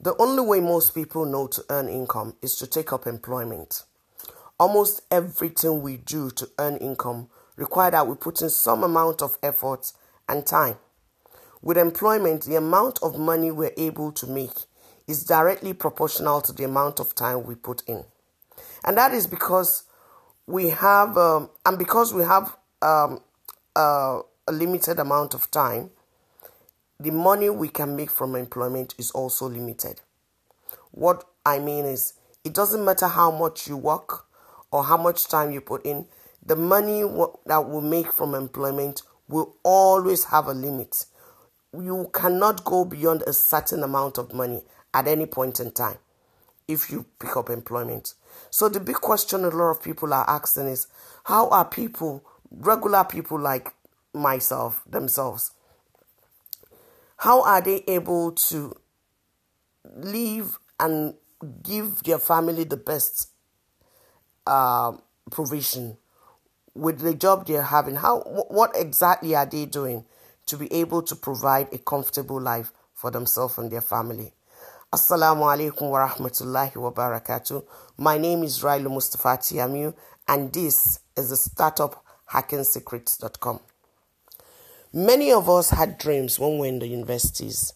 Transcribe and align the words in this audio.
The 0.00 0.16
only 0.18 0.42
way 0.42 0.60
most 0.60 0.94
people 0.94 1.24
know 1.24 1.48
to 1.48 1.64
earn 1.70 1.88
income 1.88 2.36
is 2.40 2.54
to 2.56 2.68
take 2.68 2.92
up 2.92 3.06
employment. 3.06 3.82
Almost 4.58 5.02
everything 5.10 5.82
we 5.82 5.96
do 5.96 6.30
to 6.30 6.48
earn 6.58 6.76
income 6.76 7.28
require 7.56 7.90
that 7.90 8.06
we 8.06 8.14
put 8.14 8.40
in 8.40 8.48
some 8.50 8.84
amount 8.84 9.22
of 9.22 9.36
effort 9.42 9.92
and 10.28 10.46
time. 10.46 10.76
With 11.62 11.76
employment, 11.76 12.44
the 12.44 12.54
amount 12.54 13.00
of 13.02 13.18
money 13.18 13.50
we're 13.50 13.72
able 13.76 14.12
to 14.12 14.26
make 14.28 14.66
is 15.08 15.24
directly 15.24 15.72
proportional 15.72 16.40
to 16.42 16.52
the 16.52 16.62
amount 16.62 17.00
of 17.00 17.16
time 17.16 17.44
we 17.44 17.56
put 17.56 17.82
in. 17.88 18.04
And 18.84 18.96
that 18.96 19.12
is 19.12 19.26
because 19.26 19.82
we 20.46 20.68
have, 20.68 21.16
um, 21.18 21.50
and 21.66 21.76
because 21.76 22.14
we 22.14 22.22
have 22.22 22.56
um, 22.82 23.20
uh, 23.74 24.20
a 24.46 24.52
limited 24.52 25.00
amount 25.00 25.34
of 25.34 25.50
time, 25.50 25.90
the 27.00 27.10
money 27.10 27.48
we 27.48 27.68
can 27.68 27.94
make 27.94 28.10
from 28.10 28.34
employment 28.34 28.94
is 28.98 29.10
also 29.12 29.48
limited. 29.48 30.00
What 30.90 31.24
I 31.46 31.60
mean 31.60 31.84
is, 31.84 32.14
it 32.44 32.54
doesn't 32.54 32.84
matter 32.84 33.06
how 33.06 33.30
much 33.30 33.68
you 33.68 33.76
work 33.76 34.26
or 34.70 34.84
how 34.84 34.96
much 34.96 35.28
time 35.28 35.52
you 35.52 35.60
put 35.60 35.84
in, 35.84 36.06
the 36.44 36.56
money 36.56 37.02
that 37.46 37.68
we 37.68 37.80
make 37.80 38.12
from 38.12 38.34
employment 38.34 39.02
will 39.28 39.54
always 39.62 40.24
have 40.24 40.46
a 40.46 40.54
limit. 40.54 41.04
You 41.72 42.10
cannot 42.12 42.64
go 42.64 42.84
beyond 42.84 43.22
a 43.26 43.32
certain 43.32 43.82
amount 43.82 44.18
of 44.18 44.32
money 44.32 44.64
at 44.94 45.06
any 45.06 45.26
point 45.26 45.60
in 45.60 45.70
time 45.70 45.98
if 46.66 46.90
you 46.90 47.06
pick 47.18 47.36
up 47.36 47.48
employment. 47.48 48.14
So 48.50 48.68
the 48.68 48.80
big 48.80 48.96
question 48.96 49.44
a 49.44 49.48
lot 49.48 49.70
of 49.70 49.82
people 49.82 50.12
are 50.12 50.28
asking 50.28 50.66
is 50.66 50.86
how 51.24 51.48
are 51.50 51.64
people, 51.64 52.24
regular 52.50 53.04
people 53.04 53.38
like 53.38 53.72
myself, 54.14 54.82
themselves, 54.88 55.52
how 57.18 57.42
are 57.42 57.60
they 57.60 57.82
able 57.88 58.32
to 58.32 58.72
live 59.96 60.58
and 60.78 61.14
give 61.62 62.02
their 62.04 62.18
family 62.18 62.64
the 62.64 62.76
best 62.76 63.30
uh, 64.46 64.92
provision 65.30 65.96
with 66.74 67.00
the 67.00 67.14
job 67.14 67.46
they're 67.46 67.62
having? 67.62 67.96
How 67.96 68.20
what 68.20 68.70
exactly 68.76 69.34
are 69.34 69.46
they 69.46 69.66
doing 69.66 70.04
to 70.46 70.56
be 70.56 70.72
able 70.72 71.02
to 71.02 71.16
provide 71.16 71.68
a 71.72 71.78
comfortable 71.78 72.40
life 72.40 72.72
for 72.94 73.10
themselves 73.10 73.58
and 73.58 73.70
their 73.70 73.80
family? 73.80 74.32
Assalamu 74.92 75.42
alaikum 75.42 75.90
wa 75.90 76.08
rahmatullahi 76.08 76.76
wa 76.76 76.92
barakatuh. 76.92 77.64
My 77.98 78.16
name 78.16 78.44
is 78.44 78.60
Railu 78.62 78.90
Mustafa 78.90 79.36
Tiamu, 79.38 79.92
and 80.28 80.52
this 80.52 81.00
is 81.16 81.30
the 81.30 81.36
startup 81.36 82.02
hackingsecrets.com. 82.32 83.60
Many 84.92 85.32
of 85.32 85.50
us 85.50 85.70
had 85.70 85.98
dreams 85.98 86.38
when 86.38 86.52
we 86.52 86.58
were 86.60 86.66
in 86.66 86.78
the 86.78 86.86
universities. 86.86 87.74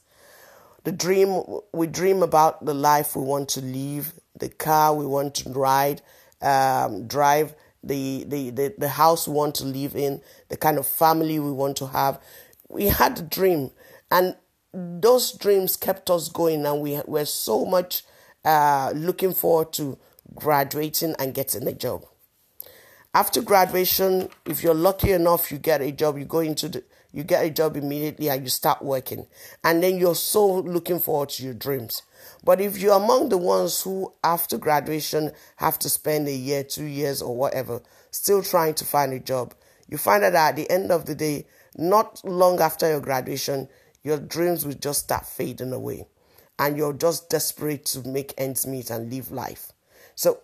The 0.84 0.92
dream, 0.92 1.42
we 1.72 1.86
dream 1.86 2.22
about 2.22 2.64
the 2.64 2.74
life 2.74 3.14
we 3.14 3.22
want 3.22 3.50
to 3.50 3.60
live, 3.60 4.14
the 4.38 4.48
car 4.48 4.94
we 4.94 5.06
want 5.06 5.34
to 5.36 5.50
ride, 5.50 6.00
um, 6.40 7.06
drive, 7.06 7.54
the, 7.84 8.24
the, 8.24 8.50
the, 8.50 8.74
the 8.78 8.88
house 8.88 9.28
we 9.28 9.34
want 9.34 9.54
to 9.56 9.64
live 9.64 9.94
in, 9.94 10.22
the 10.48 10.56
kind 10.56 10.78
of 10.78 10.86
family 10.86 11.38
we 11.38 11.52
want 11.52 11.76
to 11.78 11.86
have. 11.88 12.18
We 12.68 12.86
had 12.86 13.18
a 13.18 13.22
dream, 13.22 13.72
and 14.10 14.34
those 14.72 15.32
dreams 15.32 15.76
kept 15.76 16.08
us 16.08 16.30
going, 16.30 16.64
and 16.64 16.80
we 16.80 17.00
were 17.06 17.26
so 17.26 17.66
much 17.66 18.04
uh, 18.44 18.92
looking 18.94 19.34
forward 19.34 19.72
to 19.74 19.98
graduating 20.34 21.14
and 21.18 21.34
getting 21.34 21.66
a 21.68 21.72
job. 21.72 22.06
After 23.14 23.42
graduation, 23.42 24.30
if 24.46 24.62
you're 24.62 24.72
lucky 24.72 25.12
enough, 25.12 25.52
you 25.52 25.58
get 25.58 25.82
a 25.82 25.92
job, 25.92 26.16
you 26.16 26.24
go 26.24 26.38
into 26.38 26.68
the 26.70 26.82
you 27.12 27.22
get 27.22 27.44
a 27.44 27.50
job 27.50 27.76
immediately 27.76 28.28
and 28.28 28.42
you 28.42 28.48
start 28.48 28.82
working. 28.82 29.26
And 29.62 29.82
then 29.82 29.98
you're 29.98 30.14
so 30.14 30.60
looking 30.60 30.98
forward 30.98 31.28
to 31.30 31.44
your 31.44 31.54
dreams. 31.54 32.02
But 32.42 32.60
if 32.60 32.78
you're 32.78 32.96
among 32.96 33.28
the 33.28 33.38
ones 33.38 33.82
who, 33.82 34.12
after 34.24 34.56
graduation, 34.58 35.32
have 35.56 35.78
to 35.80 35.88
spend 35.88 36.26
a 36.26 36.34
year, 36.34 36.64
two 36.64 36.84
years, 36.84 37.20
or 37.20 37.36
whatever, 37.36 37.82
still 38.10 38.42
trying 38.42 38.74
to 38.74 38.84
find 38.84 39.12
a 39.12 39.20
job, 39.20 39.54
you 39.88 39.98
find 39.98 40.22
that 40.22 40.34
at 40.34 40.56
the 40.56 40.70
end 40.70 40.90
of 40.90 41.04
the 41.04 41.14
day, 41.14 41.46
not 41.76 42.24
long 42.24 42.60
after 42.60 42.88
your 42.88 43.00
graduation, 43.00 43.68
your 44.02 44.18
dreams 44.18 44.64
will 44.64 44.74
just 44.74 45.00
start 45.00 45.26
fading 45.26 45.72
away 45.72 46.06
and 46.58 46.76
you're 46.76 46.92
just 46.92 47.28
desperate 47.30 47.84
to 47.86 48.06
make 48.06 48.34
ends 48.38 48.66
meet 48.66 48.90
and 48.90 49.12
live 49.12 49.30
life. 49.30 49.72
So, 50.14 50.40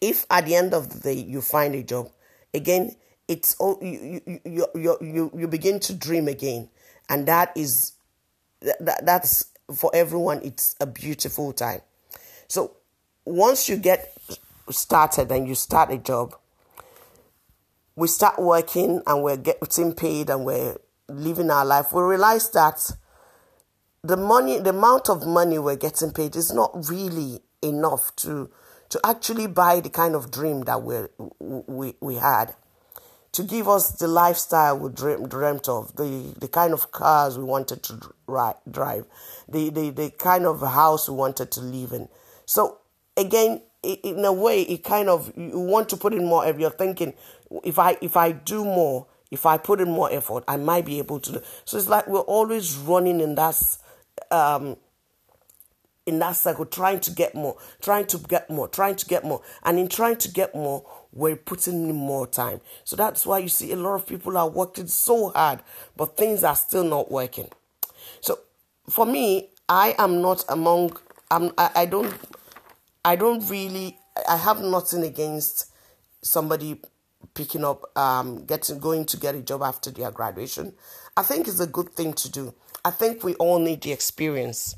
if 0.00 0.26
at 0.30 0.46
the 0.46 0.54
end 0.54 0.74
of 0.74 0.90
the 0.90 1.00
day 1.00 1.20
you 1.20 1.40
find 1.40 1.74
a 1.74 1.82
job, 1.82 2.10
again, 2.52 2.96
it's 3.28 3.56
all 3.58 3.78
you, 3.82 4.20
you, 4.26 4.66
you, 4.74 4.96
you, 5.00 5.30
you, 5.34 5.48
begin 5.48 5.80
to 5.80 5.94
dream 5.94 6.28
again, 6.28 6.68
and 7.08 7.26
that 7.26 7.52
is 7.56 7.92
that, 8.60 9.04
that's 9.04 9.46
for 9.74 9.90
everyone. 9.94 10.40
It's 10.44 10.76
a 10.80 10.86
beautiful 10.86 11.52
time. 11.52 11.80
So, 12.48 12.76
once 13.24 13.68
you 13.68 13.76
get 13.76 14.16
started 14.70 15.30
and 15.32 15.48
you 15.48 15.54
start 15.54 15.90
a 15.90 15.98
job, 15.98 16.36
we 17.96 18.08
start 18.08 18.38
working 18.38 19.02
and 19.06 19.22
we're 19.22 19.36
getting 19.36 19.92
paid 19.92 20.30
and 20.30 20.44
we're 20.44 20.76
living 21.08 21.50
our 21.50 21.64
life, 21.64 21.92
we 21.92 22.02
realize 22.02 22.50
that 22.50 22.92
the 24.02 24.16
money, 24.16 24.58
the 24.60 24.70
amount 24.70 25.08
of 25.08 25.26
money 25.26 25.58
we're 25.58 25.76
getting 25.76 26.12
paid 26.12 26.36
is 26.36 26.52
not 26.52 26.88
really 26.88 27.40
enough 27.62 28.14
to 28.16 28.50
to 28.88 29.00
actually 29.04 29.48
buy 29.48 29.80
the 29.80 29.90
kind 29.90 30.14
of 30.14 30.30
dream 30.30 30.60
that 30.62 30.82
we 30.82 31.06
we 31.40 31.94
we 32.00 32.14
had, 32.16 32.54
to 33.36 33.42
give 33.42 33.68
us 33.68 33.90
the 33.92 34.08
lifestyle 34.08 34.78
we 34.78 34.90
dream, 34.90 35.28
dreamt 35.28 35.68
of, 35.68 35.94
the 35.96 36.34
the 36.40 36.48
kind 36.48 36.72
of 36.72 36.90
cars 36.90 37.36
we 37.36 37.44
wanted 37.44 37.82
to 37.82 38.00
drive, 38.70 39.04
the, 39.46 39.68
the 39.68 39.90
the 39.90 40.10
kind 40.10 40.46
of 40.46 40.62
house 40.62 41.06
we 41.06 41.14
wanted 41.14 41.50
to 41.50 41.60
live 41.60 41.92
in. 41.92 42.08
So 42.46 42.78
again, 43.14 43.60
in 43.82 44.24
a 44.24 44.32
way, 44.32 44.62
it 44.62 44.82
kind 44.84 45.10
of 45.10 45.30
you 45.36 45.58
want 45.58 45.90
to 45.90 45.98
put 45.98 46.14
in 46.14 46.24
more 46.24 46.46
effort. 46.46 46.60
You're 46.60 46.70
thinking, 46.70 47.12
if 47.62 47.78
I 47.78 47.98
if 48.00 48.16
I 48.16 48.32
do 48.32 48.64
more, 48.64 49.06
if 49.30 49.44
I 49.44 49.58
put 49.58 49.82
in 49.82 49.90
more 49.90 50.10
effort, 50.10 50.42
I 50.48 50.56
might 50.56 50.86
be 50.86 50.96
able 50.96 51.20
to. 51.20 51.32
Do. 51.32 51.40
So 51.66 51.76
it's 51.76 51.88
like 51.88 52.06
we're 52.08 52.20
always 52.20 52.74
running 52.78 53.20
in 53.20 53.34
that 53.34 53.60
um, 54.30 54.78
in 56.06 56.20
that 56.20 56.36
cycle, 56.36 56.64
trying 56.64 57.00
to 57.00 57.10
get 57.10 57.34
more, 57.34 57.58
trying 57.82 58.06
to 58.06 58.18
get 58.18 58.48
more, 58.48 58.68
trying 58.68 58.94
to 58.96 59.04
get 59.04 59.24
more, 59.24 59.42
and 59.62 59.78
in 59.78 59.88
trying 59.88 60.16
to 60.16 60.30
get 60.30 60.54
more, 60.54 60.88
we're 61.16 61.36
putting 61.36 61.88
in 61.88 61.96
more 61.96 62.26
time. 62.26 62.60
So 62.84 62.94
that's 62.94 63.24
why 63.26 63.38
you 63.38 63.48
see 63.48 63.72
a 63.72 63.76
lot 63.76 63.94
of 63.94 64.06
people 64.06 64.36
are 64.36 64.48
working 64.48 64.86
so 64.86 65.30
hard, 65.30 65.60
but 65.96 66.16
things 66.16 66.44
are 66.44 66.56
still 66.56 66.84
not 66.84 67.10
working. 67.10 67.48
So 68.20 68.38
for 68.88 69.06
me, 69.06 69.50
I 69.68 69.94
am 69.98 70.20
not 70.20 70.44
among. 70.48 70.96
I'm, 71.30 71.52
I, 71.58 71.70
I 71.74 71.86
don't. 71.86 72.14
I 73.04 73.16
don't 73.16 73.48
really. 73.48 73.98
I 74.28 74.36
have 74.36 74.60
nothing 74.60 75.02
against 75.02 75.72
somebody 76.22 76.80
picking 77.34 77.64
up, 77.64 77.96
um, 77.96 78.44
getting, 78.46 78.78
going 78.78 79.04
to 79.04 79.16
get 79.16 79.34
a 79.34 79.40
job 79.40 79.62
after 79.62 79.90
their 79.90 80.10
graduation. 80.10 80.72
I 81.16 81.22
think 81.22 81.48
it's 81.48 81.60
a 81.60 81.66
good 81.66 81.90
thing 81.90 82.12
to 82.14 82.30
do. 82.30 82.54
I 82.84 82.90
think 82.90 83.22
we 83.22 83.34
all 83.34 83.58
need 83.58 83.82
the 83.82 83.92
experience. 83.92 84.76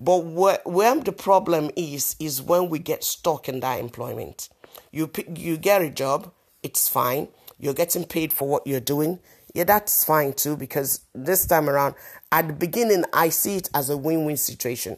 But 0.00 0.24
where, 0.24 0.60
where 0.64 0.98
the 1.00 1.12
problem 1.12 1.70
is, 1.76 2.16
is 2.18 2.42
when 2.42 2.68
we 2.68 2.78
get 2.78 3.04
stuck 3.04 3.48
in 3.48 3.60
that 3.60 3.80
employment. 3.80 4.48
You, 4.90 5.10
you 5.34 5.56
get 5.56 5.82
a 5.82 5.90
job, 5.90 6.32
it's 6.62 6.88
fine. 6.88 7.28
You're 7.58 7.74
getting 7.74 8.04
paid 8.04 8.32
for 8.32 8.48
what 8.48 8.66
you're 8.66 8.80
doing. 8.80 9.18
Yeah, 9.54 9.64
that's 9.64 10.04
fine 10.04 10.32
too, 10.32 10.56
because 10.56 11.00
this 11.14 11.46
time 11.46 11.70
around, 11.70 11.94
at 12.32 12.48
the 12.48 12.54
beginning, 12.54 13.04
I 13.12 13.28
see 13.28 13.56
it 13.56 13.70
as 13.72 13.88
a 13.90 13.96
win 13.96 14.24
win 14.24 14.36
situation. 14.36 14.96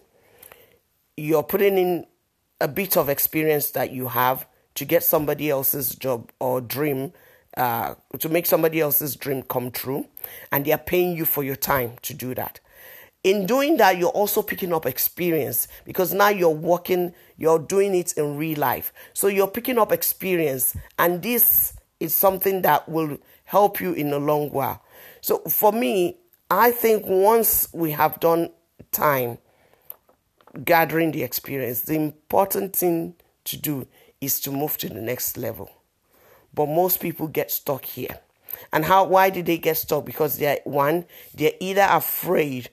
You're 1.17 1.43
putting 1.43 1.77
in 1.77 2.07
a 2.61 2.69
bit 2.69 2.97
of 2.97 3.09
experience 3.09 3.71
that 3.73 3.93
you 3.93 4.09
have 4.09 4.47
to 4.77 4.85
get 4.85 5.05
somebody 5.05 5.51
else's 5.51 5.95
job 5.95 6.31
or 6.41 6.61
dream, 6.61 7.13
uh, 7.57 7.95
to 8.19 8.29
make 8.29 8.47
somebody 8.47 8.81
else's 8.81 9.17
dream 9.17 9.43
come 9.43 9.71
true, 9.71 10.07
and 10.51 10.65
they 10.65 10.73
are 10.73 10.79
paying 10.79 11.17
you 11.17 11.25
for 11.25 11.43
your 11.43 11.57
time 11.57 11.97
to 12.03 12.15
do 12.15 12.35
that. 12.35 12.61
In 13.27 13.45
doing 13.45 13.77
that, 13.79 13.99
you're 13.99 14.11
also 14.11 14.41
picking 14.41 14.73
up 14.73 14.87
experience 14.87 15.67
because 15.85 16.15
now 16.15 16.29
you're 16.29 16.49
working, 16.49 17.13
you're 17.37 17.59
doing 17.59 17.93
it 17.93 18.13
in 18.13 18.37
real 18.37 18.57
life. 18.57 18.93
So 19.15 19.27
you're 19.27 19.49
picking 19.49 19.79
up 19.79 19.91
experience, 19.91 20.77
and 20.97 21.21
this 21.21 21.73
is 21.99 22.15
something 22.15 22.63
that 22.63 22.89
will 22.89 23.19
help 23.43 23.81
you 23.81 23.95
in 23.95 24.11
the 24.11 24.21
long 24.21 24.51
while. 24.53 24.81
So 25.23 25.39
for 25.41 25.73
me, 25.73 26.19
I 26.53 26.71
think 26.71 27.03
once 27.05 27.69
we 27.73 27.91
have 27.91 28.21
done 28.21 28.51
time 28.93 29.39
gathering 30.65 31.11
the 31.11 31.25
experience, 31.25 31.81
the 31.81 31.97
important 31.97 32.77
thing 32.77 33.17
to 33.47 33.57
do 33.57 33.89
is 34.21 34.39
to 34.43 34.53
move 34.53 34.79
to 34.79 34.89
the 34.89 35.03
next 35.03 35.37
level. 35.37 35.69
But 36.55 36.67
most 36.67 37.01
people 37.01 37.27
get 37.27 37.51
stuck 37.51 37.87
here. 37.87 38.21
And 38.73 38.85
how 38.85 39.03
why 39.03 39.31
did 39.31 39.47
they 39.47 39.59
get 39.59 39.79
stuck? 39.79 40.05
Because 40.05 40.39
they're 40.39 40.61
one, 40.63 41.07
they're 41.35 41.55
either 41.59 41.89
afraid 41.91 42.71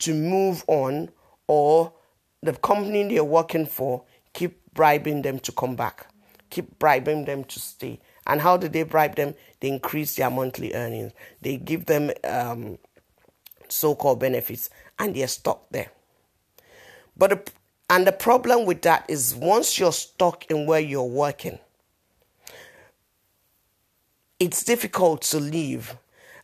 to 0.00 0.14
move 0.14 0.64
on 0.66 1.10
or 1.46 1.92
the 2.42 2.52
company 2.52 3.02
they're 3.04 3.24
working 3.24 3.66
for 3.66 4.04
keep 4.34 4.60
bribing 4.74 5.22
them 5.22 5.38
to 5.38 5.52
come 5.52 5.76
back, 5.76 6.06
keep 6.50 6.78
bribing 6.78 7.24
them 7.24 7.44
to 7.44 7.58
stay. 7.58 8.00
And 8.26 8.40
how 8.40 8.58
do 8.58 8.68
they 8.68 8.82
bribe 8.82 9.16
them? 9.16 9.34
They 9.60 9.68
increase 9.68 10.16
their 10.16 10.30
monthly 10.30 10.74
earnings. 10.74 11.12
They 11.40 11.56
give 11.56 11.86
them 11.86 12.10
um, 12.24 12.78
so-called 13.68 14.20
benefits, 14.20 14.68
and 14.98 15.14
they're 15.14 15.28
stuck 15.28 15.68
there. 15.70 15.90
But 17.16 17.30
the, 17.30 17.52
and 17.88 18.06
the 18.06 18.12
problem 18.12 18.66
with 18.66 18.82
that 18.82 19.04
is 19.08 19.34
once 19.34 19.78
you're 19.78 19.92
stuck 19.92 20.50
in 20.50 20.66
where 20.66 20.80
you're 20.80 21.04
working, 21.04 21.58
it's 24.40 24.64
difficult 24.64 25.22
to 25.22 25.38
leave. 25.38 25.96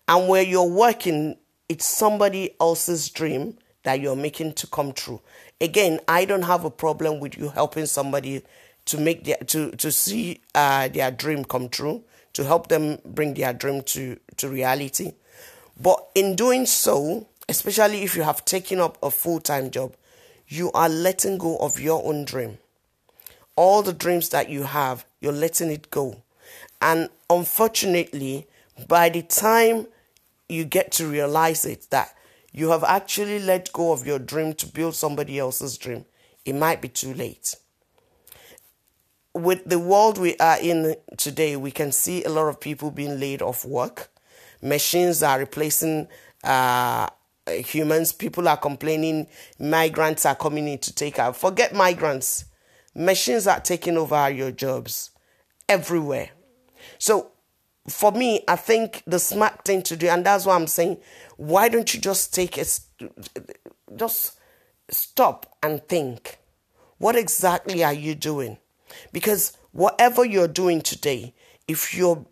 And 0.06 0.29
where 0.29 0.43
you're 0.43 0.69
working, 0.69 1.37
it's 1.70 1.87
somebody 1.87 2.50
else's 2.61 3.08
dream 3.11 3.56
that 3.84 4.00
you're 4.00 4.17
making 4.17 4.52
to 4.55 4.67
come 4.67 4.93
true. 4.93 5.20
Again, 5.61 6.00
I 6.08 6.25
don't 6.25 6.43
have 6.43 6.64
a 6.64 6.70
problem 6.70 7.20
with 7.20 7.38
you 7.38 7.50
helping 7.50 7.87
somebody 7.87 8.43
to 8.87 8.99
make 8.99 9.22
their 9.25 9.37
to 9.37 9.70
to 9.70 9.93
see 9.93 10.40
uh, 10.52 10.88
their 10.88 11.12
dream 11.12 11.44
come 11.44 11.69
true, 11.69 12.02
to 12.32 12.43
help 12.44 12.67
them 12.67 12.99
bring 13.05 13.34
their 13.34 13.52
dream 13.52 13.82
to 13.82 14.19
to 14.38 14.49
reality. 14.49 15.12
But 15.81 16.08
in 16.17 16.34
doing 16.34 16.67
so, 16.67 17.28
especially 17.49 18.02
if 18.02 18.16
you 18.16 18.23
have 18.25 18.44
taken 18.44 18.81
up 18.81 18.99
a 19.00 19.11
full 19.12 19.38
time 19.38 19.70
job, 19.70 19.94
you 20.49 20.73
are 20.73 20.88
letting 20.88 21.38
go 21.38 21.56
of 21.58 21.78
your 21.78 22.05
own 22.05 22.25
dream. 22.25 22.58
All 23.55 23.82
the 23.82 23.93
dreams 23.93 24.31
that 24.31 24.49
you 24.49 24.64
have, 24.64 25.05
you're 25.20 25.32
letting 25.32 25.70
it 25.70 25.88
go. 25.93 26.23
And 26.82 27.11
unfortunately, 27.28 28.49
by 28.88 29.08
the 29.08 29.23
time 29.23 29.87
you 30.50 30.64
get 30.64 30.93
to 30.93 31.06
realize 31.06 31.64
it, 31.64 31.87
that 31.91 32.14
you 32.52 32.70
have 32.70 32.85
actually 32.85 33.38
let 33.38 33.73
go 33.73 33.93
of 33.93 34.06
your 34.06 34.19
dream 34.19 34.55
to 34.55 34.67
build 34.67 34.94
somebody 34.94 35.38
else's 35.38 35.79
dream, 35.79 36.05
it 36.44 36.55
might 36.55 36.82
be 36.82 36.88
too 36.88 37.14
late. 37.14 37.56
With 39.32 39.64
the 39.64 39.79
world 39.79 40.19
we 40.19 40.37
are 40.38 40.58
in 40.61 40.97
today, 41.17 41.56
we 41.56 41.70
can 41.70 41.93
see 41.93 42.25
a 42.25 42.29
lot 42.29 42.49
of 42.49 42.61
people 42.61 42.91
being 42.91 43.20
laid 43.20 43.43
off 43.43 43.64
work. 43.64 44.11
Machines 44.61 45.23
are 45.23 45.38
replacing 45.38 46.08
uh, 46.43 47.08
humans. 47.47 48.12
People 48.12 48.49
are 48.49 48.56
complaining 48.56 49.29
migrants 49.58 50.26
are 50.26 50.35
coming 50.35 50.67
in 50.67 50.79
to 50.79 50.93
take 50.93 51.19
out. 51.19 51.37
Forget 51.37 51.75
migrants. 51.75 52.47
Machines 52.94 53.47
are 53.47 53.61
taking 53.61 53.97
over 53.97 54.29
your 54.31 54.50
jobs 54.50 55.11
everywhere. 55.69 56.31
So 56.99 57.29
for 57.90 58.12
me, 58.12 58.42
I 58.48 58.56
think 58.56 59.02
the 59.06 59.19
smart 59.19 59.64
thing 59.64 59.82
to 59.82 59.96
do, 59.96 60.08
and 60.08 60.25
that's 60.25 60.46
why 60.46 60.54
I'm 60.54 60.66
saying, 60.66 60.98
why 61.37 61.69
don't 61.69 61.92
you 61.92 62.00
just 62.00 62.34
take 62.34 62.58
a, 62.58 62.64
just 63.96 64.38
stop 64.90 65.56
and 65.62 65.82
think, 65.88 66.38
what 66.98 67.16
exactly 67.16 67.82
are 67.82 67.92
you 67.92 68.14
doing? 68.14 68.58
Because 69.12 69.56
whatever 69.72 70.25
you're 70.25 70.48
doing 70.48 70.81
today, 70.81 71.34
if 71.69 71.94
you're 71.94 72.25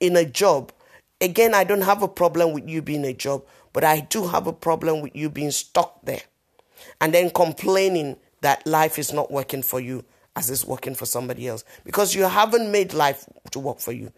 in 0.00 0.16
a 0.16 0.24
job, 0.24 0.72
again, 1.20 1.54
I 1.54 1.64
don't 1.64 1.82
have 1.82 2.02
a 2.02 2.08
problem 2.08 2.52
with 2.52 2.68
you 2.68 2.82
being 2.82 3.04
a 3.04 3.12
job, 3.12 3.44
but 3.72 3.84
I 3.84 4.00
do 4.00 4.26
have 4.28 4.46
a 4.46 4.52
problem 4.52 5.00
with 5.00 5.16
you 5.16 5.30
being 5.30 5.50
stuck 5.50 6.04
there 6.04 6.22
and 7.00 7.12
then 7.12 7.30
complaining 7.30 8.16
that 8.40 8.66
life 8.66 8.98
is 8.98 9.12
not 9.12 9.30
working 9.30 9.62
for 9.62 9.80
you 9.80 10.04
as 10.36 10.50
it's 10.50 10.64
working 10.64 10.94
for 10.94 11.06
somebody 11.06 11.48
else 11.48 11.64
because 11.84 12.14
you 12.14 12.24
haven't 12.24 12.70
made 12.70 12.92
life 12.92 13.24
to 13.50 13.58
work 13.58 13.80
for 13.80 13.92
you. 13.92 14.12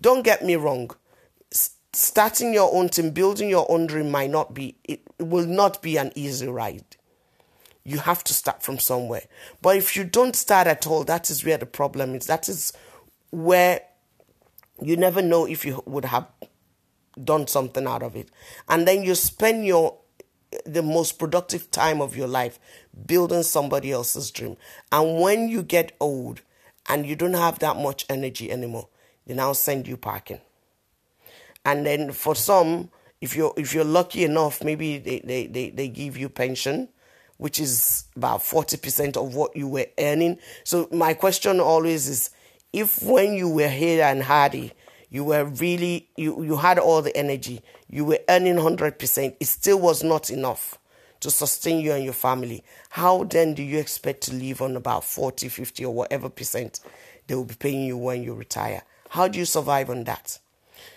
Don't 0.00 0.22
get 0.22 0.44
me 0.44 0.56
wrong. 0.56 0.90
Starting 1.92 2.52
your 2.54 2.72
own 2.74 2.88
team, 2.90 3.10
building 3.10 3.48
your 3.48 3.70
own 3.70 3.86
dream 3.86 4.10
might 4.10 4.30
not 4.30 4.54
be, 4.54 4.76
it 4.84 5.00
will 5.18 5.46
not 5.46 5.82
be 5.82 5.96
an 5.96 6.12
easy 6.14 6.46
ride. 6.46 6.84
You 7.84 7.98
have 7.98 8.22
to 8.24 8.34
start 8.34 8.62
from 8.62 8.78
somewhere. 8.78 9.22
But 9.62 9.76
if 9.76 9.96
you 9.96 10.04
don't 10.04 10.36
start 10.36 10.66
at 10.66 10.86
all, 10.86 11.04
that 11.04 11.30
is 11.30 11.44
where 11.44 11.56
the 11.56 11.66
problem 11.66 12.14
is. 12.14 12.26
That 12.26 12.48
is 12.48 12.72
where 13.30 13.80
you 14.80 14.96
never 14.96 15.22
know 15.22 15.46
if 15.46 15.64
you 15.64 15.82
would 15.86 16.04
have 16.04 16.26
done 17.22 17.46
something 17.46 17.86
out 17.86 18.02
of 18.02 18.14
it. 18.14 18.28
And 18.68 18.86
then 18.86 19.02
you 19.02 19.14
spend 19.14 19.66
your 19.66 19.98
the 20.64 20.82
most 20.82 21.18
productive 21.18 21.70
time 21.70 22.00
of 22.00 22.16
your 22.16 22.28
life 22.28 22.58
building 23.06 23.42
somebody 23.42 23.92
else's 23.92 24.30
dream. 24.30 24.56
And 24.92 25.20
when 25.20 25.48
you 25.48 25.62
get 25.62 25.92
old 26.00 26.42
and 26.88 27.06
you 27.06 27.16
don't 27.16 27.34
have 27.34 27.58
that 27.58 27.76
much 27.76 28.06
energy 28.08 28.50
anymore, 28.50 28.88
they 29.28 29.34
now 29.34 29.52
send 29.52 29.86
you 29.86 29.96
packing. 29.96 30.40
And 31.64 31.86
then 31.86 32.10
for 32.12 32.34
some, 32.34 32.90
if 33.20 33.36
you're 33.36 33.52
if 33.56 33.74
you're 33.74 33.84
lucky 33.84 34.24
enough, 34.24 34.64
maybe 34.64 34.98
they, 34.98 35.20
they, 35.20 35.46
they, 35.46 35.70
they 35.70 35.88
give 35.88 36.16
you 36.16 36.28
pension, 36.28 36.88
which 37.36 37.60
is 37.60 38.04
about 38.16 38.40
40% 38.40 39.16
of 39.16 39.34
what 39.34 39.54
you 39.54 39.68
were 39.68 39.86
earning. 39.98 40.38
So 40.64 40.88
my 40.90 41.14
question 41.14 41.60
always 41.60 42.08
is 42.08 42.30
if 42.72 43.02
when 43.02 43.34
you 43.34 43.48
were 43.48 43.68
here 43.68 44.02
and 44.02 44.22
hardy, 44.22 44.72
you 45.10 45.24
were 45.24 45.44
really 45.44 46.08
you, 46.16 46.42
you 46.42 46.56
had 46.56 46.78
all 46.78 47.02
the 47.02 47.16
energy, 47.16 47.62
you 47.88 48.04
were 48.04 48.20
earning 48.28 48.56
100%, 48.56 49.36
it 49.38 49.46
still 49.46 49.78
was 49.78 50.02
not 50.02 50.30
enough 50.30 50.78
to 51.20 51.30
sustain 51.30 51.80
you 51.80 51.92
and 51.92 52.04
your 52.04 52.12
family. 52.12 52.62
How 52.90 53.24
then 53.24 53.54
do 53.54 53.62
you 53.62 53.78
expect 53.78 54.22
to 54.22 54.34
live 54.34 54.62
on 54.62 54.76
about 54.76 55.04
40, 55.04 55.48
50 55.48 55.84
or 55.84 55.92
whatever 55.92 56.28
percent 56.28 56.80
they 57.26 57.34
will 57.34 57.44
be 57.44 57.56
paying 57.56 57.84
you 57.86 57.96
when 57.96 58.22
you 58.22 58.34
retire? 58.34 58.82
How 59.10 59.28
do 59.28 59.38
you 59.38 59.44
survive 59.44 59.90
on 59.90 60.04
that? 60.04 60.38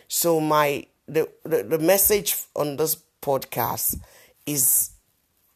So 0.08 0.40
my 0.40 0.86
the, 1.08 1.30
the, 1.44 1.64
the 1.64 1.80
message 1.80 2.36
on 2.56 2.78
this 2.78 2.98
podcast 3.22 4.00
is 4.46 4.92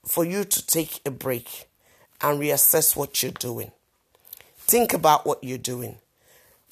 for 0.06 0.26
you 0.26 0.44
to 0.44 0.66
take 0.66 1.02
a 1.06 1.12
break 1.12 1.68
and 2.22 2.40
reassess 2.40 2.96
what 2.96 3.22
you're 3.22 3.32
doing. 3.32 3.72
Think 4.58 4.94
about 4.94 5.26
what 5.26 5.44
you're 5.44 5.58
doing. 5.58 5.98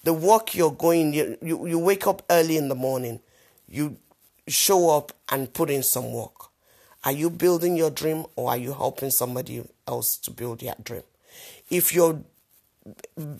The 0.04 0.14
work 0.14 0.54
you're 0.54 0.72
going, 0.72 1.14
you, 1.14 1.38
you, 1.42 1.68
you 1.68 1.80
wake 1.80 2.08
up 2.08 2.24
early 2.30 2.58
in 2.58 2.68
the 2.68 2.76
morning, 2.76 3.22
you 3.68 3.98
show 4.48 4.90
up 4.90 5.14
and 5.30 5.54
put 5.54 5.70
in 5.70 5.84
some 5.84 6.12
work. 6.12 6.50
Are 7.06 7.12
you 7.12 7.30
building 7.30 7.76
your 7.76 7.90
dream 7.90 8.26
or 8.36 8.50
are 8.50 8.58
you 8.58 8.74
helping 8.74 9.12
somebody 9.12 9.64
else 9.88 10.18
to 10.18 10.32
build 10.32 10.60
their 10.60 10.76
dream? 10.84 11.04
If 11.70 11.94
you're 11.94 12.22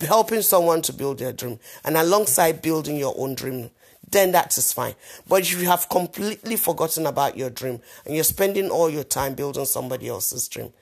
helping 0.00 0.42
someone 0.42 0.82
to 0.82 0.92
build 0.92 1.18
their 1.18 1.32
dream 1.32 1.58
and 1.84 1.96
alongside 1.96 2.62
building 2.62 2.96
your 2.96 3.14
own 3.16 3.34
dream, 3.34 3.70
then 4.10 4.32
that 4.32 4.56
is 4.56 4.72
fine. 4.72 4.94
But 5.28 5.42
if 5.42 5.60
you 5.60 5.68
have 5.68 5.88
completely 5.88 6.56
forgotten 6.56 7.06
about 7.06 7.36
your 7.36 7.50
dream 7.50 7.80
and 8.04 8.14
you're 8.14 8.24
spending 8.24 8.70
all 8.70 8.88
your 8.88 9.04
time 9.04 9.34
building 9.34 9.64
somebody 9.64 10.08
else's 10.08 10.48
dream, 10.48 10.72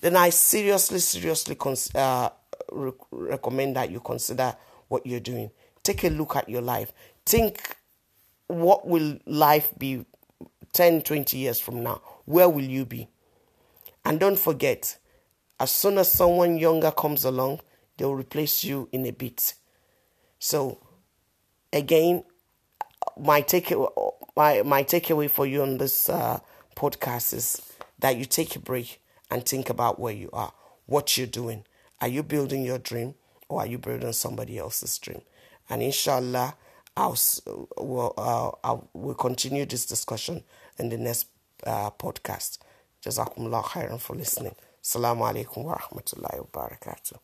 then 0.00 0.16
I 0.16 0.30
seriously, 0.30 0.98
seriously 0.98 1.56
uh, 1.94 2.30
re- 2.72 2.92
recommend 3.10 3.76
that 3.76 3.90
you 3.90 4.00
consider 4.00 4.54
what 4.88 5.06
you're 5.06 5.20
doing. 5.20 5.50
Take 5.82 6.04
a 6.04 6.08
look 6.08 6.36
at 6.36 6.48
your 6.48 6.62
life. 6.62 6.92
Think 7.26 7.76
what 8.46 8.86
will 8.86 9.18
life 9.26 9.72
be 9.78 10.04
10, 10.72 11.02
20 11.02 11.36
years 11.36 11.60
from 11.60 11.82
now? 11.82 12.00
Where 12.24 12.48
will 12.48 12.64
you 12.64 12.84
be? 12.84 13.08
And 14.04 14.18
don't 14.18 14.38
forget, 14.38 14.96
as 15.58 15.70
soon 15.70 15.98
as 15.98 16.10
someone 16.10 16.56
younger 16.56 16.90
comes 16.90 17.24
along, 17.24 17.60
they'll 18.00 18.14
replace 18.14 18.64
you 18.64 18.88
in 18.92 19.04
a 19.04 19.10
bit. 19.10 19.52
So, 20.38 20.78
again, 21.70 22.24
my 23.18 23.42
take 23.42 23.72
my 24.34 24.62
my 24.62 24.82
takeaway 24.84 25.30
for 25.30 25.46
you 25.46 25.60
on 25.60 25.76
this 25.76 26.08
uh, 26.08 26.40
podcast 26.74 27.34
is 27.34 27.72
that 27.98 28.16
you 28.16 28.24
take 28.24 28.56
a 28.56 28.58
break 28.58 29.02
and 29.30 29.44
think 29.44 29.68
about 29.68 30.00
where 30.00 30.14
you 30.14 30.30
are, 30.32 30.54
what 30.86 31.18
you're 31.18 31.26
doing. 31.26 31.64
Are 32.00 32.08
you 32.08 32.22
building 32.22 32.64
your 32.64 32.78
dream 32.78 33.14
or 33.50 33.60
are 33.60 33.66
you 33.66 33.76
building 33.76 34.14
somebody 34.14 34.56
else's 34.56 34.96
dream? 34.98 35.20
And 35.68 35.82
inshallah, 35.82 36.54
I'll 36.96 37.18
will 37.76 38.14
uh, 38.16 38.50
I'll, 38.66 38.88
we'll 38.94 39.14
continue 39.14 39.66
this 39.66 39.84
discussion 39.84 40.42
in 40.78 40.88
the 40.88 40.96
next 40.96 41.26
uh, 41.66 41.90
podcast. 41.90 42.58
Jazakumullah 43.04 43.62
khairan 43.62 44.00
for 44.00 44.16
listening. 44.16 44.54
Assalamu 44.82 45.30
alaikum 45.30 45.64
wa 45.64 45.76
rahmatullahi 45.76 46.38
wa 46.38 46.46
barakatuh. 46.66 47.18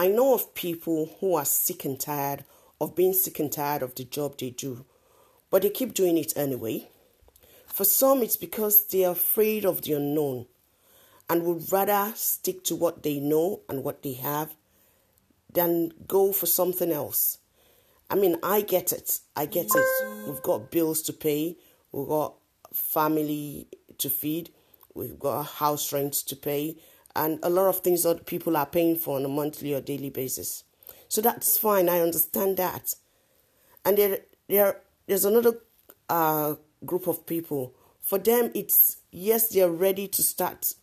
I 0.00 0.08
know 0.08 0.32
of 0.32 0.54
people 0.54 1.14
who 1.20 1.34
are 1.34 1.44
sick 1.44 1.84
and 1.84 2.00
tired 2.00 2.46
of 2.80 2.96
being 2.96 3.12
sick 3.12 3.38
and 3.38 3.52
tired 3.52 3.82
of 3.82 3.94
the 3.94 4.04
job 4.04 4.38
they 4.38 4.48
do, 4.48 4.86
but 5.50 5.60
they 5.60 5.68
keep 5.68 5.92
doing 5.92 6.16
it 6.16 6.32
anyway. 6.38 6.88
For 7.66 7.84
some, 7.84 8.22
it's 8.22 8.38
because 8.38 8.86
they 8.86 9.04
are 9.04 9.12
afraid 9.12 9.66
of 9.66 9.82
the 9.82 9.92
unknown 9.92 10.46
and 11.28 11.42
would 11.42 11.70
rather 11.70 12.14
stick 12.16 12.64
to 12.64 12.76
what 12.76 13.02
they 13.02 13.20
know 13.20 13.60
and 13.68 13.84
what 13.84 14.02
they 14.02 14.14
have 14.14 14.54
than 15.52 15.92
go 16.08 16.32
for 16.32 16.46
something 16.46 16.90
else. 16.90 17.36
I 18.08 18.14
mean, 18.14 18.38
I 18.42 18.62
get 18.62 18.94
it. 18.94 19.20
I 19.36 19.44
get 19.44 19.66
it. 19.66 20.26
We've 20.26 20.42
got 20.42 20.70
bills 20.70 21.02
to 21.02 21.12
pay, 21.12 21.58
we've 21.92 22.08
got 22.08 22.36
family 22.72 23.68
to 23.98 24.08
feed, 24.08 24.48
we've 24.94 25.18
got 25.18 25.42
house 25.42 25.92
rent 25.92 26.14
to 26.14 26.36
pay, 26.36 26.78
and 27.16 27.38
a 27.42 27.50
lot 27.50 27.68
of 27.68 27.80
things 27.80 28.02
that 28.04 28.26
people 28.26 28.56
are 28.56 28.66
paying 28.66 28.96
for 28.96 29.16
on 29.16 29.24
a 29.24 29.28
monthly 29.28 29.74
or 29.74 29.80
daily 29.80 30.10
basis. 30.10 30.64
So 31.08 31.20
that's 31.20 31.58
fine. 31.58 31.88
I 31.88 32.00
understand 32.00 32.56
that. 32.58 32.94
And 33.84 33.98
there, 33.98 34.18
there, 34.48 34.80
there's 35.06 35.24
another 35.24 35.58
uh, 36.08 36.54
group 36.84 37.06
of 37.06 37.26
people. 37.26 37.74
For 38.00 38.18
them, 38.18 38.50
it's 38.54 38.98
yes, 39.10 39.48
they're 39.48 39.70
ready 39.70 40.08
to 40.08 40.22
start 40.22 40.74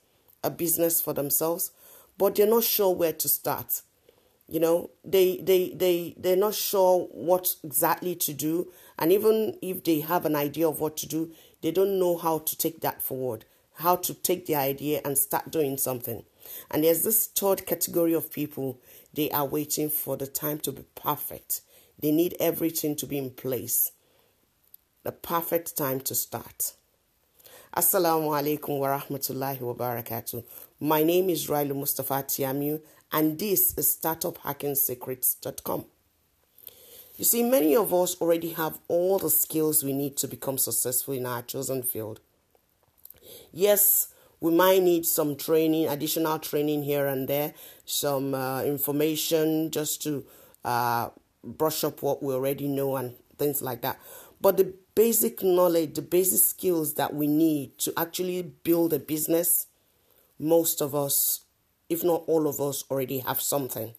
a 0.44 0.50
business 0.50 1.02
for 1.02 1.14
themselves, 1.14 1.72
but 2.18 2.36
they're 2.36 2.48
not 2.48 2.64
sure 2.64 2.94
where 2.94 3.14
to 3.14 3.30
start. 3.30 3.82
You 4.50 4.62
know, 4.62 4.92
they 5.04 5.38
they 5.38 5.74
they 5.76 6.16
they're 6.18 6.38
not 6.38 6.54
sure 6.54 7.08
what 7.12 7.56
exactly 7.64 8.16
to 8.16 8.34
do, 8.34 8.72
and 8.98 9.12
even 9.12 9.58
if 9.62 9.84
they 9.84 10.00
have 10.00 10.26
an 10.26 10.38
idea 10.38 10.70
of 10.70 10.80
what 10.80 10.96
to 10.98 11.08
do, 11.08 11.32
they 11.62 11.72
don't 11.72 12.00
know 12.00 12.16
how 12.16 12.40
to 12.40 12.58
take 12.58 12.80
that 12.82 13.02
forward 13.02 13.44
how 13.78 13.96
to 13.96 14.14
take 14.14 14.46
the 14.46 14.56
idea 14.56 15.02
and 15.06 15.18
start 15.18 15.52
doing 15.52 15.78
something. 15.78 16.24
And 16.72 16.84
there's 16.84 17.04
this 17.04 17.28
third 17.28 17.66
category 17.66 18.14
of 18.14 18.32
people, 18.32 18.80
they 19.14 19.30
are 19.32 19.46
waiting 19.46 19.90
for 19.90 20.18
the 20.18 20.28
time 20.28 20.60
to 20.60 20.72
be 20.72 20.84
perfect. 20.96 21.62
They 22.00 22.12
need 22.12 22.36
everything 22.40 22.96
to 22.98 23.06
be 23.06 23.18
in 23.18 23.32
place. 23.32 23.92
The 25.04 25.12
perfect 25.12 25.78
time 25.78 26.02
to 26.02 26.16
start. 26.16 26.74
Assalamu 27.76 28.30
alaikum 28.30 28.80
wa 28.80 29.00
rahmatullahi 29.00 29.62
wa 29.62 29.74
barakatuh. 29.74 30.44
My 30.80 31.04
name 31.04 31.30
is 31.30 31.48
Riley 31.48 31.74
Mustafa 31.74 32.24
Tiamu, 32.24 32.82
and 33.12 33.38
this 33.38 33.78
is 33.78 33.98
StartupHackingSecrets.com. 34.02 35.86
You 37.18 37.26
see, 37.26 37.44
many 37.44 37.76
of 37.76 37.94
us 37.94 38.20
already 38.22 38.52
have 38.52 38.80
all 38.88 39.18
the 39.18 39.30
skills 39.30 39.84
we 39.84 39.94
need 39.94 40.18
to 40.18 40.28
become 40.28 40.58
successful 40.58 41.14
in 41.14 41.26
our 41.26 41.42
chosen 41.42 41.84
field. 41.84 42.20
Yes, 43.52 44.14
we 44.40 44.52
might 44.52 44.84
need 44.84 45.06
some 45.06 45.36
training, 45.36 45.88
additional 45.88 46.40
training 46.40 46.84
here 46.84 47.08
and 47.08 47.28
there, 47.28 47.54
some 47.86 48.34
uh, 48.34 48.64
information 48.64 49.72
just 49.72 50.04
to 50.04 50.26
uh, 50.64 51.10
brush 51.44 51.84
up 51.84 52.02
what 52.02 52.22
we 52.22 52.34
already 52.34 52.68
know 52.68 52.96
and 52.96 53.16
things 53.38 53.62
like 53.62 53.82
that. 53.82 54.00
But 54.40 54.58
the 54.58 54.74
basic 54.94 55.44
knowledge, 55.44 55.96
the 55.96 56.02
basic 56.02 56.40
skills 56.40 56.96
that 56.96 57.14
we 57.14 57.28
need 57.28 57.78
to 57.80 57.94
actually 57.98 58.42
build 58.42 58.94
a 58.94 59.00
business, 59.00 59.68
most 60.40 60.82
of 60.82 60.94
us, 60.94 61.42
if 61.90 62.04
not 62.04 62.24
all 62.28 62.48
of 62.48 62.62
us, 62.62 62.84
already 62.92 63.20
have 63.20 63.42
something. 63.42 63.94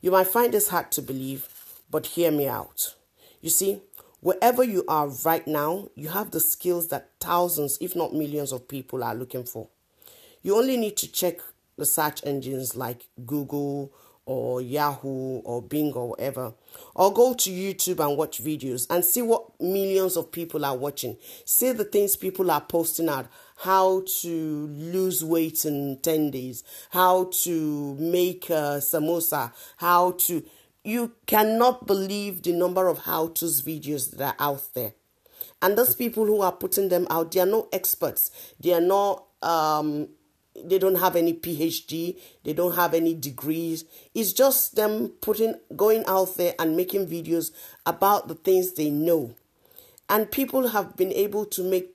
You 0.00 0.10
might 0.10 0.26
find 0.28 0.52
this 0.52 0.68
hard 0.68 0.90
to 0.92 1.02
believe, 1.02 1.48
but 1.90 2.06
hear 2.06 2.30
me 2.30 2.46
out. 2.46 2.94
You 3.40 3.50
see, 3.50 3.80
wherever 4.24 4.64
you 4.64 4.82
are 4.88 5.08
right 5.26 5.46
now, 5.46 5.86
you 5.94 6.08
have 6.08 6.30
the 6.30 6.40
skills 6.40 6.88
that 6.88 7.10
thousands, 7.20 7.76
if 7.78 7.94
not 7.94 8.14
millions, 8.14 8.52
of 8.52 8.66
people 8.66 9.04
are 9.04 9.14
looking 9.14 9.44
for. 9.44 9.68
You 10.42 10.56
only 10.56 10.78
need 10.78 10.96
to 10.96 11.12
check 11.12 11.40
the 11.76 11.84
search 11.84 12.24
engines 12.24 12.74
like 12.74 13.06
Google 13.26 13.92
or 14.24 14.62
Yahoo 14.62 15.40
or 15.40 15.60
Bing 15.60 15.92
or 15.92 16.08
whatever, 16.08 16.54
or 16.94 17.12
go 17.12 17.34
to 17.34 17.50
YouTube 17.50 18.00
and 18.00 18.16
watch 18.16 18.42
videos 18.42 18.86
and 18.88 19.04
see 19.04 19.20
what 19.20 19.60
millions 19.60 20.16
of 20.16 20.32
people 20.32 20.64
are 20.64 20.76
watching. 20.76 21.18
See 21.44 21.72
the 21.72 21.84
things 21.84 22.16
people 22.16 22.50
are 22.50 22.62
posting 22.62 23.10
out 23.10 23.26
how 23.56 24.04
to 24.22 24.66
lose 24.68 25.22
weight 25.22 25.66
in 25.66 25.98
10 26.02 26.30
days, 26.30 26.64
how 26.90 27.24
to 27.42 27.94
make 27.96 28.48
a 28.48 28.80
samosa, 28.80 29.52
how 29.76 30.12
to 30.12 30.42
you 30.84 31.12
cannot 31.26 31.86
believe 31.86 32.42
the 32.42 32.52
number 32.52 32.88
of 32.88 32.98
how 32.98 33.28
to's 33.28 33.62
videos 33.62 34.16
that 34.18 34.36
are 34.38 34.52
out 34.52 34.62
there. 34.74 34.92
And 35.62 35.78
those 35.78 35.94
people 35.94 36.26
who 36.26 36.42
are 36.42 36.52
putting 36.52 36.90
them 36.90 37.06
out, 37.08 37.32
they 37.32 37.40
are 37.40 37.46
no 37.46 37.68
experts. 37.72 38.30
They 38.60 38.74
are 38.74 38.82
not, 38.82 39.24
um, 39.40 40.08
they 40.62 40.78
don't 40.78 40.96
have 40.96 41.16
any 41.16 41.32
PhD. 41.32 42.18
They 42.44 42.52
don't 42.52 42.76
have 42.76 42.92
any 42.92 43.14
degrees. 43.14 43.86
It's 44.14 44.34
just 44.34 44.76
them 44.76 45.08
putting, 45.22 45.54
going 45.74 46.04
out 46.06 46.36
there 46.36 46.54
and 46.58 46.76
making 46.76 47.06
videos 47.06 47.50
about 47.86 48.28
the 48.28 48.34
things 48.34 48.72
they 48.72 48.90
know. 48.90 49.34
And 50.10 50.30
people 50.30 50.68
have 50.68 50.96
been 50.96 51.12
able 51.12 51.46
to 51.46 51.62
make 51.62 51.94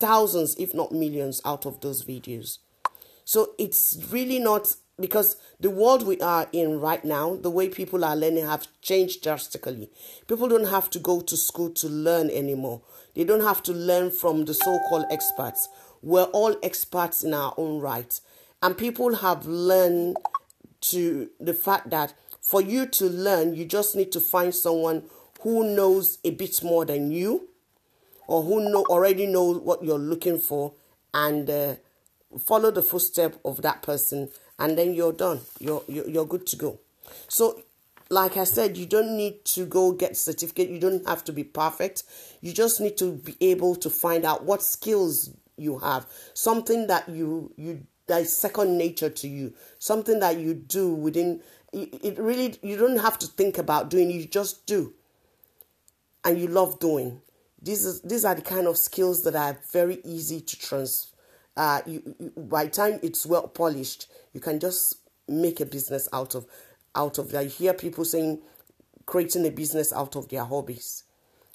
thousands, 0.00 0.54
if 0.56 0.72
not 0.72 0.92
millions, 0.92 1.42
out 1.44 1.66
of 1.66 1.80
those 1.80 2.04
videos. 2.04 2.58
So 3.26 3.54
it's 3.58 3.98
really 4.10 4.38
not 4.38 4.76
because 4.98 5.36
the 5.60 5.70
world 5.70 6.06
we 6.06 6.18
are 6.20 6.48
in 6.52 6.80
right 6.80 7.04
now, 7.04 7.36
the 7.36 7.50
way 7.50 7.68
people 7.68 8.04
are 8.04 8.16
learning 8.16 8.46
have 8.46 8.68
changed 8.80 9.22
drastically. 9.22 9.90
People 10.26 10.48
don't 10.48 10.68
have 10.68 10.88
to 10.90 10.98
go 10.98 11.20
to 11.20 11.36
school 11.36 11.70
to 11.70 11.88
learn 11.88 12.30
anymore. 12.30 12.80
They 13.14 13.24
don't 13.24 13.42
have 13.42 13.62
to 13.64 13.72
learn 13.72 14.10
from 14.10 14.46
the 14.46 14.54
so-called 14.54 15.04
experts. 15.10 15.68
We're 16.02 16.24
all 16.24 16.56
experts 16.62 17.22
in 17.22 17.34
our 17.34 17.52
own 17.56 17.80
right. 17.80 18.18
And 18.62 18.76
people 18.76 19.16
have 19.16 19.46
learned 19.46 20.16
to 20.82 21.30
the 21.38 21.54
fact 21.54 21.90
that 21.90 22.14
for 22.40 22.62
you 22.62 22.86
to 22.86 23.06
learn, 23.06 23.54
you 23.54 23.64
just 23.64 23.96
need 23.96 24.12
to 24.12 24.20
find 24.20 24.54
someone 24.54 25.02
who 25.40 25.74
knows 25.74 26.18
a 26.24 26.30
bit 26.30 26.62
more 26.62 26.84
than 26.84 27.10
you 27.10 27.48
or 28.26 28.42
who 28.42 28.70
know 28.70 28.84
already 28.88 29.26
knows 29.26 29.58
what 29.58 29.84
you're 29.84 29.98
looking 29.98 30.38
for 30.38 30.72
and 31.12 31.48
uh, 31.50 31.74
follow 32.38 32.70
the 32.70 32.82
footstep 32.82 33.36
of 33.44 33.62
that 33.62 33.82
person 33.82 34.28
and 34.58 34.76
then 34.76 34.94
you're 34.94 35.12
done. 35.12 35.40
You're, 35.58 35.82
you're, 35.88 36.08
you're 36.08 36.26
good 36.26 36.46
to 36.48 36.56
go. 36.56 36.78
So, 37.28 37.62
like 38.08 38.36
I 38.36 38.44
said, 38.44 38.76
you 38.76 38.86
don't 38.86 39.16
need 39.16 39.44
to 39.46 39.66
go 39.66 39.92
get 39.92 40.16
certificate. 40.16 40.68
You 40.68 40.78
don't 40.78 41.06
have 41.08 41.24
to 41.24 41.32
be 41.32 41.44
perfect. 41.44 42.04
You 42.40 42.52
just 42.52 42.80
need 42.80 42.96
to 42.98 43.12
be 43.12 43.36
able 43.40 43.74
to 43.76 43.90
find 43.90 44.24
out 44.24 44.44
what 44.44 44.62
skills 44.62 45.30
you 45.56 45.78
have. 45.78 46.06
Something 46.34 46.86
that 46.86 47.08
you, 47.08 47.52
you, 47.56 47.86
that 48.06 48.22
is 48.22 48.36
second 48.36 48.78
nature 48.78 49.10
to 49.10 49.28
you. 49.28 49.54
Something 49.78 50.20
that 50.20 50.38
you 50.38 50.54
do 50.54 50.94
within, 50.94 51.42
it 51.72 52.18
really, 52.18 52.56
you 52.62 52.76
don't 52.76 52.98
have 52.98 53.18
to 53.20 53.26
think 53.26 53.58
about 53.58 53.90
doing, 53.90 54.10
you 54.10 54.26
just 54.26 54.66
do. 54.66 54.94
And 56.24 56.40
you 56.40 56.46
love 56.46 56.78
doing. 56.78 57.20
These, 57.60 57.84
is, 57.84 58.00
these 58.02 58.24
are 58.24 58.34
the 58.34 58.42
kind 58.42 58.66
of 58.66 58.76
skills 58.76 59.24
that 59.24 59.34
are 59.34 59.58
very 59.72 59.98
easy 60.04 60.40
to 60.40 60.58
trans, 60.58 61.12
uh, 61.56 61.82
you, 61.86 62.14
by 62.36 62.66
time 62.66 63.00
it's 63.02 63.24
well 63.26 63.48
polished, 63.48 64.08
you 64.32 64.40
can 64.40 64.60
just 64.60 64.98
make 65.28 65.60
a 65.60 65.66
business 65.66 66.08
out 66.12 66.34
of 66.34 66.46
out 66.94 67.18
of. 67.18 67.32
You 67.32 67.40
hear 67.40 67.74
people 67.74 68.04
saying 68.04 68.40
creating 69.06 69.46
a 69.46 69.50
business 69.50 69.92
out 69.92 70.16
of 70.16 70.28
their 70.28 70.44
hobbies. 70.44 71.04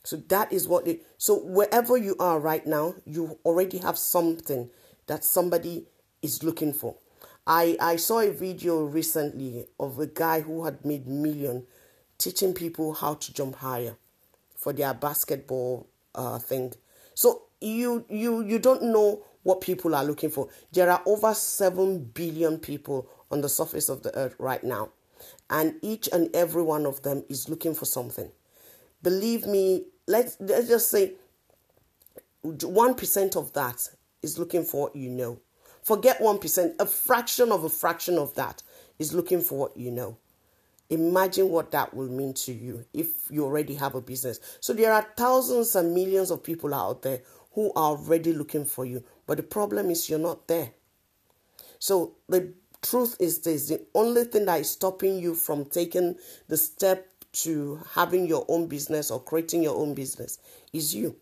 So 0.03 0.17
that 0.29 0.51
is 0.51 0.67
what 0.67 0.85
they 0.85 1.01
so 1.17 1.37
wherever 1.37 1.97
you 1.97 2.15
are 2.19 2.39
right 2.39 2.65
now, 2.65 2.95
you 3.05 3.37
already 3.45 3.77
have 3.79 3.97
something 3.97 4.69
that 5.07 5.23
somebody 5.23 5.85
is 6.21 6.43
looking 6.43 6.73
for. 6.73 6.95
I, 7.45 7.75
I 7.79 7.95
saw 7.95 8.19
a 8.19 8.31
video 8.31 8.83
recently 8.83 9.65
of 9.79 9.99
a 9.99 10.07
guy 10.07 10.41
who 10.41 10.65
had 10.65 10.85
made 10.85 11.07
million 11.07 11.65
teaching 12.17 12.53
people 12.53 12.93
how 12.93 13.15
to 13.15 13.33
jump 13.33 13.55
higher 13.57 13.95
for 14.55 14.73
their 14.73 14.93
basketball 14.93 15.87
uh, 16.13 16.39
thing. 16.39 16.73
So 17.13 17.43
you 17.59 18.05
you 18.09 18.43
you 18.43 18.59
don't 18.59 18.83
know 18.83 19.23
what 19.43 19.61
people 19.61 19.95
are 19.95 20.03
looking 20.03 20.29
for. 20.29 20.49
There 20.71 20.89
are 20.89 21.01
over 21.05 21.33
7 21.33 22.03
billion 22.13 22.57
people 22.59 23.07
on 23.29 23.41
the 23.41 23.49
surface 23.49 23.89
of 23.89 24.03
the 24.03 24.15
earth 24.17 24.35
right 24.39 24.63
now, 24.63 24.89
and 25.49 25.75
each 25.81 26.09
and 26.11 26.33
every 26.35 26.63
one 26.63 26.85
of 26.85 27.01
them 27.03 27.23
is 27.29 27.49
looking 27.49 27.73
for 27.73 27.85
something. 27.85 28.31
Believe 29.03 29.45
me, 29.47 29.85
let's, 30.07 30.37
let's 30.39 30.67
just 30.67 30.89
say 30.89 31.13
1% 32.45 33.35
of 33.35 33.53
that 33.53 33.89
is 34.21 34.37
looking 34.37 34.63
for 34.63 34.83
what 34.83 34.95
you 34.95 35.09
know. 35.09 35.39
Forget 35.83 36.19
1%, 36.19 36.75
a 36.79 36.85
fraction 36.85 37.51
of 37.51 37.63
a 37.63 37.69
fraction 37.69 38.17
of 38.17 38.35
that 38.35 38.61
is 38.99 39.13
looking 39.13 39.41
for 39.41 39.57
what 39.57 39.77
you 39.77 39.91
know. 39.91 40.17
Imagine 40.91 41.49
what 41.49 41.71
that 41.71 41.93
will 41.93 42.09
mean 42.09 42.33
to 42.33 42.51
you 42.51 42.85
if 42.93 43.31
you 43.31 43.45
already 43.45 43.73
have 43.75 43.95
a 43.95 44.01
business. 44.01 44.39
So 44.59 44.73
there 44.73 44.91
are 44.91 45.07
thousands 45.15 45.75
and 45.75 45.93
millions 45.95 46.31
of 46.31 46.43
people 46.43 46.73
out 46.73 47.01
there 47.01 47.21
who 47.53 47.71
are 47.75 47.91
already 47.91 48.33
looking 48.33 48.65
for 48.65 48.85
you. 48.85 49.03
But 49.27 49.37
the 49.37 49.43
problem 49.43 49.89
is 49.89 50.09
you're 50.09 50.19
not 50.19 50.47
there. 50.47 50.71
So 51.79 52.15
the 52.27 52.53
truth 52.81 53.15
is 53.19 53.39
this 53.39 53.69
the 53.69 53.81
only 53.93 54.23
thing 54.25 54.45
that 54.45 54.59
is 54.61 54.71
stopping 54.71 55.19
you 55.19 55.35
from 55.35 55.65
taking 55.65 56.15
the 56.47 56.57
step 56.57 57.07
to 57.33 57.81
having 57.93 58.27
your 58.27 58.45
own 58.49 58.67
business 58.67 59.09
or 59.09 59.23
creating 59.23 59.63
your 59.63 59.75
own 59.75 59.93
business 59.93 60.39
is 60.73 60.93
you. 60.93 61.15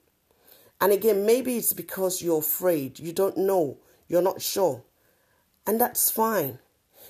And 0.81 0.91
again, 0.91 1.25
maybe 1.25 1.57
it's 1.57 1.73
because 1.73 2.21
you're 2.21 2.39
afraid, 2.39 2.99
you 2.99 3.11
don't 3.11 3.37
know, 3.37 3.77
you're 4.07 4.21
not 4.21 4.41
sure. 4.41 4.83
And 5.67 5.79
that's 5.79 6.09
fine. 6.09 6.59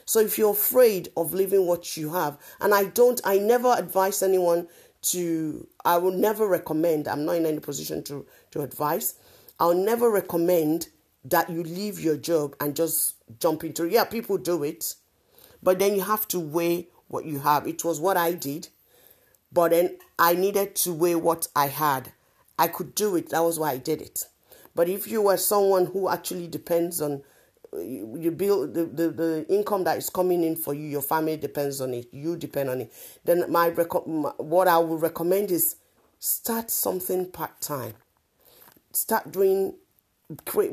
So 0.06 0.20
if 0.20 0.38
you're 0.38 0.52
afraid 0.52 1.10
of 1.16 1.34
leaving 1.34 1.68
what 1.68 1.96
you 1.96 2.12
have, 2.14 2.40
and 2.60 2.74
I 2.74 2.86
don't, 2.86 3.22
I 3.24 3.38
never 3.38 3.74
advise 3.78 4.24
anyone 4.24 4.68
to, 5.04 5.68
I 5.86 5.98
will 5.98 6.12
never 6.12 6.48
recommend, 6.48 7.08
I'm 7.08 7.26
not 7.26 7.36
in 7.36 7.46
any 7.46 7.60
position 7.60 8.04
to, 8.06 8.26
to 8.52 8.62
advise, 8.62 9.16
I'll 9.60 9.76
never 9.76 10.10
recommend 10.10 10.90
that 11.26 11.50
you 11.50 11.64
leave 11.64 12.00
your 12.00 12.16
job 12.16 12.56
and 12.60 12.76
just 12.76 13.16
jump 13.40 13.64
into 13.64 13.84
it. 13.84 13.92
Yeah, 13.92 14.06
people 14.06 14.38
do 14.38 14.64
it, 14.64 14.96
but 15.62 15.80
then 15.80 15.96
you 15.96 16.02
have 16.02 16.28
to 16.30 16.40
weigh 16.40 16.88
what 17.08 17.26
you 17.26 17.40
have. 17.40 17.68
It 17.68 17.84
was 17.84 18.00
what 18.00 18.16
I 18.16 18.32
did, 18.34 18.70
but 19.52 19.72
then 19.72 19.98
I 20.18 20.34
needed 20.34 20.76
to 20.78 20.94
weigh 20.94 21.16
what 21.16 21.48
I 21.56 21.68
had. 21.68 22.14
I 22.58 22.68
could 22.68 22.96
do 22.96 23.16
it. 23.16 23.30
That 23.30 23.44
was 23.44 23.60
why 23.60 23.72
I 23.72 23.78
did 23.78 24.02
it. 24.02 24.26
But 24.76 24.88
if 24.88 25.08
you 25.08 25.24
were 25.24 25.38
someone 25.38 25.88
who 25.88 26.10
actually 26.10 26.48
depends 26.48 27.02
on 27.02 27.24
you 27.78 28.32
build 28.32 28.74
the, 28.74 28.86
the, 28.86 29.10
the 29.10 29.46
income 29.48 29.84
that 29.84 29.98
is 29.98 30.10
coming 30.10 30.44
in 30.44 30.56
for 30.56 30.74
you, 30.74 30.84
your 30.88 31.02
family 31.02 31.38
depends 31.38 31.82
on 31.82 31.94
it, 31.94 32.08
you 32.12 32.36
depend 32.36 32.70
on 32.70 32.82
it, 32.82 32.92
then 33.24 33.46
my, 33.52 33.70
what 33.70 34.68
I 34.68 34.80
would 34.80 35.02
recommend 35.02 35.52
is 35.52 35.76
start 36.18 36.72
something 36.72 37.30
part 37.30 37.62
time 37.62 37.94
start 38.92 39.32
doing 39.32 39.74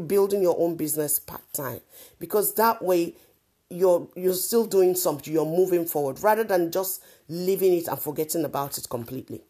building 0.06 0.42
your 0.42 0.56
own 0.58 0.76
business 0.76 1.18
part 1.18 1.42
time 1.52 1.80
because 2.18 2.54
that 2.54 2.82
way 2.82 3.14
you're 3.70 4.06
you're 4.14 4.34
still 4.34 4.66
doing 4.66 4.94
something 4.94 5.32
you're 5.32 5.46
moving 5.46 5.86
forward 5.86 6.22
rather 6.22 6.44
than 6.44 6.70
just 6.70 7.02
leaving 7.28 7.72
it 7.72 7.88
and 7.88 7.98
forgetting 7.98 8.44
about 8.44 8.76
it 8.76 8.86
completely 8.90 9.42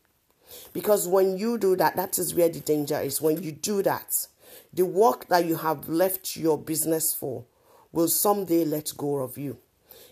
because 0.73 1.09
when 1.09 1.37
you 1.37 1.59
do 1.59 1.75
that 1.75 1.97
that 1.97 2.19
is 2.19 2.35
where 2.35 2.49
the 2.49 2.61
danger 2.61 3.01
is 3.01 3.21
when 3.21 3.43
you 3.43 3.51
do 3.53 3.83
that 3.83 4.29
The 4.73 4.85
work 4.85 5.29
that 5.29 5.45
you 5.47 5.57
have 5.57 5.89
left 5.89 6.37
your 6.37 6.59
business 6.59 7.13
for 7.13 7.45
will 7.93 8.09
someday 8.09 8.65
let 8.65 8.93
go 8.97 9.19
of 9.19 9.39
you. 9.39 9.59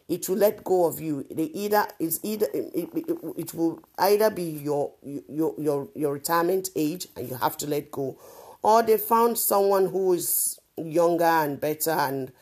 It 0.08 0.28
will 0.28 0.36
let 0.36 0.64
go 0.64 0.86
of 0.86 1.00
you. 1.00 1.24
They 1.30 1.44
either 1.44 1.86
is 1.98 2.20
either 2.22 2.46
it, 2.52 2.90
it, 2.94 3.18
it 3.36 3.54
will 3.54 3.80
either 3.98 4.30
be 4.30 4.42
your 4.44 4.92
your 5.02 5.54
your 5.58 5.88
your 5.94 6.12
retirement 6.14 6.70
age 6.76 7.08
and 7.16 7.28
you 7.28 7.36
have 7.36 7.56
to 7.58 7.66
let 7.66 7.90
go, 7.90 8.18
or 8.64 8.82
they 8.82 8.96
found 8.96 9.36
someone 9.38 9.86
who 9.86 10.14
is 10.14 10.58
younger 10.78 11.24
and 11.24 11.60
better 11.60 11.90
and 11.90 12.32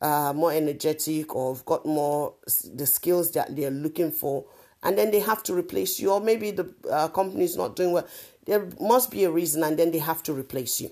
uh, 0.00 0.32
more 0.34 0.50
energetic 0.50 1.36
or 1.36 1.54
have 1.54 1.64
got 1.66 1.84
more 1.84 2.32
the 2.74 2.86
skills 2.86 3.32
that 3.32 3.54
they're 3.54 3.70
looking 3.70 4.10
for, 4.10 4.46
and 4.82 4.96
then 4.96 5.10
they 5.10 5.20
have 5.20 5.42
to 5.42 5.54
replace 5.54 6.00
you, 6.00 6.10
or 6.10 6.20
maybe 6.20 6.50
the 6.52 6.74
uh, 6.90 7.08
company 7.08 7.44
is 7.44 7.56
not 7.56 7.76
doing 7.76 7.92
well. 7.92 8.08
There 8.46 8.66
must 8.80 9.10
be 9.10 9.24
a 9.24 9.30
reason, 9.30 9.62
and 9.62 9.78
then 9.78 9.90
they 9.90 9.98
have 9.98 10.22
to 10.22 10.32
replace 10.32 10.80
you. 10.80 10.90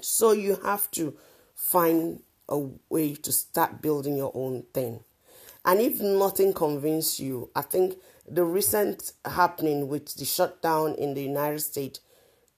So 0.00 0.32
you 0.32 0.58
have 0.64 0.90
to 0.92 1.16
find 1.54 2.22
a 2.48 2.58
way 2.88 3.14
to 3.14 3.30
start 3.30 3.80
building 3.80 4.16
your 4.16 4.32
own 4.34 4.64
thing. 4.74 5.04
And 5.64 5.80
if 5.80 6.00
nothing 6.00 6.52
convinces 6.52 7.20
you, 7.20 7.50
I 7.54 7.62
think 7.62 7.96
the 8.28 8.44
recent 8.44 9.12
happening 9.24 9.86
with 9.88 10.14
the 10.16 10.24
shutdown 10.24 10.94
in 10.94 11.14
the 11.14 11.22
United 11.22 11.60
States 11.60 12.00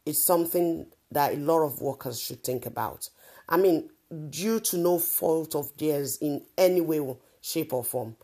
is 0.08 0.20
something 0.20 0.86
that 1.10 1.34
a 1.34 1.36
lot 1.36 1.62
of 1.62 1.82
workers 1.82 2.18
should 2.20 2.42
think 2.42 2.64
about. 2.64 3.10
I 3.48 3.58
mean, 3.58 3.90
due 4.30 4.58
to 4.60 4.78
no 4.78 4.98
fault 4.98 5.54
of 5.54 5.76
theirs 5.76 6.16
in 6.16 6.42
any 6.56 6.80
way, 6.80 7.14
shape, 7.42 7.72
or 7.74 7.84
form, 7.84 8.16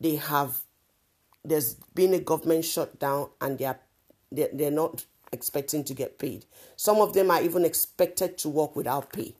they 0.00 0.16
have 0.16 0.60
there's 1.44 1.74
been 1.94 2.14
a 2.14 2.18
government 2.18 2.64
shutdown 2.64 3.28
and 3.40 3.58
they 3.58 3.66
are 3.66 3.78
they're, 4.32 4.48
they're 4.52 4.70
not 4.70 5.04
expecting 5.32 5.84
to 5.84 5.94
get 5.94 6.18
paid. 6.18 6.46
Some 6.76 6.98
of 6.98 7.12
them 7.12 7.30
are 7.30 7.42
even 7.42 7.64
expected 7.64 8.38
to 8.38 8.48
work 8.48 8.74
without 8.74 9.12
pay. 9.12 9.34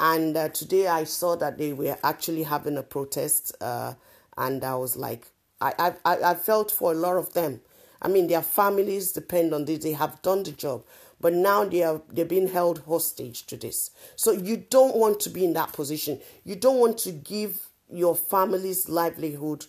And 0.00 0.36
uh, 0.36 0.48
today 0.48 0.88
I 0.88 1.04
saw 1.04 1.36
that 1.36 1.58
they 1.58 1.72
were 1.72 1.96
actually 2.02 2.44
having 2.44 2.76
a 2.76 2.82
protest, 2.82 3.54
uh, 3.60 3.94
and 4.36 4.62
I 4.62 4.74
was 4.76 4.96
like, 4.96 5.26
I, 5.60 5.94
I, 6.04 6.16
I 6.22 6.34
felt 6.34 6.70
for 6.70 6.92
a 6.92 6.94
lot 6.94 7.16
of 7.16 7.32
them. 7.34 7.60
I 8.00 8.08
mean, 8.08 8.26
their 8.28 8.42
families 8.42 9.12
depend 9.12 9.52
on 9.54 9.64
this. 9.64 9.82
They 9.82 9.92
have 9.92 10.22
done 10.22 10.42
the 10.44 10.52
job, 10.52 10.84
but 11.20 11.32
now 11.32 11.64
they 11.64 11.82
are 11.82 12.00
they're 12.08 12.24
being 12.24 12.48
held 12.48 12.80
hostage 12.86 13.46
to 13.46 13.56
this. 13.56 13.90
So 14.16 14.32
you 14.32 14.56
don't 14.56 14.96
want 14.96 15.20
to 15.20 15.30
be 15.30 15.44
in 15.44 15.52
that 15.54 15.72
position. 15.72 16.20
You 16.44 16.56
don't 16.56 16.78
want 16.78 16.98
to 16.98 17.12
give 17.12 17.68
your 17.92 18.14
family's 18.14 18.88
livelihood. 18.88 19.66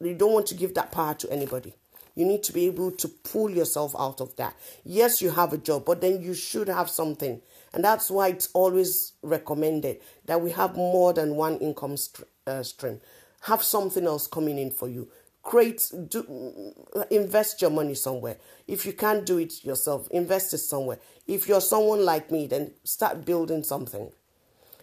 You 0.00 0.14
don't 0.14 0.32
want 0.32 0.46
to 0.48 0.54
give 0.54 0.74
that 0.74 0.92
power 0.92 1.14
to 1.14 1.32
anybody. 1.32 1.74
You 2.14 2.26
need 2.26 2.42
to 2.44 2.52
be 2.52 2.66
able 2.66 2.90
to 2.92 3.08
pull 3.08 3.50
yourself 3.50 3.94
out 3.98 4.20
of 4.20 4.36
that. 4.36 4.54
Yes, 4.84 5.22
you 5.22 5.30
have 5.30 5.52
a 5.52 5.58
job, 5.58 5.84
but 5.86 6.00
then 6.00 6.20
you 6.20 6.34
should 6.34 6.68
have 6.68 6.90
something 6.90 7.40
and 7.72 7.82
that's 7.84 8.10
why 8.10 8.28
it's 8.28 8.48
always 8.52 9.12
recommended 9.22 10.00
that 10.26 10.40
we 10.40 10.50
have 10.52 10.76
more 10.76 11.12
than 11.12 11.36
one 11.36 11.58
income 11.58 11.96
st- 11.96 12.28
uh, 12.46 12.62
stream. 12.62 13.00
Have 13.42 13.62
something 13.62 14.06
else 14.06 14.26
coming 14.26 14.58
in 14.58 14.70
for 14.70 14.88
you. 14.88 15.08
Create, 15.42 15.90
do, 16.08 16.72
invest 17.10 17.60
your 17.60 17.70
money 17.70 17.94
somewhere. 17.94 18.36
If 18.68 18.86
you 18.86 18.92
can't 18.92 19.26
do 19.26 19.38
it 19.38 19.64
yourself, 19.64 20.08
invest 20.10 20.54
it 20.54 20.58
somewhere. 20.58 20.98
If 21.26 21.48
you're 21.48 21.60
someone 21.60 22.04
like 22.04 22.30
me, 22.30 22.46
then 22.46 22.72
start 22.84 23.24
building 23.24 23.62
something. 23.62 24.12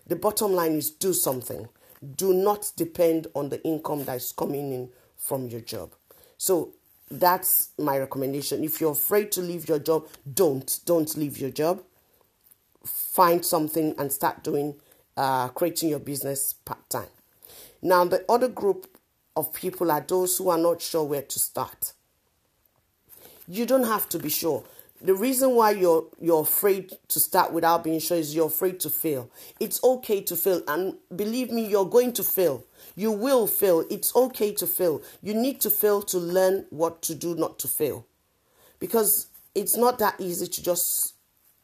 The 0.07 0.15
bottom 0.15 0.53
line 0.53 0.73
is 0.73 0.89
do 0.91 1.13
something. 1.13 1.69
Do 2.17 2.33
not 2.33 2.71
depend 2.75 3.27
on 3.35 3.49
the 3.49 3.63
income 3.63 4.05
that 4.05 4.17
is 4.17 4.31
coming 4.31 4.73
in 4.73 4.89
from 5.15 5.47
your 5.47 5.61
job. 5.61 5.93
So 6.37 6.73
that's 7.09 7.69
my 7.77 7.97
recommendation. 7.97 8.63
If 8.63 8.81
you're 8.81 8.91
afraid 8.91 9.31
to 9.33 9.41
leave 9.41 9.67
your 9.69 9.79
job, 9.79 10.07
don't. 10.31 10.79
Don't 10.85 11.15
leave 11.17 11.37
your 11.37 11.51
job 11.51 11.83
find 12.85 13.45
something 13.45 13.95
and 13.97 14.11
start 14.11 14.43
doing, 14.43 14.75
uh, 15.17 15.49
creating 15.49 15.89
your 15.89 15.99
business 15.99 16.53
part 16.53 16.89
time. 16.89 17.09
Now, 17.81 18.05
the 18.05 18.25
other 18.29 18.47
group 18.47 18.87
of 19.39 19.53
people 19.53 19.89
are 19.91 20.01
those 20.01 20.37
who 20.37 20.49
are 20.49 20.57
not 20.57 20.81
sure 20.81 21.03
where 21.03 21.23
to 21.23 21.39
start. 21.39 21.93
You 23.47 23.65
don't 23.65 23.85
have 23.85 24.07
to 24.09 24.19
be 24.19 24.29
sure. 24.29 24.63
The 25.01 25.15
reason 25.15 25.55
why 25.55 25.71
you're 25.71 26.05
you're 26.19 26.41
afraid 26.41 26.91
to 27.07 27.19
start 27.19 27.53
without 27.53 27.83
being 27.83 27.99
sure 27.99 28.17
is 28.17 28.35
you're 28.35 28.47
afraid 28.47 28.79
to 28.81 28.89
fail. 28.89 29.31
It's 29.59 29.81
okay 29.83 30.21
to 30.21 30.35
fail, 30.35 30.61
and 30.67 30.95
believe 31.15 31.51
me, 31.51 31.65
you're 31.65 31.85
going 31.85 32.13
to 32.13 32.23
fail. 32.23 32.65
You 32.95 33.11
will 33.13 33.47
fail. 33.47 33.85
It's 33.89 34.13
okay 34.15 34.53
to 34.55 34.67
fail. 34.67 35.01
You 35.23 35.33
need 35.33 35.61
to 35.61 35.69
fail 35.69 36.01
to 36.01 36.17
learn 36.17 36.65
what 36.69 37.01
to 37.03 37.15
do 37.15 37.33
not 37.33 37.59
to 37.59 37.67
fail, 37.69 38.05
because 38.77 39.27
it's 39.55 39.77
not 39.77 39.99
that 39.99 40.15
easy 40.19 40.47
to 40.47 40.63
just 40.63 41.15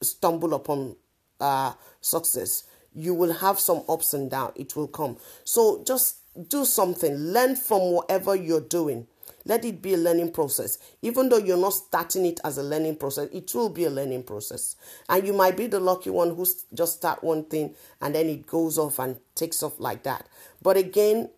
stumble 0.01 0.53
upon 0.53 0.95
uh, 1.39 1.73
success, 2.01 2.63
you 2.93 3.13
will 3.13 3.33
have 3.33 3.59
some 3.59 3.83
ups 3.89 4.13
and 4.13 4.31
downs. 4.31 4.53
It 4.55 4.75
will 4.75 4.87
come. 4.87 5.17
So 5.43 5.83
just 5.85 6.17
do 6.47 6.65
something. 6.65 7.15
Learn 7.15 7.55
from 7.55 7.91
whatever 7.91 8.35
you're 8.35 8.61
doing. 8.61 9.07
Let 9.47 9.63
it 9.63 9.81
be 9.81 9.93
a 9.93 9.97
learning 9.97 10.31
process. 10.31 10.79
Even 11.03 11.29
though 11.29 11.37
you're 11.37 11.57
not 11.57 11.73
starting 11.73 12.25
it 12.25 12.39
as 12.43 12.57
a 12.57 12.63
learning 12.63 12.95
process, 12.95 13.29
it 13.31 13.53
will 13.53 13.69
be 13.69 13.85
a 13.85 13.89
learning 13.89 14.23
process. 14.23 14.75
And 15.07 15.25
you 15.25 15.33
might 15.33 15.55
be 15.55 15.67
the 15.67 15.79
lucky 15.79 16.09
one 16.09 16.35
who 16.35 16.45
just 16.73 16.95
start 16.95 17.23
one 17.23 17.45
thing 17.45 17.75
and 18.01 18.15
then 18.15 18.27
it 18.27 18.47
goes 18.47 18.79
off 18.79 18.97
and 18.97 19.19
takes 19.35 19.61
off 19.61 19.79
like 19.79 20.03
that. 20.03 20.27
But 20.61 20.77
again, 20.77 21.29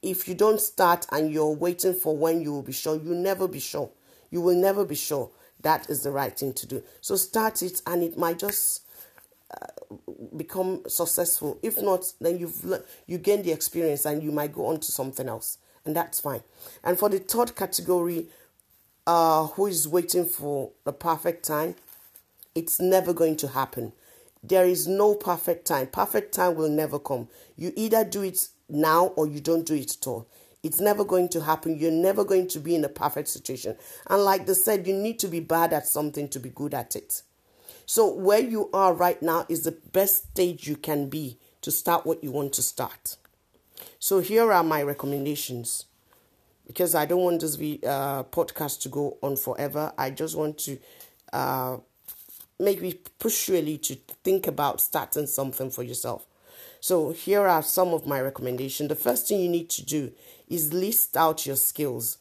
if 0.00 0.28
you 0.28 0.34
don't 0.34 0.60
start 0.60 1.06
and 1.12 1.30
you're 1.30 1.54
waiting 1.54 1.94
for 1.94 2.16
when 2.16 2.40
you 2.40 2.52
will 2.52 2.62
be 2.62 2.72
sure, 2.72 2.96
you'll 2.96 3.16
never 3.16 3.46
be 3.46 3.60
sure. 3.60 3.90
You 4.30 4.40
will 4.40 4.56
never 4.56 4.84
be 4.84 4.94
sure 4.94 5.30
that 5.64 5.90
is 5.90 6.02
the 6.02 6.10
right 6.10 6.38
thing 6.38 6.52
to 6.52 6.66
do. 6.66 6.82
So 7.00 7.16
start 7.16 7.62
it 7.62 7.82
and 7.86 8.02
it 8.02 8.16
might 8.16 8.38
just 8.38 8.83
become 10.36 10.82
successful. 10.88 11.58
If 11.62 11.80
not, 11.80 12.12
then 12.20 12.38
you've 12.38 12.82
you 13.06 13.18
gain 13.18 13.42
the 13.42 13.52
experience 13.52 14.04
and 14.04 14.22
you 14.22 14.32
might 14.32 14.52
go 14.52 14.66
on 14.66 14.80
to 14.80 14.92
something 14.92 15.28
else, 15.28 15.58
and 15.84 15.94
that's 15.94 16.20
fine. 16.20 16.42
And 16.82 16.98
for 16.98 17.08
the 17.08 17.18
third 17.18 17.54
category, 17.54 18.26
uh, 19.06 19.46
who 19.48 19.66
is 19.66 19.86
waiting 19.86 20.24
for 20.26 20.70
the 20.84 20.92
perfect 20.92 21.44
time, 21.44 21.76
it's 22.54 22.80
never 22.80 23.12
going 23.12 23.36
to 23.36 23.48
happen. 23.48 23.92
There 24.42 24.66
is 24.66 24.86
no 24.86 25.14
perfect 25.14 25.66
time. 25.66 25.86
Perfect 25.86 26.34
time 26.34 26.54
will 26.54 26.68
never 26.68 26.98
come. 26.98 27.28
You 27.56 27.72
either 27.76 28.04
do 28.04 28.22
it 28.22 28.48
now 28.68 29.06
or 29.16 29.26
you 29.26 29.40
don't 29.40 29.66
do 29.66 29.74
it 29.74 29.96
at 29.96 30.06
all. 30.06 30.26
It's 30.62 30.80
never 30.80 31.04
going 31.04 31.28
to 31.30 31.42
happen. 31.42 31.78
You're 31.78 31.90
never 31.90 32.24
going 32.24 32.48
to 32.48 32.58
be 32.58 32.74
in 32.74 32.84
a 32.84 32.88
perfect 32.88 33.28
situation. 33.28 33.76
And 34.08 34.22
like 34.22 34.46
they 34.46 34.54
said, 34.54 34.86
you 34.86 34.94
need 34.94 35.18
to 35.18 35.28
be 35.28 35.40
bad 35.40 35.72
at 35.72 35.86
something 35.86 36.28
to 36.28 36.40
be 36.40 36.48
good 36.48 36.74
at 36.74 36.96
it. 36.96 37.22
So, 37.86 38.12
where 38.12 38.40
you 38.40 38.70
are 38.72 38.94
right 38.94 39.20
now 39.22 39.44
is 39.48 39.62
the 39.62 39.72
best 39.72 40.30
stage 40.30 40.66
you 40.66 40.76
can 40.76 41.08
be 41.08 41.38
to 41.60 41.70
start 41.70 42.06
what 42.06 42.24
you 42.24 42.30
want 42.30 42.52
to 42.54 42.62
start. 42.62 43.16
So, 43.98 44.20
here 44.20 44.52
are 44.52 44.64
my 44.64 44.82
recommendations 44.82 45.84
because 46.66 46.94
I 46.94 47.04
don't 47.04 47.22
want 47.22 47.40
this 47.42 47.56
uh, 47.56 48.24
podcast 48.24 48.80
to 48.82 48.88
go 48.88 49.18
on 49.22 49.36
forever. 49.36 49.92
I 49.98 50.10
just 50.10 50.36
want 50.36 50.58
to 50.60 50.78
uh, 51.32 51.76
maybe 52.58 53.00
push 53.18 53.48
you 53.48 53.56
a 53.56 53.62
little 53.62 53.96
to 53.96 54.14
think 54.24 54.46
about 54.46 54.80
starting 54.80 55.26
something 55.26 55.70
for 55.70 55.82
yourself. 55.82 56.26
So, 56.80 57.12
here 57.12 57.46
are 57.46 57.62
some 57.62 57.92
of 57.92 58.06
my 58.06 58.20
recommendations. 58.20 58.88
The 58.88 58.94
first 58.94 59.28
thing 59.28 59.40
you 59.40 59.48
need 59.50 59.68
to 59.70 59.84
do 59.84 60.12
is 60.48 60.72
list 60.72 61.16
out 61.18 61.44
your 61.44 61.56
skills. 61.56 62.18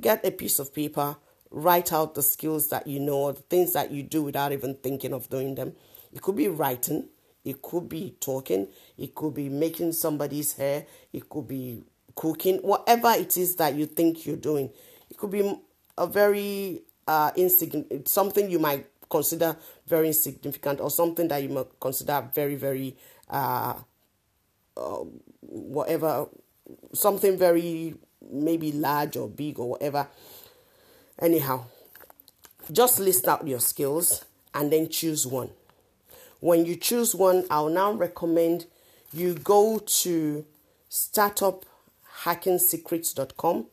Get 0.00 0.24
a 0.24 0.30
piece 0.30 0.60
of 0.60 0.72
paper 0.72 1.16
write 1.50 1.92
out 1.92 2.14
the 2.14 2.22
skills 2.22 2.68
that 2.68 2.86
you 2.86 3.00
know 3.00 3.16
or 3.18 3.32
the 3.32 3.42
things 3.42 3.72
that 3.72 3.90
you 3.90 4.02
do 4.02 4.22
without 4.22 4.52
even 4.52 4.74
thinking 4.74 5.12
of 5.12 5.28
doing 5.28 5.54
them. 5.54 5.74
It 6.12 6.22
could 6.22 6.36
be 6.36 6.48
writing, 6.48 7.08
it 7.44 7.62
could 7.62 7.88
be 7.88 8.14
talking, 8.20 8.68
it 8.96 9.14
could 9.14 9.34
be 9.34 9.48
making 9.48 9.92
somebody's 9.92 10.54
hair, 10.54 10.86
it 11.12 11.28
could 11.28 11.48
be 11.48 11.84
cooking, 12.14 12.58
whatever 12.58 13.10
it 13.12 13.36
is 13.36 13.56
that 13.56 13.74
you 13.74 13.86
think 13.86 14.26
you're 14.26 14.36
doing. 14.36 14.70
It 15.10 15.16
could 15.16 15.30
be 15.30 15.58
a 15.98 16.06
very 16.06 16.82
uh, 17.06 17.32
insignificant, 17.36 18.08
something 18.08 18.50
you 18.50 18.58
might 18.58 18.86
consider 19.08 19.56
very 19.86 20.08
insignificant 20.08 20.80
or 20.80 20.90
something 20.90 21.26
that 21.28 21.42
you 21.42 21.48
might 21.48 21.80
consider 21.80 22.28
very, 22.32 22.54
very, 22.54 22.96
uh, 23.28 23.74
uh, 24.76 25.04
whatever, 25.40 26.26
something 26.92 27.36
very 27.36 27.94
maybe 28.30 28.70
large 28.72 29.16
or 29.16 29.28
big 29.28 29.58
or 29.58 29.70
whatever 29.70 30.06
Anyhow, 31.20 31.66
just 32.72 32.98
list 32.98 33.28
out 33.28 33.46
your 33.46 33.60
skills 33.60 34.24
and 34.54 34.72
then 34.72 34.88
choose 34.88 35.26
one. 35.26 35.50
When 36.40 36.64
you 36.64 36.76
choose 36.76 37.14
one, 37.14 37.44
I'll 37.50 37.68
now 37.68 37.92
recommend 37.92 38.64
you 39.12 39.34
go 39.34 39.78
to 39.78 40.46
startuphackingsecrets.com 40.90 43.66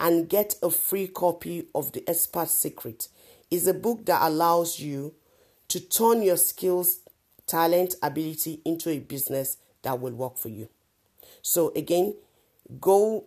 and 0.00 0.28
get 0.28 0.56
a 0.62 0.70
free 0.70 1.06
copy 1.06 1.66
of 1.74 1.92
The 1.92 2.02
Expert 2.08 2.48
Secret. 2.48 3.06
It's 3.50 3.68
a 3.68 3.74
book 3.74 4.06
that 4.06 4.22
allows 4.22 4.80
you 4.80 5.14
to 5.68 5.78
turn 5.78 6.22
your 6.22 6.38
skills, 6.38 7.00
talent, 7.46 7.94
ability 8.02 8.60
into 8.64 8.90
a 8.90 8.98
business 8.98 9.58
that 9.82 10.00
will 10.00 10.12
work 10.12 10.36
for 10.36 10.48
you. 10.48 10.68
So 11.42 11.72
again, 11.76 12.16
go 12.80 13.26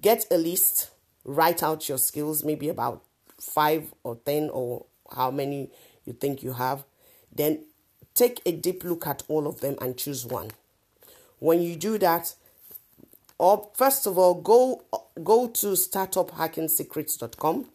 get 0.00 0.24
a 0.30 0.38
list 0.38 0.90
write 1.34 1.62
out 1.62 1.88
your 1.88 1.98
skills, 1.98 2.44
maybe 2.44 2.68
about 2.68 3.02
five 3.38 3.92
or 4.02 4.16
ten 4.16 4.50
or 4.50 4.86
how 5.14 5.30
many 5.30 5.70
you 6.04 6.12
think 6.12 6.42
you 6.42 6.52
have, 6.54 6.84
then 7.34 7.64
take 8.14 8.40
a 8.44 8.52
deep 8.52 8.84
look 8.84 9.06
at 9.06 9.22
all 9.28 9.46
of 9.46 9.60
them 9.60 9.76
and 9.80 9.96
choose 9.96 10.26
one. 10.26 10.50
When 11.38 11.62
you 11.62 11.76
do 11.76 11.98
that, 11.98 12.34
or 13.38 13.70
first 13.74 14.06
of 14.06 14.18
all, 14.18 14.34
go 14.34 14.82
go 15.24 15.48
to 15.48 15.68
startuphackingsecrets.com, 15.68 17.66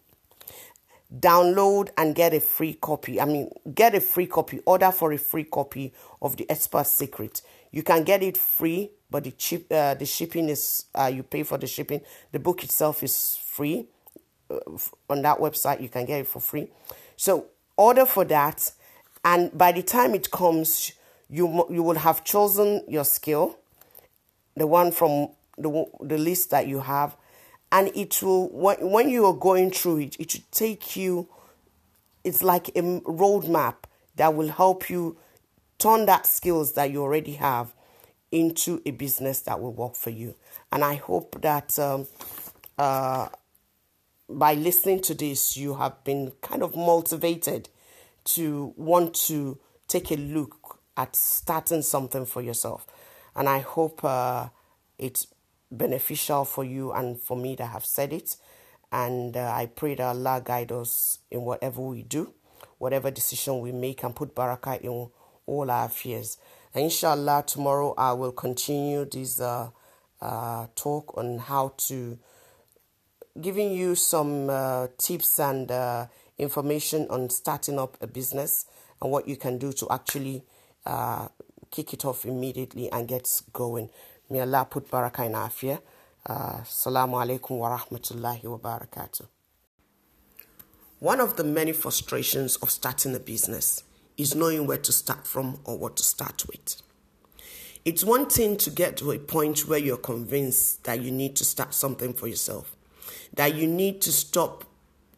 download 1.18 1.88
and 1.96 2.14
get 2.14 2.34
a 2.34 2.40
free 2.40 2.74
copy. 2.74 3.20
I 3.20 3.24
mean, 3.24 3.50
get 3.74 3.94
a 3.94 4.00
free 4.00 4.26
copy. 4.26 4.60
Order 4.64 4.92
for 4.92 5.12
a 5.12 5.18
free 5.18 5.44
copy 5.44 5.92
of 6.22 6.36
the 6.36 6.48
Expert 6.48 6.86
Secret. 6.86 7.42
You 7.72 7.82
can 7.82 8.04
get 8.04 8.22
it 8.22 8.36
free, 8.36 8.90
but 9.10 9.24
the 9.24 9.32
chip 9.32 9.66
uh, 9.70 9.94
the 9.94 10.06
shipping 10.06 10.48
is 10.48 10.86
uh, 10.94 11.10
you 11.12 11.22
pay 11.22 11.42
for 11.42 11.58
the 11.58 11.66
shipping. 11.66 12.02
The 12.32 12.38
book 12.38 12.62
itself 12.62 13.02
is 13.02 13.38
free 13.56 13.86
uh, 14.50 14.58
on 15.08 15.22
that 15.22 15.38
website. 15.38 15.80
You 15.80 15.88
can 15.88 16.04
get 16.04 16.20
it 16.20 16.26
for 16.26 16.40
free. 16.40 16.68
So 17.16 17.46
order 17.76 18.06
for 18.06 18.24
that, 18.26 18.72
and 19.24 19.56
by 19.56 19.72
the 19.72 19.82
time 19.82 20.14
it 20.14 20.30
comes, 20.30 20.92
you 21.30 21.66
you 21.70 21.82
will 21.82 21.98
have 21.98 22.24
chosen 22.24 22.82
your 22.88 23.04
skill, 23.04 23.58
the 24.54 24.66
one 24.66 24.92
from 24.92 25.30
the 25.58 25.86
the 26.02 26.18
list 26.18 26.50
that 26.50 26.66
you 26.66 26.80
have, 26.80 27.16
and 27.72 27.88
it 27.94 28.22
will 28.22 28.48
when 28.48 28.90
when 28.90 29.08
you 29.08 29.26
are 29.26 29.34
going 29.34 29.70
through 29.70 29.98
it, 29.98 30.16
it 30.20 30.30
should 30.30 30.50
take 30.52 30.96
you. 30.96 31.28
It's 32.24 32.42
like 32.42 32.68
a 32.70 32.82
roadmap 32.82 33.76
that 34.16 34.34
will 34.34 34.48
help 34.48 34.90
you 34.90 35.16
turn 35.78 36.06
that 36.06 36.26
skills 36.26 36.72
that 36.72 36.90
you 36.90 37.02
already 37.02 37.34
have 37.34 37.72
into 38.32 38.82
a 38.84 38.90
business 38.90 39.40
that 39.42 39.60
will 39.60 39.72
work 39.72 39.94
for 39.94 40.10
you. 40.10 40.34
And 40.72 40.82
I 40.82 40.96
hope 40.96 41.40
that 41.42 41.78
um, 41.78 42.08
uh, 42.78 43.28
by 44.28 44.54
listening 44.54 45.00
to 45.02 45.14
this, 45.14 45.56
you 45.56 45.74
have 45.74 46.02
been 46.04 46.32
kind 46.42 46.62
of 46.62 46.74
motivated 46.74 47.68
to 48.24 48.74
want 48.76 49.14
to 49.14 49.58
take 49.88 50.10
a 50.10 50.16
look 50.16 50.80
at 50.96 51.14
starting 51.14 51.82
something 51.82 52.26
for 52.26 52.42
yourself. 52.42 52.86
And 53.34 53.48
I 53.48 53.60
hope 53.60 54.02
uh, 54.02 54.48
it's 54.98 55.26
beneficial 55.70 56.44
for 56.44 56.64
you 56.64 56.92
and 56.92 57.20
for 57.20 57.36
me 57.36 57.54
that 57.56 57.66
have 57.66 57.84
said 57.84 58.12
it. 58.12 58.36
And 58.90 59.36
uh, 59.36 59.52
I 59.54 59.66
pray 59.66 59.94
that 59.96 60.02
Allah 60.04 60.42
guide 60.44 60.72
us 60.72 61.18
in 61.30 61.42
whatever 61.42 61.82
we 61.82 62.02
do, 62.02 62.32
whatever 62.78 63.10
decision 63.10 63.60
we 63.60 63.72
make, 63.72 64.02
and 64.02 64.14
put 64.14 64.34
barakah 64.34 64.80
in 64.80 65.10
all 65.46 65.70
our 65.70 65.86
affairs. 65.86 66.38
And 66.74 66.84
inshallah, 66.84 67.44
tomorrow 67.46 67.94
I 67.96 68.12
will 68.12 68.32
continue 68.32 69.04
this 69.04 69.40
uh, 69.40 69.70
uh, 70.20 70.66
talk 70.74 71.16
on 71.16 71.38
how 71.38 71.74
to 71.88 72.18
giving 73.40 73.72
you 73.72 73.94
some 73.94 74.48
uh, 74.50 74.88
tips 74.98 75.38
and 75.38 75.70
uh, 75.70 76.06
information 76.38 77.06
on 77.10 77.30
starting 77.30 77.78
up 77.78 77.96
a 78.00 78.06
business 78.06 78.66
and 79.00 79.10
what 79.10 79.28
you 79.28 79.36
can 79.36 79.58
do 79.58 79.72
to 79.72 79.86
actually 79.90 80.42
uh, 80.84 81.28
kick 81.70 81.92
it 81.92 82.04
off 82.04 82.24
immediately 82.24 82.90
and 82.90 83.08
get 83.08 83.28
going. 83.52 83.90
May 84.30 84.40
Allah 84.40 84.66
put 84.68 84.90
barakah 84.90 85.26
in 85.26 85.34
our 85.34 85.50
fear. 85.50 85.78
Uh, 86.24 86.60
Assalamu 86.62 87.14
alaikum 87.24 87.58
wa 87.58 87.78
rahmatullahi 87.78 88.44
wa 88.44 88.58
barakatuh. 88.58 89.26
One 90.98 91.20
of 91.20 91.36
the 91.36 91.44
many 91.44 91.72
frustrations 91.72 92.56
of 92.56 92.70
starting 92.70 93.14
a 93.14 93.20
business 93.20 93.82
is 94.16 94.34
knowing 94.34 94.66
where 94.66 94.78
to 94.78 94.92
start 94.92 95.26
from 95.26 95.60
or 95.64 95.76
what 95.78 95.96
to 95.98 96.02
start 96.02 96.44
with. 96.48 96.82
It's 97.84 98.02
one 98.02 98.26
thing 98.26 98.56
to 98.58 98.70
get 98.70 98.96
to 98.96 99.12
a 99.12 99.18
point 99.18 99.68
where 99.68 99.78
you're 99.78 99.96
convinced 99.98 100.84
that 100.84 101.00
you 101.02 101.10
need 101.12 101.36
to 101.36 101.44
start 101.44 101.74
something 101.74 102.12
for 102.14 102.26
yourself, 102.26 102.75
that 103.36 103.54
you 103.54 103.66
need 103.66 104.00
to 104.02 104.12
stop 104.12 104.64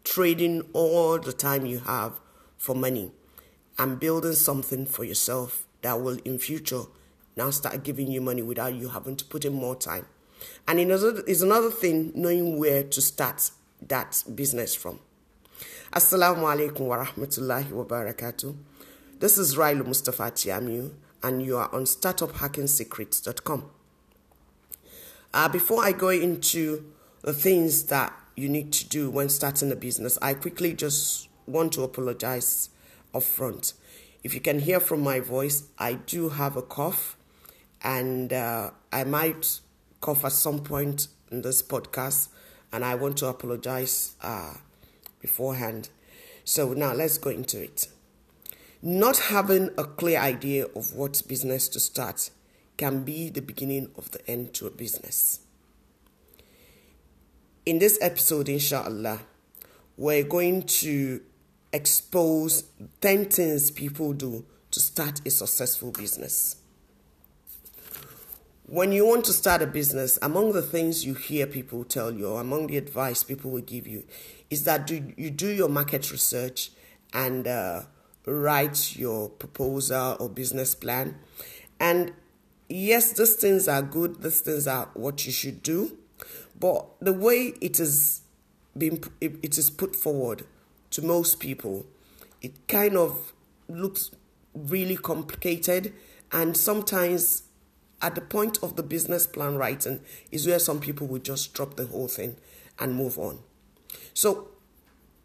trading 0.04 0.62
all 0.72 1.18
the 1.18 1.33
time 1.33 1.66
you 1.66 1.81
have 1.81 2.20
for 2.57 2.74
money 2.74 3.11
and 3.78 3.98
building 4.00 4.33
something 4.33 4.85
for 4.87 5.04
yourself 5.04 5.66
that 5.83 6.00
will 6.00 6.18
in 6.24 6.38
future 6.38 6.83
now 7.37 7.50
start 7.50 7.85
giving 7.85 8.11
you 8.11 8.20
money 8.20 8.42
without 8.42 8.74
you 8.74 8.88
having 8.88 9.16
to 9.16 9.24
put 9.24 9.44
in 9.44 9.52
more 9.54 9.76
time. 9.76 10.07
And 10.66 10.81
another 10.81 11.22
is 11.26 11.40
another 11.42 11.70
thing 11.70 12.12
knowing 12.14 12.59
where 12.59 12.83
to 12.83 13.00
start 13.00 13.50
that 13.87 14.24
business 14.35 14.74
from. 14.74 14.98
Assalamu 15.92 16.42
alaikum 16.42 16.81
wa 16.81 17.04
rahmatullahi 17.04 17.70
wa 17.70 17.85
barakatuh. 17.85 18.57
This 19.20 19.38
is 19.38 19.54
Railu 19.57 19.87
Mustafa 19.87 20.24
Tiamu, 20.33 20.92
and 21.22 21.42
you 21.44 21.57
are 21.57 21.72
on 21.72 21.85
startuphackingsecrets.com. 21.85 23.70
Uh, 25.35 25.48
before 25.48 25.85
I 25.85 25.92
go 25.92 26.09
into 26.09 26.92
the 27.29 27.35
things 27.35 27.85
that 27.85 28.11
you 28.37 28.49
need 28.49 28.73
to 28.73 28.88
do 28.88 29.11
when 29.11 29.29
starting 29.29 29.71
a 29.71 29.77
business, 29.77 30.19
I 30.23 30.33
quickly 30.33 30.73
just 30.73 31.29
want 31.47 31.75
to 31.75 31.83
apologize 31.83 32.71
upfront. 33.12 33.75
If 34.25 34.33
you 34.33 34.41
can 34.41 34.61
hear 34.61 34.81
from 34.81 35.03
my 35.03 35.21
voice, 35.21 35.64
I 35.79 35.93
do 35.93 36.31
have 36.31 36.57
a 36.57 36.62
cough, 36.62 37.19
and 37.83 38.33
uh, 38.33 38.71
I 38.91 39.05
might 39.05 39.61
cough 40.01 40.25
at 40.25 40.33
some 40.33 40.61
point 40.61 41.09
in 41.31 41.43
this 41.43 41.62
podcast, 41.62 42.29
and 42.73 42.83
I 42.83 42.95
want 42.95 43.19
to 43.19 43.27
apologize 43.27 44.14
uh, 44.23 44.55
beforehand. 45.21 45.91
So 46.45 46.73
now 46.73 46.95
let's 46.95 47.19
go 47.19 47.29
into 47.29 47.62
it. 47.62 47.88
Not 48.81 49.19
having 49.19 49.69
a 49.77 49.85
clear 49.85 50.19
idea 50.19 50.64
of 50.75 50.95
what 50.95 51.21
business 51.29 51.69
to 51.69 51.81
start 51.81 52.31
can 52.79 53.05
be 53.05 53.29
the 53.29 53.43
beginning 53.43 53.91
of 53.99 54.12
the 54.12 54.27
end 54.27 54.55
to 54.55 54.67
a 54.67 54.71
business. 54.71 55.41
In 57.68 57.78
this 57.78 57.98
episode, 58.00 58.48
inshallah, 58.48 59.20
we're 59.98 60.24
going 60.24 60.62
to 60.62 61.20
expose 61.70 62.64
10 63.02 63.26
things 63.26 63.70
people 63.70 64.14
do 64.14 64.46
to 64.70 64.81
start 64.81 65.20
a 65.26 65.31
successful 65.31 65.90
business. 65.90 66.57
When 68.64 68.90
you 68.90 69.04
want 69.07 69.26
to 69.26 69.35
start 69.35 69.61
a 69.61 69.66
business, 69.66 70.18
among 70.22 70.52
the 70.52 70.62
things 70.62 71.04
you 71.04 71.12
hear 71.12 71.46
people 71.46 71.85
tell 71.85 72.11
you, 72.11 72.28
or 72.28 72.40
among 72.40 72.68
the 72.68 72.78
advice 72.78 73.22
people 73.22 73.50
will 73.50 73.61
give 73.61 73.87
you, 73.87 74.04
is 74.48 74.64
that 74.64 74.87
do, 74.87 75.12
you 75.18 75.28
do 75.28 75.48
your 75.48 75.68
market 75.68 76.11
research 76.11 76.70
and 77.12 77.46
uh, 77.46 77.83
write 78.24 78.96
your 78.96 79.28
proposal 79.28 80.16
or 80.18 80.31
business 80.31 80.74
plan. 80.74 81.18
And 81.78 82.14
yes, 82.66 83.12
these 83.12 83.35
things 83.35 83.68
are 83.68 83.83
good, 83.83 84.22
these 84.22 84.40
things 84.40 84.66
are 84.66 84.88
what 84.94 85.26
you 85.26 85.33
should 85.33 85.62
do. 85.62 85.98
But 86.59 86.87
the 87.01 87.12
way 87.12 87.55
it 87.61 87.79
is 87.79 88.23
being 88.77 89.03
it 89.21 89.59
is 89.59 89.71
put 89.71 89.94
forward 89.94 90.44
to 90.90 91.03
most 91.03 91.40
people, 91.40 91.87
it 92.42 92.66
kind 92.68 92.97
of 92.97 93.33
looks 93.68 94.11
really 94.55 94.97
complicated 94.97 95.92
and 96.33 96.57
sometimes 96.57 97.44
at 98.01 98.14
the 98.14 98.21
point 98.21 98.59
of 98.62 98.77
the 98.77 98.83
business 98.83 99.27
plan 99.27 99.57
writing 99.57 100.01
is 100.31 100.47
where 100.47 100.59
some 100.59 100.81
people 100.81 101.07
will 101.07 101.18
just 101.21 101.55
drop 101.55 101.77
the 101.77 101.87
whole 101.87 102.09
thing 102.09 102.37
and 102.79 102.94
move 102.94 103.18
on. 103.18 103.40
So 104.14 104.49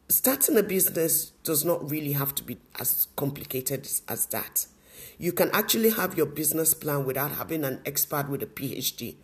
starting 0.09 0.57
a 0.57 0.63
business 0.63 1.31
does 1.43 1.63
not 1.63 1.89
really 1.89 2.13
have 2.13 2.35
to 2.35 2.43
be 2.43 2.57
as 2.79 3.07
complicated 3.15 3.87
as 4.07 4.25
that. 4.27 4.65
You 5.17 5.31
can 5.31 5.49
actually 5.51 5.91
have 5.91 6.17
your 6.17 6.25
business 6.25 6.73
plan 6.73 7.05
without 7.05 7.31
having 7.31 7.63
an 7.63 7.81
expert 7.85 8.29
with 8.29 8.41
a 8.41 8.47
PhD 8.47 9.15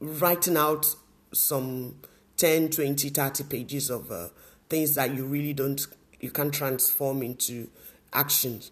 writing 0.00 0.56
out 0.56 0.96
some 1.34 1.96
10, 2.36 2.70
20, 2.70 3.08
30 3.10 3.44
pages 3.44 3.90
of 3.90 4.10
uh, 4.10 4.28
things 4.68 4.94
that 4.94 5.14
you 5.14 5.24
really 5.24 5.52
don't, 5.52 5.86
you 6.20 6.30
can't 6.30 6.52
transform 6.52 7.22
into 7.22 7.68
actions. 8.12 8.70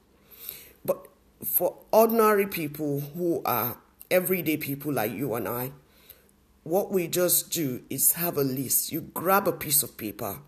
But 0.85 1.07
for 1.45 1.77
ordinary 1.93 2.47
people 2.47 3.01
who 3.01 3.43
are 3.45 3.79
everyday 4.11 4.57
people 4.57 4.93
like 4.93 5.13
you 5.13 5.35
and 5.35 5.49
I, 5.49 5.73
what 6.65 6.93
we 6.93 7.09
just 7.09 7.51
do 7.51 7.83
is 7.91 8.13
have 8.13 8.37
a 8.37 8.43
list. 8.43 8.93
You 8.93 9.01
grab 9.01 9.49
a 9.49 9.53
piece 9.53 9.83
of 9.83 9.97
paper 9.97 10.39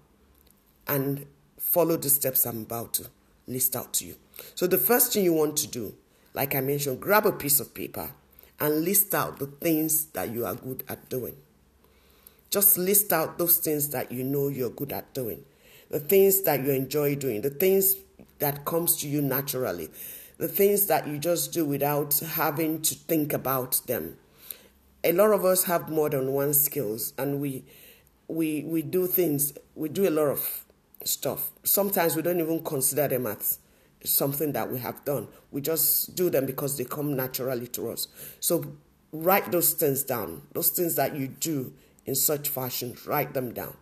and 0.87 1.27
follow 1.59 1.96
the 1.96 2.09
steps 2.09 2.46
I'm 2.46 2.62
about 2.62 2.94
to 2.94 3.07
list 3.46 3.74
out 3.74 3.92
to 3.94 4.05
you. 4.05 4.16
So, 4.55 4.66
the 4.66 4.79
first 4.79 5.12
thing 5.12 5.24
you 5.24 5.33
want 5.33 5.57
to 5.59 5.66
do, 5.66 5.94
like 6.33 6.55
I 6.55 6.61
mentioned, 6.61 7.00
grab 7.00 7.27
a 7.27 7.33
piece 7.33 7.61
of 7.61 7.74
paper 7.74 8.11
and 8.61 8.85
list 8.85 9.14
out 9.14 9.38
the 9.38 9.46
things 9.46 10.07
that 10.07 10.31
you 10.31 10.46
are 10.46 10.55
good 10.55 10.85
at 10.88 11.09
doing. 11.09 11.37
Just 12.55 12.79
list 12.79 13.12
out 13.12 13.37
those 13.37 13.59
things 13.59 13.88
that 13.88 14.12
you 14.12 14.23
know 14.23 14.47
you're 14.47 14.71
good 14.71 14.93
at 14.93 15.12
doing, 15.12 15.45
the 15.90 15.99
things 15.99 16.43
that 16.43 16.62
you 16.62 16.71
enjoy 16.71 17.17
doing, 17.17 17.40
the 17.40 17.51
things 17.51 17.97
that 18.38 18.64
comes 18.64 18.95
to 18.99 19.09
you 19.09 19.21
naturally, 19.21 19.88
the 20.38 20.47
things 20.47 20.87
that 20.87 21.09
you 21.09 21.19
just 21.19 21.53
do 21.53 21.64
without 21.64 22.17
having 22.21 22.81
to 22.83 22.95
think 22.95 23.33
about 23.33 23.81
them. 23.88 24.17
A 25.03 25.11
lot 25.11 25.33
of 25.33 25.45
us 25.45 25.64
have 25.64 25.88
more 25.88 26.09
than 26.09 26.33
one 26.33 26.55
skills 26.55 27.12
and 27.19 27.40
we 27.40 27.64
we 28.29 28.62
we 28.62 28.83
do 28.83 29.09
things 29.09 29.53
we 29.75 29.88
do 29.88 30.09
a 30.09 30.11
lot 30.11 30.29
of 30.29 30.64
stuff. 31.03 31.51
Sometimes 31.64 32.14
we 32.14 32.23
don't 32.23 32.38
even 32.38 32.62
consider 32.62 33.09
them 33.09 33.27
as 33.27 33.59
something 34.05 34.53
that 34.53 34.71
we 34.71 34.79
have 34.79 35.05
done. 35.05 35.27
We 35.51 35.61
just 35.61 36.14
do 36.14 36.31
them 36.31 36.47
because 36.47 36.79
they 36.79 36.85
come 36.85 37.17
naturally 37.17 37.67
to 37.67 37.90
us. 37.90 38.07
So 38.38 38.77
write 39.11 39.51
those 39.51 39.73
things 39.73 40.05
down, 40.05 40.43
those 40.53 40.69
things 40.69 40.95
that 40.95 41.17
you 41.17 41.27
do 41.27 41.73
in 42.07 42.14
such 42.14 42.49
fashion, 42.49 42.97
write 43.07 43.35
them 43.35 43.53
down. 43.53 43.77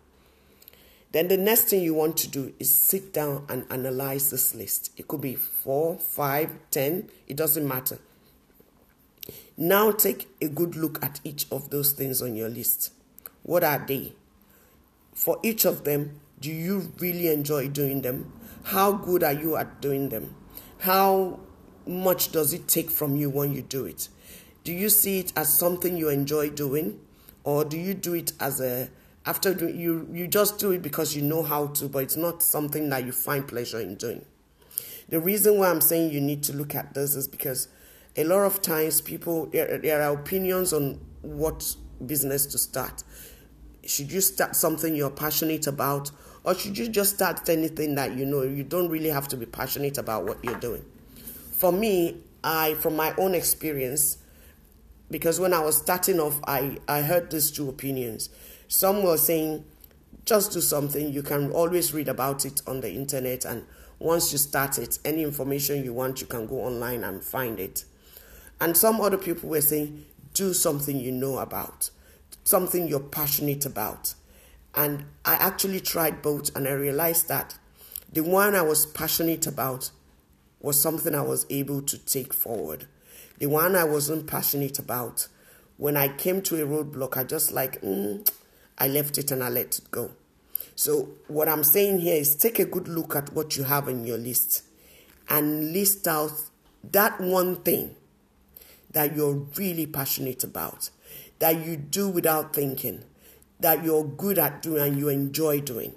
Then 1.11 1.27
the 1.27 1.37
next 1.37 1.65
thing 1.65 1.81
you 1.83 1.93
want 1.93 2.17
to 2.17 2.27
do 2.27 2.53
is 2.59 2.73
sit 2.73 3.13
down 3.13 3.45
and 3.47 3.65
analyze 3.69 4.31
this 4.31 4.55
list. 4.55 4.91
It 4.97 5.07
could 5.07 5.21
be 5.21 5.35
four, 5.35 5.97
five, 5.97 6.49
ten, 6.71 7.09
it 7.27 7.37
doesn't 7.37 7.67
matter. 7.67 7.99
Now 9.55 9.91
take 9.91 10.27
a 10.41 10.47
good 10.47 10.75
look 10.75 11.03
at 11.05 11.19
each 11.23 11.45
of 11.51 11.69
those 11.69 11.93
things 11.93 12.21
on 12.21 12.35
your 12.35 12.49
list. 12.49 12.91
What 13.43 13.63
are 13.63 13.83
they? 13.87 14.13
For 15.13 15.39
each 15.43 15.65
of 15.65 15.83
them, 15.83 16.19
do 16.39 16.51
you 16.51 16.91
really 16.97 17.27
enjoy 17.27 17.67
doing 17.67 18.01
them? 18.01 18.33
How 18.63 18.93
good 18.93 19.23
are 19.23 19.33
you 19.33 19.55
at 19.55 19.81
doing 19.81 20.09
them? 20.09 20.35
How 20.79 21.39
much 21.85 22.31
does 22.31 22.53
it 22.53 22.67
take 22.67 22.89
from 22.89 23.15
you 23.15 23.29
when 23.29 23.53
you 23.53 23.61
do 23.61 23.85
it? 23.85 24.09
Do 24.63 24.73
you 24.73 24.89
see 24.89 25.19
it 25.19 25.33
as 25.35 25.57
something 25.57 25.95
you 25.95 26.09
enjoy 26.09 26.49
doing? 26.49 26.99
Or 27.43 27.65
do 27.65 27.77
you 27.77 27.93
do 27.93 28.13
it 28.13 28.33
as 28.39 28.61
a 28.61 28.89
after 29.25 29.51
you 29.69 30.07
you 30.11 30.27
just 30.27 30.59
do 30.59 30.71
it 30.71 30.81
because 30.81 31.15
you 31.15 31.21
know 31.21 31.43
how 31.43 31.67
to, 31.67 31.87
but 31.87 32.03
it's 32.03 32.17
not 32.17 32.41
something 32.43 32.89
that 32.89 33.05
you 33.05 33.11
find 33.11 33.47
pleasure 33.47 33.79
in 33.79 33.95
doing. 33.95 34.25
The 35.09 35.19
reason 35.19 35.57
why 35.57 35.69
I'm 35.69 35.81
saying 35.81 36.11
you 36.11 36.21
need 36.21 36.43
to 36.43 36.53
look 36.53 36.75
at 36.75 36.93
this 36.93 37.15
is 37.15 37.27
because 37.27 37.67
a 38.15 38.23
lot 38.23 38.45
of 38.45 38.61
times 38.61 39.01
people 39.01 39.47
there, 39.47 39.77
there 39.77 40.01
are 40.01 40.13
opinions 40.13 40.73
on 40.73 40.99
what 41.21 41.75
business 42.05 42.45
to 42.47 42.57
start. 42.57 43.03
Should 43.85 44.11
you 44.11 44.21
start 44.21 44.55
something 44.55 44.95
you're 44.95 45.09
passionate 45.09 45.67
about, 45.67 46.11
or 46.43 46.55
should 46.55 46.77
you 46.77 46.87
just 46.87 47.15
start 47.15 47.49
anything 47.49 47.95
that 47.95 48.13
you 48.15 48.25
know 48.25 48.43
you 48.43 48.63
don't 48.63 48.89
really 48.89 49.09
have 49.09 49.27
to 49.29 49.37
be 49.37 49.45
passionate 49.45 49.97
about 49.97 50.25
what 50.25 50.43
you're 50.43 50.59
doing? 50.59 50.85
For 51.51 51.71
me, 51.71 52.17
I 52.43 52.75
from 52.75 52.95
my 52.95 53.13
own 53.17 53.35
experience, 53.35 54.17
because 55.13 55.39
when 55.39 55.53
I 55.53 55.59
was 55.59 55.77
starting 55.77 56.19
off, 56.19 56.39
I, 56.47 56.79
I 56.87 57.01
heard 57.01 57.29
these 57.29 57.51
two 57.51 57.69
opinions. 57.69 58.31
Some 58.67 59.03
were 59.03 59.17
saying, 59.17 59.63
just 60.25 60.53
do 60.53 60.59
something. 60.59 61.13
You 61.13 61.21
can 61.21 61.51
always 61.51 61.93
read 61.93 62.07
about 62.07 62.45
it 62.45 62.63
on 62.65 62.81
the 62.81 62.91
internet, 62.91 63.45
and 63.45 63.63
once 63.99 64.31
you 64.31 64.39
start 64.39 64.79
it, 64.79 64.97
any 65.05 65.21
information 65.21 65.83
you 65.83 65.93
want, 65.93 66.19
you 66.19 66.25
can 66.25 66.47
go 66.47 66.61
online 66.61 67.03
and 67.03 67.23
find 67.23 67.59
it. 67.59 67.85
And 68.59 68.75
some 68.75 68.99
other 69.01 69.19
people 69.19 69.49
were 69.49 69.61
saying, 69.61 70.03
do 70.33 70.51
something 70.51 70.99
you 70.99 71.11
know 71.11 71.37
about, 71.37 71.91
something 72.43 72.87
you're 72.87 72.99
passionate 72.99 73.67
about. 73.67 74.15
And 74.73 75.05
I 75.25 75.35
actually 75.35 75.79
tried 75.79 76.23
both, 76.23 76.55
and 76.55 76.67
I 76.67 76.71
realized 76.71 77.27
that 77.27 77.55
the 78.11 78.23
one 78.23 78.55
I 78.55 78.63
was 78.63 78.87
passionate 78.87 79.45
about 79.45 79.91
was 80.59 80.81
something 80.81 81.13
I 81.13 81.21
was 81.21 81.45
able 81.51 81.83
to 81.83 81.99
take 81.99 82.33
forward. 82.33 82.87
The 83.39 83.47
one 83.47 83.75
I 83.75 83.83
wasn't 83.83 84.27
passionate 84.27 84.79
about, 84.79 85.27
when 85.77 85.97
I 85.97 86.07
came 86.07 86.41
to 86.43 86.61
a 86.61 86.65
roadblock, 86.65 87.17
I 87.17 87.23
just 87.23 87.51
like, 87.51 87.81
mm, 87.81 88.27
I 88.77 88.87
left 88.87 89.17
it 89.17 89.31
and 89.31 89.43
I 89.43 89.49
let 89.49 89.79
it 89.79 89.91
go. 89.91 90.11
So, 90.75 91.09
what 91.27 91.47
I'm 91.47 91.63
saying 91.63 91.99
here 91.99 92.15
is 92.15 92.35
take 92.35 92.59
a 92.59 92.65
good 92.65 92.87
look 92.87 93.15
at 93.15 93.33
what 93.33 93.57
you 93.57 93.63
have 93.63 93.87
in 93.87 94.05
your 94.05 94.17
list 94.17 94.63
and 95.29 95.71
list 95.71 96.07
out 96.07 96.31
that 96.91 97.19
one 97.21 97.57
thing 97.57 97.95
that 98.91 99.15
you're 99.15 99.33
really 99.33 99.85
passionate 99.85 100.43
about, 100.43 100.89
that 101.39 101.65
you 101.65 101.75
do 101.77 102.09
without 102.09 102.53
thinking, 102.53 103.03
that 103.59 103.83
you're 103.83 104.03
good 104.03 104.39
at 104.39 104.61
doing 104.61 104.81
and 104.81 104.99
you 104.99 105.09
enjoy 105.09 105.59
doing. 105.59 105.93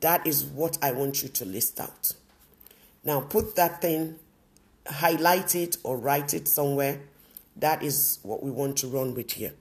That 0.00 0.26
is 0.26 0.44
what 0.44 0.78
I 0.82 0.92
want 0.92 1.22
you 1.22 1.28
to 1.28 1.44
list 1.44 1.80
out. 1.80 2.14
Now, 3.04 3.20
put 3.20 3.56
that 3.56 3.80
thing, 3.80 4.16
highlight 4.88 5.54
it 5.54 5.76
or 5.82 5.96
write 5.96 6.34
it 6.34 6.48
somewhere. 6.48 7.00
That 7.56 7.82
is 7.82 8.18
what 8.22 8.42
we 8.42 8.50
want 8.50 8.76
to 8.78 8.86
run 8.86 9.14
with 9.14 9.32
here. 9.32 9.54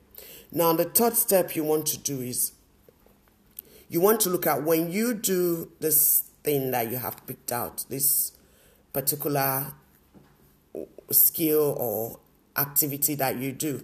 Now, 0.51 0.73
the 0.73 0.85
third 0.85 1.15
step 1.15 1.55
you 1.55 1.63
want 1.63 1.85
to 1.87 1.97
do 1.97 2.21
is 2.21 2.53
you 3.89 4.01
want 4.01 4.19
to 4.21 4.29
look 4.29 4.47
at 4.47 4.63
when 4.63 4.91
you 4.91 5.13
do 5.13 5.71
this 5.79 6.23
thing 6.43 6.71
that 6.71 6.89
you 6.89 6.97
have 6.97 7.25
picked 7.27 7.51
out, 7.51 7.85
this 7.89 8.31
particular 8.93 9.73
skill 11.11 11.75
or 11.77 12.19
activity 12.57 13.15
that 13.15 13.37
you 13.37 13.51
do 13.51 13.83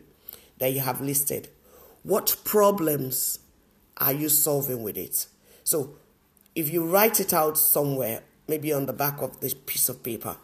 that 0.60 0.72
you 0.72 0.80
have 0.80 1.02
listed, 1.02 1.50
what 2.04 2.36
problems 2.44 3.40
are 3.98 4.14
you 4.14 4.30
solving 4.30 4.84
with 4.84 4.98
it? 4.98 5.28
So, 5.64 5.96
if 6.56 6.72
you 6.72 6.86
write 6.86 7.20
it 7.20 7.34
out 7.34 7.58
somewhere, 7.58 8.22
maybe 8.48 8.72
on 8.72 8.86
the 8.86 8.94
back 8.94 9.22
of 9.22 9.40
this 9.40 9.54
piece 9.54 9.90
of 9.90 10.04
paper, 10.04 10.38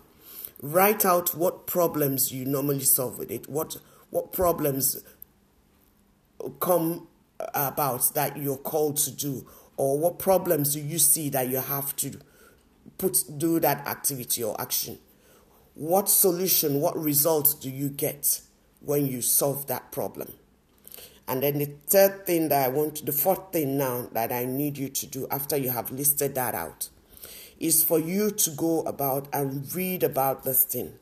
write 0.61 1.05
out 1.05 1.35
what 1.35 1.67
problems 1.67 2.31
you 2.31 2.45
normally 2.45 2.83
solve 2.83 3.17
with 3.17 3.31
it. 3.31 3.47
What 3.49 3.77
what 4.09 4.31
problems 4.31 5.03
come 6.59 7.07
about 7.53 8.13
that 8.15 8.37
you're 8.37 8.57
called 8.57 8.97
to 8.97 9.11
do 9.11 9.47
or 9.77 9.97
what 9.97 10.19
problems 10.19 10.73
do 10.73 10.81
you 10.81 10.99
see 10.99 11.29
that 11.29 11.47
you 11.49 11.57
have 11.57 11.95
to 11.95 12.19
put 12.97 13.23
do 13.37 13.59
that 13.59 13.87
activity 13.87 14.43
or 14.43 14.59
action 14.59 14.97
what 15.75 16.09
solution 16.09 16.81
what 16.81 16.97
result 16.97 17.55
do 17.61 17.69
you 17.69 17.89
get 17.89 18.41
when 18.81 19.05
you 19.07 19.21
solve 19.21 19.67
that 19.67 19.91
problem 19.91 20.31
and 21.27 21.43
then 21.43 21.59
the 21.59 21.65
third 21.87 22.25
thing 22.25 22.49
that 22.49 22.65
i 22.65 22.67
want 22.67 23.05
the 23.05 23.11
fourth 23.11 23.51
thing 23.53 23.77
now 23.77 24.07
that 24.11 24.31
i 24.31 24.43
need 24.43 24.77
you 24.77 24.89
to 24.89 25.07
do 25.07 25.27
after 25.31 25.55
you 25.55 25.69
have 25.69 25.91
listed 25.91 26.35
that 26.35 26.53
out 26.53 26.89
is 27.59 27.83
for 27.83 27.99
you 27.99 28.31
to 28.31 28.49
go 28.51 28.81
about 28.81 29.27
and 29.33 29.73
read 29.75 30.03
about 30.03 30.43
this 30.43 30.63
thing 30.63 30.93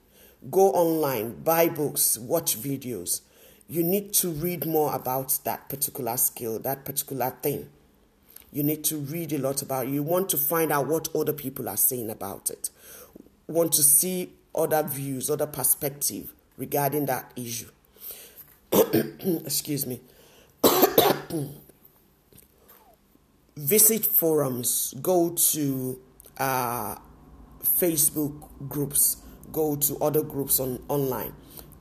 go 0.52 0.72
online 0.72 1.34
buy 1.43 1.70
books 1.70 2.17
watch 2.17 2.58
videos 2.58 3.22
you 3.70 3.84
need 3.84 4.13
to 4.13 4.30
read 4.30 4.65
more 4.65 4.96
about 4.96 5.39
that 5.43 5.67
particular 5.67 6.15
skill, 6.15 6.58
that 6.60 6.86
particular 6.86 7.32
thing. 7.41 7.67
You 8.52 8.63
need 8.63 8.86
to 8.86 8.96
read 8.98 9.34
a 9.34 9.38
lot 9.38 9.62
about 9.62 9.88
it. 9.88 9.89
You 9.91 10.04
want 10.04 10.30
to 10.30 10.38
find 10.38 10.72
out 10.72 10.88
what 10.88 11.13
other 11.13 11.34
people 11.34 11.67
are 11.67 11.76
saying 11.76 12.10
about 12.10 12.50
it. 12.50 12.70
Want 13.46 13.74
to 13.74 13.84
see 13.84 14.32
other 14.56 14.84
views, 14.84 15.30
other 15.30 15.48
perspective 15.48 16.34
regarding 16.58 17.08
that 17.08 17.30
issue. 17.36 17.67
Excuse 18.72 19.86
me. 19.86 20.00
Visit 23.58 24.06
forums, 24.06 24.93
go 25.02 25.32
to 25.32 26.00
uh, 26.39 26.95
Facebook 27.63 28.47
groups, 28.67 29.17
go 29.52 29.76
to 29.76 29.97
other 30.00 30.23
groups 30.23 30.60
on 30.60 30.84
online 30.88 31.34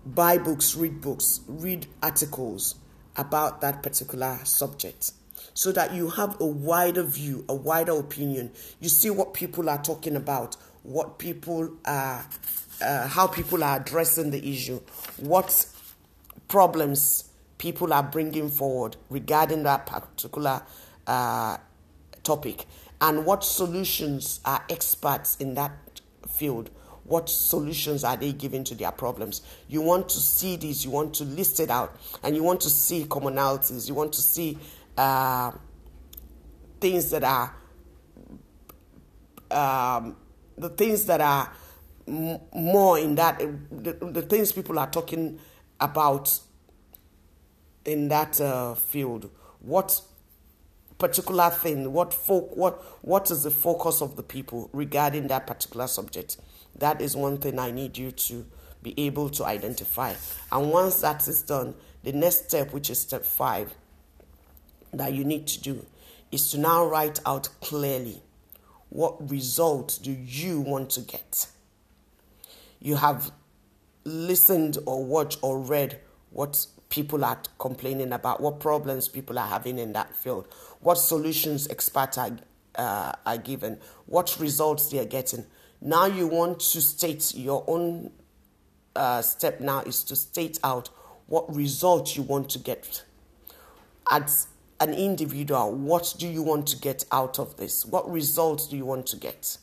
buy 0.06 0.38
books, 0.38 0.76
read 0.76 1.00
books, 1.00 1.40
read 1.48 1.86
articles 2.02 2.76
about 3.16 3.60
that 3.60 3.82
particular 3.82 4.38
subject 4.44 5.12
so 5.54 5.72
that 5.72 5.92
you 5.94 6.10
have 6.10 6.40
a 6.40 6.46
wider 6.46 7.02
view, 7.02 7.44
a 7.48 7.54
wider 7.54 7.98
opinion. 7.98 8.52
You 8.80 8.88
see 8.88 9.10
what 9.10 9.34
people 9.34 9.68
are 9.68 9.82
talking 9.82 10.16
about, 10.16 10.56
what 10.82 11.18
people 11.18 11.76
are, 11.84 12.26
uh, 12.80 13.08
how 13.08 13.26
people 13.26 13.64
are 13.64 13.80
addressing 13.80 14.30
the 14.30 14.48
issue, 14.48 14.80
what 15.16 15.66
problems 16.48 17.24
people 17.58 17.92
are 17.92 18.02
bringing 18.02 18.50
forward 18.50 18.96
regarding 19.10 19.62
that 19.64 19.86
particular 19.86 20.62
uh, 21.06 21.56
topic, 22.22 22.66
and 23.00 23.24
what 23.24 23.44
solutions 23.44 24.40
are 24.44 24.64
experts 24.68 25.36
in 25.36 25.54
that 25.54 25.72
field 26.28 26.70
what 27.06 27.28
solutions 27.28 28.02
are 28.04 28.16
they 28.16 28.32
giving 28.32 28.64
to 28.64 28.74
their 28.74 28.90
problems? 28.90 29.42
You 29.68 29.80
want 29.80 30.08
to 30.10 30.18
see 30.18 30.56
these, 30.56 30.84
you 30.84 30.90
want 30.90 31.14
to 31.14 31.24
list 31.24 31.60
it 31.60 31.70
out, 31.70 31.96
and 32.22 32.34
you 32.34 32.42
want 32.42 32.60
to 32.62 32.70
see 32.70 33.04
commonalities, 33.04 33.88
you 33.88 33.94
want 33.94 34.12
to 34.14 34.20
see 34.20 34.58
uh, 34.96 35.52
things 36.80 37.10
that 37.10 37.22
are 37.22 37.54
um, 39.50 40.16
the 40.58 40.68
things 40.70 41.04
that 41.04 41.20
are 41.20 41.52
m- 42.08 42.40
more 42.52 42.98
in 42.98 43.14
that 43.14 43.38
the, 43.38 43.92
the, 43.92 44.22
things 44.22 44.50
people 44.50 44.76
are 44.78 44.90
talking 44.90 45.38
about 45.78 46.40
in 47.84 48.08
that 48.08 48.40
uh, 48.40 48.74
field. 48.74 49.30
What 49.60 50.00
particular 50.98 51.50
thing? 51.50 51.92
What 51.92 52.12
folk? 52.14 52.56
What 52.56 52.82
what 53.02 53.30
is 53.30 53.42
the 53.42 53.50
focus 53.50 54.00
of 54.00 54.16
the 54.16 54.22
people 54.22 54.70
regarding 54.72 55.28
that 55.28 55.46
particular 55.46 55.86
subject? 55.86 56.36
That 56.78 57.00
is 57.00 57.16
one 57.16 57.38
thing 57.38 57.58
I 57.58 57.70
need 57.70 57.96
you 57.96 58.10
to 58.10 58.46
be 58.82 58.94
able 58.98 59.30
to 59.30 59.44
identify. 59.44 60.14
And 60.52 60.70
once 60.70 61.00
that 61.00 61.26
is 61.26 61.42
done, 61.42 61.74
the 62.04 62.12
next 62.12 62.48
step, 62.48 62.72
which 62.72 62.90
is 62.90 63.00
step 63.00 63.24
five, 63.24 63.74
that 64.92 65.12
you 65.12 65.24
need 65.24 65.46
to 65.48 65.60
do 65.60 65.84
is 66.30 66.50
to 66.50 66.58
now 66.58 66.84
write 66.86 67.20
out 67.26 67.48
clearly 67.60 68.22
what 68.88 69.30
result 69.30 69.98
do 70.02 70.12
you 70.12 70.60
want 70.60 70.90
to 70.90 71.00
get. 71.00 71.48
You 72.80 72.96
have 72.96 73.32
listened 74.04 74.78
or 74.86 75.04
watched 75.04 75.38
or 75.42 75.58
read 75.58 76.00
what 76.30 76.66
people 76.88 77.24
are 77.24 77.40
complaining 77.58 78.12
about, 78.12 78.40
what 78.40 78.60
problems 78.60 79.08
people 79.08 79.38
are 79.38 79.48
having 79.48 79.78
in 79.78 79.92
that 79.94 80.14
field, 80.14 80.46
what 80.80 80.96
solutions 80.96 81.68
experts 81.68 82.18
are, 82.18 82.36
uh, 82.76 83.12
are 83.24 83.38
given, 83.38 83.78
what 84.06 84.36
results 84.38 84.90
they 84.90 84.98
are 84.98 85.06
getting. 85.06 85.44
Now 85.80 86.06
you 86.06 86.26
want 86.26 86.60
to 86.60 86.80
state 86.80 87.34
your 87.34 87.64
own 87.66 88.10
uh, 88.94 89.22
step 89.22 89.60
now 89.60 89.80
is 89.82 90.02
to 90.04 90.16
state 90.16 90.58
out 90.64 90.88
what 91.26 91.54
result 91.54 92.16
you 92.16 92.22
want 92.22 92.48
to 92.50 92.58
get. 92.58 93.04
At 94.10 94.30
an 94.80 94.94
individual, 94.94 95.72
what 95.72 96.14
do 96.18 96.28
you 96.28 96.42
want 96.42 96.66
to 96.68 96.76
get 96.76 97.04
out 97.10 97.38
of 97.38 97.56
this? 97.56 97.84
What 97.84 98.10
results 98.10 98.68
do 98.68 98.76
you 98.76 98.84
want 98.84 99.06
to 99.08 99.16
get? 99.16 99.58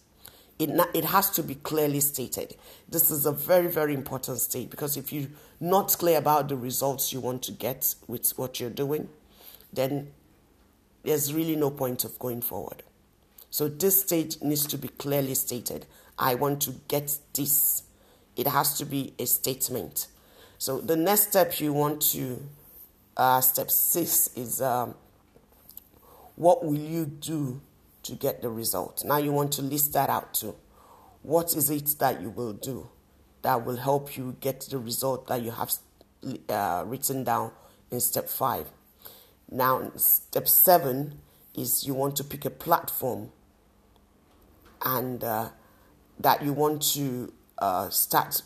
It, 0.59 0.69
it 0.93 1.05
has 1.05 1.29
to 1.31 1.43
be 1.43 1.55
clearly 1.55 1.99
stated. 1.99 2.55
This 2.87 3.09
is 3.09 3.25
a 3.25 3.31
very, 3.31 3.67
very 3.67 3.93
important 3.93 4.39
state 4.39 4.69
because 4.69 4.97
if 4.97 5.11
you're 5.11 5.29
not 5.59 5.97
clear 5.97 6.17
about 6.17 6.49
the 6.49 6.55
results 6.55 7.11
you 7.11 7.19
want 7.19 7.41
to 7.43 7.51
get 7.51 7.95
with 8.07 8.29
what 8.37 8.59
you're 8.59 8.69
doing, 8.69 9.09
then 9.71 10.11
there's 11.03 11.33
really 11.33 11.55
no 11.55 11.69
point 11.69 12.03
of 12.03 12.17
going 12.19 12.41
forward. 12.41 12.83
So 13.49 13.67
this 13.67 14.01
stage 14.01 14.41
needs 14.41 14.65
to 14.67 14.77
be 14.77 14.87
clearly 14.87 15.35
stated. 15.35 15.85
I 16.17 16.35
want 16.35 16.61
to 16.63 16.75
get 16.87 17.17
this. 17.33 17.83
It 18.35 18.47
has 18.47 18.77
to 18.79 18.85
be 18.85 19.13
a 19.19 19.25
statement. 19.25 20.07
So 20.57 20.79
the 20.79 20.95
next 20.95 21.29
step 21.29 21.59
you 21.59 21.73
want 21.73 22.01
to, 22.13 22.41
uh, 23.17 23.41
step 23.41 23.69
six 23.69 24.29
is 24.35 24.61
um, 24.61 24.95
what 26.35 26.65
will 26.65 26.79
you 26.79 27.05
do 27.05 27.61
to 28.03 28.13
get 28.13 28.41
the 28.41 28.49
result? 28.49 29.03
Now 29.05 29.17
you 29.17 29.31
want 29.31 29.51
to 29.53 29.61
list 29.61 29.93
that 29.93 30.09
out 30.09 30.33
too. 30.33 30.55
What 31.21 31.55
is 31.55 31.69
it 31.69 31.95
that 31.99 32.21
you 32.21 32.29
will 32.29 32.53
do 32.53 32.89
that 33.43 33.65
will 33.65 33.77
help 33.77 34.17
you 34.17 34.35
get 34.39 34.61
the 34.61 34.77
result 34.77 35.27
that 35.27 35.41
you 35.41 35.51
have 35.51 35.73
uh, 36.49 36.83
written 36.85 37.23
down 37.23 37.51
in 37.91 37.99
step 37.99 38.29
five? 38.29 38.67
Now, 39.51 39.91
step 39.95 40.47
seven 40.47 41.19
is 41.55 41.85
you 41.85 41.93
want 41.93 42.15
to 42.17 42.23
pick 42.23 42.45
a 42.45 42.49
platform 42.49 43.31
and 44.83 45.23
uh, 45.23 45.49
that 46.19 46.41
you 46.43 46.53
want 46.53 46.81
to 46.93 47.31
uh, 47.57 47.89
start 47.89 48.41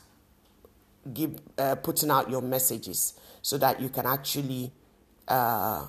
give 1.14 1.40
uh, 1.58 1.76
putting 1.76 2.12
out 2.12 2.30
your 2.30 2.42
messages 2.42 3.14
so 3.42 3.58
that 3.58 3.80
you 3.80 3.90
can 3.90 4.06
actually 4.06 4.72
uh, 5.28 5.86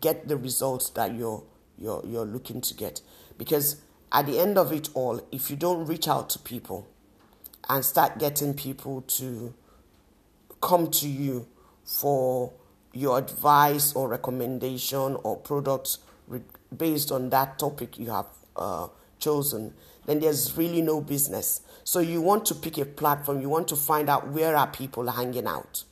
get 0.00 0.26
the 0.26 0.36
results 0.36 0.90
that 0.90 1.14
you're 1.14 1.42
you're 1.78 2.02
you're 2.06 2.24
looking 2.24 2.60
to 2.62 2.74
get. 2.74 3.00
Because 3.36 3.76
at 4.12 4.26
the 4.26 4.38
end 4.38 4.56
of 4.56 4.72
it 4.72 4.88
all 4.94 5.20
if 5.30 5.50
you 5.50 5.56
don't 5.56 5.86
reach 5.86 6.08
out 6.08 6.30
to 6.30 6.38
people 6.38 6.88
and 7.68 7.84
start 7.84 8.18
getting 8.18 8.54
people 8.54 9.02
to 9.02 9.52
come 10.60 10.90
to 10.90 11.08
you 11.08 11.46
for 11.84 12.52
your 12.96 13.18
advice 13.18 13.92
or 13.94 14.08
recommendation 14.08 15.16
or 15.22 15.36
products 15.36 15.98
based 16.76 17.12
on 17.12 17.30
that 17.30 17.58
topic 17.58 17.98
you 17.98 18.10
have 18.10 18.26
uh, 18.56 18.88
chosen 19.18 19.72
then 20.06 20.20
there's 20.20 20.56
really 20.56 20.80
no 20.80 21.00
business. 21.00 21.60
So 21.84 21.98
you 21.98 22.20
want 22.20 22.46
to 22.46 22.54
pick 22.54 22.78
a 22.78 22.84
platform 22.84 23.40
you 23.40 23.48
want 23.48 23.68
to 23.68 23.76
find 23.76 24.08
out 24.08 24.28
where 24.28 24.56
are 24.56 24.68
people 24.68 25.10
hanging 25.10 25.46
out. 25.46 25.84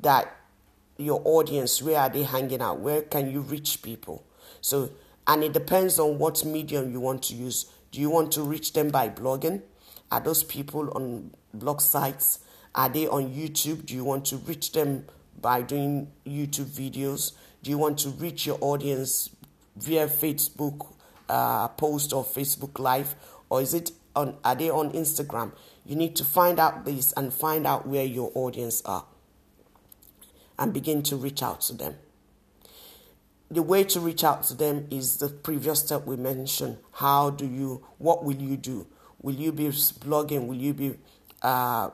That 0.00 0.36
your 0.98 1.22
audience 1.24 1.80
where 1.80 2.00
are 2.00 2.08
they 2.08 2.24
hanging 2.24 2.60
out? 2.60 2.80
Where 2.80 3.02
can 3.02 3.30
you 3.30 3.40
reach 3.40 3.82
people? 3.82 4.24
So 4.60 4.90
and 5.26 5.44
it 5.44 5.52
depends 5.52 5.98
on 5.98 6.18
what 6.18 6.44
medium 6.44 6.92
you 6.92 7.00
want 7.00 7.22
to 7.24 7.34
use. 7.34 7.66
Do 7.92 8.00
you 8.00 8.10
want 8.10 8.32
to 8.32 8.42
reach 8.42 8.72
them 8.72 8.90
by 8.90 9.08
blogging? 9.08 9.62
Are 10.10 10.20
those 10.20 10.42
people 10.42 10.90
on 10.90 11.30
blog 11.54 11.80
sites? 11.80 12.40
Are 12.74 12.88
they 12.88 13.06
on 13.06 13.30
youtube? 13.30 13.86
Do 13.86 13.94
you 13.94 14.04
want 14.04 14.24
to 14.26 14.36
reach 14.38 14.72
them 14.72 15.06
by 15.42 15.60
doing 15.60 16.10
youtube 16.26 16.66
videos 16.66 17.32
do 17.62 17.70
you 17.70 17.76
want 17.76 17.98
to 17.98 18.08
reach 18.10 18.46
your 18.46 18.58
audience 18.60 19.28
via 19.76 20.06
facebook 20.06 20.94
uh, 21.28 21.68
post 21.68 22.12
or 22.12 22.24
facebook 22.24 22.78
live 22.78 23.14
or 23.50 23.60
is 23.60 23.74
it 23.74 23.90
on 24.16 24.36
are 24.44 24.54
they 24.54 24.70
on 24.70 24.90
instagram 24.92 25.52
you 25.84 25.96
need 25.96 26.16
to 26.16 26.24
find 26.24 26.58
out 26.58 26.84
this 26.84 27.12
and 27.12 27.34
find 27.34 27.66
out 27.66 27.86
where 27.86 28.04
your 28.04 28.30
audience 28.34 28.82
are 28.84 29.04
and 30.58 30.72
begin 30.72 31.02
to 31.02 31.16
reach 31.16 31.42
out 31.42 31.60
to 31.62 31.74
them. 31.74 31.96
The 33.50 33.62
way 33.62 33.84
to 33.84 34.00
reach 34.00 34.24
out 34.24 34.44
to 34.44 34.54
them 34.54 34.86
is 34.90 35.18
the 35.18 35.28
previous 35.28 35.80
step 35.80 36.06
we 36.06 36.16
mentioned. 36.16 36.78
How 36.92 37.30
do 37.30 37.46
you, 37.46 37.84
what 37.98 38.24
will 38.24 38.36
you 38.36 38.56
do? 38.56 38.86
Will 39.20 39.34
you 39.34 39.52
be 39.52 39.64
blogging? 39.64 40.46
Will 40.46 40.56
you 40.56 40.72
be 40.72 40.94
uh, 41.42 41.90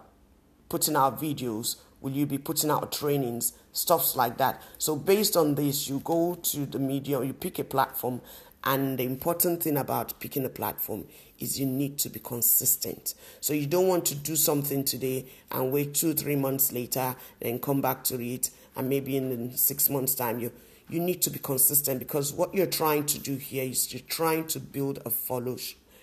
putting 0.69 0.97
out 0.97 1.21
videos? 1.21 1.77
Will 2.01 2.13
you 2.13 2.27
be 2.27 2.39
putting 2.39 2.71
out 2.71 2.93
trainings? 2.93 3.53
Stuffs 3.73 4.15
like 4.15 4.39
that. 4.39 4.63
So, 4.79 4.97
based 4.97 5.37
on 5.37 5.55
this, 5.55 5.89
you 5.89 6.01
go 6.05 6.35
to 6.35 6.67
the 6.67 6.79
media, 6.79 7.23
you 7.23 7.33
pick 7.33 7.59
a 7.59 7.65
platform, 7.65 8.21
and 8.65 8.99
the 8.99 9.05
important 9.05 9.63
thing 9.63 9.77
about 9.77 10.19
picking 10.21 10.45
a 10.45 10.49
platform 10.49 11.07
is 11.39 11.59
you 11.59 11.67
need 11.67 11.99
to 11.99 12.09
be 12.09 12.21
consistent. 12.21 13.15
So 13.41 13.53
you 13.53 13.67
don't 13.67 13.87
want 13.87 14.05
to 14.07 14.15
do 14.15 14.37
something 14.37 14.85
today 14.85 15.27
and 15.51 15.73
wait 15.73 15.95
two, 15.95 16.13
three 16.13 16.37
months 16.37 16.73
later, 16.73 17.15
then 17.41 17.61
come 17.61 17.81
back 17.81 18.03
to 18.05 18.23
it, 18.23 18.51
and 18.77 18.89
maybe 18.89 19.17
in 19.17 19.57
six 19.57 19.89
months' 19.89 20.15
time 20.15 20.41
you 20.41 20.53
you 20.91 21.01
need 21.01 21.21
to 21.21 21.29
be 21.29 21.39
consistent 21.39 21.99
because 21.99 22.33
what 22.33 22.55
you're 22.55 22.67
trying 22.67 23.05
to 23.05 23.19
do 23.19 23.37
here 23.37 23.65
is 23.65 23.93
you're 23.93 24.01
trying 24.09 24.47
to 24.47 24.59
build 24.59 24.99
a 25.05 25.11
follow 25.11 25.57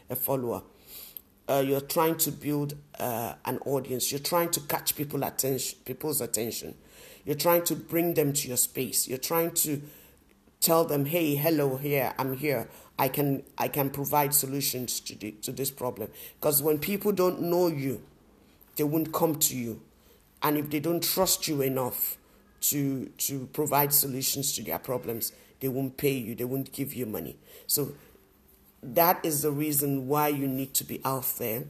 a 0.09 0.15
follower. 0.15 0.61
Uh, 1.47 1.63
you're 1.65 1.81
trying 1.81 2.15
to 2.17 2.31
build 2.31 2.75
uh, 2.99 3.33
an 3.45 3.59
audience. 3.65 4.11
You're 4.11 4.19
trying 4.19 4.49
to 4.51 4.59
catch 4.61 4.95
people 4.95 5.23
attention, 5.23 5.77
people's 5.85 6.21
attention. 6.21 6.75
You're 7.23 7.35
trying 7.35 7.63
to 7.65 7.75
bring 7.75 8.13
them 8.15 8.33
to 8.33 8.47
your 8.47 8.57
space. 8.57 9.07
You're 9.07 9.17
trying 9.17 9.51
to 9.51 9.81
tell 10.59 10.85
them, 10.85 11.05
"Hey, 11.05 11.35
hello, 11.35 11.77
here, 11.77 12.13
I'm 12.17 12.35
here. 12.37 12.67
I 12.97 13.09
can 13.09 13.43
I 13.57 13.67
can 13.67 13.89
provide 13.89 14.33
solutions 14.33 14.99
to 15.01 15.15
the, 15.15 15.31
to 15.43 15.51
this 15.51 15.71
problem. 15.71 16.09
Because 16.39 16.63
when 16.63 16.79
people 16.79 17.11
don't 17.11 17.41
know 17.41 17.67
you, 17.67 18.01
they 18.75 18.83
won't 18.83 19.13
come 19.13 19.35
to 19.35 19.55
you, 19.55 19.81
and 20.41 20.57
if 20.57 20.69
they 20.69 20.79
don't 20.79 21.03
trust 21.03 21.47
you 21.47 21.61
enough 21.61 22.17
to 22.61 23.07
to 23.17 23.47
provide 23.53 23.93
solutions 23.93 24.53
to 24.53 24.63
their 24.63 24.79
problems, 24.79 25.31
they 25.59 25.67
won't 25.67 25.97
pay 25.97 26.13
you. 26.13 26.35
They 26.35 26.45
won't 26.45 26.71
give 26.71 26.93
you 26.93 27.05
money. 27.05 27.37
So 27.67 27.93
that 28.93 29.25
is 29.25 29.41
the 29.41 29.51
reason 29.51 30.07
why 30.07 30.27
you 30.27 30.47
need 30.47 30.73
to 30.75 30.83
be 30.83 31.01
out 31.03 31.25
there, 31.39 31.63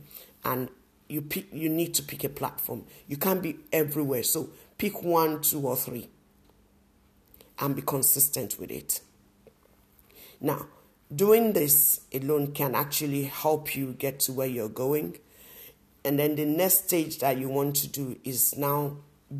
and 0.43 0.69
you 1.07 1.21
pick. 1.21 1.53
You 1.53 1.69
need 1.69 1.93
to 1.95 2.03
pick 2.03 2.23
a 2.23 2.29
platform. 2.29 2.83
You 3.07 3.17
can't 3.17 3.41
be 3.41 3.57
everywhere. 3.71 4.23
So 4.23 4.49
pick 4.77 5.01
one, 5.01 5.41
two, 5.41 5.65
or 5.65 5.75
three, 5.75 6.09
and 7.59 7.75
be 7.75 7.81
consistent 7.81 8.59
with 8.59 8.71
it. 8.71 9.01
Now 10.41 10.67
doing 11.13 11.53
this 11.53 12.01
alone 12.13 12.51
can 12.51 12.75
actually 12.75 13.23
help 13.23 13.75
you 13.75 13.93
get 13.93 14.19
to 14.21 14.33
where 14.33 14.47
you're 14.47 14.69
going. 14.69 15.17
And 16.03 16.19
then 16.19 16.35
the 16.35 16.45
next 16.45 16.85
stage 16.85 17.19
that 17.19 17.37
you 17.37 17.49
want 17.49 17.75
to 17.77 17.87
do 17.87 18.17
is 18.23 18.57
now 18.57 18.97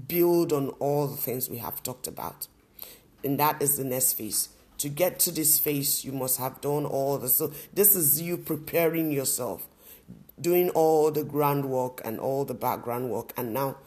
build 0.08 0.52
on 0.52 0.70
all 0.80 1.08
the 1.08 1.18
things 1.18 1.50
we 1.50 1.58
have 1.58 1.84
talked 1.84 2.08
about. 2.08 2.48
And 3.24 3.40
that 3.40 3.62
is 3.62 3.78
the 3.78 3.84
next 3.84 4.14
phase. 4.14 4.50
To 4.80 4.90
get 4.90 5.20
to 5.20 5.32
this 5.32 5.58
phase, 5.58 6.04
you 6.04 6.12
must 6.12 6.38
have 6.38 6.62
done 6.62 6.86
all 6.86 7.18
the. 7.18 7.30
So, 7.30 7.52
this 7.74 7.96
is 7.96 8.22
you 8.22 8.38
preparing 8.38 9.12
yourself, 9.12 9.68
doing 10.40 10.70
all 10.72 11.12
the 11.12 11.24
groundwork 11.24 12.02
and 12.04 12.20
all 12.20 12.46
the 12.46 12.54
background 12.54 13.10
work. 13.10 13.32
And 13.38 13.54
now, 13.54 13.78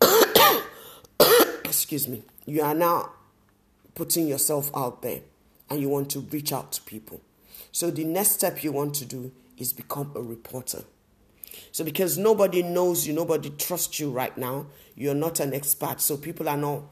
excuse 1.64 2.06
me, 2.08 2.22
you 2.44 2.62
are 2.62 2.74
now 2.74 3.12
putting 3.94 4.28
yourself 4.28 4.70
out 4.76 5.02
there 5.02 5.20
and 5.70 5.80
you 5.80 5.88
want 5.88 6.10
to 6.10 6.20
reach 6.20 6.52
out 6.52 6.72
to 6.72 6.82
people. 6.82 7.20
So 7.72 7.90
the 7.90 8.04
next 8.04 8.30
step 8.32 8.62
you 8.62 8.72
want 8.72 8.94
to 8.96 9.04
do 9.04 9.32
is 9.58 9.72
become 9.72 10.12
a 10.14 10.22
reporter. 10.22 10.84
So 11.72 11.84
because 11.84 12.16
nobody 12.16 12.62
knows 12.62 13.06
you, 13.06 13.12
nobody 13.12 13.50
trusts 13.50 13.98
you 13.98 14.10
right 14.10 14.36
now, 14.36 14.66
you're 14.94 15.14
not 15.14 15.40
an 15.40 15.52
expert. 15.54 16.00
So 16.00 16.16
people 16.16 16.48
are 16.48 16.56
not 16.56 16.82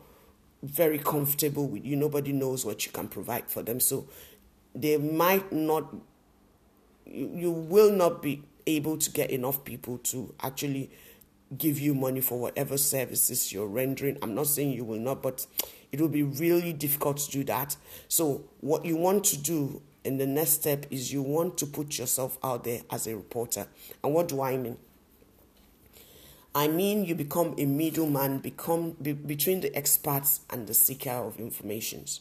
very 0.65 0.99
comfortable 0.99 1.69
with 1.69 1.85
you. 1.85 1.95
Nobody 1.95 2.33
knows 2.33 2.65
what 2.65 2.87
you 2.87 2.93
can 2.93 3.09
provide 3.09 3.49
for 3.49 3.63
them. 3.63 3.81
So 3.81 4.09
they 4.75 4.97
might 4.97 5.53
not 5.53 5.95
you, 7.07 7.51
will 7.51 7.93
not 7.93 8.23
be 8.23 8.43
able 8.67 8.97
to 8.97 9.11
get 9.11 9.31
enough 9.31 9.65
people 9.65 9.99
to 9.99 10.35
actually 10.43 10.91
give 11.57 11.79
you 11.79 11.95
money 11.95 12.21
for 12.21 12.39
whatever 12.39 12.77
services 12.77 13.53
you're 13.53 13.67
rendering. 13.67 14.19
I'm 14.23 14.35
not 14.35 14.47
saying 14.47 14.73
you 14.73 14.85
will 14.85 14.99
not, 14.99 15.23
but 15.23 15.47
it 15.93 16.01
will 16.01 16.09
be 16.09 16.23
really 16.23 16.73
difficult 16.73 17.19
to 17.19 17.31
do 17.31 17.45
that. 17.45 17.77
So, 18.09 18.45
what 18.61 18.85
you 18.85 18.97
want 18.97 19.25
to 19.25 19.39
do 19.39 19.83
in 20.03 20.17
the 20.19 20.27
next 20.27 20.53
step 20.53 20.87
is 20.91 21.13
you 21.13 21.23
want 21.23 21.59
to 21.59 21.67
put 21.67 21.99
yourself 21.99 22.39
out 22.43 22.65
there 22.65 22.81
as 22.91 23.07
a 23.07 23.15
reporter. 23.15 23.67
And 24.03 24.15
what 24.15 24.29
do 24.29 24.41
I 24.41 24.57
mean? 24.57 24.79
I 26.55 26.69
mean 26.69 27.05
you 27.05 27.17
become 27.17 27.55
a 27.59 27.67
middleman 27.67 28.39
become 28.39 28.93
be, 29.03 29.13
between 29.13 29.61
the 29.61 29.75
experts 29.77 30.41
and 30.51 30.69
the 30.69 30.75
seeker 30.75 31.11
of 31.11 31.41
informations. 31.41 32.21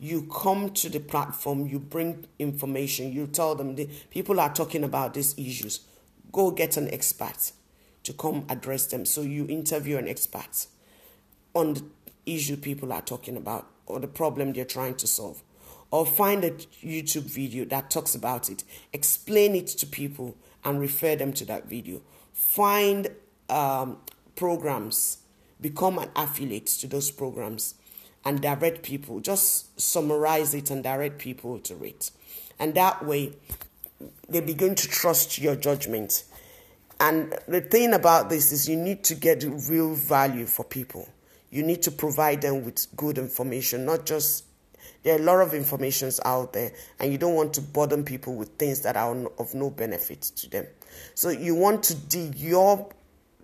You 0.00 0.22
come 0.22 0.70
to 0.70 0.88
the 0.88 0.98
platform, 0.98 1.68
you 1.68 1.78
bring 1.78 2.26
information, 2.40 3.12
you 3.12 3.28
tell 3.28 3.54
them 3.54 3.76
the 3.76 3.88
people 4.10 4.40
are 4.40 4.52
talking 4.52 4.82
about 4.82 5.14
these 5.14 5.38
issues. 5.38 5.86
Go 6.32 6.50
get 6.50 6.76
an 6.76 6.92
expert 6.92 7.52
to 8.02 8.12
come 8.12 8.44
address 8.48 8.86
them. 8.86 9.04
So 9.04 9.20
you 9.20 9.46
interview 9.46 9.96
an 9.96 10.08
expert 10.08 10.66
on 11.54 11.74
the 11.74 11.84
issue 12.26 12.56
people 12.56 12.92
are 12.92 13.02
talking 13.02 13.36
about 13.36 13.68
or 13.86 14.00
the 14.00 14.08
problem 14.08 14.52
they're 14.52 14.64
trying 14.64 14.96
to 14.96 15.06
solve. 15.06 15.40
Or 15.92 16.04
find 16.04 16.42
a 16.42 16.50
YouTube 16.50 17.30
video 17.30 17.64
that 17.66 17.90
talks 17.90 18.14
about 18.14 18.48
it, 18.48 18.64
explain 18.92 19.54
it 19.54 19.66
to 19.68 19.86
people, 19.86 20.36
and 20.64 20.80
refer 20.80 21.14
them 21.14 21.32
to 21.34 21.44
that 21.44 21.66
video. 21.66 22.00
Find 22.32 23.10
um, 23.52 23.98
programs, 24.36 25.18
become 25.60 25.98
an 25.98 26.10
affiliate 26.16 26.66
to 26.66 26.86
those 26.86 27.10
programs, 27.10 27.74
and 28.24 28.40
direct 28.40 28.82
people. 28.82 29.20
Just 29.20 29.80
summarize 29.80 30.54
it 30.54 30.70
and 30.70 30.82
direct 30.82 31.18
people 31.18 31.58
to 31.60 31.84
it. 31.84 32.10
And 32.58 32.74
that 32.74 33.04
way, 33.04 33.34
they 34.28 34.40
begin 34.40 34.74
to 34.74 34.88
trust 34.88 35.38
your 35.38 35.56
judgment. 35.56 36.24
And 37.00 37.34
the 37.48 37.60
thing 37.60 37.94
about 37.94 38.30
this 38.30 38.52
is, 38.52 38.68
you 38.68 38.76
need 38.76 39.04
to 39.04 39.14
get 39.14 39.44
real 39.44 39.94
value 39.94 40.46
for 40.46 40.64
people. 40.64 41.08
You 41.50 41.62
need 41.62 41.82
to 41.82 41.90
provide 41.90 42.42
them 42.42 42.64
with 42.64 42.86
good 42.96 43.18
information, 43.18 43.84
not 43.84 44.06
just 44.06 44.44
there 45.02 45.16
are 45.16 45.18
a 45.18 45.22
lot 45.22 45.40
of 45.40 45.52
informations 45.52 46.20
out 46.24 46.52
there, 46.52 46.72
and 47.00 47.10
you 47.10 47.18
don't 47.18 47.34
want 47.34 47.54
to 47.54 47.60
burden 47.60 48.04
people 48.04 48.34
with 48.34 48.50
things 48.50 48.82
that 48.82 48.96
are 48.96 49.26
of 49.38 49.54
no 49.54 49.68
benefit 49.70 50.22
to 50.22 50.48
them. 50.48 50.66
So 51.14 51.30
you 51.30 51.54
want 51.54 51.82
to 51.84 51.94
dig 51.94 52.36
your 52.36 52.88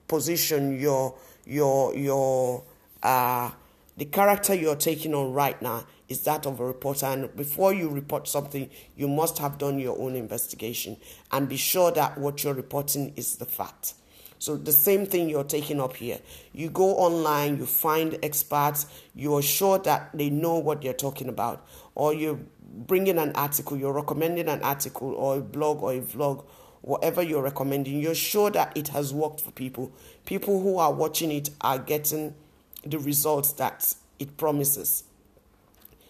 position, 0.09 0.81
your 0.81 1.15
your 1.47 1.95
your 1.97 2.65
uh 3.03 3.51
the 3.97 4.05
character 4.05 4.55
you're 4.55 4.77
taking 4.77 5.13
on 5.13 5.33
right 5.33 5.61
now 5.61 5.85
is 6.09 6.23
that 6.23 6.47
of 6.47 6.61
a 6.61 6.65
reporter. 6.65 7.07
And 7.07 7.35
before 7.37 7.75
you 7.75 7.89
report 7.89 8.29
something, 8.29 8.71
you 8.97 9.09
must 9.09 9.39
have 9.39 9.59
done 9.59 9.79
your 9.79 9.99
own 9.99 10.15
investigation 10.15 10.97
and 11.33 11.49
be 11.49 11.57
sure 11.57 11.91
that 11.93 12.17
what 12.17 12.45
you're 12.45 12.55
reporting 12.55 13.13
is 13.17 13.37
the 13.37 13.45
fact. 13.45 13.95
So 14.39 14.57
the 14.57 14.73
same 14.73 15.05
thing 15.05 15.29
you're 15.29 15.43
taking 15.43 15.81
up 15.81 15.97
here. 15.97 16.21
You 16.53 16.71
go 16.71 16.97
online, 16.97 17.59
you 17.59 17.67
find 17.67 18.17
experts, 18.23 18.87
you 19.15 19.35
are 19.35 19.43
sure 19.43 19.81
that 19.81 20.17
they 20.17 20.31
know 20.31 20.59
what 20.59 20.81
they're 20.81 20.93
talking 20.93 21.29
about, 21.29 21.67
or 21.97 22.15
you 22.15 22.47
bring 22.63 23.09
in 23.09 23.19
an 23.19 23.33
article, 23.35 23.77
you're 23.77 23.93
recommending 23.93 24.49
an 24.49 24.63
article 24.63 25.13
or 25.15 25.39
a 25.39 25.41
blog 25.41 25.83
or 25.83 25.93
a 25.93 26.01
vlog, 26.01 26.45
whatever 26.89 27.23
you're 27.23 27.43
recommending, 27.43 28.01
you're 28.01 28.15
sure 28.15 28.51
that 28.51 28.75
it 28.75 28.89
has 28.89 29.13
worked 29.13 29.43
for 29.43 29.51
people. 29.51 29.93
People 30.25 30.63
who 30.63 30.79
are 30.79 30.91
watching 30.91 31.31
it 31.31 31.51
are 31.61 31.79
getting 31.79 32.35
the 32.83 32.99
results 32.99 33.53
that 33.53 33.95
it 34.19 34.39
promises. 34.39 35.05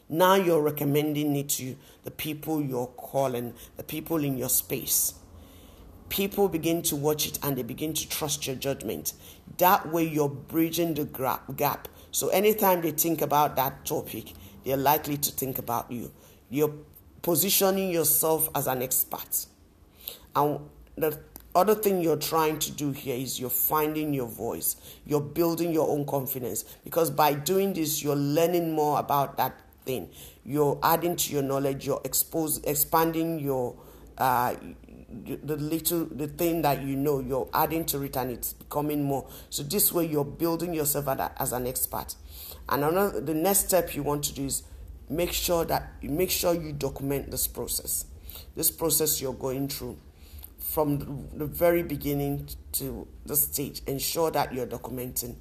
Now 0.09 0.37
you're 0.37 0.62
recommending 0.62 1.35
it 1.35 1.49
to 1.51 1.76
the 2.05 2.12
people 2.12 2.62
you're 2.62 2.87
calling, 2.87 3.55
the 3.76 3.83
people 3.83 4.22
in 4.22 4.39
your 4.39 4.49
space. 4.49 5.14
People 6.11 6.49
begin 6.49 6.81
to 6.83 6.97
watch 6.97 7.26
it 7.26 7.41
and 7.43 7.59
they 7.59 7.64
begin 7.64 7.93
to 7.93 8.09
trust 8.09 8.47
your 8.47 8.57
judgment. 8.57 9.14
That 9.59 9.93
way, 9.93 10.05
you're 10.05 10.29
bridging 10.29 10.95
the 10.95 11.05
gap. 11.57 11.89
So, 12.12 12.29
anytime 12.29 12.81
they 12.83 12.93
think 12.93 13.20
about 13.20 13.57
that 13.57 13.85
topic, 13.85 14.33
they're 14.64 14.76
likely 14.76 15.16
to 15.18 15.33
think 15.33 15.59
about 15.59 15.91
you. 15.91 16.12
You're 16.49 16.72
positioning 17.20 17.91
yourself 17.91 18.49
as 18.55 18.68
an 18.68 18.81
expert. 18.81 19.47
And 20.39 20.61
the 20.97 21.18
other 21.55 21.74
thing 21.74 22.01
you're 22.01 22.16
trying 22.16 22.59
to 22.61 22.72
do 22.72 22.93
here 22.93 23.16
is 23.16 23.41
you're 23.41 23.51
finding 23.51 24.14
your 24.14 24.28
voice. 24.28 24.76
You're 25.05 25.20
building 25.20 25.72
your 25.72 25.89
own 25.89 26.07
confidence 26.07 26.62
because 26.84 27.11
by 27.11 27.34
doing 27.34 27.72
this, 27.72 28.03
you're 28.03 28.16
learning 28.16 28.72
more 28.72 29.01
about 29.01 29.36
that 29.39 29.61
thing. 29.84 30.11
You're 30.45 30.78
adding 30.82 31.16
to 31.16 31.32
your 31.32 31.43
knowledge. 31.43 31.86
You're 31.86 32.01
expose, 32.05 32.59
expanding 32.64 33.39
your 33.41 33.76
uh, 34.16 34.55
the 35.43 35.57
little 35.57 36.05
the 36.05 36.28
thing 36.28 36.62
that 36.62 36.82
you 36.82 36.95
know. 36.95 37.20
You're 37.20 37.49
adding 37.53 37.84
to 37.86 38.03
it, 38.03 38.16
and 38.16 38.30
it's 38.30 38.53
becoming 38.53 39.03
more. 39.03 39.28
So 39.51 39.62
this 39.62 39.93
way, 39.93 40.07
you're 40.07 40.24
building 40.24 40.74
yourself 40.74 41.09
as 41.39 41.53
an 41.53 41.66
expert. 41.66 42.14
And 42.68 42.84
another, 42.84 43.20
the 43.20 43.34
next 43.34 43.66
step 43.66 43.95
you 43.95 44.03
want 44.03 44.24
to 44.24 44.34
do 44.34 44.45
is 44.45 44.62
make 45.09 45.32
sure 45.32 45.64
that 45.64 45.93
you 46.03 46.11
make 46.11 46.30
sure 46.30 46.55
you 46.55 46.72
document 46.72 47.30
this 47.30 47.47
process. 47.47 48.05
This 48.55 48.70
process 48.70 49.20
you're 49.20 49.32
going 49.34 49.68
through 49.68 49.99
from 50.69 51.29
the 51.33 51.47
very 51.47 51.83
beginning 51.83 52.47
to 52.73 53.09
the 53.25 53.35
stage. 53.35 53.81
Ensure 53.87 54.31
that 54.31 54.53
you're 54.53 54.66
documenting, 54.66 55.35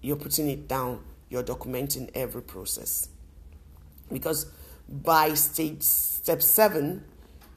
you're 0.00 0.16
putting 0.16 0.48
it 0.48 0.66
down, 0.66 1.04
you're 1.28 1.42
documenting 1.42 2.10
every 2.14 2.40
process. 2.40 3.08
Because 4.10 4.46
by 4.88 5.34
stage 5.34 5.82
step 5.82 6.40
seven, 6.40 7.04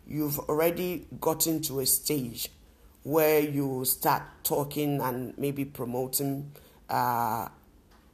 you've 0.06 0.38
already 0.38 1.08
gotten 1.22 1.62
to 1.62 1.80
a 1.80 1.86
stage 1.86 2.50
where 3.04 3.40
you 3.40 3.86
start 3.86 4.24
talking 4.44 5.00
and 5.00 5.38
maybe 5.38 5.64
promoting 5.64 6.52
uh, 6.90 7.48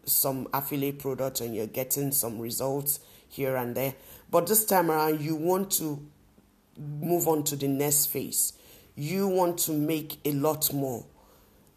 some 0.05 0.47
affiliate 0.53 0.99
product 0.99 1.41
and 1.41 1.55
you're 1.55 1.67
getting 1.67 2.11
some 2.11 2.37
results 2.37 2.99
here 3.27 3.55
and 3.55 3.75
there. 3.75 3.95
But 4.29 4.45
this 4.45 4.65
time 4.65 4.91
around, 4.91 5.21
you 5.21 5.35
want 5.35 5.71
to 5.73 5.99
move 6.77 7.27
on 7.27 7.43
to 7.45 7.55
the 7.55 7.67
next 7.67 8.05
phase 8.05 8.53
you 8.99 9.29
want 9.29 9.57
to 9.57 9.71
make 9.71 10.19
a 10.25 10.33
lot 10.33 10.73
more. 10.73 11.05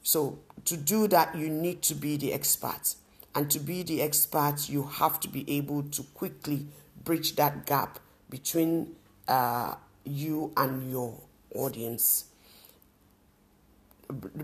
So, 0.03 0.41
to 0.65 0.77
do 0.77 1.07
that, 1.07 1.37
you 1.37 1.49
need 1.49 1.81
to 1.83 1.95
be 1.95 2.17
the 2.17 2.33
expert. 2.33 2.97
And 3.33 3.49
to 3.53 3.61
be 3.61 3.85
the 3.85 4.03
expert, 4.03 4.69
you 4.69 4.83
have 4.83 5.21
to 5.21 5.29
be 5.29 5.49
able 5.49 5.85
to 5.85 6.03
quickly 6.15 6.67
bridge 7.05 7.37
that 7.37 7.65
gap 7.65 8.01
between 8.29 8.97
uh, 9.29 9.77
you 10.05 10.53
and 10.57 10.91
your 10.91 11.17
audience. 11.55 12.25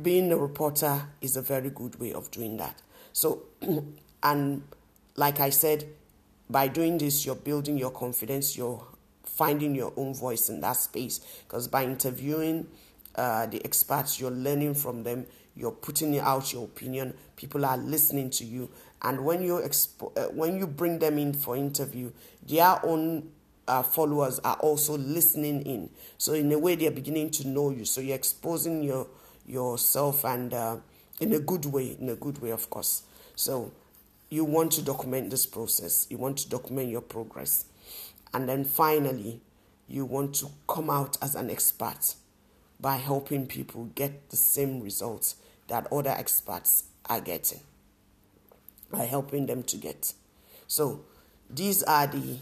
Being 0.01 0.31
a 0.31 0.37
reporter 0.37 1.03
is 1.21 1.37
a 1.37 1.43
very 1.43 1.71
good 1.71 1.99
way 1.99 2.13
of 2.13 2.31
doing 2.31 2.59
that. 2.59 2.81
So, 3.13 3.43
and 4.23 4.63
like 5.17 5.41
I 5.41 5.51
said, 5.51 5.85
by 6.49 6.69
doing 6.69 6.99
this, 6.99 7.27
you're 7.27 7.35
building 7.35 7.77
your 7.77 7.91
confidence, 7.91 8.57
you're 8.57 8.87
finding 9.39 9.73
your 9.73 9.93
own 9.97 10.13
voice 10.13 10.49
in 10.49 10.61
that 10.61 10.77
space. 10.77 11.21
Because 11.47 11.69
by 11.69 11.85
interviewing 11.85 12.67
uh, 13.15 13.47
the 13.47 13.65
experts, 13.65 14.21
you're 14.21 14.33
learning 14.33 14.75
from 14.75 15.05
them, 15.05 15.27
you're 15.55 15.71
putting 15.71 16.19
out 16.19 16.53
your 16.53 16.65
opinion, 16.65 17.15
people 17.37 17.65
are 17.65 17.77
listening 17.77 18.31
to 18.31 18.45
you. 18.45 18.69
And 19.01 19.25
when 19.25 19.43
you 19.43 19.55
expo- 19.55 20.17
uh, 20.19 20.31
when 20.33 20.59
you 20.59 20.67
bring 20.67 20.99
them 20.99 21.19
in 21.19 21.33
for 21.33 21.57
interview, 21.57 22.11
their 22.47 22.85
own 22.85 23.31
uh, 23.69 23.85
followers 23.85 24.41
are 24.41 24.57
also 24.57 24.99
listening 24.99 25.63
in. 25.63 25.89
So 26.17 26.33
in 26.33 26.51
a 26.51 26.59
way, 26.59 26.75
they're 26.75 26.91
beginning 26.91 27.31
to 27.33 27.47
know 27.47 27.71
you. 27.71 27.85
So 27.85 28.01
you're 28.01 28.17
exposing 28.17 28.83
your 28.83 29.07
yourself 29.47 30.25
and 30.25 30.53
uh, 30.53 30.77
in 31.21 31.33
a 31.33 31.39
good 31.39 31.65
way, 31.65 31.97
in 32.01 32.09
a 32.09 32.17
good 32.17 32.39
way, 32.43 32.51
of 32.51 32.69
course. 32.71 33.05
So 33.37 33.71
you 34.31 34.45
want 34.45 34.73
to 34.73 34.83
document 34.83 35.31
this 35.31 35.47
process. 35.47 36.07
You 36.11 36.19
want 36.19 36.39
to 36.39 36.49
document 36.49 36.91
your 36.91 37.01
progress. 37.01 37.65
And 38.33 38.49
then 38.49 38.65
finally, 38.65 39.41
you 39.87 40.05
want 40.05 40.35
to 40.37 40.51
come 40.67 40.91
out 40.91 41.17
as 41.23 41.35
an 41.35 41.51
expert 41.51 42.15
by 42.81 42.97
helping 42.97 43.47
people 43.47 43.87
get 43.95 44.31
the 44.31 44.37
same 44.37 44.81
results 44.81 45.37
that 45.69 45.87
other 45.93 46.11
experts 46.11 46.85
are 47.07 47.21
getting, 47.21 47.61
by 48.91 49.05
helping 49.05 49.47
them 49.47 49.63
to 49.65 49.77
get. 49.77 50.13
So, 50.67 51.05
these 51.51 51.83
are 51.83 52.07
the 52.07 52.39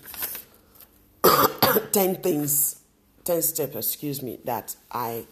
10 1.93 2.17
things, 2.17 2.81
10 3.25 3.43
steps, 3.43 3.77
excuse 3.77 4.23
me, 4.23 4.39
that 4.45 4.75
I, 4.91 5.27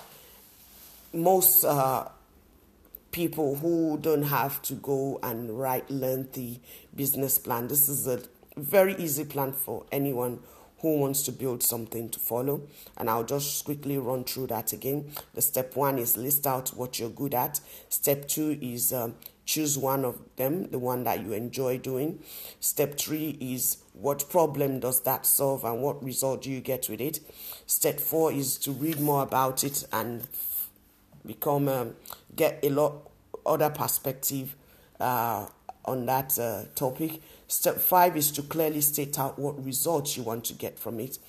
most 1.12 1.64
uh, 1.64 2.08
people 3.10 3.56
who 3.56 3.98
don't 4.00 4.24
have 4.24 4.62
to 4.62 4.74
go 4.74 5.18
and 5.22 5.58
write 5.58 5.90
lengthy 5.90 6.60
business 6.94 7.38
plan, 7.38 7.68
this 7.68 7.88
is 7.88 8.06
a 8.06 8.20
very 8.56 8.94
easy 8.96 9.24
plan 9.24 9.52
for 9.52 9.84
anyone 9.90 10.40
who 10.78 10.98
wants 10.98 11.22
to 11.22 11.32
build 11.32 11.62
something 11.62 12.10
to 12.10 12.18
follow. 12.18 12.62
And 12.96 13.08
I'll 13.08 13.24
just 13.24 13.64
quickly 13.64 13.96
run 13.96 14.24
through 14.24 14.48
that 14.48 14.72
again. 14.72 15.12
The 15.32 15.40
step 15.40 15.76
one 15.76 15.98
is 15.98 16.16
list 16.16 16.46
out 16.46 16.70
what 16.76 16.98
you're 16.98 17.08
good 17.08 17.32
at. 17.34 17.60
Step 17.88 18.28
two 18.28 18.58
is 18.60 18.92
um, 18.92 19.14
choose 19.46 19.78
one 19.78 20.04
of 20.04 20.18
them, 20.36 20.70
the 20.70 20.78
one 20.78 21.04
that 21.04 21.24
you 21.24 21.32
enjoy 21.32 21.78
doing. 21.78 22.22
Step 22.60 22.98
three 22.98 23.38
is 23.40 23.78
what 23.94 24.28
problem 24.28 24.80
does 24.80 25.00
that 25.02 25.24
solve 25.24 25.64
and 25.64 25.80
what 25.80 26.04
result 26.04 26.42
do 26.42 26.50
you 26.50 26.60
get 26.60 26.88
with 26.88 27.00
it. 27.00 27.20
Step 27.66 27.98
four 27.98 28.32
is 28.32 28.58
to 28.58 28.72
read 28.72 29.00
more 29.00 29.22
about 29.22 29.64
it 29.64 29.86
and 29.92 30.26
become 31.24 31.68
um, 31.68 31.94
get 32.36 32.60
a 32.62 32.68
lot 32.68 33.10
other 33.46 33.70
perspective 33.70 34.54
uh, 35.00 35.46
on 35.84 36.06
that 36.06 36.38
uh, 36.38 36.64
topic. 36.74 37.20
Step 37.54 37.78
five 37.78 38.16
is 38.16 38.32
to 38.32 38.42
clearly 38.42 38.80
state 38.80 39.16
out 39.16 39.38
what 39.38 39.64
results 39.64 40.16
you 40.16 40.24
want 40.24 40.44
to 40.44 40.54
get 40.54 40.76
from 40.76 40.98
it. 40.98 41.20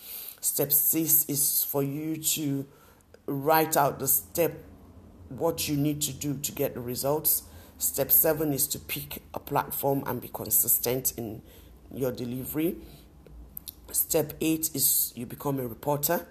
Step 0.41 0.71
six 0.71 1.23
is 1.30 1.63
for 1.63 1.84
you 1.84 2.17
to 2.17 2.65
write 3.28 3.78
out 3.78 3.99
the 3.99 4.07
step, 4.07 4.57
what 5.30 5.69
you 5.69 5.78
need 5.78 6.01
to 6.01 6.11
do 6.11 6.34
to 6.34 6.51
get 6.51 6.73
the 6.73 6.80
results. 6.80 7.43
Step 7.78 8.11
seven 8.11 8.53
is 8.53 8.67
to 8.67 8.80
pick 8.80 9.21
a 9.36 9.39
platform 9.39 10.03
and 10.07 10.19
be 10.19 10.28
consistent 10.28 11.13
in 11.15 11.43
your 11.93 12.11
delivery. 12.11 12.76
Step 13.91 14.34
eight 14.41 14.71
is 14.73 15.13
you 15.15 15.28
become 15.28 15.59
a 15.59 15.67
reporter. 15.67 16.26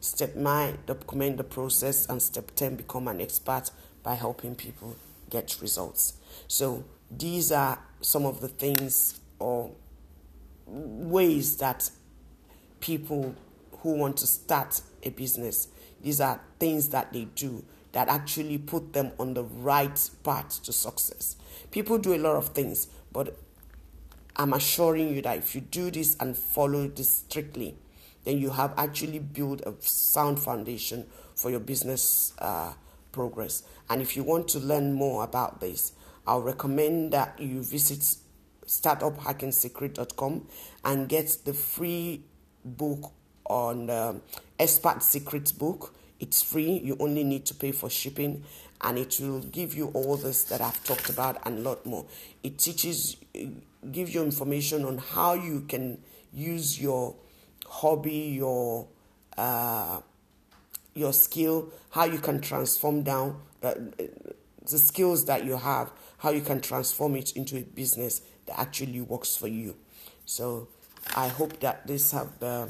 Step 0.00 0.36
nine, 0.36 0.76
document 0.84 1.38
the 1.38 1.44
process. 1.44 2.06
And 2.10 2.20
step 2.20 2.52
10, 2.56 2.76
become 2.76 3.08
an 3.08 3.22
expert 3.22 3.70
by 4.02 4.16
helping 4.16 4.54
people 4.54 4.96
get 5.30 5.56
results. 5.62 6.12
So 6.46 6.84
these 7.10 7.50
are 7.50 7.78
some 8.02 8.26
of 8.26 8.40
the 8.40 8.48
things 8.48 9.19
or 9.40 9.72
ways 10.66 11.56
that 11.56 11.90
people 12.78 13.34
who 13.78 13.94
want 13.94 14.16
to 14.18 14.26
start 14.26 14.80
a 15.02 15.10
business, 15.10 15.68
these 16.02 16.20
are 16.20 16.40
things 16.58 16.90
that 16.90 17.12
they 17.12 17.24
do 17.34 17.64
that 17.92 18.08
actually 18.08 18.58
put 18.58 18.92
them 18.92 19.10
on 19.18 19.34
the 19.34 19.42
right 19.42 20.10
path 20.22 20.62
to 20.62 20.72
success. 20.72 21.36
People 21.70 21.98
do 21.98 22.14
a 22.14 22.18
lot 22.18 22.36
of 22.36 22.48
things, 22.50 22.86
but 23.12 23.36
I'm 24.36 24.52
assuring 24.52 25.14
you 25.14 25.22
that 25.22 25.38
if 25.38 25.54
you 25.54 25.60
do 25.60 25.90
this 25.90 26.16
and 26.20 26.36
follow 26.36 26.86
this 26.88 27.10
strictly, 27.10 27.76
then 28.24 28.38
you 28.38 28.50
have 28.50 28.74
actually 28.76 29.18
built 29.18 29.60
a 29.62 29.74
sound 29.80 30.38
foundation 30.38 31.06
for 31.34 31.50
your 31.50 31.60
business 31.60 32.32
uh, 32.38 32.72
progress. 33.12 33.62
And 33.88 34.00
if 34.00 34.16
you 34.16 34.22
want 34.22 34.48
to 34.48 34.58
learn 34.58 34.92
more 34.92 35.24
about 35.24 35.60
this, 35.60 35.92
I'll 36.26 36.42
recommend 36.42 37.12
that 37.12 37.40
you 37.40 37.62
visit 37.62 38.16
startuphackingsecret.com 38.70 40.46
and 40.84 41.08
get 41.08 41.38
the 41.44 41.52
free 41.52 42.22
book 42.64 43.12
on 43.46 43.90
um, 43.90 44.22
Expert 44.58 45.02
Secrets 45.02 45.50
book. 45.50 45.92
It's 46.20 46.40
free. 46.40 46.80
You 46.84 46.96
only 47.00 47.24
need 47.24 47.46
to 47.46 47.54
pay 47.54 47.72
for 47.72 47.90
shipping, 47.90 48.44
and 48.80 48.96
it 48.96 49.18
will 49.20 49.40
give 49.40 49.74
you 49.74 49.88
all 49.88 50.16
this 50.16 50.44
that 50.44 50.60
I've 50.60 50.82
talked 50.84 51.10
about 51.10 51.38
and 51.44 51.58
a 51.58 51.62
lot 51.62 51.84
more. 51.84 52.06
It 52.44 52.58
teaches, 52.58 53.16
give 53.90 54.08
you 54.10 54.22
information 54.22 54.84
on 54.84 54.98
how 54.98 55.34
you 55.34 55.62
can 55.62 55.98
use 56.32 56.80
your 56.80 57.16
hobby, 57.66 58.36
your 58.36 58.86
uh, 59.36 60.00
your 60.94 61.12
skill, 61.12 61.72
how 61.90 62.04
you 62.04 62.18
can 62.18 62.40
transform 62.40 63.02
down 63.02 63.40
uh, 63.62 63.74
the 64.68 64.78
skills 64.78 65.24
that 65.24 65.44
you 65.44 65.56
have, 65.56 65.90
how 66.18 66.30
you 66.30 66.42
can 66.42 66.60
transform 66.60 67.16
it 67.16 67.32
into 67.32 67.56
a 67.56 67.62
business 67.62 68.22
that 68.50 68.58
actually 68.58 69.00
works 69.00 69.36
for 69.36 69.48
you. 69.48 69.76
So 70.26 70.68
I 71.16 71.28
hope 71.28 71.60
that 71.60 71.86
this 71.86 72.12
have 72.12 72.42
uh, 72.42 72.66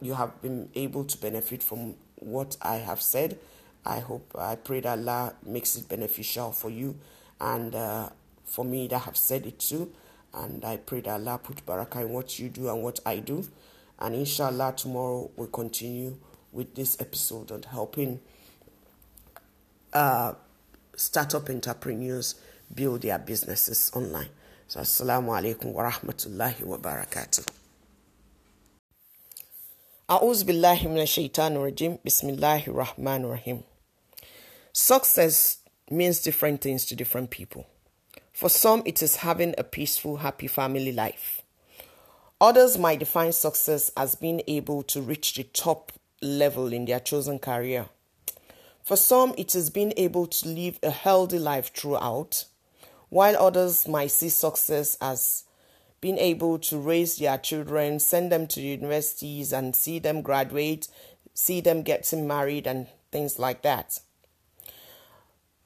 you 0.00 0.14
have 0.14 0.40
been 0.40 0.70
able 0.74 1.04
to 1.04 1.18
benefit 1.18 1.62
from 1.62 1.94
what 2.16 2.56
I 2.62 2.76
have 2.76 3.02
said. 3.02 3.38
I 3.84 4.00
hope 4.00 4.34
I 4.38 4.56
pray 4.56 4.80
that 4.80 4.98
Allah 4.98 5.34
makes 5.44 5.76
it 5.76 5.88
beneficial 5.88 6.52
for 6.52 6.70
you 6.70 6.96
and 7.40 7.74
uh, 7.74 8.08
for 8.44 8.64
me 8.64 8.86
that 8.88 9.00
have 9.00 9.16
said 9.16 9.46
it 9.46 9.58
too. 9.58 9.92
And 10.34 10.64
I 10.64 10.76
pray 10.76 11.00
that 11.00 11.10
Allah 11.10 11.40
put 11.42 11.64
barakah 11.66 12.02
in 12.02 12.10
what 12.10 12.38
you 12.38 12.48
do 12.48 12.68
and 12.68 12.82
what 12.82 13.00
I 13.04 13.18
do. 13.18 13.46
And 13.98 14.14
inshallah, 14.14 14.74
tomorrow 14.76 15.30
we'll 15.36 15.48
continue 15.48 16.16
with 16.52 16.74
this 16.74 17.00
episode 17.00 17.50
on 17.50 17.62
helping 17.64 18.20
uh, 19.92 20.34
startup 20.94 21.48
entrepreneurs 21.50 22.36
build 22.72 23.02
their 23.02 23.18
businesses 23.18 23.90
online. 23.94 24.28
So, 24.70 24.80
Assalamu 24.80 25.30
alaikum 25.30 25.72
wa 25.72 25.90
rahmatullahi 25.90 26.62
wa 26.62 26.76
barakatuh. 26.76 27.48
A'uz 30.10 30.44
billahi 30.44 30.82
minash 30.82 31.16
shaitanir 31.16 31.72
rajim. 31.72 31.98
Bismillahir 32.04 32.74
rahmanir 32.74 33.30
rahim. 33.30 33.64
Success 34.74 35.60
means 35.90 36.20
different 36.20 36.60
things 36.60 36.84
to 36.84 36.94
different 36.94 37.30
people. 37.30 37.66
For 38.34 38.50
some, 38.50 38.82
it 38.84 39.02
is 39.02 39.16
having 39.16 39.54
a 39.56 39.64
peaceful, 39.64 40.18
happy 40.18 40.48
family 40.48 40.92
life. 40.92 41.40
Others 42.38 42.76
might 42.76 42.98
define 42.98 43.32
success 43.32 43.90
as 43.96 44.16
being 44.16 44.42
able 44.46 44.82
to 44.82 45.00
reach 45.00 45.32
the 45.32 45.44
top 45.44 45.92
level 46.20 46.74
in 46.74 46.84
their 46.84 47.00
chosen 47.00 47.38
career. 47.38 47.86
For 48.84 48.98
some, 48.98 49.32
it 49.38 49.54
is 49.54 49.70
being 49.70 49.94
able 49.96 50.26
to 50.26 50.46
live 50.46 50.78
a 50.82 50.90
healthy 50.90 51.38
life 51.38 51.72
throughout 51.72 52.44
while 53.08 53.36
others 53.36 53.88
might 53.88 54.10
see 54.10 54.28
success 54.28 54.96
as 55.00 55.44
being 56.00 56.18
able 56.18 56.58
to 56.58 56.78
raise 56.78 57.18
their 57.18 57.38
children, 57.38 57.98
send 57.98 58.30
them 58.30 58.46
to 58.46 58.60
universities, 58.60 59.52
and 59.52 59.74
see 59.74 59.98
them 59.98 60.22
graduate, 60.22 60.88
see 61.34 61.60
them 61.60 61.82
getting 61.82 62.26
married, 62.26 62.66
and 62.66 62.86
things 63.10 63.38
like 63.38 63.62
that. 63.62 64.00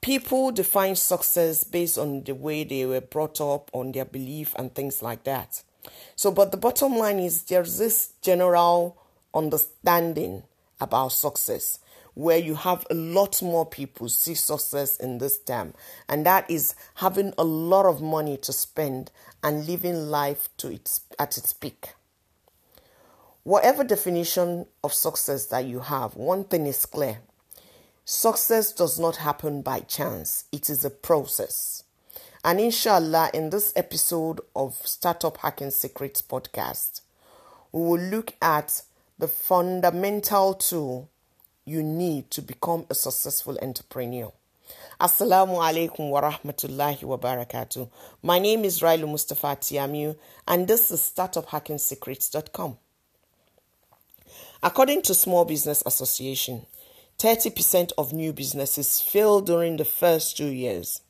People 0.01 0.51
define 0.51 0.95
success 0.95 1.63
based 1.63 1.97
on 1.97 2.23
the 2.23 2.35
way 2.35 2.63
they 2.63 2.85
were 2.85 3.01
brought 3.01 3.39
up, 3.39 3.69
on 3.73 3.91
their 3.91 4.05
belief, 4.05 4.53
and 4.57 4.73
things 4.73 5.01
like 5.01 5.23
that. 5.23 5.63
So, 6.15 6.31
but 6.31 6.51
the 6.51 6.57
bottom 6.57 6.97
line 6.97 7.19
is 7.19 7.43
there's 7.43 7.77
this 7.77 8.13
general 8.21 8.97
understanding 9.33 10.43
about 10.79 11.09
success 11.09 11.79
where 12.13 12.37
you 12.37 12.55
have 12.55 12.85
a 12.89 12.93
lot 12.93 13.41
more 13.41 13.65
people 13.65 14.07
see 14.09 14.35
success 14.35 14.97
in 14.97 15.17
this 15.17 15.39
term, 15.39 15.73
and 16.07 16.25
that 16.25 16.49
is 16.49 16.75
having 16.95 17.33
a 17.37 17.43
lot 17.43 17.85
of 17.85 18.01
money 18.01 18.37
to 18.37 18.53
spend 18.53 19.11
and 19.41 19.67
living 19.67 20.09
life 20.09 20.49
to 20.57 20.71
its 20.71 21.01
at 21.17 21.37
its 21.37 21.53
peak. 21.53 21.89
Whatever 23.43 23.83
definition 23.83 24.67
of 24.83 24.93
success 24.93 25.47
that 25.47 25.65
you 25.65 25.81
have, 25.81 26.15
one 26.15 26.45
thing 26.45 26.65
is 26.65 26.85
clear. 26.85 27.19
Success 28.05 28.71
does 28.71 28.99
not 28.99 29.17
happen 29.17 29.61
by 29.61 29.81
chance. 29.81 30.45
It 30.51 30.69
is 30.69 30.85
a 30.85 30.89
process. 30.89 31.83
And 32.43 32.59
inshallah, 32.59 33.31
in 33.33 33.49
this 33.49 33.71
episode 33.75 34.41
of 34.55 34.75
Startup 34.85 35.35
Hacking 35.37 35.71
Secrets 35.71 36.21
podcast, 36.21 37.01
we 37.71 37.81
will 37.81 37.99
look 37.99 38.33
at 38.41 38.83
the 39.17 39.29
fundamental 39.29 40.53
tool 40.53 41.09
you 41.65 41.81
need 41.81 42.29
to 42.31 42.41
become 42.41 42.85
a 42.89 42.95
successful 42.95 43.57
entrepreneur. 43.61 44.31
Assalamu 44.99 45.57
alaikum 45.59 46.09
wa 46.09 46.21
rahmatullahi 46.21 47.03
wa 47.03 47.17
barakatuh. 47.17 47.89
My 48.21 48.39
name 48.39 48.65
is 48.65 48.79
Railu 48.79 49.07
Mustafa 49.07 49.55
Tiamiu, 49.55 50.15
and 50.47 50.67
this 50.67 50.91
is 50.91 51.01
StartupHackingSecrets.com. 51.15 52.77
According 54.61 55.01
to 55.03 55.13
Small 55.13 55.45
Business 55.45 55.83
Association, 55.85 56.65
30% 57.19 57.91
of 57.97 58.13
new 58.13 58.33
businesses 58.33 59.01
fail 59.01 59.41
during 59.41 59.77
the 59.77 59.85
first 59.85 60.37
two 60.37 60.47
years. 60.47 61.01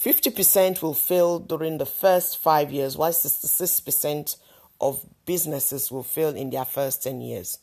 50% 0.00 0.80
will 0.80 0.94
fail 0.94 1.38
during 1.40 1.78
the 1.78 1.86
first 1.86 2.38
five 2.38 2.70
years, 2.70 2.96
while 2.96 3.10
66% 3.10 4.36
of 4.80 5.04
businesses 5.26 5.90
will 5.90 6.04
fail 6.04 6.30
in 6.36 6.50
their 6.50 6.64
first 6.64 7.02
10 7.02 7.20
years. 7.20 7.58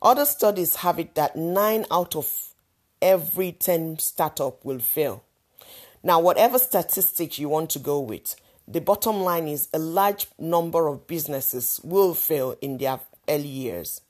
Other 0.00 0.24
studies 0.24 0.76
have 0.76 0.98
it 0.98 1.14
that 1.14 1.36
9 1.36 1.86
out 1.90 2.14
of 2.14 2.54
every 3.02 3.52
10 3.52 3.98
startup 3.98 4.64
will 4.64 4.78
fail. 4.78 5.24
Now, 6.02 6.20
whatever 6.20 6.58
statistic 6.58 7.38
you 7.38 7.48
want 7.48 7.70
to 7.70 7.78
go 7.78 7.98
with, 7.98 8.36
the 8.66 8.80
bottom 8.80 9.22
line 9.22 9.48
is 9.48 9.68
a 9.72 9.78
large 9.78 10.26
number 10.38 10.86
of 10.86 11.06
businesses 11.06 11.80
will 11.82 12.14
fail 12.14 12.54
in 12.60 12.78
their 12.78 13.00
early 13.28 13.48
years. 13.48 14.02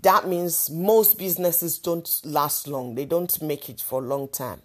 That 0.00 0.28
means 0.28 0.70
most 0.70 1.18
businesses 1.18 1.78
don't 1.78 2.20
last 2.24 2.68
long, 2.68 2.94
they 2.94 3.06
don't 3.06 3.40
make 3.42 3.68
it 3.68 3.80
for 3.80 4.02
a 4.02 4.06
long 4.06 4.28
time. 4.28 4.60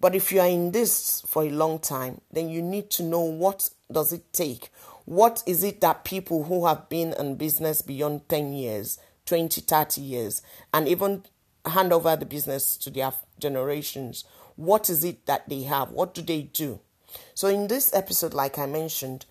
But 0.00 0.16
if 0.16 0.32
you 0.32 0.40
are 0.40 0.48
in 0.48 0.72
this 0.72 1.20
for 1.26 1.44
a 1.44 1.50
long 1.50 1.78
time, 1.78 2.22
then 2.32 2.48
you 2.48 2.62
need 2.62 2.90
to 2.92 3.04
know 3.04 3.20
what 3.20 3.68
does 3.92 4.12
it 4.12 4.32
take? 4.32 4.70
What 5.04 5.42
is 5.46 5.62
it 5.62 5.80
that 5.80 6.04
people 6.04 6.44
who 6.44 6.66
have 6.66 6.88
been 6.88 7.12
in 7.12 7.36
business 7.36 7.82
beyond 7.82 8.28
10 8.28 8.52
years, 8.52 8.98
20, 9.26 9.60
30 9.60 10.00
years, 10.00 10.42
and 10.72 10.88
even 10.88 11.24
hand 11.64 11.92
over 11.92 12.16
the 12.16 12.26
business 12.26 12.76
to 12.76 12.90
their 12.90 13.12
generations, 13.38 14.24
what 14.56 14.90
is 14.90 15.04
it 15.04 15.26
that 15.26 15.48
they 15.48 15.62
have? 15.62 15.90
What 15.90 16.14
do 16.14 16.22
they 16.22 16.42
do? 16.42 16.80
So, 17.34 17.48
in 17.48 17.68
this 17.68 17.92
episode, 17.94 18.34
like 18.34 18.58
I 18.58 18.66
mentioned, 18.66 19.26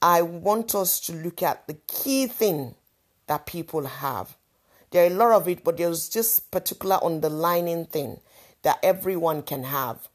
I 0.00 0.22
want 0.22 0.74
us 0.74 1.00
to 1.00 1.12
look 1.12 1.42
at 1.42 1.66
the 1.66 1.74
key 1.86 2.26
thing 2.26 2.74
that 3.26 3.46
people 3.46 3.86
have. 3.86 4.36
There 4.90 5.04
are 5.04 5.12
a 5.12 5.14
lot 5.14 5.32
of 5.32 5.48
it, 5.48 5.64
but 5.64 5.76
there's 5.76 6.08
just 6.08 6.50
particular 6.50 6.98
underlining 7.02 7.86
thing 7.86 8.20
that 8.62 8.78
everyone 8.82 9.42
can 9.42 9.64
have 9.64 10.08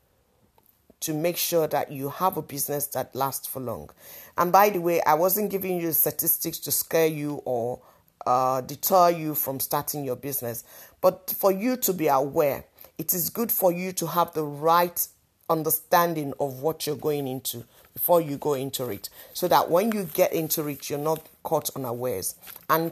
to 1.01 1.13
make 1.13 1.37
sure 1.37 1.67
that 1.67 1.91
you 1.91 2.09
have 2.09 2.37
a 2.37 2.41
business 2.41 2.87
that 2.87 3.13
lasts 3.13 3.45
for 3.45 3.59
long. 3.59 3.89
And 4.37 4.51
by 4.51 4.69
the 4.69 4.79
way, 4.79 5.01
I 5.01 5.15
wasn't 5.15 5.51
giving 5.51 5.79
you 5.79 5.91
statistics 5.91 6.59
to 6.59 6.71
scare 6.71 7.07
you 7.07 7.41
or 7.45 7.81
uh, 8.25 8.61
deter 8.61 9.09
you 9.09 9.35
from 9.35 9.59
starting 9.59 10.03
your 10.03 10.15
business, 10.15 10.63
but 11.01 11.33
for 11.37 11.51
you 11.51 11.77
to 11.77 11.93
be 11.93 12.07
aware, 12.07 12.65
it 12.97 13.13
is 13.13 13.29
good 13.29 13.51
for 13.51 13.71
you 13.71 13.91
to 13.93 14.07
have 14.07 14.33
the 14.33 14.43
right 14.45 15.07
understanding 15.49 16.33
of 16.39 16.61
what 16.61 16.87
you're 16.87 16.95
going 16.95 17.27
into 17.27 17.65
before 17.93 18.21
you 18.21 18.37
go 18.37 18.53
into 18.53 18.89
it 18.89 19.09
so 19.33 19.47
that 19.47 19.69
when 19.69 19.91
you 19.91 20.03
get 20.13 20.33
into 20.33 20.67
it 20.67 20.89
you're 20.89 20.99
not 20.99 21.27
caught 21.43 21.69
unawares. 21.75 22.35
And 22.69 22.91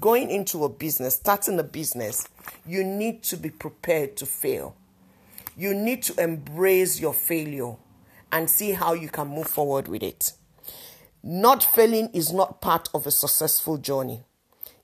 going 0.00 0.30
into 0.30 0.64
a 0.64 0.68
business 0.68 1.14
starting 1.16 1.58
a 1.58 1.62
business 1.62 2.28
you 2.66 2.82
need 2.82 3.22
to 3.24 3.36
be 3.36 3.50
prepared 3.50 4.16
to 4.16 4.26
fail. 4.26 4.76
You 5.56 5.74
need 5.74 6.02
to 6.04 6.20
embrace 6.20 7.00
your 7.00 7.14
failure 7.14 7.74
and 8.32 8.48
see 8.48 8.72
how 8.72 8.94
you 8.94 9.08
can 9.08 9.28
move 9.28 9.46
forward 9.46 9.86
with 9.86 10.02
it. 10.02 10.32
Not 11.22 11.62
failing 11.62 12.08
is 12.12 12.32
not 12.32 12.60
part 12.60 12.88
of 12.94 13.06
a 13.06 13.10
successful 13.10 13.76
journey 13.76 14.24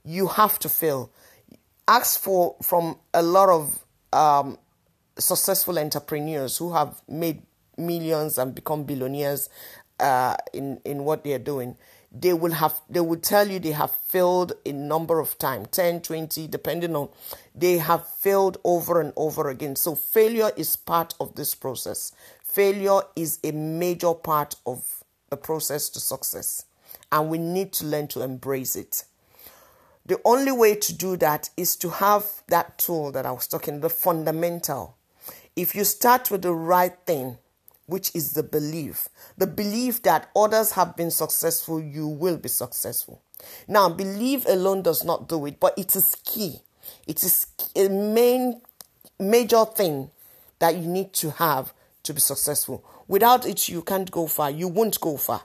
you 0.09 0.27
have 0.27 0.59
to 0.61 0.69
fail. 0.69 1.11
Ask 1.87 2.21
for 2.21 2.57
from 2.63 2.99
a 3.13 3.23
lot 3.23 3.51
of 3.51 3.85
um, 4.13 4.59
successful 5.19 5.79
entrepreneurs 5.79 6.57
who 6.57 6.73
have 6.73 7.03
made 7.07 7.43
millions 7.77 8.39
and 8.39 8.55
become 8.55 8.85
billionaires 8.85 9.51
uh, 10.01 10.37
in 10.55 10.81
in 10.85 11.05
what 11.05 11.25
they 11.25 11.35
are 11.35 11.39
doing. 11.39 11.77
They 12.11 12.33
will 12.33 12.53
have 12.53 12.81
they 12.89 13.01
will 13.01 13.19
tell 13.19 13.49
you 13.49 13.59
they 13.59 13.73
have 13.73 13.91
failed 14.09 14.55
a 14.65 14.73
number 14.73 15.21
of 15.21 15.37
times 15.37 15.69
10 15.73 16.01
20 16.01 16.47
depending 16.47 16.97
on 16.97 17.11
they 17.55 17.77
have 17.77 18.07
failed 18.09 18.57
over 18.65 19.01
and 19.03 19.13
over 19.15 19.51
again. 19.51 19.77
So 19.77 19.95
failure 19.95 20.51
is 20.57 20.75
part 20.75 21.15
of 21.21 21.35
this 21.35 21.55
process. 21.55 22.13
Failure 22.43 23.01
is 23.15 23.39
a 23.45 23.53
major 23.53 24.15
part 24.15 24.57
of 24.65 25.05
a 25.31 25.37
process 25.37 25.91
to 25.91 26.01
success, 26.01 26.65
and 27.13 27.29
we 27.29 27.37
need 27.37 27.75
to 27.75 27.85
learn 27.85 28.09
to 28.09 28.23
embrace 28.23 28.75
it. 28.75 29.05
The 30.09 30.19
only 30.25 30.53
way 30.53 30.75
to 30.75 30.95
do 30.95 31.19
that 31.19 31.51
is 31.55 31.77
to 31.77 31.91
have 31.91 32.25
that 32.49 32.79
tool 32.79 33.13
that 33.13 33.27
I 33.27 33.31
was 33.31 33.47
talking, 33.47 33.81
the 33.81 33.91
fundamental. 33.91 34.97
If 35.55 35.75
you 35.75 35.85
start 35.85 36.31
with 36.31 36.41
the 36.41 36.55
right 36.55 36.95
thing, 37.05 37.37
which 37.85 38.11
is 38.15 38.33
the 38.33 38.43
belief, 38.43 39.09
the 39.37 39.47
belief 39.47 40.03
that 40.05 40.31
others 40.35 40.73
have 40.73 40.97
been 40.97 41.11
successful, 41.11 41.79
you 41.79 42.09
will 42.09 42.39
be 42.39 42.49
successful. 42.49 43.21
Now, 43.69 43.91
belief 43.91 44.47
alone 44.47 44.81
does 44.81 45.05
not 45.05 45.29
do 45.29 45.45
it, 45.45 45.61
but 45.61 45.77
it 45.77 45.95
is 45.95 46.17
key. 46.25 46.63
It 47.07 47.23
is 47.23 47.47
a 47.77 47.91
main 47.91 48.63
major 49.21 49.67
thing 49.67 50.11
that 50.59 50.75
you 50.75 50.89
need 50.89 51.13
to 51.15 51.33
have 51.33 51.75
to 52.05 52.15
be 52.15 52.21
successful. 52.21 52.83
Without 53.09 53.47
it, 53.47 53.69
you 53.69 53.83
can't 53.83 54.11
go 54.11 54.27
far. 54.27 54.51
You 54.51 54.69
won't 54.69 54.99
go 55.01 55.19
far. 55.19 55.43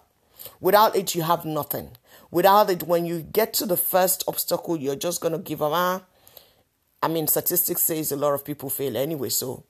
Without 0.62 0.96
it, 0.96 1.16
you 1.16 1.24
have 1.24 1.44
nothing. 1.44 1.98
Without 2.34 2.72
it, 2.72 2.82
when 2.82 3.06
you 3.06 3.22
get 3.22 3.54
to 3.54 3.68
the 3.68 3.78
first 3.78 4.24
obstacle, 4.28 4.76
you're 4.76 4.96
just 4.96 5.22
going 5.22 5.34
to 5.34 5.38
give 5.38 5.62
up. 5.62 5.72
Ah, 5.72 6.02
I 7.04 7.08
mean, 7.08 7.28
statistics 7.28 7.84
says 7.84 8.12
a 8.12 8.16
lot 8.16 8.34
of 8.34 8.44
people 8.44 8.72
fail 8.72 8.98
anyway, 8.98 9.30
so. 9.30 9.66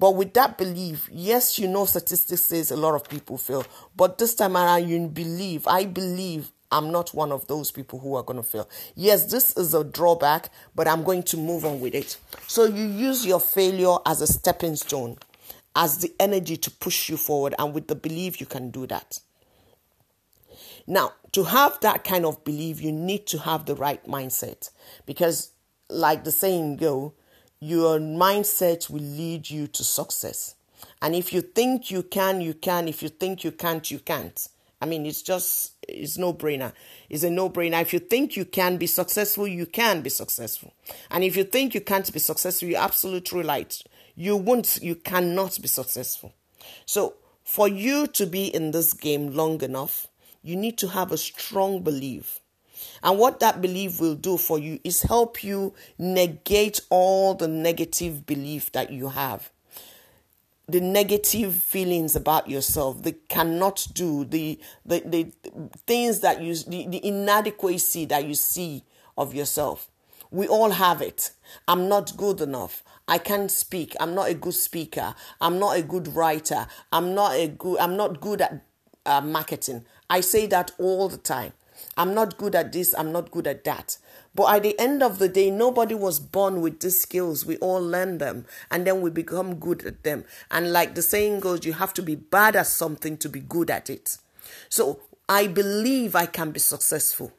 But 0.00 0.16
with 0.16 0.34
that 0.34 0.58
belief, 0.58 1.08
yes, 1.12 1.56
you 1.56 1.68
know 1.68 1.84
statistics 1.84 2.42
says 2.42 2.72
a 2.72 2.76
lot 2.76 2.96
of 2.96 3.08
people 3.08 3.38
fail. 3.38 3.64
But 3.94 4.18
this 4.18 4.34
time 4.34 4.56
around, 4.56 4.88
you 4.88 5.06
believe, 5.06 5.68
I 5.68 5.84
believe 5.84 6.50
I'm 6.72 6.90
not 6.90 7.14
one 7.14 7.30
of 7.30 7.46
those 7.46 7.70
people 7.70 8.00
who 8.00 8.16
are 8.16 8.24
going 8.24 8.42
to 8.42 8.48
fail. 8.48 8.68
Yes, 8.96 9.30
this 9.30 9.56
is 9.56 9.72
a 9.72 9.84
drawback, 9.84 10.50
but 10.74 10.88
I'm 10.88 11.04
going 11.04 11.22
to 11.22 11.36
move 11.36 11.64
on 11.64 11.78
with 11.78 11.94
it. 11.94 12.16
So 12.48 12.64
you 12.64 12.86
use 12.86 13.24
your 13.24 13.38
failure 13.38 13.98
as 14.04 14.20
a 14.20 14.26
stepping 14.26 14.74
stone, 14.74 15.16
as 15.76 15.98
the 15.98 16.12
energy 16.18 16.56
to 16.56 16.72
push 16.72 17.08
you 17.08 17.16
forward, 17.16 17.54
and 17.56 17.72
with 17.72 17.86
the 17.86 17.94
belief 17.94 18.40
you 18.40 18.46
can 18.46 18.70
do 18.70 18.84
that. 18.88 19.20
Now, 20.86 21.12
to 21.32 21.44
have 21.44 21.80
that 21.80 22.04
kind 22.04 22.24
of 22.24 22.44
belief, 22.44 22.80
you 22.80 22.92
need 22.92 23.26
to 23.28 23.38
have 23.38 23.66
the 23.66 23.74
right 23.74 24.04
mindset 24.06 24.70
because, 25.06 25.50
like 25.88 26.24
the 26.24 26.32
saying 26.32 26.76
go, 26.76 27.14
your 27.60 27.98
mindset 27.98 28.90
will 28.90 29.00
lead 29.00 29.48
you 29.48 29.66
to 29.68 29.82
success. 29.84 30.54
And 31.00 31.14
if 31.14 31.32
you 31.32 31.40
think 31.40 31.90
you 31.90 32.02
can, 32.02 32.40
you 32.40 32.54
can. 32.54 32.88
If 32.88 33.02
you 33.02 33.08
think 33.08 33.44
you 33.44 33.52
can't, 33.52 33.90
you 33.90 33.98
can't. 33.98 34.48
I 34.80 34.86
mean, 34.86 35.06
it's 35.06 35.22
just, 35.22 35.72
it's 35.88 36.18
no 36.18 36.34
brainer. 36.34 36.72
It's 37.08 37.22
a 37.22 37.30
no 37.30 37.48
brainer. 37.48 37.80
If 37.80 37.94
you 37.94 38.00
think 38.00 38.36
you 38.36 38.44
can 38.44 38.76
be 38.76 38.86
successful, 38.86 39.48
you 39.48 39.64
can 39.64 40.02
be 40.02 40.10
successful. 40.10 40.74
And 41.10 41.24
if 41.24 41.36
you 41.36 41.44
think 41.44 41.74
you 41.74 41.80
can't 41.80 42.12
be 42.12 42.18
successful, 42.18 42.68
you're 42.68 42.80
absolutely 42.80 43.42
right. 43.44 43.82
You 44.14 44.36
won't, 44.36 44.78
you 44.82 44.94
cannot 44.96 45.60
be 45.62 45.68
successful. 45.68 46.34
So, 46.84 47.14
for 47.44 47.68
you 47.68 48.06
to 48.08 48.26
be 48.26 48.46
in 48.46 48.72
this 48.72 48.92
game 48.92 49.32
long 49.32 49.62
enough, 49.62 50.06
you 50.44 50.54
need 50.54 50.78
to 50.78 50.88
have 50.88 51.10
a 51.10 51.16
strong 51.16 51.82
belief. 51.82 52.40
And 53.02 53.18
what 53.18 53.40
that 53.40 53.60
belief 53.60 54.00
will 54.00 54.14
do 54.14 54.36
for 54.36 54.58
you 54.58 54.78
is 54.84 55.02
help 55.02 55.42
you 55.42 55.74
negate 55.98 56.80
all 56.90 57.34
the 57.34 57.48
negative 57.48 58.26
belief 58.26 58.70
that 58.72 58.90
you 58.90 59.08
have 59.08 59.50
the 60.68 60.80
negative 60.80 61.54
feelings 61.54 62.16
about 62.16 62.48
yourself, 62.48 63.02
the 63.02 63.12
cannot 63.12 63.86
do, 63.92 64.24
the 64.24 64.58
the, 64.86 65.00
the 65.00 65.32
things 65.86 66.20
that 66.20 66.40
you 66.40 66.54
the, 66.54 66.86
the 66.86 67.06
inadequacy 67.06 68.06
that 68.06 68.24
you 68.24 68.34
see 68.34 68.84
of 69.16 69.34
yourself. 69.34 69.88
We 70.30 70.48
all 70.48 70.70
have 70.70 71.00
it. 71.00 71.32
I'm 71.68 71.88
not 71.88 72.16
good 72.16 72.40
enough. 72.40 72.82
I 73.06 73.18
can't 73.18 73.50
speak. 73.50 73.94
I'm 74.00 74.14
not 74.14 74.30
a 74.30 74.34
good 74.34 74.54
speaker. 74.54 75.14
I'm 75.40 75.58
not 75.58 75.76
a 75.76 75.82
good 75.82 76.08
writer. 76.08 76.66
I'm 76.90 77.14
not 77.14 77.34
a 77.34 77.48
good 77.48 77.78
I'm 77.78 77.96
not 77.96 78.20
good 78.20 78.40
at 78.40 78.64
uh, 79.04 79.20
marketing. 79.20 79.84
I 80.08 80.20
say 80.20 80.46
that 80.46 80.72
all 80.78 81.08
the 81.08 81.16
time. 81.16 81.52
I'm 81.96 82.14
not 82.14 82.36
good 82.38 82.54
at 82.54 82.72
this, 82.72 82.94
I'm 82.96 83.12
not 83.12 83.30
good 83.30 83.46
at 83.46 83.64
that. 83.64 83.98
But 84.34 84.54
at 84.54 84.62
the 84.64 84.78
end 84.80 85.02
of 85.02 85.18
the 85.18 85.28
day, 85.28 85.50
nobody 85.50 85.94
was 85.94 86.18
born 86.18 86.60
with 86.60 86.80
these 86.80 87.00
skills. 87.00 87.46
We 87.46 87.56
all 87.58 87.80
learn 87.80 88.18
them 88.18 88.46
and 88.70 88.86
then 88.86 89.00
we 89.00 89.10
become 89.10 89.56
good 89.56 89.84
at 89.86 90.02
them. 90.02 90.24
And 90.50 90.72
like 90.72 90.94
the 90.94 91.02
saying 91.02 91.40
goes, 91.40 91.64
you 91.64 91.74
have 91.74 91.94
to 91.94 92.02
be 92.02 92.16
bad 92.16 92.56
at 92.56 92.66
something 92.66 93.16
to 93.18 93.28
be 93.28 93.40
good 93.40 93.70
at 93.70 93.88
it. 93.88 94.18
So 94.68 95.00
I 95.28 95.46
believe 95.46 96.16
I 96.16 96.26
can 96.26 96.50
be 96.50 96.58
successful. 96.60 97.32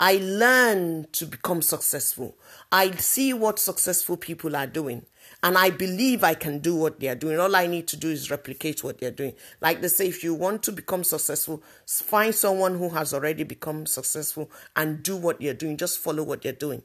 I 0.00 0.18
learn 0.20 1.06
to 1.12 1.26
become 1.26 1.62
successful. 1.62 2.36
I 2.70 2.92
see 2.92 3.32
what 3.32 3.58
successful 3.58 4.16
people 4.16 4.54
are 4.56 4.66
doing. 4.66 5.06
And 5.42 5.56
I 5.56 5.70
believe 5.70 6.24
I 6.24 6.34
can 6.34 6.58
do 6.58 6.74
what 6.74 6.98
they 6.98 7.08
are 7.08 7.14
doing. 7.14 7.38
All 7.38 7.54
I 7.54 7.68
need 7.68 7.86
to 7.88 7.96
do 7.96 8.10
is 8.10 8.30
replicate 8.30 8.82
what 8.82 8.98
they're 8.98 9.12
doing. 9.12 9.34
Like 9.60 9.80
they 9.80 9.88
say, 9.88 10.08
if 10.08 10.24
you 10.24 10.34
want 10.34 10.64
to 10.64 10.72
become 10.72 11.04
successful, 11.04 11.62
find 11.86 12.34
someone 12.34 12.76
who 12.76 12.88
has 12.90 13.14
already 13.14 13.44
become 13.44 13.86
successful 13.86 14.50
and 14.74 15.02
do 15.02 15.16
what 15.16 15.40
they're 15.40 15.54
doing. 15.54 15.76
Just 15.76 15.98
follow 15.98 16.24
what 16.24 16.42
they're 16.42 16.52
doing. 16.52 16.82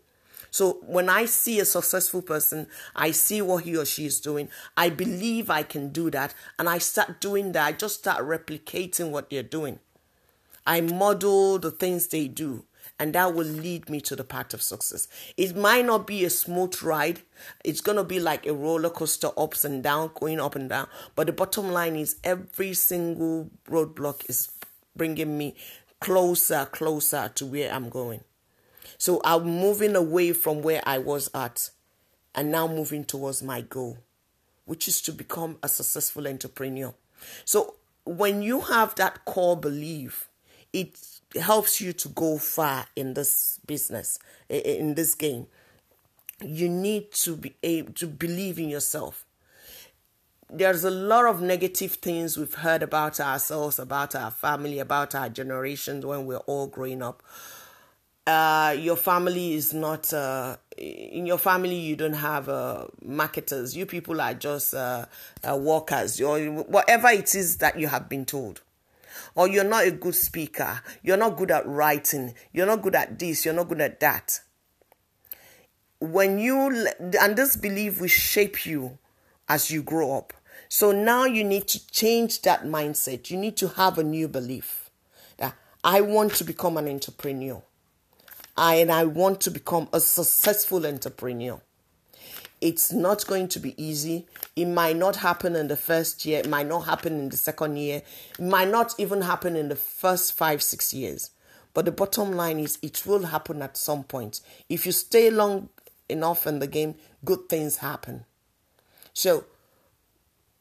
So 0.51 0.77
when 0.85 1.09
I 1.09 1.25
see 1.25 1.59
a 1.59 1.65
successful 1.65 2.21
person, 2.21 2.67
I 2.95 3.09
see 3.09 3.41
what 3.41 3.63
he 3.63 3.75
or 3.75 3.85
she 3.85 4.05
is 4.05 4.19
doing. 4.19 4.49
I 4.77 4.89
believe 4.89 5.49
I 5.49 5.63
can 5.63 5.89
do 5.89 6.11
that. 6.11 6.35
And 6.59 6.69
I 6.69 6.77
start 6.77 7.19
doing 7.19 7.53
that. 7.53 7.65
I 7.65 7.71
just 7.71 7.95
start 7.95 8.23
replicating 8.23 9.09
what 9.09 9.31
they're 9.31 9.41
doing. 9.41 9.79
I 10.67 10.79
model 10.81 11.57
the 11.57 11.71
things 11.71 12.07
they 12.07 12.27
do 12.27 12.65
and 13.03 13.11
that 13.11 13.35
will 13.35 13.45
lead 13.45 13.89
me 13.89 13.99
to 13.99 14.15
the 14.15 14.23
path 14.23 14.53
of 14.53 14.61
success. 14.61 15.09
It 15.35 15.57
might 15.57 15.85
not 15.85 16.07
be 16.07 16.23
a 16.23 16.29
smooth 16.29 16.81
ride, 16.81 17.19
it's 17.65 17.81
going 17.81 17.97
to 17.97 18.03
be 18.05 18.17
like 18.17 18.45
a 18.45 18.53
roller 18.53 18.89
coaster, 18.89 19.27
ups 19.35 19.65
and 19.65 19.83
down, 19.83 20.11
going 20.15 20.39
up 20.39 20.55
and 20.55 20.69
down. 20.69 20.87
But 21.13 21.27
the 21.27 21.33
bottom 21.33 21.69
line 21.69 21.97
is 21.97 22.15
every 22.23 22.73
single 22.73 23.49
roadblock 23.69 24.29
is 24.29 24.53
bringing 24.95 25.37
me 25.37 25.53
closer, 25.99 26.65
closer 26.71 27.29
to 27.35 27.45
where 27.45 27.73
I'm 27.73 27.89
going. 27.89 28.21
So 28.97 29.19
I'm 29.25 29.43
moving 29.43 29.97
away 29.97 30.31
from 30.31 30.61
where 30.61 30.81
I 30.85 30.97
was 30.97 31.29
at 31.35 31.71
and 32.33 32.53
now 32.53 32.69
moving 32.69 33.03
towards 33.03 33.43
my 33.43 33.59
goal, 33.59 33.97
which 34.63 34.87
is 34.87 35.01
to 35.01 35.11
become 35.11 35.57
a 35.61 35.67
successful 35.67 36.25
entrepreneur. 36.25 36.93
So 37.43 37.75
when 38.05 38.41
you 38.41 38.61
have 38.61 38.95
that 38.95 39.25
core 39.25 39.57
belief, 39.57 40.29
it 40.71 41.12
helps 41.41 41.81
you 41.81 41.93
to 41.93 42.09
go 42.09 42.37
far 42.37 42.85
in 42.95 43.13
this 43.13 43.59
business, 43.65 44.19
in 44.49 44.95
this 44.95 45.15
game. 45.15 45.47
You 46.41 46.69
need 46.69 47.11
to 47.13 47.35
be 47.35 47.55
able 47.63 47.93
to 47.93 48.07
believe 48.07 48.59
in 48.59 48.69
yourself. 48.69 49.25
There's 50.49 50.83
a 50.83 50.91
lot 50.91 51.25
of 51.25 51.41
negative 51.41 51.93
things 51.93 52.37
we've 52.37 52.53
heard 52.53 52.83
about 52.83 53.19
ourselves, 53.19 53.79
about 53.79 54.13
our 54.13 54.29
family, 54.29 54.79
about 54.79 55.15
our 55.15 55.29
generations 55.29 56.05
when 56.05 56.25
we're 56.25 56.37
all 56.37 56.67
growing 56.67 57.01
up. 57.01 57.23
Uh, 58.27 58.75
your 58.79 58.95
family 58.95 59.53
is 59.53 59.73
not 59.73 60.13
uh, 60.13 60.55
in 60.77 61.25
your 61.25 61.37
family 61.37 61.75
you 61.75 61.97
don't 61.97 62.13
have 62.13 62.47
uh, 62.47 62.85
marketers 63.03 63.75
you 63.75 63.85
people 63.85 64.21
are 64.21 64.33
just 64.33 64.73
uh, 64.73 65.05
uh, 65.43 65.57
workers 65.57 66.21
or 66.21 66.39
whatever 66.39 67.09
it 67.09 67.35
is 67.35 67.57
that 67.57 67.77
you 67.77 67.85
have 67.87 68.07
been 68.07 68.23
told 68.23 68.61
or 69.35 69.47
you're 69.47 69.63
not 69.63 69.85
a 69.85 69.91
good 69.91 70.15
speaker, 70.15 70.81
you're 71.01 71.17
not 71.17 71.37
good 71.37 71.51
at 71.51 71.67
writing, 71.67 72.33
you're 72.51 72.65
not 72.65 72.81
good 72.81 72.95
at 72.95 73.17
this, 73.17 73.45
you're 73.45 73.53
not 73.53 73.69
good 73.69 73.81
at 73.81 73.99
that. 73.99 74.39
When 75.99 76.37
you, 76.39 76.87
and 77.19 77.35
this 77.35 77.55
belief 77.55 78.01
will 78.01 78.07
shape 78.07 78.65
you 78.65 78.97
as 79.47 79.71
you 79.71 79.81
grow 79.81 80.17
up. 80.17 80.33
So 80.69 80.91
now 80.91 81.25
you 81.25 81.43
need 81.43 81.67
to 81.69 81.87
change 81.87 82.41
that 82.41 82.63
mindset. 82.63 83.29
You 83.29 83.37
need 83.37 83.55
to 83.57 83.67
have 83.69 83.97
a 83.97 84.03
new 84.03 84.27
belief 84.27 84.89
that 85.37 85.55
I 85.83 86.01
want 86.01 86.33
to 86.35 86.43
become 86.43 86.77
an 86.77 86.87
entrepreneur. 86.87 87.61
I, 88.57 88.75
and 88.75 88.91
I 88.91 89.05
want 89.05 89.41
to 89.41 89.51
become 89.51 89.87
a 89.93 89.99
successful 89.99 90.85
entrepreneur. 90.85 91.61
It's 92.63 92.93
not 92.93 93.27
going 93.27 93.49
to 93.49 93.59
be 93.59 93.75
easy. 93.75 94.25
It 94.55 94.67
might 94.67 94.95
not 94.95 95.17
happen 95.17 95.53
in 95.53 95.67
the 95.67 95.75
first 95.75 96.25
year, 96.25 96.39
it 96.39 96.47
might 96.47 96.65
not 96.65 96.85
happen 96.85 97.19
in 97.19 97.27
the 97.27 97.35
second 97.35 97.75
year, 97.75 98.03
it 98.39 98.45
might 98.45 98.69
not 98.69 98.95
even 98.97 99.21
happen 99.21 99.57
in 99.57 99.67
the 99.67 99.75
first 99.75 100.31
five, 100.31 100.63
six 100.63 100.93
years. 100.93 101.31
But 101.73 101.83
the 101.83 101.91
bottom 101.91 102.31
line 102.31 102.59
is, 102.59 102.79
it 102.81 103.05
will 103.05 103.23
happen 103.23 103.61
at 103.61 103.75
some 103.75 104.05
point. 104.05 104.39
If 104.69 104.85
you 104.85 104.93
stay 104.93 105.29
long 105.29 105.67
enough 106.07 106.47
in 106.47 106.59
the 106.59 106.67
game, 106.67 106.95
good 107.25 107.49
things 107.49 107.77
happen. 107.77 108.23
So, 109.11 109.43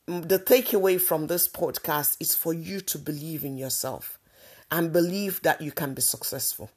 the 0.07 0.40
takeaway 0.40 1.00
from 1.00 1.28
this 1.28 1.46
podcast 1.46 2.16
is 2.18 2.34
for 2.34 2.53
you 2.53 2.80
to 2.80 2.98
believe 2.98 3.44
in 3.44 3.57
yourself 3.57 4.18
and 4.72 4.92
believe 4.92 5.40
that 5.42 5.61
you 5.61 5.70
can 5.70 5.94
be 5.94 6.03
successful. 6.03 6.68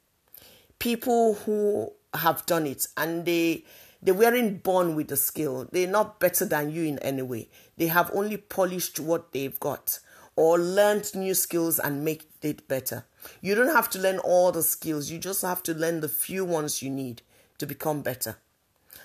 People 0.78 1.34
who 1.34 1.90
have 2.14 2.46
done 2.46 2.64
it 2.64 2.86
and 2.96 3.24
they 3.24 3.64
they 4.02 4.12
weren't 4.12 4.62
born 4.62 4.94
with 4.94 5.08
the 5.08 5.16
skill. 5.16 5.68
They're 5.72 5.86
not 5.86 6.20
better 6.20 6.44
than 6.44 6.70
you 6.70 6.84
in 6.84 6.98
any 7.00 7.22
way. 7.22 7.48
They 7.76 7.86
have 7.86 8.10
only 8.14 8.36
polished 8.36 9.00
what 9.00 9.32
they've 9.32 9.58
got 9.58 9.98
or 10.36 10.58
learned 10.58 11.14
new 11.14 11.34
skills 11.34 11.78
and 11.78 12.04
make 12.04 12.28
it 12.42 12.68
better. 12.68 13.04
You 13.40 13.54
don't 13.54 13.74
have 13.74 13.90
to 13.90 13.98
learn 13.98 14.18
all 14.18 14.52
the 14.52 14.62
skills. 14.62 15.10
You 15.10 15.18
just 15.18 15.42
have 15.42 15.62
to 15.64 15.74
learn 15.74 16.00
the 16.00 16.08
few 16.08 16.44
ones 16.44 16.82
you 16.82 16.90
need 16.90 17.22
to 17.58 17.66
become 17.66 18.02
better. 18.02 18.36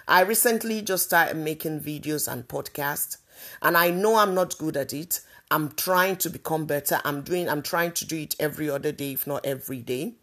I 0.08 0.22
recently 0.22 0.82
just 0.82 1.06
started 1.06 1.38
making 1.38 1.82
videos 1.82 2.32
and 2.32 2.48
podcasts 2.48 3.18
and 3.62 3.78
I 3.78 3.92
know 3.92 4.18
I'm 4.18 4.36
not 4.36 4.58
good 4.58 4.78
at 4.78 4.94
it. 4.94 5.22
I'm 5.50 5.72
trying 5.72 6.18
to 6.18 6.30
become 6.30 6.66
better. 6.66 7.02
I'm 7.04 7.22
doing 7.22 7.50
I'm 7.50 7.62
trying 7.62 7.94
to 7.94 8.06
do 8.06 8.18
it 8.18 8.36
every 8.40 8.70
other 8.70 8.92
day, 8.92 9.14
if 9.14 9.26
not 9.26 9.46
every 9.46 9.80
day. 9.80 10.14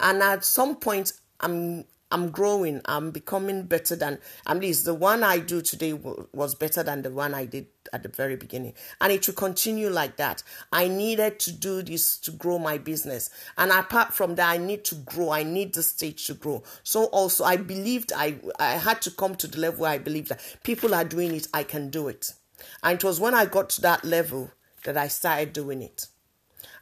And 0.00 0.22
at 0.22 0.44
some 0.44 0.76
point 0.76 1.12
I'm 1.40 1.84
I'm 2.10 2.30
growing. 2.30 2.80
I'm 2.84 3.10
becoming 3.10 3.64
better 3.64 3.96
than 3.96 4.18
at 4.46 4.60
least 4.60 4.84
the 4.84 4.94
one 4.94 5.24
I 5.24 5.38
do 5.38 5.60
today 5.60 5.92
was 5.92 6.54
better 6.54 6.82
than 6.82 7.02
the 7.02 7.10
one 7.10 7.34
I 7.34 7.46
did 7.46 7.66
at 7.92 8.02
the 8.04 8.08
very 8.08 8.36
beginning. 8.36 8.74
And 9.00 9.12
it 9.12 9.26
will 9.26 9.34
continue 9.34 9.90
like 9.90 10.16
that. 10.16 10.42
I 10.72 10.86
needed 10.86 11.40
to 11.40 11.52
do 11.52 11.82
this 11.82 12.16
to 12.18 12.30
grow 12.30 12.58
my 12.58 12.78
business. 12.78 13.30
And 13.58 13.72
apart 13.72 14.12
from 14.14 14.36
that, 14.36 14.48
I 14.48 14.56
need 14.58 14.84
to 14.84 14.94
grow. 14.94 15.30
I 15.30 15.42
need 15.42 15.74
the 15.74 15.82
stage 15.82 16.26
to 16.26 16.34
grow. 16.34 16.62
So 16.84 17.04
also 17.06 17.44
I 17.44 17.56
believed 17.56 18.12
I 18.14 18.36
I 18.58 18.72
had 18.72 19.02
to 19.02 19.10
come 19.10 19.34
to 19.36 19.48
the 19.48 19.58
level 19.58 19.80
where 19.80 19.90
I 19.90 19.98
believed 19.98 20.28
that 20.28 20.58
people 20.62 20.94
are 20.94 21.04
doing 21.04 21.34
it, 21.34 21.48
I 21.52 21.64
can 21.64 21.90
do 21.90 22.06
it. 22.08 22.34
And 22.82 22.98
it 22.98 23.04
was 23.04 23.20
when 23.20 23.34
I 23.34 23.46
got 23.46 23.68
to 23.70 23.80
that 23.82 24.04
level 24.04 24.50
that 24.84 24.96
I 24.96 25.08
started 25.08 25.52
doing 25.52 25.82
it. 25.82 26.06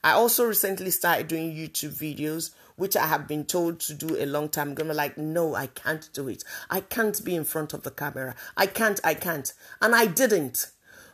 I 0.02 0.12
also 0.12 0.44
recently 0.44 0.90
started 0.90 1.28
doing 1.28 1.54
YouTube 1.54 1.94
videos 1.94 2.50
which 2.76 2.96
I 2.96 3.06
have 3.06 3.28
been 3.28 3.44
told 3.44 3.80
to 3.80 3.94
do 3.94 4.16
a 4.16 4.26
long 4.26 4.48
time 4.48 4.72
ago. 4.72 4.84
I'm 4.84 4.96
like, 4.96 5.16
no, 5.16 5.54
I 5.54 5.68
can't 5.68 6.08
do 6.12 6.28
it. 6.28 6.42
I 6.70 6.80
can't 6.80 7.24
be 7.24 7.34
in 7.36 7.44
front 7.44 7.72
of 7.72 7.82
the 7.82 7.90
camera. 7.90 8.34
I 8.56 8.66
can't, 8.66 9.00
I 9.04 9.14
can't. 9.14 9.52
And 9.80 9.94
I 9.94 10.06
didn't. 10.06 10.70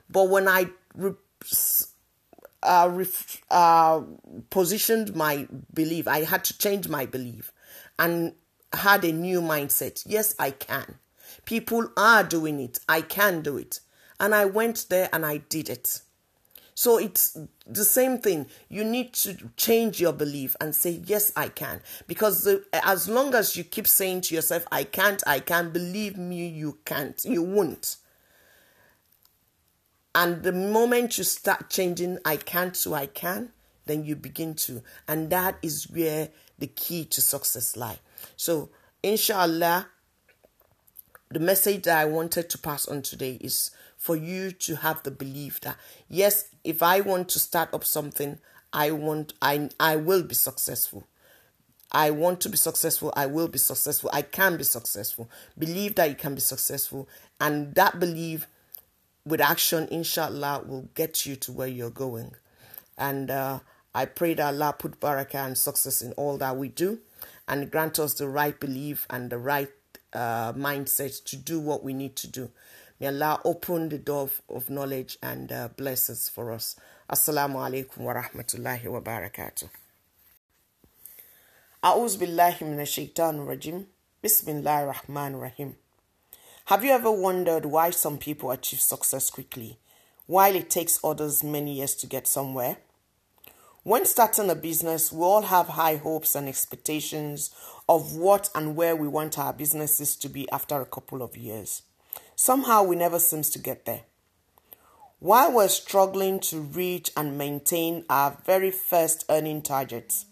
But 0.09 0.29
when 0.29 0.49
I 0.49 0.71
re- 0.95 1.13
uh, 2.63 2.91
ref- 2.93 3.43
uh, 3.51 4.03
positioned 4.51 5.15
my 5.15 5.47
belief, 5.73 6.09
I 6.09 6.25
had 6.25 6.45
to 6.45 6.59
change 6.59 6.89
my 6.89 7.07
belief 7.07 7.53
and 7.99 8.35
had 8.73 9.05
a 9.05 9.13
new 9.13 9.41
mindset. 9.41 10.03
Yes, 10.07 10.35
I 10.39 10.53
can. 10.53 10.99
People 11.45 11.91
are 11.97 12.25
doing 12.25 12.61
it. 12.61 12.81
I 12.89 13.03
can 13.03 13.43
do 13.43 13.57
it. 13.57 13.81
And 14.19 14.35
I 14.35 14.45
went 14.45 14.87
there 14.89 15.09
and 15.13 15.25
I 15.25 15.39
did 15.39 15.69
it. 15.69 16.03
So 16.81 16.97
it's 16.97 17.37
the 17.67 17.85
same 17.85 18.17
thing. 18.21 18.47
You 18.71 18.85
need 18.85 19.13
to 19.13 19.37
change 19.59 20.01
your 20.01 20.15
belief 20.15 20.57
and 20.63 20.75
say, 20.75 21.03
Yes, 21.05 21.31
I 21.37 21.49
can. 21.49 21.83
Because 22.07 22.45
the, 22.45 22.65
as 22.73 23.07
long 23.07 23.35
as 23.35 23.55
you 23.55 23.65
keep 23.65 23.87
saying 23.87 24.23
to 24.23 24.35
yourself, 24.35 24.65
I 24.73 24.85
can't, 24.85 25.23
I 25.27 25.41
can't, 25.41 25.75
believe 25.75 26.17
me, 26.17 26.49
you 26.49 26.79
can't, 26.87 27.23
you 27.23 27.43
won't. 27.43 27.99
And 30.15 30.43
the 30.43 30.53
moment 30.53 31.19
you 31.19 31.25
start 31.25 31.69
changing, 31.69 32.17
I 32.25 32.37
can't 32.37 32.75
to 32.77 32.95
I 32.95 33.05
can, 33.05 33.51
then 33.85 34.07
you 34.07 34.17
begin 34.17 34.55
to. 34.65 34.83
And 35.07 35.29
that 35.29 35.59
is 35.61 35.85
where 35.91 36.31
the 36.59 36.69
key 36.69 37.05
to 37.05 37.21
success 37.21 37.77
lie. 37.77 37.99
So, 38.39 38.71
inshallah, 39.03 39.87
the 41.29 41.41
message 41.41 41.83
that 41.83 41.99
I 41.99 42.07
wanted 42.07 42.49
to 42.49 42.57
pass 42.57 42.89
on 42.89 43.03
today 43.03 43.37
is 43.43 43.71
for 44.01 44.17
you 44.17 44.51
to 44.51 44.77
have 44.77 45.03
the 45.03 45.11
belief 45.11 45.61
that 45.61 45.77
yes, 46.09 46.47
if 46.65 46.83
I 46.83 47.01
want 47.01 47.29
to 47.31 47.39
start 47.39 47.73
up 47.75 47.85
something, 47.85 48.39
I 48.73 48.91
want 48.91 49.35
I 49.43 49.71
I 49.79 49.97
will 49.97 50.23
be 50.23 50.35
successful. 50.35 51.07
I 51.93 52.11
want 52.11 52.41
to 52.43 52.49
be 52.49 52.57
successful. 52.57 53.13
I 53.17 53.27
will 53.27 53.49
be 53.49 53.59
successful. 53.59 54.11
I 54.13 54.23
can 54.23 54.57
be 54.57 54.65
successful. 54.65 55.29
Believe 55.59 55.97
that 55.97 56.09
you 56.09 56.15
can 56.15 56.35
be 56.37 56.41
successful. 56.41 57.09
And 57.41 57.75
that 57.75 57.99
belief 57.99 58.47
with 59.27 59.41
action, 59.41 59.89
inshallah, 59.91 60.65
will 60.67 60.89
get 60.95 61.27
you 61.27 61.35
to 61.37 61.53
where 61.53 61.67
you're 61.67 61.91
going. 61.91 62.35
And 62.97 63.31
uh, 63.31 63.59
I 63.93 64.05
pray 64.05 64.35
that 64.35 64.55
Allah 64.55 64.75
put 64.79 65.01
barakah 65.01 65.47
and 65.47 65.59
success 65.59 66.01
in 66.01 66.13
all 66.13 66.37
that 66.39 66.57
we 66.57 66.69
do 66.69 67.01
and 67.49 67.71
grant 67.71 67.99
us 67.99 68.15
the 68.15 68.29
right 68.29 68.59
belief 68.59 69.07
and 69.11 69.31
the 69.31 69.39
right 69.39 69.71
uh, 70.13 70.53
mindset 70.53 71.25
to 71.25 71.37
do 71.37 71.59
what 71.59 71.83
we 71.83 71.93
need 71.93 72.15
to 72.17 72.29
do. 72.29 72.51
May 73.01 73.07
Allah 73.07 73.41
open 73.47 73.89
the 73.89 73.97
door 73.97 74.25
of, 74.25 74.43
of 74.51 74.69
knowledge 74.69 75.17
and 75.23 75.51
uh, 75.51 75.69
blessings 75.75 76.29
for 76.29 76.53
us. 76.53 76.77
Assalamu 77.11 77.55
alaikum 77.55 78.01
wa 78.01 78.13
rahmatullahi 78.13 78.89
wa 78.89 79.01
barakatuh. 79.01 79.71
A'uz 81.83 82.19
billahi 82.19 82.59
minash 82.59 83.11
rajim. 83.15 83.87
Bismillahir 84.23 84.93
rahmanir 84.93 85.41
rahim. 85.41 85.77
Have 86.67 86.85
you 86.85 86.91
ever 86.91 87.11
wondered 87.11 87.65
why 87.65 87.89
some 87.89 88.19
people 88.19 88.51
achieve 88.51 88.83
success 88.83 89.31
quickly 89.31 89.79
while 90.27 90.55
it 90.55 90.69
takes 90.69 91.01
others 91.03 91.43
many 91.43 91.77
years 91.77 91.95
to 91.95 92.07
get 92.07 92.29
somewhere? 92.29 92.77
When 93.83 94.05
starting 94.05 94.51
a 94.51 94.55
business, 94.55 95.11
we 95.11 95.23
all 95.23 95.41
have 95.41 95.69
high 95.69 95.97
hopes 95.97 96.35
and 96.35 96.47
expectations 96.47 97.51
of 97.89 98.15
what 98.15 98.51
and 98.55 98.77
where 98.77 98.95
we 98.95 99.09
want 99.09 99.39
our 99.39 99.55
businesses 99.55 100.17
to 100.17 100.29
be 100.29 100.47
after 100.53 100.83
a 100.83 100.85
couple 100.85 101.23
of 101.23 101.39
years. 101.39 101.81
Somehow 102.43 102.85
we 102.85 102.97
never 102.97 103.19
seems 103.19 103.51
to 103.51 103.59
get 103.59 103.85
there. 103.85 104.01
While 105.19 105.53
we're 105.53 105.69
struggling 105.69 106.41
to 106.41 106.63
reach 106.63 107.11
and 107.15 107.37
maintain 107.37 108.07
our 108.09 108.39
very 108.47 108.71
first 108.71 109.27
earning 109.29 109.61
targets, 109.61 110.25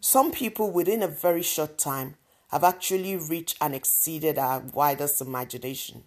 some 0.00 0.32
people 0.32 0.72
within 0.72 1.00
a 1.00 1.06
very 1.06 1.42
short 1.42 1.78
time 1.78 2.16
have 2.48 2.64
actually 2.64 3.14
reached 3.14 3.56
and 3.60 3.72
exceeded 3.72 4.36
our 4.36 4.64
wildest 4.74 5.20
imagination. 5.20 6.02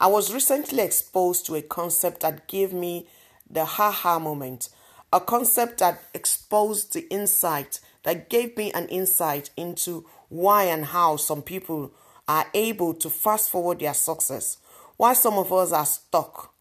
I 0.00 0.08
was 0.08 0.34
recently 0.34 0.82
exposed 0.82 1.46
to 1.46 1.54
a 1.54 1.62
concept 1.62 2.22
that 2.22 2.48
gave 2.48 2.72
me 2.72 3.06
the 3.48 3.64
ha 3.64 3.92
ha 3.92 4.18
moment, 4.18 4.70
a 5.12 5.20
concept 5.20 5.78
that 5.78 6.02
exposed 6.12 6.94
the 6.94 7.08
insight, 7.10 7.78
that 8.02 8.28
gave 8.28 8.56
me 8.56 8.72
an 8.72 8.88
insight 8.88 9.50
into 9.56 10.04
why 10.28 10.64
and 10.64 10.86
how 10.86 11.14
some 11.14 11.42
people 11.42 11.92
are 12.28 12.46
able 12.54 12.94
to 12.94 13.10
fast 13.10 13.50
forward 13.50 13.80
their 13.80 13.94
success, 13.94 14.58
while 14.96 15.14
some 15.14 15.38
of 15.38 15.52
us 15.52 15.72
are 15.72 15.86
stuck 15.86 16.54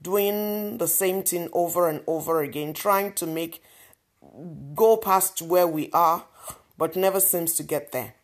doing 0.00 0.78
the 0.78 0.88
same 0.88 1.22
thing 1.22 1.48
over 1.52 1.88
and 1.88 2.02
over 2.06 2.42
again, 2.42 2.72
trying 2.72 3.12
to 3.14 3.26
make 3.26 3.62
go 4.74 4.96
past 4.96 5.42
where 5.42 5.66
we 5.66 5.90
are, 5.92 6.24
but 6.76 6.96
never 6.96 7.20
seems 7.20 7.54
to 7.54 7.62
get 7.62 7.92
there. 7.92 8.14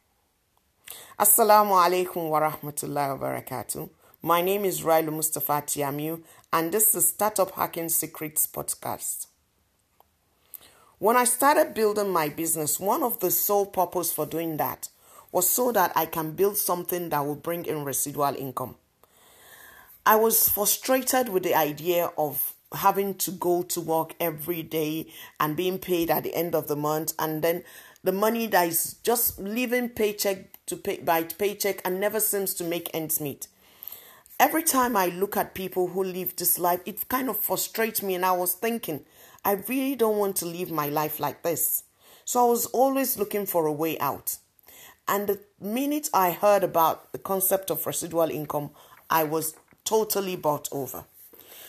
Assalamu 1.19 1.73
alaikum 1.73 2.31
wa 2.31 2.41
rahmatullahi 2.41 3.19
wa 3.19 3.29
barakatuh. 3.29 3.91
My 4.23 4.43
name 4.43 4.65
is 4.65 4.83
Railu 4.83 5.13
Mustafa 5.13 5.63
Tiamiu, 5.63 6.23
and 6.53 6.73
this 6.73 6.95
is 6.95 7.09
Startup 7.09 7.51
Hacking 7.53 7.89
Secrets 7.89 8.47
podcast. 8.47 9.27
When 10.99 11.17
I 11.17 11.25
started 11.25 11.75
building 11.75 12.11
my 12.11 12.29
business, 12.29 12.81
one 12.81 13.05
of 13.05 13.21
the 13.21 13.31
sole 13.31 13.67
purpose 13.67 14.13
for 14.13 14.27
doing 14.27 14.57
that 14.57 14.89
was 15.33 15.49
so 15.49 15.73
that 15.73 15.93
I 15.95 16.07
can 16.07 16.33
build 16.33 16.57
something 16.57 17.09
that 17.11 17.25
will 17.25 17.37
bring 17.37 17.67
in 17.67 17.85
residual 17.85 18.35
income. 18.35 18.77
I 20.07 20.17
was 20.17 20.49
frustrated 20.49 21.29
with 21.29 21.43
the 21.43 21.55
idea 21.55 22.11
of 22.17 22.55
having 22.75 23.15
to 23.15 23.31
go 23.31 23.63
to 23.63 23.81
work 23.81 24.15
every 24.21 24.63
day 24.63 25.07
and 25.41 25.57
being 25.57 25.79
paid 25.79 26.11
at 26.11 26.23
the 26.23 26.35
end 26.35 26.55
of 26.55 26.69
the 26.69 26.77
month 26.77 27.15
and 27.19 27.43
then 27.43 27.65
the 28.05 28.13
money 28.13 28.47
that 28.47 28.69
is 28.69 28.97
just 29.03 29.39
living 29.39 29.89
paycheck 29.89 30.65
to 30.67 30.77
pay 30.77 30.99
by 30.99 31.25
paycheck 31.25 31.81
and 31.85 32.01
never 32.01 32.21
seems 32.21 32.55
to 32.55 32.65
make 32.65 32.91
ends 32.95 33.21
meet. 33.21 33.49
Every 34.41 34.63
time 34.63 34.97
I 34.97 35.07
look 35.07 35.37
at 35.37 35.55
people 35.55 35.89
who 35.89 36.05
live 36.05 36.37
this 36.37 36.59
life, 36.59 36.81
it 36.87 37.09
kind 37.09 37.29
of 37.29 37.37
frustrates 37.37 38.03
me 38.03 38.15
and 38.15 38.25
I 38.25 38.33
was 38.33 38.55
thinking, 38.55 39.05
I 39.45 39.53
really 39.67 39.97
don't 39.97 40.19
want 40.19 40.37
to 40.37 40.47
live 40.47 40.71
my 40.71 40.89
life 40.89 41.19
like 41.19 41.43
this. 41.43 41.85
So 42.25 42.47
I 42.47 42.49
was 42.49 42.67
always 42.67 43.19
looking 43.19 43.47
for 43.47 43.67
a 43.67 43.73
way 43.73 43.99
out. 43.99 44.37
And 45.09 45.27
the 45.27 45.41
minute 45.61 46.11
I 46.13 46.31
heard 46.33 46.63
about 46.63 47.13
the 47.13 47.19
concept 47.19 47.71
of 47.71 47.87
residual 47.87 48.31
income, 48.31 48.71
I 49.09 49.25
was 49.25 49.55
totally 49.85 50.37
bought 50.37 50.69
over. 50.71 51.05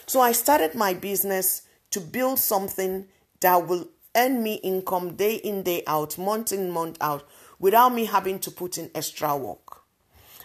So 0.05 0.19
I 0.19 0.33
started 0.33 0.75
my 0.75 0.93
business 0.93 1.61
to 1.91 2.01
build 2.01 2.39
something 2.39 3.07
that 3.39 3.67
will 3.67 3.87
earn 4.15 4.43
me 4.43 4.55
income 4.55 5.15
day 5.15 5.35
in, 5.35 5.63
day 5.63 5.83
out, 5.87 6.17
month 6.17 6.51
in, 6.51 6.69
month 6.69 6.97
out, 6.99 7.27
without 7.59 7.93
me 7.93 8.05
having 8.05 8.39
to 8.39 8.51
put 8.51 8.77
in 8.77 8.91
extra 8.93 9.37
work. 9.37 9.83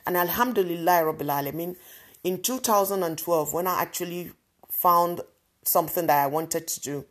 And 0.06 0.16
Alhamdulillah 0.16 1.02
Rabbil 1.02 1.52
Alameen, 1.52 1.76
in 2.22 2.42
2012, 2.42 3.52
when 3.52 3.66
I 3.66 3.82
actually 3.82 4.32
found 4.70 5.20
something 5.64 6.06
that 6.06 6.22
I 6.22 6.26
wanted 6.26 6.68
to 6.68 6.80
do, 6.80 7.04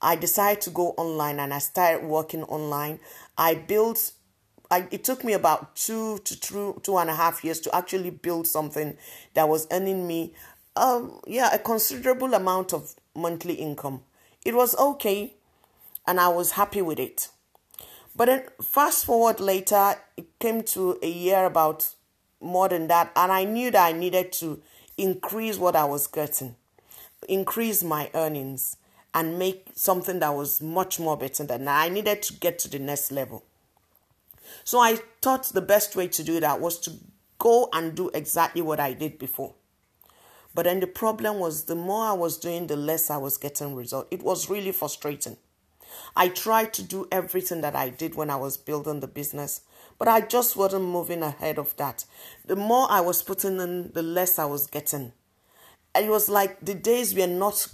I 0.00 0.16
decided 0.16 0.60
to 0.62 0.70
go 0.70 0.90
online 0.96 1.38
and 1.40 1.52
I 1.52 1.58
started 1.58 2.06
working 2.06 2.44
online. 2.44 3.00
I 3.36 3.54
built 3.54 4.12
I, 4.70 4.86
it 4.90 5.02
took 5.02 5.24
me 5.24 5.32
about 5.32 5.76
two 5.76 6.18
to 6.18 6.40
two, 6.40 6.80
two 6.82 6.98
and 6.98 7.08
a 7.08 7.14
half 7.14 7.42
years 7.42 7.60
to 7.60 7.74
actually 7.74 8.10
build 8.10 8.46
something 8.46 8.96
that 9.34 9.48
was 9.48 9.66
earning 9.70 10.06
me, 10.06 10.34
um, 10.76 11.20
yeah, 11.26 11.54
a 11.54 11.58
considerable 11.58 12.34
amount 12.34 12.74
of 12.74 12.94
monthly 13.14 13.54
income. 13.54 14.02
It 14.44 14.54
was 14.54 14.76
okay, 14.76 15.34
and 16.06 16.20
I 16.20 16.28
was 16.28 16.52
happy 16.52 16.82
with 16.82 16.98
it. 16.98 17.28
But 18.14 18.26
then, 18.26 18.42
fast 18.60 19.06
forward 19.06 19.40
later, 19.40 19.94
it 20.16 20.38
came 20.38 20.62
to 20.64 20.98
a 21.02 21.08
year 21.08 21.44
about 21.44 21.94
more 22.40 22.68
than 22.68 22.88
that, 22.88 23.10
and 23.16 23.32
I 23.32 23.44
knew 23.44 23.70
that 23.70 23.86
I 23.86 23.92
needed 23.92 24.32
to 24.32 24.60
increase 24.96 25.56
what 25.56 25.76
I 25.76 25.84
was 25.84 26.06
getting, 26.06 26.56
increase 27.28 27.82
my 27.82 28.10
earnings, 28.14 28.76
and 29.14 29.38
make 29.38 29.68
something 29.74 30.18
that 30.18 30.34
was 30.34 30.60
much 30.60 31.00
more 31.00 31.16
better 31.16 31.44
than 31.44 31.64
that. 31.64 31.84
I 31.84 31.88
needed 31.88 32.22
to 32.22 32.34
get 32.34 32.58
to 32.60 32.68
the 32.68 32.78
next 32.78 33.10
level. 33.10 33.44
So 34.64 34.78
I 34.80 34.98
thought 35.22 35.44
the 35.44 35.60
best 35.60 35.96
way 35.96 36.08
to 36.08 36.22
do 36.22 36.40
that 36.40 36.60
was 36.60 36.78
to 36.80 36.92
go 37.38 37.68
and 37.72 37.94
do 37.94 38.10
exactly 38.14 38.62
what 38.62 38.80
I 38.80 38.92
did 38.92 39.18
before. 39.18 39.54
But 40.54 40.64
then 40.64 40.80
the 40.80 40.86
problem 40.86 41.38
was 41.38 41.64
the 41.64 41.74
more 41.74 42.06
I 42.06 42.12
was 42.12 42.38
doing, 42.38 42.66
the 42.66 42.76
less 42.76 43.10
I 43.10 43.16
was 43.16 43.36
getting 43.36 43.74
result. 43.74 44.08
It 44.10 44.22
was 44.22 44.50
really 44.50 44.72
frustrating. 44.72 45.36
I 46.16 46.28
tried 46.28 46.72
to 46.74 46.82
do 46.82 47.06
everything 47.10 47.60
that 47.60 47.76
I 47.76 47.90
did 47.90 48.14
when 48.14 48.30
I 48.30 48.36
was 48.36 48.56
building 48.56 49.00
the 49.00 49.06
business, 49.06 49.62
but 49.98 50.08
I 50.08 50.20
just 50.20 50.56
wasn't 50.56 50.84
moving 50.84 51.22
ahead 51.22 51.58
of 51.58 51.76
that. 51.76 52.04
The 52.44 52.56
more 52.56 52.86
I 52.90 53.00
was 53.00 53.22
putting 53.22 53.60
in, 53.60 53.92
the 53.92 54.02
less 54.02 54.38
I 54.38 54.44
was 54.44 54.66
getting. 54.66 55.12
And 55.94 56.06
it 56.06 56.10
was 56.10 56.28
like 56.28 56.60
the 56.60 56.74
days 56.74 57.14
were 57.14 57.26
not 57.26 57.68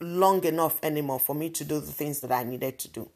long 0.00 0.44
enough 0.44 0.78
anymore 0.82 1.18
for 1.18 1.34
me 1.34 1.50
to 1.50 1.64
do 1.64 1.80
the 1.80 1.92
things 1.92 2.20
that 2.20 2.32
I 2.32 2.44
needed 2.44 2.78
to 2.80 2.88
do. 2.88 3.10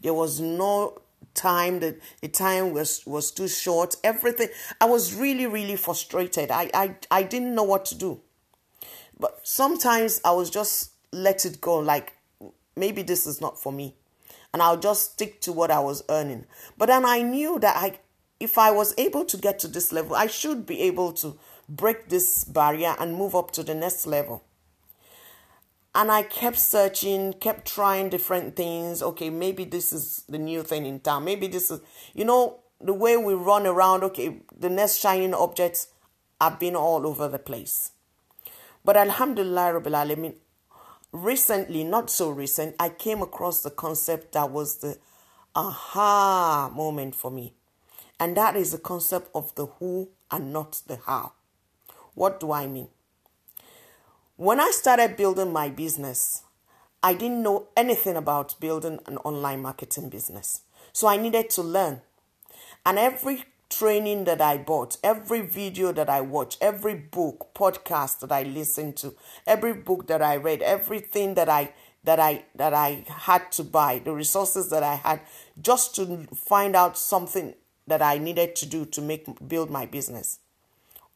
There 0.00 0.14
was 0.14 0.40
no 0.40 0.98
time 1.36 1.80
the, 1.80 1.96
the 2.20 2.28
time 2.28 2.72
was 2.72 3.06
was 3.06 3.30
too 3.30 3.46
short 3.48 3.94
everything. 4.02 4.48
I 4.80 4.86
was 4.86 5.14
really 5.14 5.46
really 5.46 5.76
frustrated. 5.76 6.50
I, 6.50 6.70
I 6.74 6.96
i 7.10 7.22
didn't 7.22 7.54
know 7.54 7.62
what 7.62 7.84
to 7.86 7.94
do. 7.94 8.20
But 9.18 9.40
sometimes 9.42 10.20
i 10.24 10.32
was 10.32 10.50
just 10.50 10.92
let 11.12 11.44
it 11.46 11.60
go 11.60 11.78
like 11.78 12.14
maybe 12.76 13.02
this 13.02 13.26
is 13.26 13.40
not 13.40 13.60
for 13.60 13.72
me. 13.72 13.94
And 14.52 14.62
i'll 14.62 14.78
just 14.78 15.12
stick 15.12 15.40
to 15.42 15.52
what 15.52 15.70
i 15.70 15.78
was 15.78 16.02
earning. 16.08 16.46
But 16.78 16.86
then 16.86 17.04
i 17.04 17.22
knew 17.22 17.58
that 17.60 17.76
i 17.76 17.98
if 18.40 18.58
i 18.58 18.70
was 18.70 18.94
able 18.98 19.24
to 19.24 19.36
get 19.36 19.58
to 19.60 19.68
this 19.68 19.92
level 19.92 20.16
i 20.16 20.26
should 20.26 20.66
be 20.66 20.80
able 20.82 21.12
to 21.12 21.38
break 21.68 22.08
this 22.08 22.44
barrier 22.44 22.94
and 22.98 23.16
move 23.16 23.34
up 23.34 23.50
to 23.50 23.62
the 23.62 23.74
next 23.74 24.06
level 24.06 24.45
and 25.96 26.12
I 26.12 26.22
kept 26.22 26.58
searching, 26.58 27.32
kept 27.32 27.66
trying 27.66 28.10
different 28.10 28.54
things. 28.54 29.02
Okay, 29.02 29.30
maybe 29.30 29.64
this 29.64 29.94
is 29.94 30.24
the 30.28 30.38
new 30.38 30.62
thing 30.62 30.84
in 30.84 31.00
town. 31.00 31.24
Maybe 31.24 31.46
this 31.46 31.70
is, 31.70 31.80
you 32.12 32.26
know, 32.26 32.58
the 32.82 32.92
way 32.92 33.16
we 33.16 33.32
run 33.32 33.66
around. 33.66 34.04
Okay, 34.04 34.42
the 34.54 34.68
next 34.68 34.98
shining 34.98 35.32
objects 35.32 35.88
have 36.38 36.60
been 36.60 36.76
all 36.76 37.06
over 37.06 37.28
the 37.28 37.38
place. 37.38 37.92
But 38.84 38.98
Alhamdulillah, 38.98 39.80
Rabbil 39.80 39.96
Alamin, 39.96 40.34
recently, 41.12 41.82
not 41.82 42.10
so 42.10 42.28
recent, 42.28 42.76
I 42.78 42.90
came 42.90 43.22
across 43.22 43.62
the 43.62 43.70
concept 43.70 44.32
that 44.32 44.50
was 44.50 44.76
the 44.80 44.98
aha 45.54 46.70
moment 46.74 47.14
for 47.14 47.30
me. 47.30 47.54
And 48.20 48.36
that 48.36 48.54
is 48.54 48.72
the 48.72 48.78
concept 48.78 49.30
of 49.34 49.54
the 49.54 49.64
who 49.64 50.10
and 50.30 50.52
not 50.52 50.82
the 50.86 50.96
how. 51.06 51.32
What 52.12 52.38
do 52.38 52.52
I 52.52 52.66
mean? 52.66 52.88
When 54.38 54.60
I 54.60 54.70
started 54.70 55.16
building 55.16 55.50
my 55.50 55.70
business, 55.70 56.42
I 57.02 57.14
didn't 57.14 57.42
know 57.42 57.68
anything 57.74 58.16
about 58.16 58.60
building 58.60 58.98
an 59.06 59.16
online 59.18 59.62
marketing 59.62 60.10
business. 60.10 60.60
So 60.92 61.08
I 61.08 61.16
needed 61.16 61.48
to 61.50 61.62
learn. 61.62 62.02
And 62.84 62.98
every 62.98 63.44
training 63.70 64.24
that 64.24 64.42
I 64.42 64.58
bought, 64.58 64.98
every 65.02 65.40
video 65.40 65.90
that 65.92 66.10
I 66.10 66.20
watched, 66.20 66.58
every 66.60 66.94
book, 66.94 67.54
podcast 67.54 68.20
that 68.20 68.30
I 68.30 68.42
listened 68.42 68.98
to, 68.98 69.14
every 69.46 69.72
book 69.72 70.06
that 70.08 70.20
I 70.20 70.36
read, 70.36 70.60
everything 70.60 71.32
that 71.36 71.48
I 71.48 71.72
that 72.04 72.20
I 72.20 72.44
that 72.56 72.74
I 72.74 73.06
had 73.08 73.50
to 73.52 73.64
buy, 73.64 74.00
the 74.00 74.12
resources 74.12 74.68
that 74.68 74.82
I 74.82 74.96
had 74.96 75.22
just 75.58 75.94
to 75.94 76.26
find 76.34 76.76
out 76.76 76.98
something 76.98 77.54
that 77.86 78.02
I 78.02 78.18
needed 78.18 78.54
to 78.56 78.66
do 78.66 78.84
to 78.84 79.00
make 79.00 79.48
build 79.48 79.70
my 79.70 79.86
business. 79.86 80.40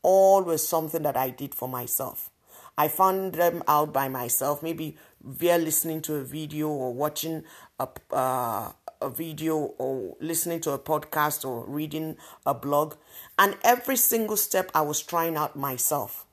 All 0.02 0.42
was 0.42 0.66
something 0.66 1.02
that 1.02 1.18
I 1.18 1.28
did 1.28 1.54
for 1.54 1.68
myself. 1.68 2.30
I 2.80 2.88
found 2.88 3.34
them 3.34 3.62
out 3.68 3.92
by 3.92 4.08
myself, 4.08 4.62
maybe 4.62 4.96
via 5.22 5.58
listening 5.58 6.00
to 6.00 6.14
a 6.14 6.24
video 6.24 6.68
or 6.68 6.94
watching 6.94 7.44
a, 7.78 7.86
uh, 8.10 8.72
a 9.02 9.10
video 9.10 9.74
or 9.76 10.16
listening 10.18 10.60
to 10.62 10.70
a 10.70 10.78
podcast 10.78 11.44
or 11.44 11.66
reading 11.66 12.16
a 12.46 12.54
blog. 12.54 12.94
And 13.38 13.58
every 13.62 13.96
single 13.96 14.38
step 14.38 14.70
I 14.74 14.80
was 14.80 15.02
trying 15.02 15.36
out 15.36 15.56
myself. 15.56 16.24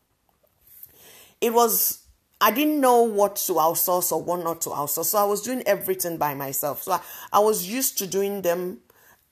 It 1.41 1.53
was, 1.53 2.05
I 2.39 2.51
didn't 2.51 2.79
know 2.79 3.01
what 3.01 3.35
to 3.47 3.53
outsource 3.55 4.13
or 4.13 4.23
what 4.23 4.41
not 4.41 4.61
to 4.61 4.69
outsource. 4.69 5.07
So 5.07 5.17
I 5.17 5.25
was 5.25 5.41
doing 5.41 5.63
everything 5.65 6.15
by 6.15 6.33
myself. 6.33 6.83
So 6.83 6.93
I, 6.93 7.01
I 7.33 7.39
was 7.39 7.69
used 7.69 7.97
to 7.97 8.07
doing 8.07 8.41
them 8.41 8.77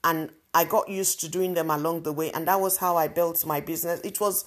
and 0.04 0.32
I 0.54 0.66
got 0.66 0.90
used 0.90 1.22
to 1.22 1.30
doing 1.30 1.54
them 1.54 1.70
along 1.70 2.04
the 2.04 2.12
way. 2.12 2.32
And 2.32 2.46
that 2.50 2.60
was 2.60 2.76
how 2.76 2.98
I 2.98 3.08
built 3.08 3.46
my 3.46 3.62
business. 3.62 4.02
It 4.02 4.20
was, 4.20 4.44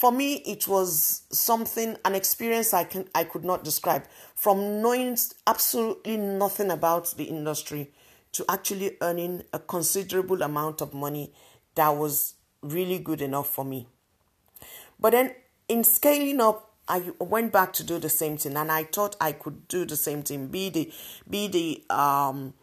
for 0.00 0.10
me 0.10 0.36
it 0.46 0.66
was 0.66 1.24
something 1.30 1.94
an 2.06 2.14
experience 2.14 2.72
i 2.72 2.82
can 2.84 3.06
i 3.14 3.22
could 3.22 3.44
not 3.44 3.62
describe. 3.62 4.04
From 4.34 4.80
knowing 4.80 5.18
absolutely 5.46 6.16
nothing 6.16 6.70
about 6.70 7.14
the 7.18 7.24
industry 7.24 7.92
to 8.32 8.42
actually 8.48 8.96
earning 9.02 9.42
a 9.52 9.58
considerable 9.58 10.40
amount 10.40 10.80
of 10.80 10.94
money 10.94 11.34
that 11.74 11.90
was 11.90 12.34
really 12.62 12.98
good 12.98 13.20
enough 13.20 13.50
for 13.50 13.64
me. 13.64 13.88
But 14.98 15.10
then 15.10 15.34
in 15.68 15.84
scaling 15.84 16.40
up 16.40 16.72
i 16.88 17.02
went 17.18 17.52
back 17.52 17.74
to 17.74 17.84
do 17.84 17.98
the 17.98 18.08
same 18.08 18.38
thing 18.38 18.56
and 18.56 18.72
i 18.72 18.84
thought 18.84 19.16
i 19.20 19.32
could 19.32 19.68
do 19.68 19.84
the 19.84 19.96
same 19.96 20.22
thing. 20.22 20.46
Be 20.46 20.70
the 20.70 20.90
be 21.28 21.46
the 21.48 21.94
um 21.94 22.54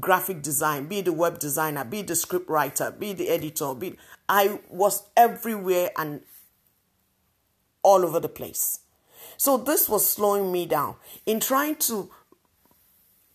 graphic 0.00 0.42
design, 0.42 0.86
be 0.86 1.00
the 1.02 1.12
web 1.12 1.38
designer, 1.38 1.84
be 1.84 2.02
the 2.02 2.16
script 2.16 2.50
writer, 2.50 2.90
be 2.90 3.12
the 3.12 3.28
editor, 3.28 3.72
be 3.74 3.96
I 4.28 4.58
was 4.68 5.04
everywhere 5.16 5.90
and 5.96 6.22
all 7.82 8.04
over 8.04 8.20
the 8.20 8.28
place. 8.28 8.80
So 9.36 9.56
this 9.56 9.88
was 9.88 10.08
slowing 10.08 10.52
me 10.52 10.66
down 10.66 10.96
in 11.26 11.40
trying 11.40 11.76
to 11.76 12.10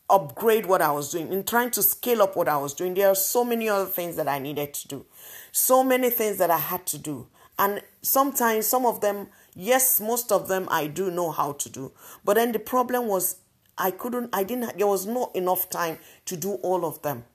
upgrade 0.09 0.65
what 0.65 0.81
I 0.81 0.91
was 0.91 1.11
doing, 1.11 1.31
in 1.33 1.43
trying 1.43 1.71
to 1.71 1.83
scale 1.83 2.21
up 2.21 2.35
what 2.35 2.47
I 2.47 2.57
was 2.57 2.73
doing. 2.73 2.93
There 2.93 3.09
are 3.09 3.15
so 3.15 3.43
many 3.43 3.67
other 3.67 3.85
things 3.85 4.15
that 4.15 4.27
I 4.27 4.39
needed 4.39 4.73
to 4.73 4.87
do, 4.87 5.05
so 5.51 5.83
many 5.83 6.09
things 6.09 6.37
that 6.37 6.49
I 6.49 6.57
had 6.57 6.85
to 6.87 6.97
do. 6.97 7.27
And 7.59 7.81
sometimes 8.01 8.67
some 8.67 8.85
of 8.85 9.01
them, 9.01 9.27
yes, 9.55 9.99
most 9.99 10.31
of 10.31 10.47
them 10.47 10.67
I 10.69 10.87
do 10.87 11.11
know 11.11 11.31
how 11.31 11.53
to 11.53 11.69
do. 11.69 11.91
But 12.23 12.35
then 12.35 12.51
the 12.51 12.59
problem 12.59 13.07
was 13.07 13.37
I 13.77 13.91
couldn't, 13.91 14.29
I 14.31 14.43
didn't, 14.43 14.77
there 14.77 14.87
was 14.87 15.05
not 15.05 15.35
enough 15.35 15.69
time 15.69 15.97
to 16.25 16.37
do 16.37 16.53
all 16.53 16.85
of 16.85 17.01
them. 17.01 17.25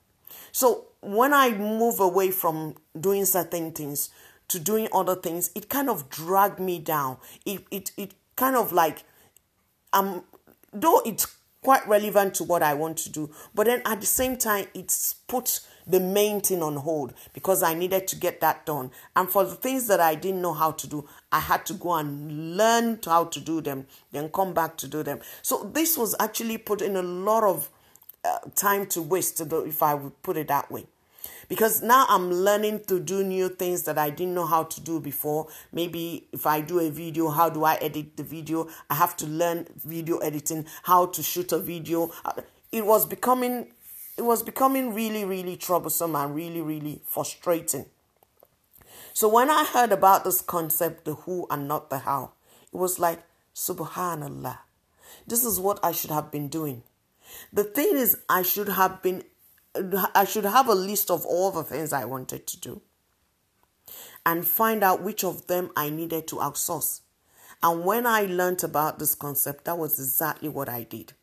So 0.51 0.85
when 1.01 1.33
I 1.33 1.49
move 1.51 1.99
away 1.99 2.31
from 2.31 2.75
doing 2.99 3.25
certain 3.25 3.71
things 3.71 4.09
to 4.53 4.59
doing 4.59 4.87
other 4.93 5.15
things, 5.15 5.49
it 5.55 5.67
kind 5.67 5.89
of 5.89 6.09
dragged 6.09 6.59
me 6.59 6.79
down. 6.79 7.17
It 7.45 7.65
it 7.71 7.91
it 7.97 8.13
kind 8.35 8.55
of 8.55 8.71
like 8.71 9.03
um 9.91 10.23
though 10.71 11.01
it's 11.05 11.27
quite 11.61 11.87
relevant 11.87 12.35
to 12.35 12.43
what 12.43 12.61
I 12.61 12.73
want 12.73 12.97
to 12.99 13.09
do, 13.09 13.31
but 13.53 13.65
then 13.65 13.81
at 13.85 13.99
the 13.99 14.07
same 14.07 14.37
time 14.37 14.67
it's 14.73 15.13
put 15.27 15.59
the 15.85 15.99
main 15.99 16.39
thing 16.39 16.61
on 16.63 16.77
hold 16.77 17.13
because 17.33 17.63
I 17.63 17.73
needed 17.73 18.07
to 18.09 18.15
get 18.15 18.41
that 18.41 18.65
done. 18.65 18.91
And 19.15 19.29
for 19.29 19.43
the 19.43 19.55
things 19.55 19.87
that 19.87 19.99
I 19.99 20.15
didn't 20.15 20.41
know 20.41 20.53
how 20.53 20.71
to 20.71 20.87
do, 20.87 21.07
I 21.31 21.39
had 21.39 21.65
to 21.65 21.73
go 21.73 21.95
and 21.95 22.55
learn 22.57 22.99
how 23.03 23.25
to 23.25 23.39
do 23.39 23.59
them, 23.59 23.87
then 24.11 24.29
come 24.29 24.53
back 24.53 24.77
to 24.77 24.87
do 24.87 25.03
them. 25.03 25.19
So 25.41 25.69
this 25.73 25.97
was 25.97 26.15
actually 26.19 26.57
put 26.57 26.81
in 26.81 26.95
a 26.95 27.01
lot 27.01 27.43
of 27.43 27.69
uh, 28.23 28.37
time 28.55 28.85
to 28.87 29.01
waste, 29.01 29.41
if 29.41 29.83
I 29.83 29.93
would 29.93 30.21
put 30.21 30.37
it 30.37 30.47
that 30.47 30.71
way 30.71 30.85
because 31.53 31.83
now 31.83 32.07
I'm 32.09 32.31
learning 32.31 32.85
to 32.87 32.99
do 32.99 33.23
new 33.23 33.47
things 33.47 33.83
that 33.83 33.99
I 33.99 34.09
didn't 34.09 34.33
know 34.33 34.47
how 34.47 34.63
to 34.63 34.81
do 34.81 34.99
before. 34.99 35.49
Maybe 35.71 36.27
if 36.31 36.47
I 36.47 36.61
do 36.61 36.79
a 36.79 36.89
video, 36.89 37.29
how 37.29 37.47
do 37.47 37.63
I 37.63 37.75
edit 37.75 38.17
the 38.17 38.23
video? 38.23 38.69
I 38.89 38.95
have 38.95 39.15
to 39.17 39.27
learn 39.27 39.67
video 39.75 40.17
editing, 40.17 40.65
how 40.81 41.05
to 41.05 41.21
shoot 41.21 41.51
a 41.51 41.59
video. 41.59 42.11
Uh, 42.25 42.41
it 42.71 42.87
was 42.87 43.05
becoming 43.05 43.71
it 44.17 44.23
was 44.23 44.41
becoming 44.41 44.95
really 44.95 45.25
really 45.25 45.55
troublesome 45.55 46.15
and 46.15 46.33
really 46.33 46.61
really 46.61 47.03
frustrating. 47.05 47.85
So 49.13 49.29
when 49.29 49.51
I 49.51 49.63
heard 49.63 49.91
about 49.91 50.23
this 50.23 50.41
concept, 50.41 51.05
the 51.05 51.13
who 51.13 51.45
and 51.51 51.67
not 51.67 51.91
the 51.91 51.99
how, 51.99 52.31
it 52.73 52.77
was 52.77 52.97
like 52.97 53.21
subhanallah. 53.53 54.57
This 55.27 55.45
is 55.45 55.59
what 55.59 55.79
I 55.83 55.91
should 55.91 56.09
have 56.09 56.31
been 56.31 56.47
doing. 56.47 56.81
The 57.51 57.63
thing 57.63 57.95
is 57.95 58.17
I 58.27 58.41
should 58.41 58.69
have 58.69 59.03
been 59.03 59.23
I 59.75 60.25
should 60.25 60.45
have 60.45 60.67
a 60.67 60.75
list 60.75 61.09
of 61.09 61.25
all 61.25 61.51
the 61.51 61.63
things 61.63 61.93
I 61.93 62.05
wanted 62.05 62.45
to 62.47 62.59
do 62.59 62.81
and 64.25 64.45
find 64.45 64.83
out 64.83 65.01
which 65.01 65.23
of 65.23 65.47
them 65.47 65.71
I 65.75 65.89
needed 65.89 66.27
to 66.27 66.37
outsource. 66.37 67.01
And 67.61 67.83
when 67.85 68.05
I 68.05 68.23
learned 68.23 68.63
about 68.63 68.99
this 68.99 69.15
concept, 69.15 69.65
that 69.65 69.77
was 69.77 69.99
exactly 69.99 70.49
what 70.49 70.69
I 70.69 70.83
did. 70.83 71.13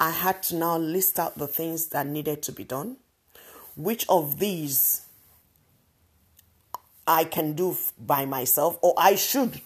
I 0.00 0.10
had 0.10 0.42
to 0.44 0.56
now 0.56 0.78
list 0.78 1.18
out 1.18 1.36
the 1.36 1.46
things 1.46 1.88
that 1.88 2.06
needed 2.06 2.42
to 2.44 2.52
be 2.52 2.64
done, 2.64 2.96
which 3.76 4.06
of 4.08 4.38
these 4.38 5.02
I 7.06 7.24
can 7.24 7.54
do 7.54 7.76
by 7.98 8.24
myself, 8.26 8.78
or 8.82 8.94
I 8.96 9.14
should. 9.14 9.60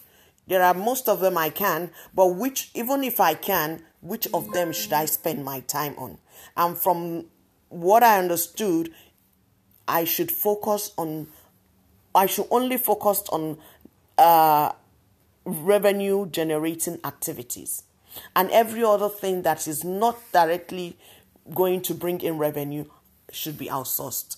There 0.47 0.61
are 0.61 0.73
most 0.73 1.07
of 1.07 1.19
them 1.19 1.37
I 1.37 1.49
can, 1.49 1.91
but 2.13 2.35
which, 2.35 2.71
even 2.73 3.03
if 3.03 3.19
I 3.19 3.33
can, 3.33 3.83
which 4.01 4.27
of 4.33 4.51
them 4.51 4.73
should 4.73 4.93
I 4.93 5.05
spend 5.05 5.45
my 5.45 5.61
time 5.61 5.95
on? 5.97 6.17
And 6.57 6.77
from 6.77 7.25
what 7.73 8.03
I 8.03 8.19
understood, 8.19 8.91
I 9.87 10.03
should 10.03 10.31
focus 10.31 10.91
on, 10.97 11.27
I 12.13 12.27
should 12.27 12.47
only 12.51 12.77
focus 12.77 13.23
on 13.29 13.57
uh, 14.17 14.71
revenue 15.45 16.27
generating 16.29 16.99
activities. 17.03 17.83
And 18.35 18.51
every 18.51 18.83
other 18.83 19.09
thing 19.09 19.41
that 19.41 19.67
is 19.67 19.83
not 19.83 20.19
directly 20.31 20.97
going 21.53 21.81
to 21.81 21.93
bring 21.93 22.21
in 22.21 22.37
revenue 22.37 22.85
should 23.31 23.57
be 23.57 23.67
outsourced. 23.67 24.37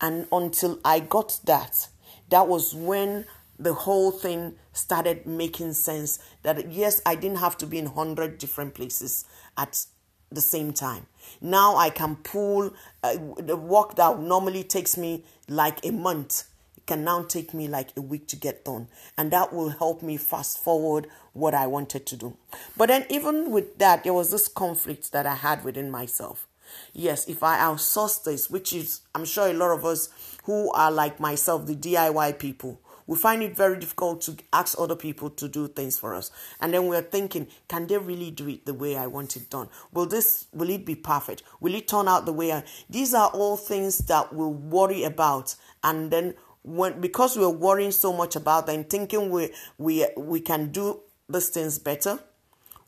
And 0.00 0.26
until 0.30 0.78
I 0.84 1.00
got 1.00 1.40
that, 1.44 1.88
that 2.28 2.46
was 2.46 2.74
when 2.74 3.24
the 3.58 3.72
whole 3.72 4.10
thing 4.10 4.56
started 4.74 5.26
making 5.26 5.72
sense 5.72 6.18
that 6.42 6.70
yes, 6.70 7.00
I 7.06 7.14
didn't 7.14 7.38
have 7.38 7.56
to 7.58 7.66
be 7.66 7.78
in 7.78 7.86
100 7.86 8.36
different 8.36 8.74
places 8.74 9.24
at 9.56 9.86
the 10.30 10.42
same 10.42 10.72
time. 10.72 11.06
Now 11.40 11.76
I 11.76 11.90
can 11.90 12.16
pull 12.16 12.74
uh, 13.02 13.16
the 13.38 13.56
work 13.56 13.96
that 13.96 14.18
normally 14.20 14.64
takes 14.64 14.96
me 14.96 15.24
like 15.48 15.84
a 15.84 15.92
month 15.92 16.44
It 16.76 16.86
can 16.86 17.04
now 17.04 17.22
take 17.22 17.54
me 17.54 17.68
like 17.68 17.90
a 17.96 18.00
week 18.00 18.26
to 18.28 18.36
get 18.36 18.64
done. 18.64 18.88
And 19.16 19.30
that 19.30 19.52
will 19.52 19.70
help 19.70 20.02
me 20.02 20.16
fast 20.16 20.62
forward 20.62 21.08
what 21.32 21.54
I 21.54 21.66
wanted 21.66 22.06
to 22.06 22.16
do. 22.16 22.36
But 22.76 22.88
then, 22.88 23.06
even 23.10 23.50
with 23.50 23.78
that, 23.78 24.04
there 24.04 24.14
was 24.14 24.30
this 24.30 24.48
conflict 24.48 25.12
that 25.12 25.26
I 25.26 25.34
had 25.34 25.64
within 25.64 25.90
myself. 25.90 26.46
Yes, 26.92 27.28
if 27.28 27.42
I 27.42 27.58
outsource 27.58 28.24
this, 28.24 28.50
which 28.50 28.72
is, 28.72 29.00
I'm 29.14 29.24
sure 29.24 29.48
a 29.48 29.52
lot 29.52 29.70
of 29.72 29.84
us 29.84 30.08
who 30.44 30.72
are 30.72 30.90
like 30.90 31.20
myself, 31.20 31.66
the 31.66 31.76
DIY 31.76 32.38
people, 32.38 32.80
we 33.06 33.16
find 33.16 33.42
it 33.42 33.56
very 33.56 33.78
difficult 33.78 34.20
to 34.22 34.36
ask 34.52 34.76
other 34.78 34.96
people 34.96 35.30
to 35.30 35.48
do 35.48 35.68
things 35.68 35.98
for 35.98 36.14
us. 36.14 36.30
And 36.60 36.74
then 36.74 36.86
we're 36.86 37.02
thinking, 37.02 37.46
can 37.68 37.86
they 37.86 37.98
really 37.98 38.30
do 38.30 38.48
it 38.48 38.66
the 38.66 38.74
way 38.74 38.96
I 38.96 39.06
want 39.06 39.36
it 39.36 39.48
done? 39.48 39.68
Will 39.92 40.06
this, 40.06 40.46
will 40.52 40.70
it 40.70 40.84
be 40.84 40.94
perfect? 40.94 41.42
Will 41.60 41.74
it 41.74 41.88
turn 41.88 42.08
out 42.08 42.26
the 42.26 42.32
way 42.32 42.52
I, 42.52 42.64
these 42.90 43.14
are 43.14 43.28
all 43.30 43.56
things 43.56 43.98
that 43.98 44.32
we'll 44.32 44.52
worry 44.52 45.04
about. 45.04 45.54
And 45.84 46.10
then 46.10 46.34
when, 46.62 47.00
because 47.00 47.36
we're 47.36 47.48
worrying 47.48 47.92
so 47.92 48.12
much 48.12 48.34
about 48.34 48.66
them, 48.66 48.84
thinking 48.84 49.30
we, 49.30 49.50
we, 49.78 50.06
we 50.16 50.40
can 50.40 50.72
do 50.72 51.00
these 51.28 51.48
things 51.48 51.78
better, 51.78 52.18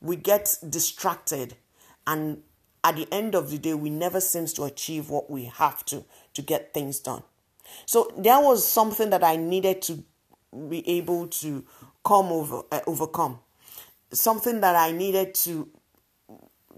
we 0.00 0.16
get 0.16 0.56
distracted. 0.68 1.56
And 2.06 2.42
at 2.82 2.96
the 2.96 3.06
end 3.12 3.34
of 3.34 3.50
the 3.50 3.58
day, 3.58 3.74
we 3.74 3.90
never 3.90 4.20
seems 4.20 4.52
to 4.54 4.64
achieve 4.64 5.10
what 5.10 5.30
we 5.30 5.44
have 5.44 5.84
to 5.86 6.04
to 6.34 6.42
get 6.42 6.72
things 6.72 7.00
done. 7.00 7.22
So 7.86 8.10
there 8.16 8.40
was 8.40 8.66
something 8.66 9.10
that 9.10 9.24
I 9.24 9.36
needed 9.36 9.82
to 9.82 10.02
be 10.68 10.88
able 10.88 11.28
to 11.28 11.64
come 12.04 12.26
over 12.26 12.62
uh, 12.72 12.80
overcome. 12.86 13.38
Something 14.12 14.60
that 14.60 14.74
I 14.74 14.92
needed 14.92 15.34
to 15.34 15.68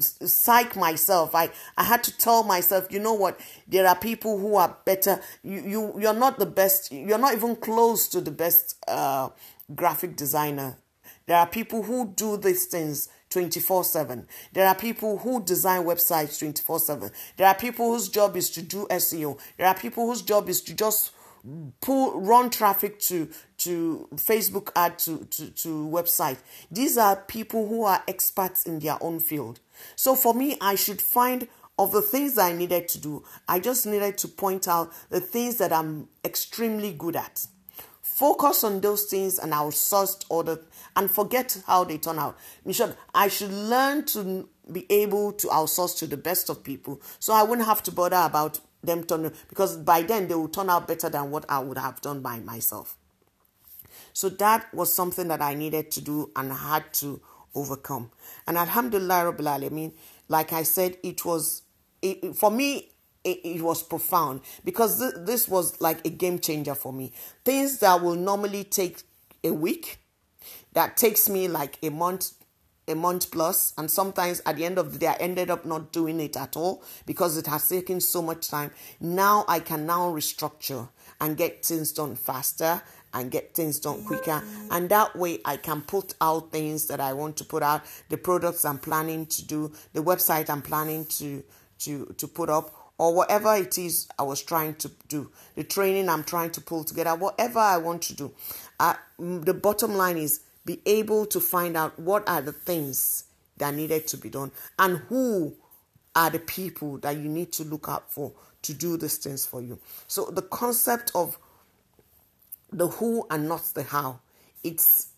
psych 0.00 0.76
myself. 0.76 1.34
I, 1.34 1.50
I 1.76 1.84
had 1.84 2.02
to 2.04 2.16
tell 2.16 2.42
myself, 2.42 2.86
you 2.90 2.98
know 2.98 3.14
what, 3.14 3.38
there 3.68 3.86
are 3.86 3.96
people 3.96 4.38
who 4.38 4.56
are 4.56 4.76
better. 4.84 5.20
You, 5.42 5.60
you, 5.60 6.00
you're 6.00 6.14
not 6.14 6.38
the 6.38 6.46
best. 6.46 6.90
You're 6.90 7.18
not 7.18 7.34
even 7.34 7.56
close 7.56 8.08
to 8.08 8.20
the 8.20 8.30
best 8.30 8.76
uh, 8.88 9.28
graphic 9.74 10.16
designer. 10.16 10.76
There 11.26 11.36
are 11.36 11.46
people 11.46 11.82
who 11.82 12.12
do 12.16 12.36
these 12.36 12.66
things 12.66 13.08
24 13.30 13.84
7. 13.84 14.26
There 14.52 14.66
are 14.66 14.74
people 14.74 15.18
who 15.18 15.42
design 15.42 15.84
websites 15.84 16.38
24 16.38 16.80
7. 16.80 17.10
There 17.36 17.46
are 17.46 17.54
people 17.54 17.92
whose 17.92 18.08
job 18.08 18.36
is 18.36 18.50
to 18.50 18.62
do 18.62 18.86
SEO. 18.90 19.38
There 19.56 19.66
are 19.66 19.74
people 19.74 20.06
whose 20.06 20.22
job 20.22 20.48
is 20.48 20.60
to 20.62 20.74
just 20.74 21.12
pull 21.80 22.20
run 22.20 22.50
traffic 22.50 22.98
to 23.00 23.28
to 23.58 24.08
Facebook 24.16 24.70
ad 24.76 24.98
to, 25.00 25.24
to, 25.26 25.50
to 25.50 25.68
website. 25.68 26.38
These 26.70 26.98
are 26.98 27.16
people 27.16 27.66
who 27.66 27.84
are 27.84 28.02
experts 28.06 28.64
in 28.66 28.78
their 28.78 29.02
own 29.02 29.20
field. 29.20 29.60
So 29.96 30.14
for 30.14 30.34
me, 30.34 30.56
I 30.60 30.74
should 30.74 31.00
find 31.00 31.48
of 31.80 31.92
the 31.92 32.02
things 32.02 32.36
I 32.36 32.52
needed 32.52 32.88
to 32.88 32.98
do, 32.98 33.24
I 33.48 33.58
just 33.58 33.86
needed 33.86 34.18
to 34.18 34.28
point 34.28 34.68
out 34.68 34.92
the 35.08 35.20
things 35.20 35.56
that 35.56 35.72
I'm 35.72 36.08
extremely 36.22 36.92
good 36.92 37.16
at. 37.16 37.46
Focus 38.02 38.64
on 38.64 38.82
those 38.82 39.04
things 39.04 39.38
and 39.38 39.54
I'll 39.54 39.70
source 39.70 40.18
other 40.30 40.60
and 40.96 41.10
forget 41.10 41.60
how 41.66 41.84
they 41.84 41.98
turn 41.98 42.18
out. 42.18 42.38
Michelle, 42.64 42.96
I 43.14 43.28
should 43.28 43.52
learn 43.52 44.04
to 44.06 44.48
be 44.70 44.86
able 44.90 45.32
to 45.32 45.46
outsource 45.48 45.98
to 45.98 46.06
the 46.06 46.16
best 46.16 46.48
of 46.48 46.62
people 46.62 47.00
so 47.18 47.32
I 47.32 47.42
wouldn't 47.42 47.66
have 47.66 47.82
to 47.84 47.92
bother 47.92 48.20
about 48.24 48.60
them 48.82 49.04
turning 49.04 49.32
because 49.48 49.76
by 49.76 50.02
then 50.02 50.28
they 50.28 50.34
will 50.34 50.48
turn 50.48 50.70
out 50.70 50.88
better 50.88 51.08
than 51.08 51.30
what 51.30 51.44
I 51.48 51.58
would 51.58 51.78
have 51.78 52.00
done 52.00 52.20
by 52.20 52.38
myself. 52.40 52.96
So 54.12 54.28
that 54.28 54.72
was 54.74 54.92
something 54.92 55.28
that 55.28 55.40
I 55.42 55.54
needed 55.54 55.90
to 55.92 56.00
do 56.00 56.30
and 56.36 56.52
had 56.52 56.92
to 56.94 57.20
overcome. 57.54 58.10
And 58.46 58.56
Alhamdulillah 58.56 59.32
Rabbil 59.32 59.68
Alameen, 59.68 59.92
like 60.28 60.52
I 60.52 60.62
said, 60.62 60.96
it 61.02 61.24
was, 61.24 61.62
it, 62.02 62.34
for 62.36 62.50
me, 62.50 62.90
it, 63.24 63.60
was 63.62 63.82
profound 63.82 64.40
because 64.64 64.98
th- 64.98 65.12
this 65.26 65.46
was 65.46 65.80
like 65.80 66.04
a 66.06 66.10
game 66.10 66.38
changer 66.38 66.74
for 66.74 66.92
me. 66.92 67.12
Things 67.44 67.78
that 67.78 68.02
will 68.02 68.14
normally 68.14 68.64
take 68.64 69.02
a 69.44 69.50
week, 69.52 69.98
that 70.72 70.96
takes 70.96 71.28
me 71.28 71.48
like 71.48 71.78
a 71.82 71.90
month, 71.90 72.32
a 72.88 72.94
month 72.94 73.30
plus, 73.30 73.72
and 73.76 73.90
sometimes 73.90 74.40
at 74.46 74.56
the 74.56 74.64
end 74.64 74.78
of 74.78 74.92
the 74.92 74.98
day, 74.98 75.08
I 75.08 75.14
ended 75.14 75.50
up 75.50 75.64
not 75.64 75.92
doing 75.92 76.20
it 76.20 76.36
at 76.36 76.56
all 76.56 76.82
because 77.06 77.36
it 77.36 77.46
has 77.46 77.68
taken 77.68 78.00
so 78.00 78.22
much 78.22 78.48
time. 78.48 78.70
Now 79.00 79.44
I 79.48 79.60
can 79.60 79.86
now 79.86 80.10
restructure 80.12 80.88
and 81.20 81.36
get 81.36 81.64
things 81.64 81.92
done 81.92 82.16
faster 82.16 82.82
and 83.12 83.30
get 83.30 83.54
things 83.54 83.80
done 83.80 84.04
quicker. 84.04 84.42
And 84.70 84.88
that 84.90 85.16
way 85.16 85.40
I 85.44 85.56
can 85.56 85.82
put 85.82 86.14
out 86.20 86.52
things 86.52 86.86
that 86.86 87.00
I 87.00 87.12
want 87.12 87.36
to 87.38 87.44
put 87.44 87.62
out, 87.62 87.82
the 88.08 88.16
products 88.16 88.64
I'm 88.64 88.78
planning 88.78 89.26
to 89.26 89.44
do, 89.44 89.72
the 89.92 90.02
website 90.02 90.48
I'm 90.48 90.62
planning 90.62 91.04
to 91.06 91.42
to 91.80 92.14
to 92.16 92.28
put 92.28 92.50
up 92.50 92.74
or 92.98 93.14
whatever 93.14 93.54
it 93.56 93.78
is 93.78 94.08
I 94.18 94.24
was 94.24 94.42
trying 94.42 94.74
to 94.74 94.90
do, 95.08 95.30
the 95.54 95.64
training 95.64 96.10
I'm 96.10 96.22
trying 96.22 96.50
to 96.50 96.60
pull 96.60 96.84
together, 96.84 97.14
whatever 97.14 97.58
I 97.58 97.78
want 97.78 98.02
to 98.02 98.14
do. 98.14 98.30
Uh, 98.78 98.94
the 99.18 99.54
bottom 99.54 99.94
line 99.94 100.18
is 100.18 100.40
be 100.70 100.80
able 100.86 101.26
to 101.26 101.40
find 101.40 101.76
out 101.76 101.98
what 101.98 102.28
are 102.28 102.40
the 102.40 102.52
things 102.52 103.24
that 103.56 103.74
needed 103.74 104.06
to 104.06 104.16
be 104.16 104.30
done 104.30 104.52
and 104.78 104.98
who 105.08 105.52
are 106.14 106.30
the 106.30 106.38
people 106.38 106.96
that 106.98 107.16
you 107.16 107.28
need 107.28 107.50
to 107.50 107.64
look 107.64 107.88
out 107.88 108.12
for 108.12 108.32
to 108.62 108.72
do 108.72 108.96
these 108.96 109.16
things 109.16 109.44
for 109.44 109.60
you. 109.60 109.80
So 110.06 110.26
the 110.26 110.42
concept 110.42 111.10
of 111.14 111.38
the 112.70 112.86
who 112.86 113.26
and 113.30 113.48
not 113.48 113.64
the 113.74 113.82
how. 113.82 114.20
It's 114.62 115.08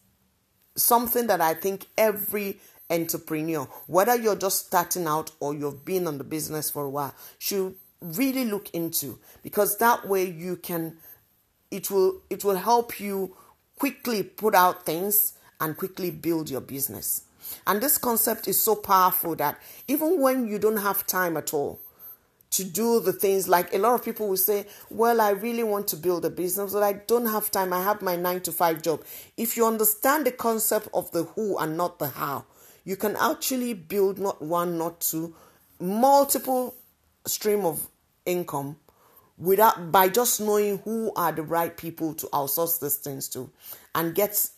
something 0.74 1.26
that 1.26 1.42
I 1.42 1.52
think 1.52 1.86
every 1.98 2.58
entrepreneur, 2.88 3.68
whether 3.86 4.16
you're 4.16 4.36
just 4.36 4.66
starting 4.68 5.06
out 5.06 5.32
or 5.38 5.54
you've 5.54 5.84
been 5.84 6.06
on 6.06 6.16
the 6.16 6.24
business 6.24 6.70
for 6.70 6.84
a 6.84 6.90
while, 6.90 7.14
should 7.38 7.74
really 8.00 8.46
look 8.46 8.70
into 8.70 9.18
because 9.42 9.76
that 9.78 10.08
way 10.08 10.24
you 10.24 10.56
can 10.56 10.96
it 11.70 11.90
will 11.90 12.22
it 12.30 12.42
will 12.42 12.56
help 12.56 12.98
you 12.98 13.36
quickly 13.78 14.22
put 14.22 14.54
out 14.54 14.86
things 14.86 15.34
and 15.62 15.76
quickly 15.76 16.10
build 16.10 16.50
your 16.50 16.60
business. 16.60 17.22
And 17.66 17.80
this 17.80 17.96
concept 17.96 18.48
is 18.48 18.60
so 18.60 18.74
powerful 18.74 19.36
that 19.36 19.58
even 19.88 20.20
when 20.20 20.46
you 20.46 20.58
don't 20.58 20.78
have 20.78 21.06
time 21.06 21.36
at 21.36 21.54
all, 21.54 21.78
to 22.50 22.64
do 22.64 23.00
the 23.00 23.14
things 23.14 23.48
like 23.48 23.72
a 23.72 23.78
lot 23.78 23.94
of 23.94 24.04
people 24.04 24.28
will 24.28 24.36
say, 24.36 24.66
Well, 24.90 25.22
I 25.22 25.30
really 25.30 25.62
want 25.62 25.88
to 25.88 25.96
build 25.96 26.24
a 26.26 26.30
business, 26.30 26.74
but 26.74 26.82
I 26.82 26.92
don't 26.92 27.26
have 27.26 27.50
time. 27.50 27.72
I 27.72 27.82
have 27.82 28.02
my 28.02 28.14
nine 28.16 28.40
to 28.42 28.52
five 28.52 28.82
job. 28.82 29.02
If 29.38 29.56
you 29.56 29.66
understand 29.66 30.26
the 30.26 30.32
concept 30.32 30.88
of 30.92 31.10
the 31.12 31.24
who 31.24 31.56
and 31.56 31.78
not 31.78 31.98
the 31.98 32.08
how, 32.08 32.44
you 32.84 32.96
can 32.96 33.16
actually 33.16 33.72
build 33.72 34.18
not 34.18 34.42
one, 34.42 34.76
not 34.76 35.00
two, 35.00 35.34
multiple 35.80 36.74
stream 37.24 37.64
of 37.64 37.88
income 38.26 38.76
without 39.38 39.90
by 39.90 40.08
just 40.08 40.40
knowing 40.40 40.78
who 40.78 41.10
are 41.16 41.32
the 41.32 41.42
right 41.42 41.76
people 41.76 42.12
to 42.14 42.26
outsource 42.26 42.80
these 42.80 42.96
things 42.96 43.28
to 43.28 43.50
and 43.94 44.14
get 44.14 44.48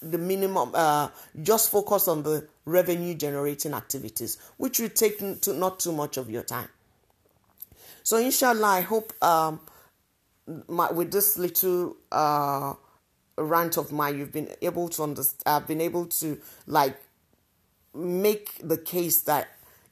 the 0.00 0.18
minimum 0.18 0.70
uh, 0.74 1.08
just 1.42 1.70
focus 1.70 2.08
on 2.08 2.22
the 2.22 2.46
revenue 2.64 3.14
generating 3.14 3.74
activities 3.74 4.38
which 4.56 4.78
will 4.78 4.88
take 4.88 5.18
to 5.40 5.52
not 5.52 5.80
too 5.80 5.92
much 5.92 6.16
of 6.16 6.30
your 6.30 6.42
time 6.42 6.68
so 8.08 8.16
inshallah, 8.16 8.66
I 8.66 8.80
hope 8.80 9.12
um, 9.22 9.60
my, 10.66 10.90
with 10.90 11.12
this 11.12 11.36
little 11.36 11.94
uh, 12.10 12.72
rant 13.36 13.76
of 13.76 13.92
mine, 13.92 14.16
you've 14.16 14.32
been 14.32 14.48
able 14.62 14.88
to 14.88 15.02
understand. 15.02 15.42
I've 15.44 15.66
been 15.68 15.82
able 15.82 16.06
to 16.06 16.40
like 16.66 16.96
make 17.94 18.66
the 18.66 18.78
case 18.78 19.20
that 19.22 19.48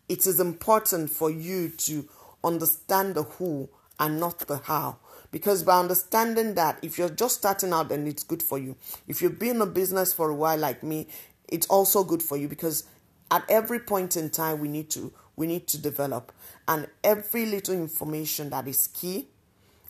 it 0.09 0.27
is 0.27 0.41
important 0.41 1.11
for 1.11 1.31
you 1.31 1.69
to 1.69 2.09
understand 2.43 3.17
the 3.17 3.25
who 3.25 3.69
and 4.01 4.19
not 4.19 4.39
the 4.39 4.63
how. 4.65 4.97
Because 5.31 5.63
by 5.63 5.79
understanding 5.79 6.55
that, 6.55 6.79
if 6.83 6.99
you're 6.99 7.09
just 7.09 7.37
starting 7.37 7.73
out, 7.73 7.89
then 7.89 8.07
it's 8.07 8.23
good 8.23 8.43
for 8.43 8.59
you. 8.59 8.77
If 9.07 9.23
you've 9.23 9.39
been 9.39 9.57
in 9.57 9.63
a 9.63 9.67
business 9.67 10.13
for 10.13 10.31
a 10.31 10.35
while, 10.35 10.59
like 10.59 10.83
me, 10.83 11.09
it's 11.49 11.67
also 11.67 12.05
good 12.05 12.23
for 12.23 12.37
you 12.37 12.49
because 12.49 12.85
at 13.31 13.45
every 13.49 13.79
point 13.81 14.17
in 14.17 14.31
time, 14.31 14.61
we 14.61 14.69
need 14.69 14.91
to 14.91 15.13
we 15.37 15.47
need 15.47 15.67
to 15.69 15.79
develop. 15.79 16.33
And 16.67 16.89
every 17.05 17.45
little 17.47 17.75
information 17.75 18.51
that 18.51 18.67
is 18.67 18.89
key 18.89 19.29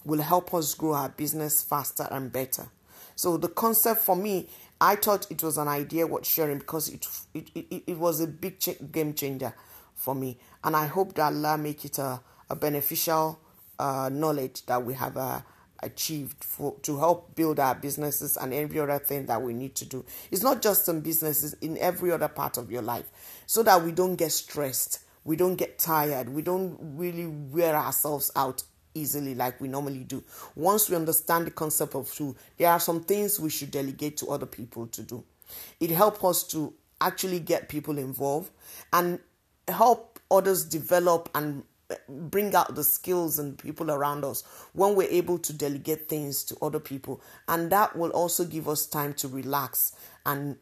will 0.04 0.20
help 0.20 0.52
us 0.52 0.74
grow 0.74 0.94
our 0.94 1.08
business 1.08 1.62
faster 1.62 2.08
and 2.10 2.32
better. 2.32 2.66
So 3.14 3.36
the 3.36 3.48
concept 3.48 4.02
for 4.02 4.16
me, 4.16 4.48
I 4.80 4.96
thought 4.96 5.30
it 5.30 5.42
was 5.42 5.56
an 5.56 5.68
idea 5.68 6.06
worth 6.06 6.26
sharing 6.26 6.58
because 6.58 6.88
it 6.88 7.06
it, 7.32 7.50
it, 7.54 7.82
it 7.86 7.98
was 7.98 8.20
a 8.20 8.26
big 8.26 8.56
game 8.92 9.14
changer 9.14 9.54
for 9.94 10.14
me. 10.14 10.38
And 10.64 10.76
I 10.76 10.86
hope 10.86 11.14
that 11.14 11.32
Allah 11.32 11.56
make 11.56 11.84
it 11.84 11.98
a, 11.98 12.20
a 12.50 12.56
beneficial 12.56 13.38
uh, 13.78 14.10
knowledge 14.12 14.64
that 14.66 14.84
we 14.84 14.94
have 14.94 15.16
uh, 15.16 15.40
achieved 15.82 16.42
for 16.42 16.74
to 16.82 16.98
help 16.98 17.34
build 17.34 17.60
our 17.60 17.74
businesses 17.74 18.36
and 18.36 18.52
every 18.54 18.80
other 18.80 18.98
thing 18.98 19.26
that 19.26 19.42
we 19.42 19.52
need 19.52 19.74
to 19.76 19.84
do. 19.84 20.04
It's 20.30 20.42
not 20.42 20.62
just 20.62 20.88
in 20.88 21.00
businesses, 21.00 21.54
in 21.54 21.76
every 21.78 22.12
other 22.12 22.28
part 22.28 22.56
of 22.56 22.70
your 22.70 22.82
life, 22.82 23.06
so 23.46 23.62
that 23.62 23.82
we 23.82 23.92
don't 23.92 24.16
get 24.16 24.32
stressed 24.32 25.00
we 25.26 25.34
don't 25.34 25.56
get 25.56 25.78
tired, 25.78 26.28
we 26.28 26.40
don't 26.40 26.78
really 26.80 27.26
wear 27.26 27.74
ourselves 27.74 28.30
out 28.36 28.62
easily 28.94 29.34
like 29.34 29.60
we 29.60 29.66
normally 29.66 30.04
do. 30.04 30.22
Once 30.54 30.88
we 30.88 30.94
understand 30.94 31.48
the 31.48 31.50
concept 31.50 31.96
of 31.96 32.10
tool, 32.14 32.36
there 32.56 32.70
are 32.70 32.78
some 32.78 33.02
things 33.02 33.40
we 33.40 33.50
should 33.50 33.72
delegate 33.72 34.16
to 34.18 34.28
other 34.28 34.46
people 34.46 34.86
to 34.86 35.02
do. 35.02 35.24
It 35.80 35.90
helps 35.90 36.24
us 36.24 36.44
to 36.44 36.72
actually 37.00 37.40
get 37.40 37.68
people 37.68 37.98
involved 37.98 38.52
and 38.92 39.18
help 39.66 40.20
others 40.30 40.64
develop 40.64 41.28
and 41.34 41.64
bring 42.08 42.54
out 42.54 42.74
the 42.74 42.84
skills 42.84 43.38
and 43.38 43.58
people 43.58 43.90
around 43.90 44.24
us 44.24 44.42
when 44.72 44.94
we're 44.94 45.08
able 45.08 45.38
to 45.38 45.52
delegate 45.52 46.08
things 46.08 46.44
to 46.44 46.56
other 46.60 46.80
people. 46.80 47.20
And 47.48 47.70
that 47.70 47.96
will 47.96 48.10
also 48.10 48.44
give 48.44 48.68
us 48.68 48.86
time 48.86 49.14
to 49.14 49.28
relax 49.28 49.94
and 50.24 50.56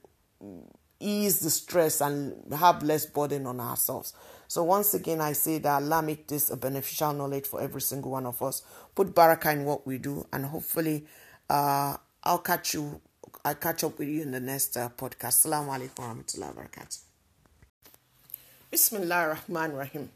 ease 1.00 1.40
the 1.40 1.50
stress 1.50 2.00
and 2.00 2.52
have 2.52 2.82
less 2.82 3.06
burden 3.06 3.46
on 3.46 3.60
ourselves. 3.60 4.12
So 4.48 4.62
once 4.62 4.94
again 4.94 5.20
i 5.20 5.32
say 5.32 5.58
that 5.58 5.82
allah 5.82 6.02
make 6.02 6.28
this 6.28 6.50
a 6.50 6.56
beneficial 6.56 7.12
knowledge 7.12 7.46
for 7.46 7.60
every 7.60 7.80
single 7.80 8.12
one 8.12 8.26
of 8.26 8.40
us. 8.42 8.62
Put 8.94 9.14
barakah 9.14 9.52
in 9.52 9.64
what 9.64 9.86
we 9.86 9.98
do 9.98 10.26
and 10.32 10.46
hopefully 10.46 11.06
uh, 11.50 11.96
i'll 12.22 12.38
catch 12.38 12.74
you 12.74 13.00
i'll 13.44 13.54
catch 13.54 13.84
up 13.84 13.98
with 13.98 14.08
you 14.08 14.22
in 14.22 14.30
the 14.30 14.40
next 14.40 14.76
uh, 14.76 14.88
podcast. 14.90 15.46
Assalamu 15.46 15.68
alaikum 15.76 16.04
warahmatullahi 16.04 16.54
wabarakatuh. 16.54 16.98
Bismillah 18.70 19.28
rahman 19.28 19.72
rahim 19.72 20.10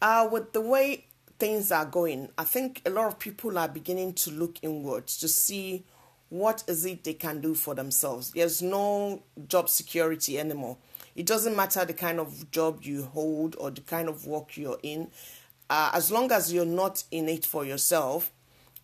uh, 0.00 0.28
with 0.30 0.52
the 0.52 0.60
way 0.60 1.06
things 1.38 1.70
are 1.70 1.84
going, 1.84 2.30
I 2.36 2.44
think 2.44 2.82
a 2.84 2.90
lot 2.90 3.06
of 3.06 3.18
people 3.18 3.58
are 3.58 3.68
beginning 3.68 4.14
to 4.14 4.30
look 4.30 4.58
inwards 4.62 5.18
to 5.18 5.28
see 5.28 5.84
what 6.28 6.62
is 6.66 6.84
it 6.84 7.04
they 7.04 7.14
can 7.14 7.40
do 7.40 7.54
for 7.54 7.74
themselves. 7.74 8.32
There's 8.32 8.60
no 8.60 9.22
job 9.46 9.68
security 9.68 10.38
anymore. 10.38 10.76
It 11.16 11.26
doesn't 11.26 11.56
matter 11.56 11.84
the 11.84 11.94
kind 11.94 12.20
of 12.20 12.50
job 12.50 12.82
you 12.82 13.04
hold 13.04 13.56
or 13.58 13.70
the 13.70 13.80
kind 13.80 14.08
of 14.08 14.26
work 14.26 14.56
you're 14.56 14.78
in. 14.82 15.10
Uh, 15.70 15.90
as 15.92 16.10
long 16.10 16.30
as 16.32 16.52
you're 16.52 16.64
not 16.64 17.04
in 17.10 17.28
it 17.28 17.44
for 17.44 17.64
yourself, 17.64 18.30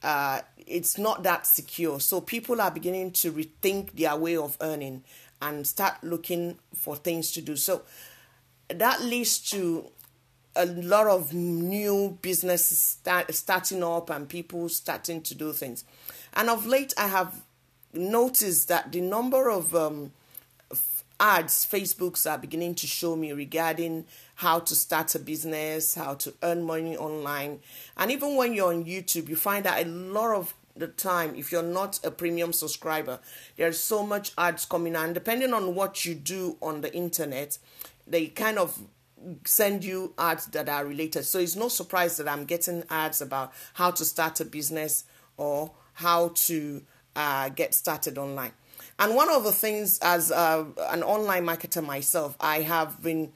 uh, 0.03 0.41
it's 0.67 0.99
not 0.99 1.23
that 1.23 1.47
secure. 1.47 2.01
So 2.01 2.21
people 2.21 2.61
are 2.61 2.71
beginning 2.71 3.13
to 3.13 3.33
rethink 3.33 3.93
their 3.93 4.17
way 4.17 4.37
of 4.37 4.57
earning 4.61 5.05
and 5.41 5.67
start 5.67 6.03
looking 6.03 6.59
for 6.75 6.97
things 6.97 7.31
to 7.33 7.41
do. 7.41 7.57
So 7.57 7.83
that 8.69 9.03
leads 9.03 9.39
to 9.51 9.91
a 10.57 10.67
lot 10.67 11.07
of 11.07 11.33
new 11.33 12.19
businesses 12.23 12.79
start, 12.79 13.33
starting 13.35 13.83
up 13.83 14.11
and 14.11 14.29
people 14.29 14.69
starting 14.69 15.21
to 15.23 15.35
do 15.35 15.53
things. 15.53 15.85
And 16.35 16.49
of 16.49 16.67
late, 16.67 16.95
I 16.97 17.09
have 17.09 17.43
noticed 17.93 18.69
that 18.69 18.93
the 18.93 19.01
number 19.01 19.51
of 19.51 19.75
um, 19.75 20.13
ads 21.21 21.67
Facebooks 21.67 22.31
are 22.31 22.39
beginning 22.39 22.75
to 22.75 22.87
show 22.87 23.17
me 23.17 23.33
regarding 23.33 24.05
how 24.37 24.59
to 24.61 24.75
start 24.75 25.15
a 25.15 25.19
business, 25.19 25.95
how 25.95 26.15
to 26.15 26.35
earn 26.43 26.63
money 26.65 26.97
online. 26.97 27.61
And 27.97 28.11
even 28.11 28.37
when 28.37 28.53
you're 28.53 28.73
on 28.73 28.85
YouTube, 28.85 29.29
you 29.29 29.37
find 29.37 29.65
that 29.65 29.85
a 29.85 29.89
lot 29.89 30.35
of 30.35 30.55
the 30.77 30.89
time, 30.89 31.37
if 31.37 31.53
you're 31.53 31.63
not 31.63 32.01
a 32.05 32.11
premium 32.11 32.53
subscriber, 32.53 33.21
there's 33.57 33.79
so 33.79 34.05
much 34.05 34.33
ads 34.37 34.65
coming 34.65 34.97
and 34.97 35.15
depending 35.15 35.53
on 35.55 35.75
what 35.75 36.05
you 36.05 36.15
do 36.15 36.57
on 36.61 36.81
the 36.81 36.93
internet, 36.93 37.59
they 38.07 38.27
kind 38.27 38.59
of 38.59 38.81
send 39.45 39.85
you 39.85 40.15
ads 40.19 40.47
that 40.47 40.69
are 40.69 40.85
related. 40.85 41.25
So 41.25 41.39
it's 41.39 41.57
no 41.57 41.69
surprise 41.69 42.17
that 42.19 42.29
I'm 42.29 42.45
getting 42.45 42.85
ads 42.91 43.21
about 43.21 43.53
how 43.75 43.91
to 43.93 44.05
start 44.05 44.41
a 44.41 44.45
business 44.45 45.05
or 45.37 45.73
how 45.95 46.33
to 46.35 46.83
uh, 47.17 47.49
get 47.51 47.75
started 47.75 48.19
online. 48.19 48.53
And 48.99 49.15
one 49.15 49.31
of 49.31 49.45
the 49.45 49.53
things, 49.53 49.99
as 50.01 50.31
uh, 50.31 50.65
an 50.91 51.03
online 51.03 51.45
marketer 51.45 51.85
myself, 51.85 52.37
I 52.41 52.61
have 52.61 53.03
been, 53.03 53.33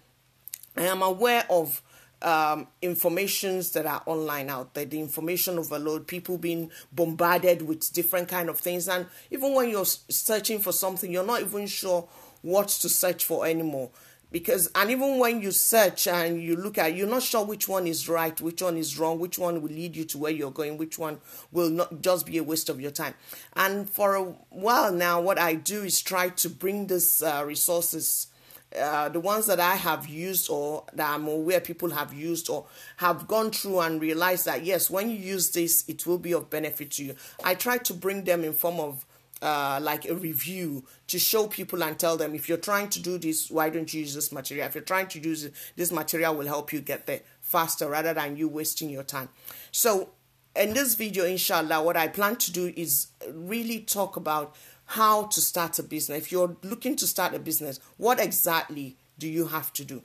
I 0.76 0.82
am 0.82 1.02
aware 1.02 1.44
of 1.50 1.82
um, 2.22 2.68
informations 2.82 3.72
that 3.72 3.86
are 3.86 4.02
online 4.06 4.50
out 4.50 4.74
there, 4.74 4.84
the 4.84 5.00
information 5.00 5.58
overload, 5.58 6.06
people 6.06 6.38
being 6.38 6.70
bombarded 6.92 7.62
with 7.62 7.92
different 7.92 8.28
kind 8.28 8.48
of 8.48 8.58
things, 8.58 8.88
and 8.88 9.06
even 9.30 9.54
when 9.54 9.68
you're 9.68 9.84
searching 9.84 10.58
for 10.58 10.72
something, 10.72 11.12
you're 11.12 11.26
not 11.26 11.40
even 11.42 11.66
sure 11.66 12.08
what 12.42 12.68
to 12.68 12.88
search 12.88 13.24
for 13.24 13.46
anymore 13.46 13.90
because 14.30 14.70
and 14.74 14.90
even 14.90 15.18
when 15.18 15.40
you 15.40 15.50
search 15.50 16.06
and 16.06 16.42
you 16.42 16.56
look 16.56 16.78
at 16.78 16.94
you're 16.94 17.08
not 17.08 17.22
sure 17.22 17.44
which 17.44 17.68
one 17.68 17.86
is 17.86 18.08
right 18.08 18.40
which 18.40 18.62
one 18.62 18.76
is 18.76 18.98
wrong 18.98 19.18
which 19.18 19.38
one 19.38 19.60
will 19.62 19.70
lead 19.70 19.96
you 19.96 20.04
to 20.04 20.18
where 20.18 20.32
you're 20.32 20.50
going 20.50 20.76
which 20.76 20.98
one 20.98 21.18
will 21.52 21.70
not 21.70 22.00
just 22.02 22.26
be 22.26 22.38
a 22.38 22.42
waste 22.42 22.68
of 22.68 22.80
your 22.80 22.90
time 22.90 23.14
and 23.56 23.88
for 23.88 24.14
a 24.14 24.22
while 24.50 24.92
now 24.92 25.20
what 25.20 25.38
i 25.38 25.54
do 25.54 25.82
is 25.82 26.00
try 26.00 26.28
to 26.28 26.48
bring 26.48 26.86
these 26.86 27.22
uh, 27.22 27.42
resources 27.46 28.28
uh, 28.76 29.08
the 29.08 29.20
ones 29.20 29.46
that 29.46 29.58
I 29.58 29.76
have 29.76 30.06
used 30.08 30.50
or 30.50 30.84
that 30.92 31.14
I'm 31.14 31.26
aware 31.26 31.60
people 31.60 31.88
have 31.90 32.12
used 32.12 32.50
or 32.50 32.66
have 32.98 33.26
gone 33.26 33.50
through 33.50 33.80
and 33.80 34.00
realized 34.00 34.44
that 34.44 34.62
yes, 34.62 34.90
when 34.90 35.08
you 35.08 35.16
use 35.16 35.50
this, 35.50 35.84
it 35.88 36.06
will 36.06 36.18
be 36.18 36.34
of 36.34 36.50
benefit 36.50 36.90
to 36.92 37.04
you. 37.04 37.14
I 37.42 37.54
try 37.54 37.78
to 37.78 37.94
bring 37.94 38.24
them 38.24 38.44
in 38.44 38.52
form 38.52 38.78
of 38.78 39.06
uh, 39.42 39.78
like 39.82 40.08
a 40.08 40.14
review 40.14 40.84
to 41.08 41.18
show 41.18 41.46
people 41.46 41.82
and 41.82 41.98
tell 41.98 42.16
them 42.16 42.34
if 42.34 42.48
you're 42.48 42.58
trying 42.58 42.88
to 42.90 43.00
do 43.00 43.18
this, 43.18 43.50
why 43.50 43.70
don't 43.70 43.92
you 43.92 44.00
use 44.00 44.14
this 44.14 44.32
material? 44.32 44.66
If 44.66 44.74
you're 44.74 44.84
trying 44.84 45.08
to 45.08 45.20
use 45.20 45.44
it, 45.44 45.54
this 45.76 45.92
material 45.92 46.34
will 46.34 46.46
help 46.46 46.72
you 46.72 46.80
get 46.80 47.06
there 47.06 47.20
faster 47.40 47.88
rather 47.88 48.12
than 48.14 48.36
you 48.36 48.48
wasting 48.48 48.90
your 48.90 49.04
time. 49.04 49.28
So, 49.70 50.10
in 50.56 50.74
this 50.74 50.96
video, 50.96 51.24
inshallah, 51.24 51.82
what 51.82 51.96
I 51.96 52.08
plan 52.08 52.36
to 52.36 52.52
do 52.52 52.72
is 52.76 53.08
really 53.32 53.80
talk 53.80 54.16
about 54.16 54.56
how 54.86 55.26
to 55.26 55.40
start 55.40 55.78
a 55.78 55.82
business. 55.82 56.18
If 56.18 56.32
you're 56.32 56.56
looking 56.62 56.96
to 56.96 57.06
start 57.06 57.34
a 57.34 57.38
business, 57.38 57.78
what 57.96 58.18
exactly 58.18 58.96
do 59.18 59.28
you 59.28 59.46
have 59.46 59.72
to 59.74 59.84
do? 59.84 60.02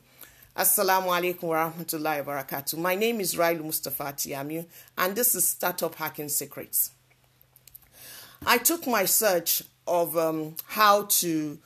Assalamu 0.56 1.08
alaikum 1.08 1.44
wa 1.44 1.68
rahmatullahi 1.68 2.24
wa 2.24 2.34
barakatuh. 2.34 2.78
My 2.78 2.94
name 2.94 3.20
is 3.20 3.34
Railu 3.34 3.64
Mustafa 3.64 4.04
Tiamu, 4.12 4.64
and 4.96 5.16
this 5.16 5.34
is 5.34 5.48
Startup 5.48 5.92
Hacking 5.92 6.28
Secrets. 6.28 6.92
I 8.46 8.58
took 8.58 8.86
my 8.86 9.04
search 9.04 9.62
of 9.86 10.16
um, 10.16 10.56
how 10.66 11.04
to 11.04 11.58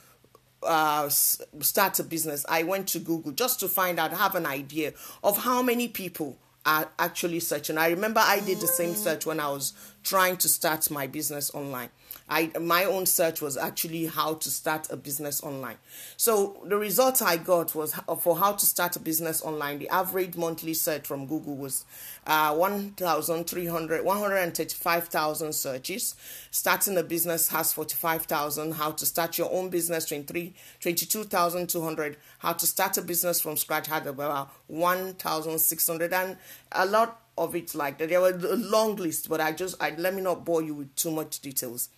uh, 0.62 1.08
start 1.08 1.98
a 1.98 2.04
business. 2.04 2.44
I 2.48 2.62
went 2.62 2.88
to 2.88 2.98
Google 2.98 3.32
just 3.32 3.60
to 3.60 3.68
find 3.68 3.98
out, 3.98 4.12
have 4.12 4.34
an 4.34 4.46
idea 4.46 4.92
of 5.22 5.38
how 5.38 5.62
many 5.62 5.88
people 5.88 6.36
are 6.66 6.88
actually 6.98 7.40
searching. 7.40 7.78
I 7.78 7.88
remember 7.88 8.20
I 8.22 8.40
did 8.40 8.60
the 8.60 8.66
same 8.66 8.94
search 8.94 9.24
when 9.24 9.40
I 9.40 9.48
was 9.48 9.72
trying 10.02 10.36
to 10.38 10.48
start 10.48 10.90
my 10.90 11.06
business 11.06 11.54
online. 11.54 11.88
I 12.28 12.50
my 12.60 12.84
own 12.84 13.06
search 13.06 13.40
was 13.40 13.56
actually 13.56 14.06
how 14.06 14.34
to 14.34 14.50
start 14.50 14.88
a 14.90 14.96
business 14.96 15.42
online. 15.42 15.76
So 16.16 16.62
the 16.66 16.76
result 16.76 17.22
I 17.22 17.36
got 17.36 17.74
was 17.74 17.94
for 18.20 18.36
how 18.36 18.52
to 18.52 18.66
start 18.66 18.96
a 18.96 19.00
business 19.00 19.42
online. 19.42 19.78
The 19.78 19.88
average 19.88 20.36
monthly 20.36 20.74
search 20.74 21.06
from 21.06 21.26
Google 21.26 21.56
was 21.56 21.84
uh, 22.26 22.54
1,300, 22.54 24.04
135,000 24.04 25.52
searches. 25.54 26.14
Starting 26.50 26.96
a 26.98 27.02
business 27.02 27.48
has 27.48 27.72
45,000. 27.72 28.72
How 28.72 28.90
to 28.90 29.06
start 29.06 29.38
your 29.38 29.52
own 29.52 29.70
business, 29.70 30.04
23, 30.04 30.54
22,200. 30.80 32.16
How 32.38 32.52
to 32.52 32.66
start 32.66 32.98
a 32.98 33.02
business 33.02 33.40
from 33.40 33.56
scratch 33.56 33.86
had 33.86 34.06
about 34.06 34.50
1,600 34.66 36.12
and 36.12 36.36
a 36.72 36.84
lot 36.84 37.22
of 37.38 37.54
it 37.56 37.74
like 37.74 37.98
that. 37.98 38.08
There 38.08 38.20
were 38.20 38.30
a 38.30 38.56
long 38.56 38.96
list, 38.96 39.28
but 39.28 39.40
I 39.40 39.52
just 39.52 39.80
I 39.80 39.90
let 39.96 40.14
me 40.14 40.22
not 40.22 40.44
bore 40.44 40.62
you 40.62 40.74
with 40.74 40.94
too 40.94 41.10
much 41.10 41.40
details. 41.40 41.88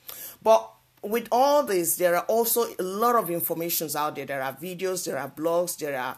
But 0.42 0.70
with 1.02 1.28
all 1.32 1.62
this, 1.62 1.96
there 1.96 2.16
are 2.16 2.24
also 2.24 2.66
a 2.78 2.82
lot 2.82 3.16
of 3.16 3.30
informations 3.30 3.96
out 3.96 4.16
there. 4.16 4.26
There 4.26 4.42
are 4.42 4.52
videos, 4.52 5.06
there 5.06 5.18
are 5.18 5.30
blogs, 5.30 5.78
there 5.78 5.98
are 5.98 6.16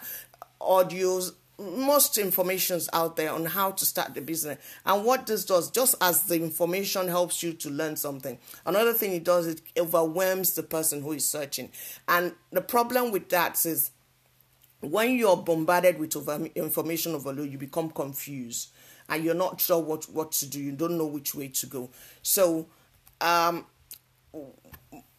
audios, 0.61 1.32
most 1.59 2.19
informations 2.19 2.89
out 2.93 3.16
there 3.16 3.32
on 3.32 3.44
how 3.44 3.70
to 3.70 3.85
start 3.85 4.15
the 4.15 4.20
business 4.20 4.59
and 4.85 5.05
what 5.05 5.27
this 5.27 5.44
does 5.44 5.70
just 5.70 5.94
as 6.01 6.24
the 6.24 6.35
information 6.35 7.09
helps 7.09 7.43
you 7.43 7.53
to 7.53 7.70
learn 7.70 7.94
something 7.94 8.39
another 8.66 8.93
thing 8.93 9.12
it 9.12 9.24
does 9.24 9.47
it 9.47 9.61
overwhelms 9.78 10.55
the 10.55 10.62
person 10.62 11.03
who 11.03 11.12
is 11.12 11.24
searching 11.24 11.70
and 12.09 12.32
the 12.51 12.61
problem 12.61 13.12
with 13.12 13.28
that 13.28 13.65
is 13.65 13.90
when 14.81 15.15
you're 15.15 15.36
bombarded 15.36 15.99
with 15.99 16.16
over 16.16 16.44
information 16.55 17.15
overload 17.15 17.51
you 17.51 17.59
become 17.59 17.90
confused 17.90 18.70
and 19.13 19.23
you're 19.23 19.35
not 19.35 19.61
sure 19.61 19.79
what, 19.79 20.05
what 20.05 20.33
to 20.33 20.47
do, 20.47 20.59
you 20.59 20.73
don't 20.73 20.97
know 20.97 21.07
which 21.07 21.35
way 21.35 21.49
to 21.49 21.67
go. 21.67 21.91
So, 22.23 22.67
um, 23.21 23.67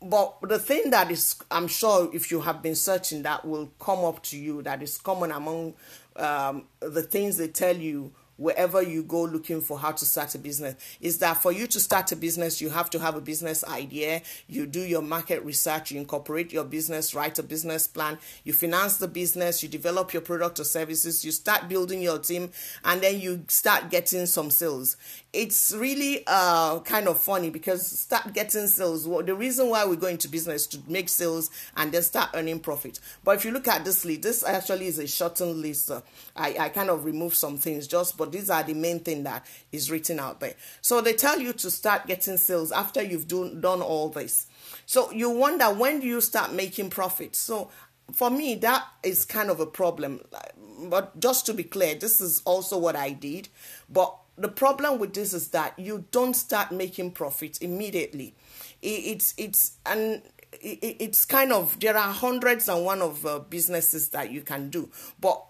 but 0.01 0.37
the 0.41 0.57
thing 0.57 0.89
that 0.89 1.11
is, 1.11 1.35
I'm 1.51 1.67
sure 1.67 2.09
if 2.11 2.31
you 2.31 2.41
have 2.41 2.63
been 2.63 2.73
searching, 2.75 3.21
that 3.21 3.45
will 3.45 3.71
come 3.79 4.03
up 4.03 4.23
to 4.23 4.37
you, 4.37 4.63
that 4.63 4.81
is 4.81 4.97
common 4.97 5.31
among 5.31 5.75
um, 6.15 6.65
the 6.79 7.03
things 7.03 7.37
they 7.37 7.49
tell 7.49 7.77
you 7.77 8.11
wherever 8.37 8.81
you 8.81 9.03
go 9.03 9.23
looking 9.23 9.61
for 9.61 9.77
how 9.77 9.91
to 9.91 10.05
start 10.05 10.33
a 10.35 10.37
business 10.37 10.75
is 10.99 11.19
that 11.19 11.33
for 11.33 11.51
you 11.51 11.67
to 11.67 11.79
start 11.79 12.11
a 12.11 12.15
business 12.15 12.61
you 12.61 12.69
have 12.69 12.89
to 12.89 12.99
have 12.99 13.15
a 13.15 13.21
business 13.21 13.63
idea. 13.65 14.21
You 14.47 14.65
do 14.65 14.81
your 14.81 15.01
market 15.01 15.43
research 15.43 15.91
you 15.91 15.99
incorporate 15.99 16.51
your 16.51 16.63
business 16.63 17.13
write 17.13 17.37
a 17.39 17.43
business 17.43 17.87
plan 17.87 18.17
you 18.43 18.53
finance 18.53 18.97
the 18.97 19.07
business 19.07 19.61
you 19.61 19.69
develop 19.69 20.13
your 20.13 20.21
product 20.21 20.59
or 20.59 20.63
services 20.63 21.23
you 21.23 21.31
start 21.31 21.69
building 21.69 22.01
your 22.01 22.19
team 22.19 22.49
and 22.83 23.01
then 23.01 23.19
you 23.19 23.43
start 23.47 23.89
getting 23.89 24.25
some 24.25 24.49
sales. 24.49 24.97
It's 25.31 25.73
really 25.75 26.23
uh, 26.27 26.79
kind 26.81 27.07
of 27.07 27.19
funny 27.19 27.49
because 27.49 27.85
start 27.85 28.33
getting 28.33 28.67
sales 28.67 29.07
well, 29.07 29.23
the 29.23 29.35
reason 29.35 29.69
why 29.69 29.85
we 29.85 29.95
go 29.95 30.07
into 30.07 30.27
business 30.27 30.67
to 30.67 30.79
make 30.87 31.09
sales 31.09 31.49
and 31.77 31.91
then 31.91 32.01
start 32.01 32.29
earning 32.33 32.59
profit. 32.59 32.99
But 33.23 33.37
if 33.37 33.45
you 33.45 33.51
look 33.51 33.67
at 33.67 33.85
this 33.85 34.05
list 34.05 34.23
this 34.23 34.43
actually 34.43 34.87
is 34.87 34.99
a 34.99 35.07
shortened 35.07 35.57
list 35.57 35.91
I, 36.35 36.55
I 36.59 36.69
kind 36.69 36.89
of 36.89 37.05
remove 37.05 37.35
some 37.35 37.57
things 37.57 37.87
just 37.87 38.17
but 38.23 38.31
these 38.31 38.49
are 38.49 38.63
the 38.63 38.73
main 38.73 39.01
thing 39.01 39.23
that 39.23 39.45
is 39.73 39.91
written 39.91 40.17
out 40.17 40.39
there. 40.39 40.53
So 40.79 41.01
they 41.01 41.11
tell 41.11 41.41
you 41.41 41.51
to 41.51 41.69
start 41.69 42.07
getting 42.07 42.37
sales 42.37 42.71
after 42.71 43.03
you've 43.03 43.27
do, 43.27 43.53
done 43.53 43.81
all 43.81 44.07
this. 44.07 44.47
So 44.85 45.11
you 45.11 45.29
wonder 45.29 45.65
when 45.65 45.99
do 45.99 46.07
you 46.07 46.21
start 46.21 46.53
making 46.53 46.89
profits? 46.89 47.37
So 47.37 47.69
for 48.13 48.29
me, 48.29 48.55
that 48.55 48.87
is 49.03 49.25
kind 49.25 49.49
of 49.49 49.59
a 49.59 49.65
problem. 49.65 50.21
But 50.85 51.19
just 51.19 51.45
to 51.47 51.53
be 51.53 51.63
clear, 51.63 51.95
this 51.95 52.21
is 52.21 52.41
also 52.45 52.77
what 52.77 52.95
I 52.95 53.09
did. 53.09 53.49
But 53.89 54.15
the 54.37 54.47
problem 54.47 54.99
with 54.99 55.13
this 55.13 55.33
is 55.33 55.49
that 55.49 55.77
you 55.77 56.05
don't 56.11 56.33
start 56.33 56.71
making 56.71 57.11
profits 57.11 57.57
immediately. 57.57 58.35
It's 58.81 59.33
it's 59.37 59.73
and 59.85 60.21
it's 60.61 61.25
kind 61.25 61.51
of 61.51 61.77
there 61.81 61.97
are 61.97 62.13
hundreds 62.13 62.69
and 62.69 62.85
one 62.85 63.01
of 63.01 63.25
uh, 63.25 63.39
businesses 63.39 64.09
that 64.09 64.31
you 64.31 64.43
can 64.43 64.69
do, 64.69 64.89
but 65.19 65.43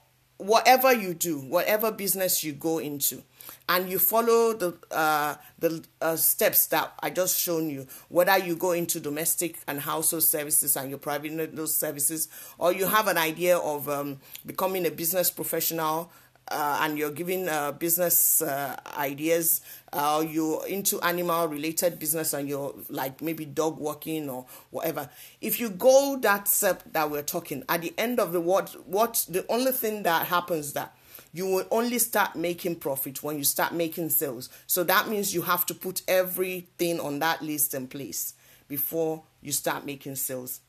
whatever 0.44 0.94
you 0.94 1.14
do, 1.14 1.40
whatever 1.40 1.92
business 1.92 2.44
you 2.44 2.54
go 2.54 2.80
into, 2.80 3.24
and 3.70 3.90
you 3.90 4.00
follow 4.00 4.54
the 4.54 4.78
uh, 4.92 5.36
the 5.60 5.84
uh, 6.02 6.16
steps 6.16 6.68
that 6.68 6.94
I 7.02 7.10
just 7.10 7.40
shown 7.40 7.70
you, 7.70 7.88
whether 8.10 8.38
you 8.38 8.56
go 8.56 8.72
into 8.72 9.00
domestic 9.00 9.60
and 9.68 9.80
household 9.80 10.24
services 10.24 10.76
and 10.76 10.90
you're 10.90 11.00
providing 11.00 11.38
those 11.56 11.76
services, 11.76 12.28
or 12.58 12.74
you 12.74 12.86
have 12.88 13.08
an 13.08 13.18
idea 13.18 13.58
of 13.58 13.88
um, 13.88 14.20
becoming 14.46 14.86
a 14.86 14.92
business 14.92 15.32
professional 15.32 16.12
uh, 16.50 16.80
and 16.82 16.98
you're 16.98 17.12
giving 17.12 17.48
uh, 17.48 17.72
business 17.72 18.42
uh, 18.42 18.78
ideas, 18.98 19.62
uh, 19.92 20.24
you're 20.28 20.66
into 20.68 21.00
animal 21.02 21.48
related 21.48 22.00
business 22.00 22.34
and 22.34 22.50
you're 22.50 22.74
like 22.90 23.22
maybe 23.22 23.46
dog 23.46 23.78
walking 23.78 24.30
or 24.30 24.46
whatever. 24.70 25.10
If 25.42 25.60
you 25.60 25.70
go 25.70 26.18
that 26.22 26.48
step 26.48 26.84
that 26.92 27.10
we're 27.10 27.22
talking, 27.24 27.64
at 27.70 27.82
the 27.82 27.94
end 27.98 28.20
of 28.20 28.34
the 28.34 28.42
what 28.42 28.70
what 28.88 29.26
the 29.30 29.46
only 29.50 29.72
thing 29.72 30.04
that 30.04 30.28
happens 30.28 30.74
that 30.74 30.96
you 31.34 31.48
will 31.48 31.66
only 31.72 31.98
start 31.98 32.36
making 32.36 32.76
profit 32.76 33.24
when 33.24 33.38
you 33.38 33.44
start 33.44 33.74
making 33.74 34.10
sales. 34.10 34.50
So 34.68 34.84
that 34.84 35.08
means 35.08 35.34
you 35.34 35.42
have 35.42 35.66
to 35.68 35.74
put 35.74 36.04
everything 36.08 37.00
on 37.00 37.20
that 37.20 37.42
list 37.42 37.74
in 37.74 37.88
place 37.88 38.36
before 38.68 39.24
you 39.42 39.52
start 39.52 39.86
making 39.86 40.16
sales. 40.16 40.62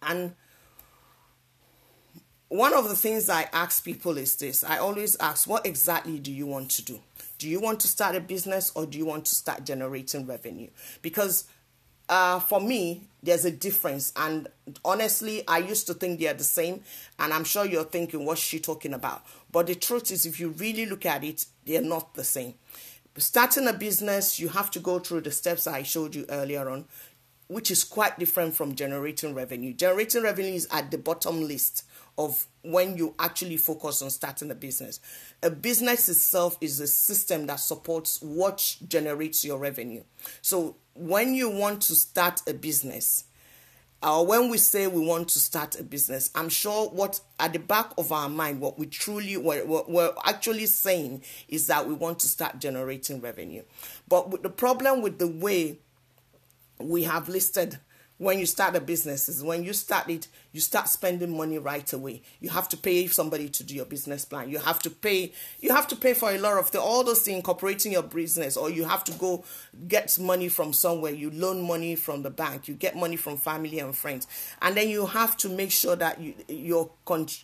And 0.00 0.34
one 2.48 2.74
of 2.74 2.88
the 2.88 2.96
things 2.96 3.28
I 3.28 3.48
ask 3.52 3.84
people 3.84 4.16
is 4.18 4.36
this 4.36 4.64
I 4.64 4.78
always 4.78 5.16
ask, 5.16 5.48
what 5.48 5.66
exactly 5.66 6.18
do 6.18 6.32
you 6.32 6.46
want 6.46 6.70
to 6.72 6.82
do? 6.82 7.00
Do 7.38 7.48
you 7.48 7.60
want 7.60 7.80
to 7.80 7.88
start 7.88 8.16
a 8.16 8.20
business 8.20 8.72
or 8.74 8.86
do 8.86 8.98
you 8.98 9.06
want 9.06 9.26
to 9.26 9.34
start 9.34 9.64
generating 9.64 10.26
revenue? 10.26 10.68
Because 11.02 11.44
uh, 12.08 12.40
for 12.40 12.60
me, 12.60 13.02
there's 13.22 13.44
a 13.44 13.50
difference. 13.50 14.12
And 14.16 14.48
honestly, 14.84 15.46
I 15.46 15.58
used 15.58 15.86
to 15.88 15.94
think 15.94 16.18
they're 16.18 16.34
the 16.34 16.44
same. 16.44 16.82
And 17.18 17.32
I'm 17.32 17.44
sure 17.44 17.64
you're 17.64 17.84
thinking, 17.84 18.24
what's 18.24 18.40
she 18.40 18.58
talking 18.58 18.94
about? 18.94 19.24
But 19.52 19.66
the 19.66 19.74
truth 19.74 20.10
is, 20.10 20.26
if 20.26 20.40
you 20.40 20.48
really 20.50 20.86
look 20.86 21.06
at 21.06 21.22
it, 21.22 21.46
they're 21.64 21.82
not 21.82 22.14
the 22.14 22.24
same. 22.24 22.54
Starting 23.16 23.66
a 23.66 23.72
business, 23.72 24.38
you 24.38 24.48
have 24.48 24.70
to 24.70 24.78
go 24.78 24.98
through 25.00 25.22
the 25.22 25.30
steps 25.30 25.66
I 25.66 25.82
showed 25.82 26.14
you 26.14 26.24
earlier 26.28 26.68
on, 26.70 26.84
which 27.48 27.70
is 27.70 27.82
quite 27.82 28.18
different 28.18 28.54
from 28.54 28.74
generating 28.74 29.34
revenue. 29.34 29.72
Generating 29.72 30.22
revenue 30.22 30.52
is 30.52 30.68
at 30.70 30.90
the 30.90 30.98
bottom 30.98 31.46
list 31.46 31.84
of 32.18 32.46
when 32.62 32.96
you 32.96 33.14
actually 33.18 33.56
focus 33.56 34.02
on 34.02 34.10
starting 34.10 34.50
a 34.50 34.54
business. 34.54 35.00
A 35.42 35.50
business 35.50 36.08
itself 36.08 36.58
is 36.60 36.78
a 36.80 36.86
system 36.86 37.46
that 37.46 37.56
supports 37.56 38.20
what 38.20 38.76
generates 38.86 39.44
your 39.44 39.58
revenue. 39.58 40.02
So 40.42 40.76
when 40.94 41.34
you 41.34 41.48
want 41.48 41.82
to 41.82 41.94
start 41.94 42.42
a 42.46 42.52
business, 42.52 43.24
or 44.02 44.26
when 44.26 44.48
we 44.48 44.58
say 44.58 44.86
we 44.86 45.04
want 45.04 45.28
to 45.28 45.38
start 45.38 45.80
a 45.80 45.82
business, 45.82 46.30
I'm 46.34 46.48
sure 46.48 46.88
what 46.90 47.20
at 47.40 47.52
the 47.52 47.58
back 47.58 47.92
of 47.96 48.12
our 48.12 48.28
mind, 48.28 48.60
what 48.60 48.78
we 48.78 48.86
truly 48.86 49.36
what 49.36 49.88
we're 49.88 50.12
actually 50.24 50.66
saying 50.66 51.22
is 51.48 51.66
that 51.68 51.88
we 51.88 51.94
want 51.94 52.20
to 52.20 52.28
start 52.28 52.58
generating 52.58 53.20
revenue. 53.20 53.62
But 54.06 54.42
the 54.42 54.50
problem 54.50 55.02
with 55.02 55.18
the 55.18 55.26
way 55.26 55.78
we 56.80 57.04
have 57.04 57.28
listed 57.28 57.78
when 58.18 58.38
you 58.38 58.46
start 58.46 58.74
a 58.74 58.80
business 58.80 59.28
is 59.28 59.42
when 59.42 59.62
you 59.62 59.72
start 59.72 60.08
it, 60.10 60.26
you 60.52 60.60
start 60.60 60.88
spending 60.88 61.36
money 61.36 61.58
right 61.58 61.92
away. 61.92 62.22
You 62.40 62.48
have 62.50 62.68
to 62.70 62.76
pay 62.76 63.06
somebody 63.06 63.48
to 63.50 63.64
do 63.64 63.74
your 63.74 63.84
business 63.84 64.24
plan. 64.24 64.48
You 64.48 64.58
have 64.58 64.78
to 64.80 64.90
pay. 64.90 65.32
You 65.60 65.74
have 65.74 65.86
to 65.88 65.96
pay 65.96 66.14
for 66.14 66.30
a 66.30 66.38
lot 66.38 66.58
of 66.58 66.70
the 66.70 66.80
all 66.80 67.04
those 67.04 67.20
things 67.20 67.36
incorporating 67.36 67.92
your 67.92 68.02
business, 68.02 68.56
or 68.56 68.70
you 68.70 68.84
have 68.84 69.04
to 69.04 69.12
go 69.12 69.44
get 69.86 70.18
money 70.18 70.48
from 70.48 70.72
somewhere. 70.72 71.12
You 71.12 71.30
loan 71.30 71.66
money 71.66 71.96
from 71.96 72.22
the 72.22 72.30
bank. 72.30 72.66
You 72.66 72.74
get 72.74 72.96
money 72.96 73.16
from 73.16 73.36
family 73.36 73.78
and 73.78 73.94
friends, 73.94 74.26
and 74.62 74.74
then 74.74 74.88
you 74.88 75.06
have 75.06 75.36
to 75.38 75.48
make 75.48 75.70
sure 75.70 75.96
that 75.96 76.20
you 76.20 76.34
you 76.48 76.90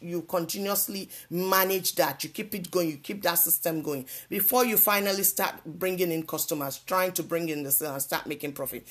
you 0.00 0.22
continuously 0.22 1.10
manage 1.28 1.94
that. 1.96 2.24
You 2.24 2.30
keep 2.30 2.54
it 2.54 2.70
going. 2.70 2.90
You 2.90 2.96
keep 2.96 3.22
that 3.22 3.34
system 3.34 3.82
going 3.82 4.06
before 4.30 4.64
you 4.64 4.78
finally 4.78 5.24
start 5.24 5.54
bringing 5.66 6.10
in 6.10 6.26
customers, 6.26 6.78
trying 6.78 7.12
to 7.12 7.22
bring 7.22 7.50
in 7.50 7.62
the 7.64 7.70
sale 7.70 7.92
and 7.92 8.02
start 8.02 8.26
making 8.26 8.52
profit. 8.52 8.86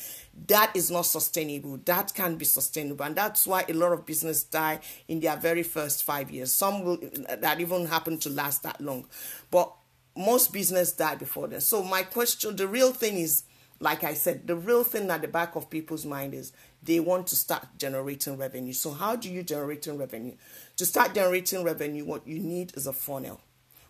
That 0.48 0.72
is 0.76 0.92
not 0.92 1.04
sustainable. 1.08 1.80
That 1.86 2.14
can 2.14 2.36
be 2.36 2.46
sustainable, 2.46 3.06
and 3.06 3.16
that's 3.16 3.48
why 3.48 3.66
a 3.68 3.74
lot 3.74 3.92
of 3.92 4.03
business 4.06 4.44
die 4.44 4.80
in 5.08 5.20
their 5.20 5.38
very 5.38 5.64
first 5.64 6.04
five 6.04 6.32
years. 6.32 6.52
Some 6.52 6.84
will 6.84 6.98
that 7.28 7.60
even 7.60 7.86
happen 7.88 8.18
to 8.20 8.30
last 8.30 8.64
that 8.64 8.80
long, 8.82 9.08
but 9.52 9.74
most 10.16 10.54
business 10.54 10.92
die 10.92 11.16
before 11.16 11.48
then. 11.48 11.62
So 11.62 11.84
my 11.84 12.04
question, 12.04 12.56
the 12.56 12.68
real 12.68 12.92
thing 12.92 13.18
is, 13.18 13.44
like 13.80 14.04
I 14.04 14.14
said, 14.14 14.48
the 14.48 14.56
real 14.56 14.84
thing 14.84 15.10
at 15.10 15.22
the 15.22 15.28
back 15.28 15.56
of 15.56 15.70
people's 15.70 16.06
mind 16.06 16.34
is 16.34 16.54
they 16.82 17.00
want 17.00 17.28
to 17.28 17.36
start 17.36 17.68
generating 17.78 18.38
revenue. 18.38 18.74
So 18.74 18.92
how 18.92 19.16
do 19.16 19.32
you 19.32 19.44
generate 19.44 19.88
revenue? 19.88 20.36
To 20.78 20.86
start 20.86 21.14
generating 21.14 21.64
revenue, 21.64 22.06
what 22.06 22.28
you 22.28 22.40
need 22.40 22.76
is 22.76 22.88
a 22.88 22.94
funnel. 22.94 23.42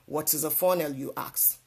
What 0.06 0.34
is 0.34 0.44
a 0.44 0.50
funnel, 0.50 0.94
you 0.94 1.14
ask? 1.16 1.60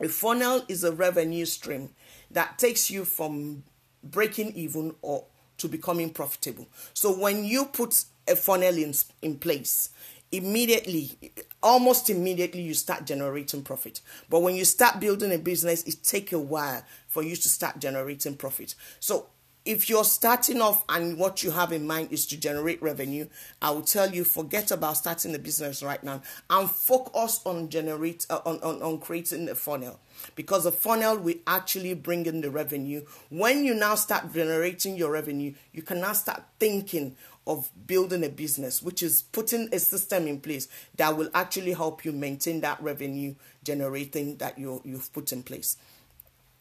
A 0.00 0.08
funnel 0.08 0.64
is 0.68 0.82
a 0.82 0.92
revenue 0.92 1.44
stream 1.44 1.90
that 2.30 2.58
takes 2.58 2.90
you 2.90 3.04
from 3.04 3.64
breaking 4.02 4.52
even 4.54 4.94
or 5.02 5.26
to 5.64 5.68
becoming 5.68 6.10
profitable. 6.10 6.68
So 6.92 7.10
when 7.10 7.42
you 7.42 7.64
put 7.64 8.04
a 8.28 8.36
funnel 8.36 8.76
in, 8.76 8.92
in 9.22 9.38
place, 9.38 9.88
immediately, 10.30 11.18
almost 11.62 12.10
immediately, 12.10 12.60
you 12.60 12.74
start 12.74 13.06
generating 13.06 13.62
profit. 13.62 14.02
But 14.28 14.40
when 14.40 14.56
you 14.56 14.66
start 14.66 15.00
building 15.00 15.32
a 15.32 15.38
business, 15.38 15.82
it 15.84 16.02
takes 16.02 16.34
a 16.34 16.38
while 16.38 16.82
for 17.08 17.22
you 17.22 17.34
to 17.34 17.48
start 17.48 17.78
generating 17.78 18.36
profit. 18.36 18.74
So 19.00 19.28
if 19.64 19.88
you're 19.88 20.04
starting 20.04 20.60
off 20.60 20.84
and 20.88 21.18
what 21.18 21.42
you 21.42 21.50
have 21.50 21.72
in 21.72 21.86
mind 21.86 22.08
is 22.10 22.26
to 22.26 22.36
generate 22.36 22.82
revenue, 22.82 23.26
I 23.62 23.70
will 23.70 23.82
tell 23.82 24.14
you 24.14 24.24
forget 24.24 24.70
about 24.70 24.98
starting 24.98 25.34
a 25.34 25.38
business 25.38 25.82
right 25.82 26.02
now 26.04 26.20
and 26.50 26.70
focus 26.70 27.40
on 27.46 27.70
generate 27.70 28.26
uh, 28.28 28.40
on, 28.44 28.60
on 28.62 28.82
on 28.82 28.98
creating 28.98 29.48
a 29.48 29.54
funnel 29.54 29.98
because 30.34 30.64
the 30.64 30.72
funnel 30.72 31.16
will 31.16 31.36
actually 31.46 31.94
bring 31.94 32.26
in 32.26 32.42
the 32.42 32.50
revenue. 32.50 33.04
When 33.30 33.64
you 33.64 33.74
now 33.74 33.94
start 33.94 34.32
generating 34.34 34.96
your 34.96 35.10
revenue, 35.10 35.54
you 35.72 35.82
can 35.82 36.00
now 36.00 36.12
start 36.12 36.42
thinking 36.58 37.16
of 37.46 37.70
building 37.86 38.24
a 38.24 38.28
business, 38.28 38.82
which 38.82 39.02
is 39.02 39.22
putting 39.22 39.68
a 39.72 39.78
system 39.78 40.26
in 40.26 40.40
place 40.40 40.68
that 40.96 41.16
will 41.16 41.28
actually 41.34 41.72
help 41.72 42.04
you 42.04 42.12
maintain 42.12 42.60
that 42.60 42.82
revenue 42.82 43.34
generating 43.62 44.36
that 44.36 44.58
you 44.58 44.82
you've 44.84 45.10
put 45.14 45.32
in 45.32 45.42
place. 45.42 45.78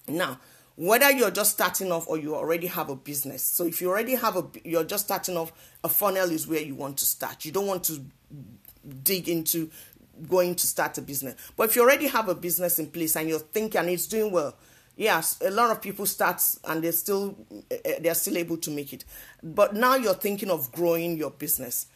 Now, 0.08 0.40
whether 0.76 1.12
you're 1.12 1.32
just 1.32 1.52
starting 1.52 1.92
off 1.92 2.08
or 2.08 2.18
you 2.18 2.36
already 2.36 2.68
have 2.68 2.90
a 2.90 2.96
business. 2.96 3.44
So 3.44 3.66
if 3.66 3.80
you 3.82 3.90
already 3.90 4.16
have 4.16 4.36
a 4.38 4.46
you're 4.64 4.84
just 4.84 5.06
starting 5.06 5.38
off, 5.38 5.52
a 5.84 5.90
funnel 5.90 6.32
is 6.32 6.48
where 6.48 6.62
you 6.62 6.76
want 6.76 6.98
to 6.98 7.06
start. 7.06 7.46
You 7.46 7.52
don't 7.52 7.68
want 7.68 7.84
to 7.86 8.04
dig 9.04 9.30
into 9.30 9.70
going 10.28 10.56
to 10.56 10.68
start 10.68 10.98
a 10.98 11.02
business. 11.02 11.36
But 11.56 11.70
if 11.70 11.76
you 11.76 11.84
already 11.84 12.08
have 12.08 12.30
a 12.30 12.36
business 12.36 12.80
in 12.80 12.88
place 12.88 13.16
and 13.16 13.30
you're 13.30 13.40
thinking 13.40 13.88
it's 13.90 14.08
doing 14.08 14.32
well, 14.32 14.56
yes, 14.96 15.40
a 15.42 15.52
lot 15.52 15.72
of 15.72 15.82
people 15.82 16.06
start 16.06 16.42
and 16.66 16.84
they're 16.84 16.92
still 16.92 17.36
eh, 17.70 17.78
eh, 17.86 18.00
they're 18.02 18.16
still 18.16 18.38
able 18.38 18.58
to 18.58 18.72
make 18.72 18.94
it. 18.94 19.06
But 19.44 19.76
now 19.76 19.96
you're 19.96 20.14
thinking 20.14 20.50
of 20.50 20.72
growing 20.72 21.18
your 21.18 21.32
business. 21.32 21.88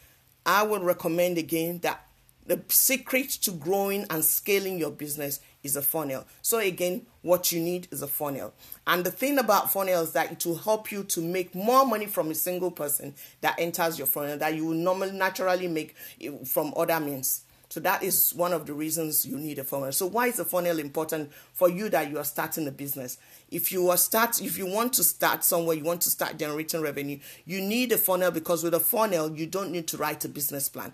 I 0.46 0.64
would 0.64 0.82
recommend 0.84 1.38
again 1.38 1.80
that 1.80 2.06
the 2.48 2.62
secret 2.70 3.30
to 3.30 3.52
growing 3.52 4.06
and 4.10 4.24
scaling 4.24 4.80
your 4.80 4.92
business 4.92 5.42
is 5.64 5.76
a 5.76 5.82
funnel. 5.82 6.26
So 6.42 6.60
again, 6.60 7.06
what 7.22 7.52
you 7.52 7.60
need 7.60 7.88
is 7.92 8.02
a 8.02 8.08
funnel. 8.08 8.54
And 8.88 9.06
the 9.06 9.12
thing 9.12 9.38
about 9.38 9.72
funnel 9.72 10.02
is 10.02 10.14
that 10.14 10.32
it 10.32 10.46
will 10.46 10.58
help 10.58 10.92
you 10.92 11.04
to 11.04 11.22
make 11.22 11.54
more 11.54 11.86
money 11.86 12.06
from 12.06 12.32
a 12.32 12.36
single 12.36 12.72
person 12.72 13.14
that 13.42 13.60
enters 13.60 13.98
your 13.98 14.08
funnel 14.08 14.38
that 14.38 14.56
you 14.56 14.66
will 14.66 14.74
normally 14.74 15.12
naturally 15.12 15.68
make 15.68 15.96
eh, 16.22 16.32
from 16.46 16.74
other 16.78 17.00
means. 17.00 17.44
So 17.70 17.82
that 17.82 18.02
is 18.02 18.34
one 18.34 18.54
of 18.54 18.66
the 18.66 18.74
reasons 18.74 19.26
you 19.26 19.38
need 19.38 19.60
a 19.60 19.64
funnel. 19.66 19.92
So 19.92 20.06
why 20.06 20.28
is 20.28 20.40
a 20.40 20.46
funnel 20.46 20.80
important 20.80 21.32
for 21.54 21.70
you 21.70 21.90
that 21.90 22.10
you 22.10 22.18
are 22.18 22.24
starting 22.24 22.66
a 22.68 22.72
business? 22.72 23.18
if 23.50 23.72
you 23.72 23.90
are 23.90 23.98
start 23.98 24.42
if 24.42 24.58
you 24.58 24.66
want 24.66 24.94
to 24.94 25.04
start 25.04 25.44
somewhere 25.44 25.76
you 25.76 25.84
want 25.84 26.02
to 26.02 26.10
start 26.10 26.38
generating 26.38 26.82
revenue 26.82 27.18
you 27.46 27.62
need 27.62 27.92
a 27.92 27.98
funnel 27.98 28.32
because 28.32 28.64
with 28.64 28.74
a 28.74 28.80
funnel 28.80 29.36
you 29.36 29.46
don't 29.46 29.72
need 29.72 29.88
to 29.88 29.98
write 29.98 30.24
a 30.26 30.30
business 30.30 30.68
plan 30.68 30.92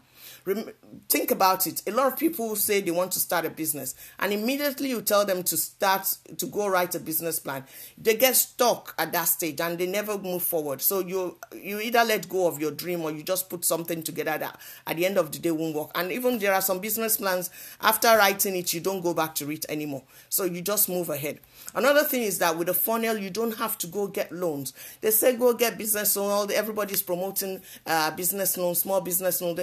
think 1.10 1.32
about 1.32 1.68
it. 1.68 1.82
A 1.88 1.92
lot 1.92 2.12
of 2.12 2.18
people 2.18 2.56
say 2.56 2.82
they 2.82 2.92
want 2.92 3.12
to 3.14 3.20
start 3.20 3.46
a 3.46 3.50
business, 3.50 3.96
and 4.20 4.34
immediately 4.34 4.90
you 4.90 5.02
tell 5.02 5.26
them 5.26 5.44
to 5.44 5.58
start 5.58 6.18
to 6.38 6.46
go 6.46 6.68
write 6.68 6.96
a 6.96 7.00
business 7.00 7.40
plan. 7.40 7.64
They 7.98 8.16
get 8.16 8.36
stuck 8.36 8.94
at 8.98 9.12
that 9.14 9.26
stage 9.26 9.60
and 9.62 9.78
they 9.78 9.88
never 9.88 10.18
move 10.18 10.44
forward. 10.44 10.82
So 10.82 11.00
you 11.00 11.38
you 11.56 11.80
either 11.80 12.04
let 12.04 12.30
go 12.30 12.48
of 12.48 12.60
your 12.60 12.72
dream 12.72 13.02
or 13.02 13.12
you 13.12 13.24
just 13.24 13.50
put 13.50 13.66
something 13.66 14.04
together 14.04 14.38
that 14.38 14.60
at 14.88 14.98
the 14.98 15.06
end 15.06 15.18
of 15.18 15.32
the 15.32 15.40
day 15.40 15.52
won't 15.52 15.76
work. 15.76 15.92
And 15.96 16.12
even 16.12 16.40
there 16.40 16.54
are 16.54 16.62
some 16.62 16.80
business 16.80 17.18
plans 17.18 17.50
after 17.82 18.08
writing 18.18 18.56
it, 18.56 18.74
you 18.74 18.82
don't 18.82 19.02
go 19.02 19.14
back 19.14 19.36
to 19.36 19.52
it 19.52 19.66
anymore. 19.70 20.04
So 20.30 20.44
you 20.44 20.62
just 20.62 20.90
move 20.90 21.10
ahead. 21.10 21.40
Another 21.76 22.04
thing 22.04 22.24
is 22.24 22.40
that 22.40 22.58
with 22.58 22.70
a 22.70 22.74
funnel, 22.74 23.18
you 23.18 23.30
don't 23.30 23.58
have 23.58 23.78
to 23.80 23.88
go 23.88 24.08
get 24.08 24.32
loans. 24.32 24.74
They 25.02 25.12
say 25.12 25.36
go 25.36 25.54
get 25.54 25.78
business 25.78 26.16
loan. 26.16 26.52
Everybody's 26.52 27.02
promoting 27.02 27.62
uh, 27.88 28.12
business 28.12 28.58
loan, 28.58 28.76
small 28.76 29.02
business 29.02 29.42
loan, 29.42 29.58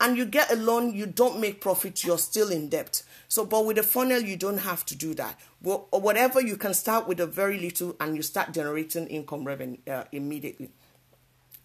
and 0.00 0.05
you 0.14 0.26
get 0.26 0.52
a 0.52 0.56
loan, 0.56 0.94
you 0.94 1.06
don't 1.06 1.40
make 1.40 1.62
profit, 1.62 2.04
you're 2.04 2.18
still 2.18 2.50
in 2.50 2.68
debt. 2.68 3.02
So, 3.28 3.46
but 3.46 3.64
with 3.64 3.78
a 3.78 3.82
funnel, 3.82 4.20
you 4.20 4.36
don't 4.36 4.58
have 4.58 4.84
to 4.86 4.94
do 4.94 5.14
that. 5.14 5.40
Well, 5.62 5.88
whatever 5.90 6.42
you 6.42 6.58
can 6.58 6.74
start 6.74 7.08
with 7.08 7.18
a 7.18 7.26
very 7.26 7.58
little, 7.58 7.96
and 7.98 8.14
you 8.14 8.20
start 8.20 8.52
generating 8.52 9.06
income 9.06 9.44
revenue 9.44 9.78
uh, 9.90 10.04
immediately. 10.12 10.70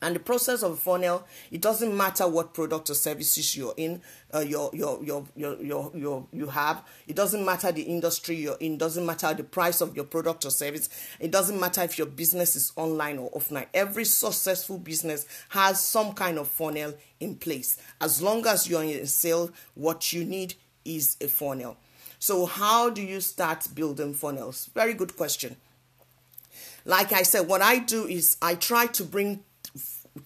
And 0.02 0.16
the 0.16 0.20
process 0.20 0.64
of 0.64 0.72
a 0.72 0.76
funnel, 0.76 1.28
it 1.52 1.62
doesn't 1.62 1.96
matter 1.96 2.28
what 2.28 2.56
product 2.56 2.90
or 2.90 2.96
services 2.96 3.56
you're 3.56 3.76
in, 3.78 4.02
uh, 4.34 4.40
your, 4.40 4.72
your, 4.74 5.04
your, 5.04 5.26
your, 5.36 5.92
your, 5.94 6.28
you 6.34 6.48
have. 6.48 6.84
It 7.08 7.16
doesn't 7.16 7.46
matter 7.46 7.72
the 7.72 7.84
industry 7.84 8.36
you're 8.36 8.58
in. 8.60 8.74
It 8.74 8.80
Doesn't 8.80 9.06
matter 9.06 9.32
the 9.34 9.44
price 9.44 9.80
of 9.80 9.96
your 9.96 10.06
product 10.06 10.44
or 10.46 10.50
service. 10.50 10.90
It 11.20 11.30
doesn't 11.30 11.60
matter 11.60 11.84
if 11.84 12.00
your 12.00 12.08
business 12.08 12.56
is 12.56 12.74
online 12.76 13.20
or 13.20 13.30
offline. 13.32 13.68
Every 13.76 14.06
successful 14.06 14.80
business 14.80 15.28
has 15.50 15.80
some 15.80 16.14
kind 16.14 16.40
of 16.40 16.48
funnel 16.48 16.96
in 17.20 17.36
place. 17.36 17.78
As 18.00 18.22
long 18.24 18.48
as 18.48 18.68
you're 18.68 18.84
in 18.84 19.06
sale, 19.06 19.52
what 19.76 20.12
you 20.12 20.26
need 20.26 20.56
is 20.84 21.16
a 21.22 21.28
funnel. 21.28 21.78
So 22.18 22.48
how 22.48 22.90
do 22.90 23.04
you 23.04 23.22
start 23.22 23.68
building 23.76 24.16
funnels? 24.16 24.70
Very 24.74 24.96
good 24.96 25.16
question. 25.16 25.58
Like 26.86 27.12
I 27.14 27.22
said, 27.22 27.48
what 27.48 27.62
I 27.62 27.78
do 27.80 28.06
is 28.06 28.38
I 28.42 28.56
try 28.56 28.88
to 28.88 29.04
bring 29.04 29.44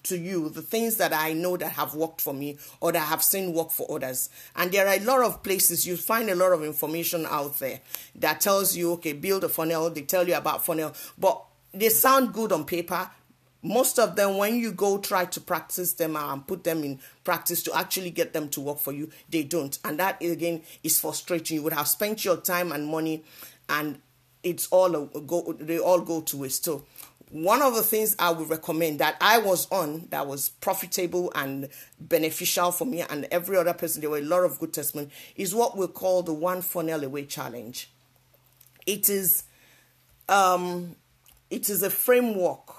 to 0.04 0.18
you 0.18 0.50
the 0.50 0.62
things 0.62 0.98
that 0.98 1.14
I 1.14 1.34
know 1.34 1.58
that 1.58 1.74
have 1.74 1.94
worked 1.94 2.22
for 2.22 2.34
me 2.34 2.58
or 2.80 2.92
that 2.92 3.02
I 3.02 3.06
have 3.06 3.24
seen 3.24 3.54
work 3.54 3.72
for 3.72 3.90
others. 3.92 4.30
And 4.56 4.72
there 4.72 4.88
are 4.88 4.96
a 4.96 5.00
lot 5.00 5.22
of 5.22 5.44
places 5.44 5.86
you 5.86 5.98
find 5.98 6.30
a 6.30 6.36
lot 6.36 6.54
of 6.54 6.64
information 6.64 7.26
out 7.28 7.60
there 7.60 7.82
that 8.16 8.42
tells 8.42 8.76
you, 8.76 8.94
okay, 8.94 9.14
build 9.14 9.44
a 9.44 9.50
funnel, 9.50 9.90
they 9.90 10.02
tell 10.02 10.28
you 10.28 10.36
about 10.36 10.66
funnel, 10.66 10.94
but 11.18 11.44
they 11.74 11.90
sound 11.90 12.34
good 12.34 12.52
on 12.52 12.66
paper. 12.66 13.10
Most 13.62 13.98
of 13.98 14.16
them, 14.16 14.38
when 14.38 14.58
you 14.58 14.72
go 14.72 15.00
try 15.00 15.26
to 15.26 15.42
practice 15.42 15.94
them 15.94 16.16
and 16.16 16.46
put 16.46 16.64
them 16.64 16.84
in 16.84 17.00
practice 17.24 17.64
to 17.64 17.76
actually 17.76 18.12
get 18.12 18.32
them 18.32 18.48
to 18.50 18.62
work 18.62 18.78
for 18.78 18.92
you, 18.92 19.10
they 19.30 19.44
don't. 19.44 19.78
And 19.84 20.00
that 20.00 20.22
again 20.22 20.62
is 20.84 21.00
frustrating. 21.00 21.56
You 21.56 21.64
would 21.64 21.74
have 21.74 21.88
spent 21.88 22.24
your 22.24 22.38
time 22.38 22.72
and 22.72 22.88
money 22.88 23.24
and 23.68 24.00
it's 24.46 24.68
all 24.68 24.96
a 24.96 25.22
go 25.22 25.54
they 25.60 25.80
all 25.80 26.00
go 26.02 26.22
to 26.22 26.38
waste. 26.38 26.66
So 26.66 26.86
one 27.36 27.62
of 27.62 27.76
the 27.76 27.84
things 27.84 28.16
I 28.18 28.32
would 28.32 28.50
recommend 28.50 29.00
that 29.00 29.18
I 29.20 29.40
was 29.40 29.70
on 29.70 30.08
that 30.10 30.26
was 30.26 30.48
profitable 30.48 31.34
and 31.36 31.68
beneficial 32.00 32.72
for 32.72 32.86
me 32.86 33.02
and 33.02 33.28
every 33.30 33.58
other 33.58 33.74
person, 33.74 34.00
there 34.00 34.10
were 34.10 34.20
a 34.20 34.22
lot 34.22 34.46
of 34.46 34.58
good 34.58 34.72
testimony, 34.72 35.10
is 35.36 35.54
what 35.54 35.76
we 35.76 35.86
call 35.88 36.24
the 36.24 36.34
One 36.34 36.62
Funnel 36.62 37.04
Away 37.04 37.26
Challenge. 37.26 37.90
It 38.86 39.10
is 39.10 39.44
um, 40.30 40.96
it 41.50 41.70
is 41.70 41.84
a 41.84 41.90
framework 41.90 42.74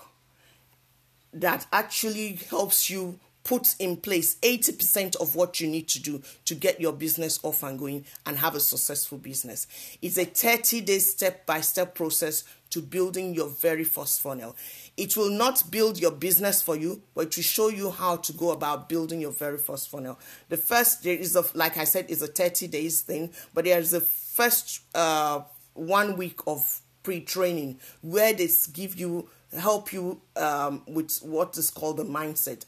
that 1.34 1.66
actually 1.70 2.38
helps 2.48 2.88
you 2.88 3.20
put 3.46 3.76
in 3.78 3.96
place 3.96 4.36
80% 4.42 5.16
of 5.16 5.36
what 5.36 5.60
you 5.60 5.68
need 5.68 5.86
to 5.88 6.02
do 6.02 6.20
to 6.46 6.54
get 6.54 6.80
your 6.80 6.92
business 6.92 7.38
off 7.44 7.62
and 7.62 7.78
going 7.78 8.04
and 8.24 8.38
have 8.38 8.56
a 8.56 8.60
successful 8.60 9.18
business. 9.18 9.68
It's 10.02 10.18
a 10.18 10.24
30 10.24 10.80
day 10.80 10.98
step 10.98 11.46
by 11.46 11.60
step 11.60 11.94
process 11.94 12.42
to 12.70 12.80
building 12.80 13.34
your 13.34 13.48
very 13.48 13.84
first 13.84 14.20
funnel. 14.20 14.56
It 14.96 15.16
will 15.16 15.30
not 15.30 15.70
build 15.70 16.00
your 16.00 16.10
business 16.10 16.62
for 16.62 16.76
you, 16.76 17.02
but 17.14 17.36
will 17.36 17.42
show 17.42 17.68
you 17.68 17.90
how 17.90 18.16
to 18.16 18.32
go 18.32 18.50
about 18.50 18.88
building 18.88 19.20
your 19.20 19.32
very 19.32 19.58
first 19.58 19.88
funnel. 19.88 20.18
The 20.48 20.56
first 20.56 21.02
there 21.02 21.16
is 21.16 21.36
a 21.36 21.44
like 21.54 21.76
I 21.76 21.84
said 21.84 22.10
is 22.10 22.22
a 22.22 22.26
30 22.26 22.68
days 22.68 23.02
thing, 23.02 23.32
but 23.54 23.64
there 23.64 23.78
is 23.78 23.94
a 23.94 24.00
first 24.00 24.80
uh, 24.94 25.42
one 25.74 26.16
week 26.16 26.40
of 26.46 26.80
pre-training 27.02 27.78
where 28.02 28.32
they 28.32 28.48
give 28.72 28.98
you 28.98 29.28
help 29.56 29.92
you 29.92 30.20
um, 30.36 30.82
with 30.86 31.18
what 31.18 31.56
is 31.56 31.70
called 31.70 31.98
the 31.98 32.04
mindset 32.04 32.64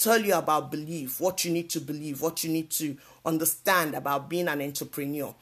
tell 0.00 0.20
you 0.20 0.34
about 0.34 0.70
belief, 0.70 1.20
what 1.20 1.44
you 1.44 1.52
need 1.52 1.68
to 1.70 1.80
believe, 1.80 2.22
what 2.22 2.42
you 2.42 2.50
need 2.50 2.70
to 2.70 2.96
understand 3.24 3.94
about 3.94 4.28
being 4.28 4.48
an 4.48 4.62
entrepreneur. 4.62 5.34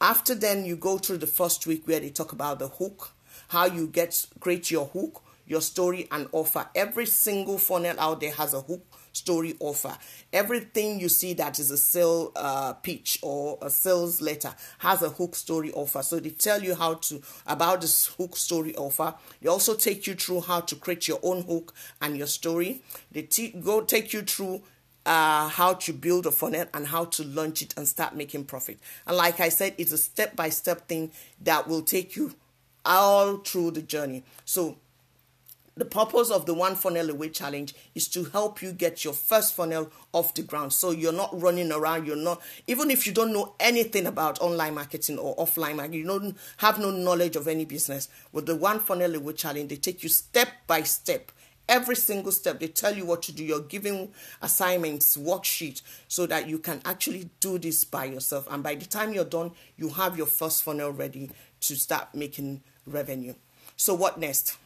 After 0.00 0.34
then, 0.34 0.64
you 0.64 0.76
go 0.76 0.98
through 0.98 1.18
the 1.18 1.26
first 1.26 1.66
week 1.66 1.86
where 1.86 2.00
they 2.00 2.10
talk 2.10 2.32
about 2.32 2.58
the 2.58 2.68
hook, 2.68 3.10
how 3.48 3.66
you 3.66 3.86
get 3.86 4.26
create 4.40 4.70
your 4.70 4.86
hook, 4.86 5.22
your 5.46 5.60
story 5.60 6.08
and 6.10 6.28
offer. 6.32 6.66
Every 6.74 7.06
single 7.06 7.58
funnel 7.58 7.98
out 7.98 8.20
there 8.20 8.32
has 8.32 8.54
a 8.54 8.60
hook 8.60 8.84
story 9.12 9.56
offer. 9.60 9.96
Everything 10.32 11.00
you 11.00 11.08
see 11.08 11.32
that 11.34 11.58
is 11.58 11.70
a 11.70 11.76
sale 11.76 12.32
uh, 12.36 12.74
pitch 12.74 13.18
or 13.22 13.58
a 13.62 13.70
sales 13.70 14.20
letter 14.20 14.54
has 14.78 15.02
a 15.02 15.08
hook 15.08 15.34
story 15.34 15.72
offer. 15.72 16.02
So 16.02 16.20
they 16.20 16.30
tell 16.30 16.62
you 16.62 16.74
how 16.74 16.94
to 16.94 17.22
about 17.46 17.80
this 17.80 18.06
hook 18.06 18.36
story 18.36 18.74
offer. 18.76 19.14
They 19.40 19.48
also 19.48 19.74
take 19.74 20.06
you 20.06 20.14
through 20.14 20.42
how 20.42 20.60
to 20.60 20.76
create 20.76 21.08
your 21.08 21.20
own 21.22 21.42
hook 21.44 21.72
and 22.00 22.16
your 22.16 22.26
story. 22.26 22.82
They 23.10 23.22
go 23.60 23.80
take 23.82 24.12
you 24.12 24.22
through 24.22 24.62
uh, 25.06 25.48
how 25.48 25.74
to 25.74 25.92
build 25.92 26.26
a 26.26 26.32
funnel 26.32 26.66
and 26.74 26.88
how 26.88 27.04
to 27.04 27.24
launch 27.24 27.62
it 27.62 27.72
and 27.76 27.86
start 27.86 28.14
making 28.16 28.44
profit. 28.44 28.78
And 29.06 29.16
like 29.16 29.38
I 29.40 29.48
said, 29.48 29.74
it's 29.78 29.92
a 29.92 29.98
step 29.98 30.34
by 30.34 30.50
step 30.50 30.88
thing 30.88 31.12
that 31.40 31.68
will 31.68 31.82
take 31.82 32.16
you 32.16 32.34
all 32.86 33.38
through 33.38 33.72
the 33.72 33.82
journey. 33.82 34.24
So 34.44 34.78
the 35.78 35.84
purpose 35.84 36.30
of 36.30 36.46
the 36.46 36.54
one 36.54 36.74
funnel 36.74 37.10
away 37.10 37.28
challenge 37.28 37.74
is 37.94 38.08
to 38.08 38.24
help 38.24 38.62
you 38.62 38.72
get 38.72 39.04
your 39.04 39.12
first 39.12 39.54
funnel 39.54 39.92
off 40.12 40.32
the 40.34 40.40
ground. 40.40 40.72
So 40.72 40.90
you're 40.90 41.12
not 41.12 41.38
running 41.38 41.70
around 41.70 42.06
you're 42.06 42.16
not 42.16 42.40
even 42.66 42.90
if 42.90 43.06
you 43.06 43.12
don't 43.12 43.32
know 43.32 43.54
anything 43.60 44.06
about 44.06 44.40
online 44.40 44.74
marketing 44.74 45.18
or 45.18 45.36
offline 45.36 45.76
marketing 45.76 46.00
you 46.00 46.06
don't 46.06 46.36
have 46.58 46.78
no 46.78 46.90
knowledge 46.90 47.36
of 47.36 47.46
any 47.46 47.66
business 47.66 48.08
with 48.32 48.46
the 48.46 48.56
one 48.56 48.78
funnel 48.78 49.14
away 49.14 49.34
challenge 49.34 49.68
they 49.68 49.76
take 49.76 50.02
you 50.02 50.08
step 50.08 50.48
by 50.66 50.82
step. 50.82 51.30
Every 51.68 51.96
single 51.96 52.32
step 52.32 52.58
they 52.58 52.68
tell 52.68 52.96
you 52.96 53.04
what 53.04 53.22
to 53.24 53.32
do. 53.32 53.44
You're 53.44 53.60
giving 53.60 54.14
assignments 54.40 55.18
worksheet 55.18 55.82
so 56.08 56.24
that 56.24 56.48
you 56.48 56.58
can 56.58 56.80
actually 56.86 57.28
do 57.40 57.58
this 57.58 57.84
by 57.84 58.06
yourself. 58.06 58.46
And 58.50 58.62
by 58.62 58.76
the 58.76 58.86
time 58.86 59.12
you're 59.12 59.26
done 59.26 59.50
you 59.76 59.90
have 59.90 60.16
your 60.16 60.26
first 60.26 60.62
funnel 60.62 60.90
ready 60.90 61.30
to 61.60 61.76
start 61.76 62.14
making 62.14 62.62
revenue 62.86 63.34
so 63.76 63.94
what 63.94 64.18
next 64.18 64.56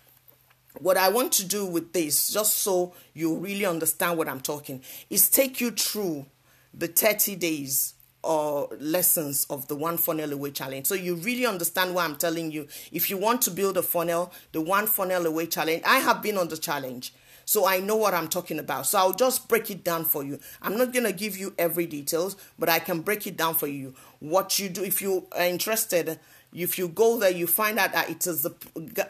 what 0.78 0.96
I 0.96 1.08
want 1.08 1.32
to 1.32 1.46
do 1.46 1.66
with 1.66 1.92
this, 1.92 2.32
just 2.32 2.58
so 2.58 2.94
you 3.12 3.34
really 3.36 3.66
understand 3.66 4.16
what 4.16 4.28
I'm 4.28 4.40
talking, 4.40 4.82
is 5.08 5.28
take 5.28 5.60
you 5.60 5.70
through 5.70 6.26
the 6.72 6.86
30 6.86 7.36
days 7.36 7.94
or 8.22 8.68
lessons 8.78 9.46
of 9.50 9.66
the 9.68 9.74
one 9.74 9.96
funnel 9.96 10.32
away 10.32 10.50
challenge. 10.50 10.86
So 10.86 10.94
you 10.94 11.16
really 11.16 11.46
understand 11.46 11.94
what 11.94 12.04
I'm 12.04 12.16
telling 12.16 12.50
you. 12.50 12.68
If 12.92 13.10
you 13.10 13.16
want 13.16 13.42
to 13.42 13.50
build 13.50 13.78
a 13.78 13.82
funnel, 13.82 14.32
the 14.52 14.60
one 14.60 14.86
funnel 14.86 15.26
away 15.26 15.46
challenge, 15.46 15.82
I 15.84 15.98
have 15.98 16.22
been 16.22 16.36
on 16.36 16.48
the 16.48 16.58
challenge. 16.58 17.14
So 17.46 17.66
I 17.66 17.80
know 17.80 17.96
what 17.96 18.14
I'm 18.14 18.28
talking 18.28 18.60
about. 18.60 18.86
So 18.86 18.98
I'll 18.98 19.12
just 19.12 19.48
break 19.48 19.70
it 19.70 19.82
down 19.82 20.04
for 20.04 20.22
you. 20.22 20.38
I'm 20.62 20.78
not 20.78 20.92
going 20.92 21.06
to 21.06 21.12
give 21.12 21.36
you 21.36 21.52
every 21.58 21.86
details, 21.86 22.36
but 22.58 22.68
I 22.68 22.78
can 22.78 23.00
break 23.00 23.26
it 23.26 23.36
down 23.36 23.54
for 23.54 23.66
you. 23.66 23.94
What 24.20 24.60
you 24.60 24.68
do 24.68 24.84
if 24.84 25.02
you 25.02 25.26
are 25.32 25.46
interested, 25.46 26.20
if 26.52 26.78
you 26.78 26.88
go 26.88 27.18
there, 27.18 27.30
you 27.30 27.46
find 27.46 27.78
out 27.78 27.92
that 27.92 28.10
it 28.10 28.26
is 28.26 28.42
the, 28.42 28.54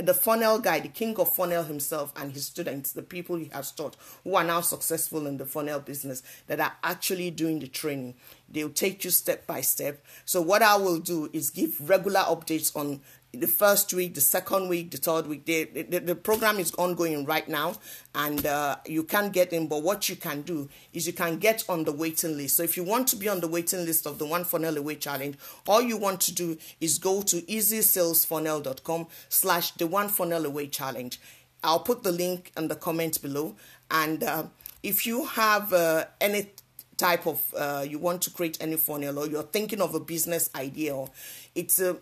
the 0.02 0.12
funnel 0.12 0.58
guy, 0.58 0.80
the 0.80 0.88
king 0.88 1.16
of 1.16 1.32
funnel 1.32 1.64
himself, 1.64 2.12
and 2.16 2.32
his 2.32 2.46
students, 2.46 2.92
the 2.92 3.02
people 3.02 3.36
he 3.36 3.50
has 3.52 3.72
taught, 3.72 3.96
who 4.24 4.34
are 4.34 4.44
now 4.44 4.60
successful 4.60 5.26
in 5.26 5.38
the 5.38 5.46
funnel 5.46 5.80
business, 5.80 6.22
that 6.48 6.60
are 6.60 6.74
actually 6.84 7.30
doing 7.30 7.58
the 7.60 7.66
training. 7.66 8.14
They'll 8.48 8.68
take 8.68 9.04
you 9.04 9.10
step 9.10 9.46
by 9.46 9.62
step. 9.62 10.04
So, 10.24 10.42
what 10.42 10.60
I 10.60 10.76
will 10.76 10.98
do 10.98 11.30
is 11.32 11.50
give 11.50 11.88
regular 11.88 12.20
updates 12.20 12.76
on 12.76 13.00
the 13.32 13.46
first 13.46 13.92
week, 13.94 14.14
the 14.14 14.20
second 14.20 14.68
week, 14.68 14.90
the 14.90 14.96
third 14.96 15.26
week. 15.26 15.44
The, 15.44 15.64
the, 15.64 16.14
program 16.14 16.58
is 16.58 16.72
ongoing 16.74 17.24
right 17.24 17.48
now, 17.48 17.74
and 18.14 18.44
uh, 18.44 18.76
you 18.86 19.04
can't 19.04 19.32
get 19.32 19.52
in. 19.52 19.68
But 19.68 19.82
what 19.82 20.08
you 20.08 20.16
can 20.16 20.42
do 20.42 20.68
is 20.92 21.06
you 21.06 21.12
can 21.12 21.38
get 21.38 21.64
on 21.68 21.84
the 21.84 21.92
waiting 21.92 22.36
list. 22.36 22.56
So 22.56 22.62
if 22.62 22.76
you 22.76 22.82
want 22.82 23.08
to 23.08 23.16
be 23.16 23.28
on 23.28 23.40
the 23.40 23.48
waiting 23.48 23.84
list 23.84 24.06
of 24.06 24.18
the 24.18 24.26
One 24.26 24.44
Funnel 24.44 24.76
Away 24.76 24.96
Challenge, 24.96 25.36
all 25.68 25.80
you 25.80 25.96
want 25.96 26.20
to 26.22 26.34
do 26.34 26.58
is 26.80 26.98
go 26.98 27.22
to 27.22 27.40
easysalesfunnel.com 27.42 29.06
slash 29.28 29.70
the 29.72 29.86
One 29.86 30.08
Funnel 30.08 30.44
Away 30.44 30.66
Challenge. 30.66 31.20
I'll 31.62 31.80
put 31.80 32.02
the 32.02 32.12
link 32.12 32.52
in 32.56 32.68
the 32.68 32.76
comments 32.76 33.18
below. 33.18 33.54
And 33.90 34.24
uh, 34.24 34.44
if 34.82 35.06
you 35.06 35.26
have 35.26 35.72
uh, 35.72 36.06
any 36.20 36.50
type 36.96 37.26
of 37.26 37.42
uh, 37.56 37.84
you 37.88 37.98
want 37.98 38.20
to 38.20 38.30
create 38.30 38.58
any 38.60 38.76
funnel 38.76 39.18
or 39.18 39.26
you're 39.26 39.42
thinking 39.42 39.80
of 39.80 39.94
a 39.94 40.00
business 40.00 40.50
idea 40.54 40.94
or 40.94 41.08
it's 41.54 41.80
a 41.80 41.96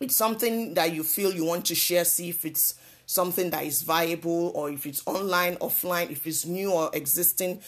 it's 0.00 0.16
something 0.16 0.72
that 0.74 0.94
you 0.94 1.04
feel 1.04 1.32
you 1.32 1.44
want 1.44 1.66
to 1.66 1.74
share, 1.74 2.06
see 2.06 2.30
if 2.30 2.46
it's 2.46 2.74
something 3.04 3.50
that 3.50 3.64
is 3.64 3.82
viable 3.82 4.50
or 4.54 4.70
if 4.70 4.86
it's 4.86 5.02
online, 5.06 5.56
offline, 5.56 6.10
if 6.10 6.26
it's 6.26 6.46
new 6.46 6.72
or 6.72 6.90
existing, 6.94 7.60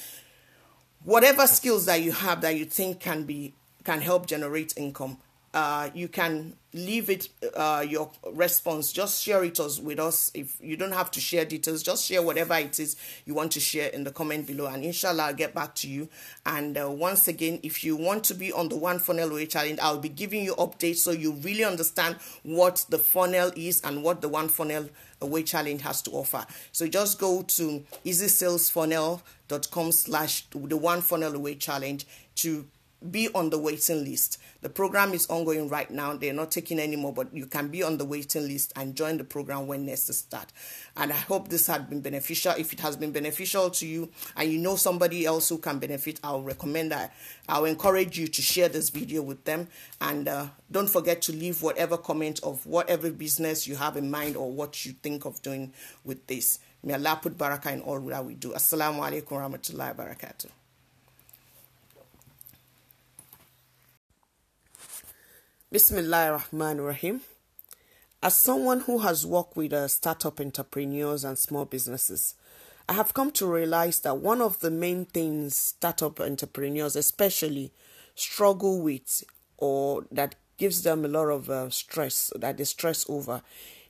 whatever 1.05 1.47
skills 1.47 1.85
that 1.85 2.01
you 2.01 2.11
have 2.11 2.41
that 2.41 2.57
you 2.57 2.65
think 2.65 3.01
can 3.01 3.25
be 3.25 3.55
can 3.85 4.01
help 4.01 4.27
generate 4.27 4.73
income 4.77 5.19
uh, 5.55 5.91
you 5.95 6.09
can 6.09 6.55
leave 6.75 7.11
it 7.11 7.29
uh, 7.55 7.85
your 7.87 8.11
response. 8.33 8.93
Just 8.93 9.23
share 9.23 9.45
it 9.45 9.59
with 9.83 9.99
us. 10.01 10.31
If 10.33 10.57
you 10.63 10.77
don't 10.77 10.93
have 10.93 11.11
to 11.11 11.21
share 11.21 11.45
details 11.45 11.83
just 11.83 12.07
share 12.07 12.23
whatever 12.23 12.55
it 12.55 12.79
is 12.81 12.97
you 13.27 13.35
want 13.35 13.53
to 13.53 13.61
share 13.61 13.89
in 13.91 14.05
the 14.05 14.11
comment 14.11 14.47
below 14.47 14.67
and 14.67 14.83
inshallah 14.83 15.25
i'll 15.25 15.35
get 15.35 15.55
back 15.55 15.75
to 15.77 15.89
you. 15.89 16.09
And 16.47 16.79
uh, 16.79 16.91
once 16.91 17.29
again 17.29 17.61
if 17.63 17.85
you 17.85 17.97
want 17.97 18.25
to 18.25 18.35
be 18.35 18.53
on 18.53 18.71
the 18.71 18.77
one 18.77 18.99
funnel 18.99 19.35
way 19.35 19.47
challenge 19.47 19.79
i'll 19.83 19.99
be 19.99 20.09
giving 20.09 20.43
you 20.43 20.55
updates 20.55 20.97
so 20.97 21.11
you 21.11 21.33
really 21.33 21.65
understand 21.65 22.17
what 22.43 22.87
the 22.89 22.99
funnel 22.99 23.53
is 23.55 23.83
and 23.83 24.03
what 24.03 24.23
the 24.23 24.29
one 24.29 24.49
funnel 24.49 24.89
away 25.21 25.43
challenge 25.43 25.83
has 25.83 26.03
to 26.03 26.11
offer. 26.13 26.45
So 26.73 26.87
just 26.89 27.19
go 27.19 27.43
to 27.43 27.85
easysalesfunnel.com 28.05 29.93
slash 29.93 30.47
the 30.51 30.77
one 30.77 31.01
funnel 31.01 31.35
away 31.35 31.55
challenge 31.55 32.07
to 32.37 32.67
be 33.11 33.29
on 33.35 33.51
the 33.51 33.59
waiting 33.59 34.05
list. 34.05 34.39
The 34.61 34.69
program 34.69 35.13
is 35.13 35.27
ongoing 35.27 35.69
right 35.69 35.91
now. 35.91 36.15
They're 36.15 36.33
not 36.33 36.51
taking 36.51 36.79
any 36.79 36.97
more, 36.97 37.13
but 37.13 37.35
you 37.35 37.47
can 37.47 37.69
be 37.69 37.83
on 37.83 37.99
the 37.99 38.05
waiting 38.05 38.47
list 38.47 38.73
and 38.77 38.95
join 38.95 39.19
the 39.19 39.25
program 39.25 39.67
when 39.67 39.87
next 39.87 40.13
start. 40.13 40.53
And 40.97 41.13
I 41.13 41.17
hope 41.17 41.49
this 41.49 41.67
has 41.67 41.83
been 41.83 42.01
beneficial. 42.01 42.53
If 42.57 42.73
it 42.73 42.81
has 42.81 42.97
been 42.97 43.13
beneficial 43.13 43.71
to 43.71 43.87
you 43.87 44.11
and 44.37 44.51
you 44.51 44.59
know 44.59 44.77
somebody 44.77 45.27
else 45.27 45.49
who 45.49 45.59
can 45.59 45.79
benefit, 45.79 46.21
I'll 46.23 46.43
recommend 46.43 46.93
that. 46.93 47.15
I'll 47.49 47.65
encourage 47.65 48.19
you 48.19 48.29
to 48.29 48.43
share 48.43 48.69
this 48.69 48.91
video 48.91 49.23
with 49.23 49.45
them. 49.45 49.69
And 50.01 50.29
uh, 50.29 50.47
don't 50.71 50.89
forget 50.89 51.23
to 51.23 51.33
leave 51.33 51.63
whatever 51.63 51.97
comment 51.97 52.41
of 52.43 52.65
whatever 52.67 53.11
business 53.11 53.67
you 53.67 53.77
have 53.77 53.97
in 53.97 54.11
mind 54.11 54.37
or 54.37 54.51
what 54.51 54.85
you 54.87 54.93
think 54.93 55.25
of 55.25 55.43
doing 55.43 55.73
with 56.05 56.27
this. 56.27 56.61
May 56.85 56.95
Allah 56.95 57.19
put 57.23 57.39
barakah 57.39 57.73
in 57.73 57.81
all 57.83 58.01
that 58.01 58.25
we 58.25 58.35
do. 58.35 58.51
Assalamu 58.53 59.01
alaikum 59.01 59.39
warahmatullahi 59.39 59.95
wabarakatuh. 59.95 60.62
Bismillah 65.73 66.33
Rahman 66.53 66.83
Rahim. 66.83 67.23
As 68.23 68.37
someone 68.37 68.81
who 68.81 68.99
has 68.99 69.25
worked 69.25 69.57
with 69.57 69.73
uh, 69.73 69.89
startup 69.89 70.39
entrepreneurs 70.39 71.25
and 71.25 71.39
small 71.39 71.65
businesses, 71.65 72.35
I 72.91 72.93
have 72.93 73.15
come 73.15 73.31
to 73.31 73.47
realize 73.47 74.01
that 74.01 74.19
one 74.19 74.43
of 74.43 74.61
the 74.61 74.71
main 74.71 75.07
things 75.07 75.57
startup 75.57 76.21
entrepreneurs, 76.21 76.95
especially, 76.95 77.73
struggle 78.15 78.83
with 78.83 79.25
or 79.57 80.05
that 80.13 80.35
gives 80.59 80.83
them 80.83 81.07
a 81.07 81.09
lot 81.09 81.29
of 81.29 81.49
uh, 81.49 81.71
stress, 81.71 82.31
that 82.37 82.59
they 82.59 82.65
stress 82.65 83.09
over, 83.09 83.41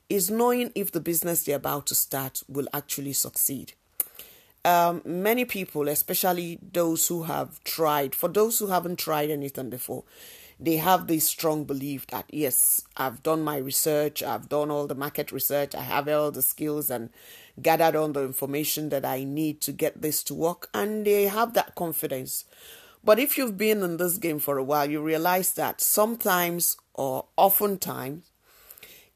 is 0.09 0.31
knowing 0.31 0.71
if 0.77 0.93
the 0.93 1.01
business 1.01 1.43
they're 1.43 1.57
about 1.57 1.89
to 1.89 1.97
start 1.97 2.45
will 2.49 2.69
actually 2.73 3.13
succeed. 3.13 3.73
Um, 4.65 5.03
many 5.05 5.45
people, 5.45 5.89
especially 5.89 6.61
those 6.63 7.09
who 7.09 7.25
have 7.25 7.59
tried, 7.65 8.15
for 8.15 8.29
those 8.29 8.61
who 8.61 8.69
haven't 8.69 9.01
tried 9.01 9.31
anything 9.31 9.69
before, 9.69 10.05
they 10.63 10.77
have 10.77 11.09
this 11.09 11.25
strong 11.25 11.65
belief 11.65 12.07
that 12.07 12.27
yes, 12.33 12.83
I've 12.97 13.23
done 13.25 13.43
my 13.43 13.57
research, 13.57 14.23
I've 14.23 14.49
done 14.49 14.71
all 14.71 14.87
the 14.87 14.95
market 14.95 15.33
research, 15.33 15.75
I 15.75 15.83
have 15.83 16.09
all 16.09 16.31
the 16.31 16.41
skills 16.41 16.89
and 16.89 17.11
gathered 17.61 17.97
all 17.97 18.09
the 18.09 18.23
information 18.23 18.89
that 18.91 19.05
I 19.05 19.25
need 19.25 19.61
to 19.63 19.73
get 19.73 20.01
this 20.01 20.23
to 20.25 20.35
work, 20.35 20.69
and 20.73 21.05
they 21.05 21.25
have 21.25 21.55
that 21.55 21.75
confidence. 21.75 22.45
But 23.03 23.19
if 23.19 23.37
you've 23.37 23.59
been 23.59 23.83
in 23.83 23.97
this 23.97 24.19
game 24.19 24.39
for 24.39 24.57
a 24.57 24.63
while, 24.63 24.89
you 24.89 25.03
realize 25.03 25.53
that 25.55 25.81
sometimes 25.81 26.77
or 26.95 27.27
oftentimes 27.37 28.31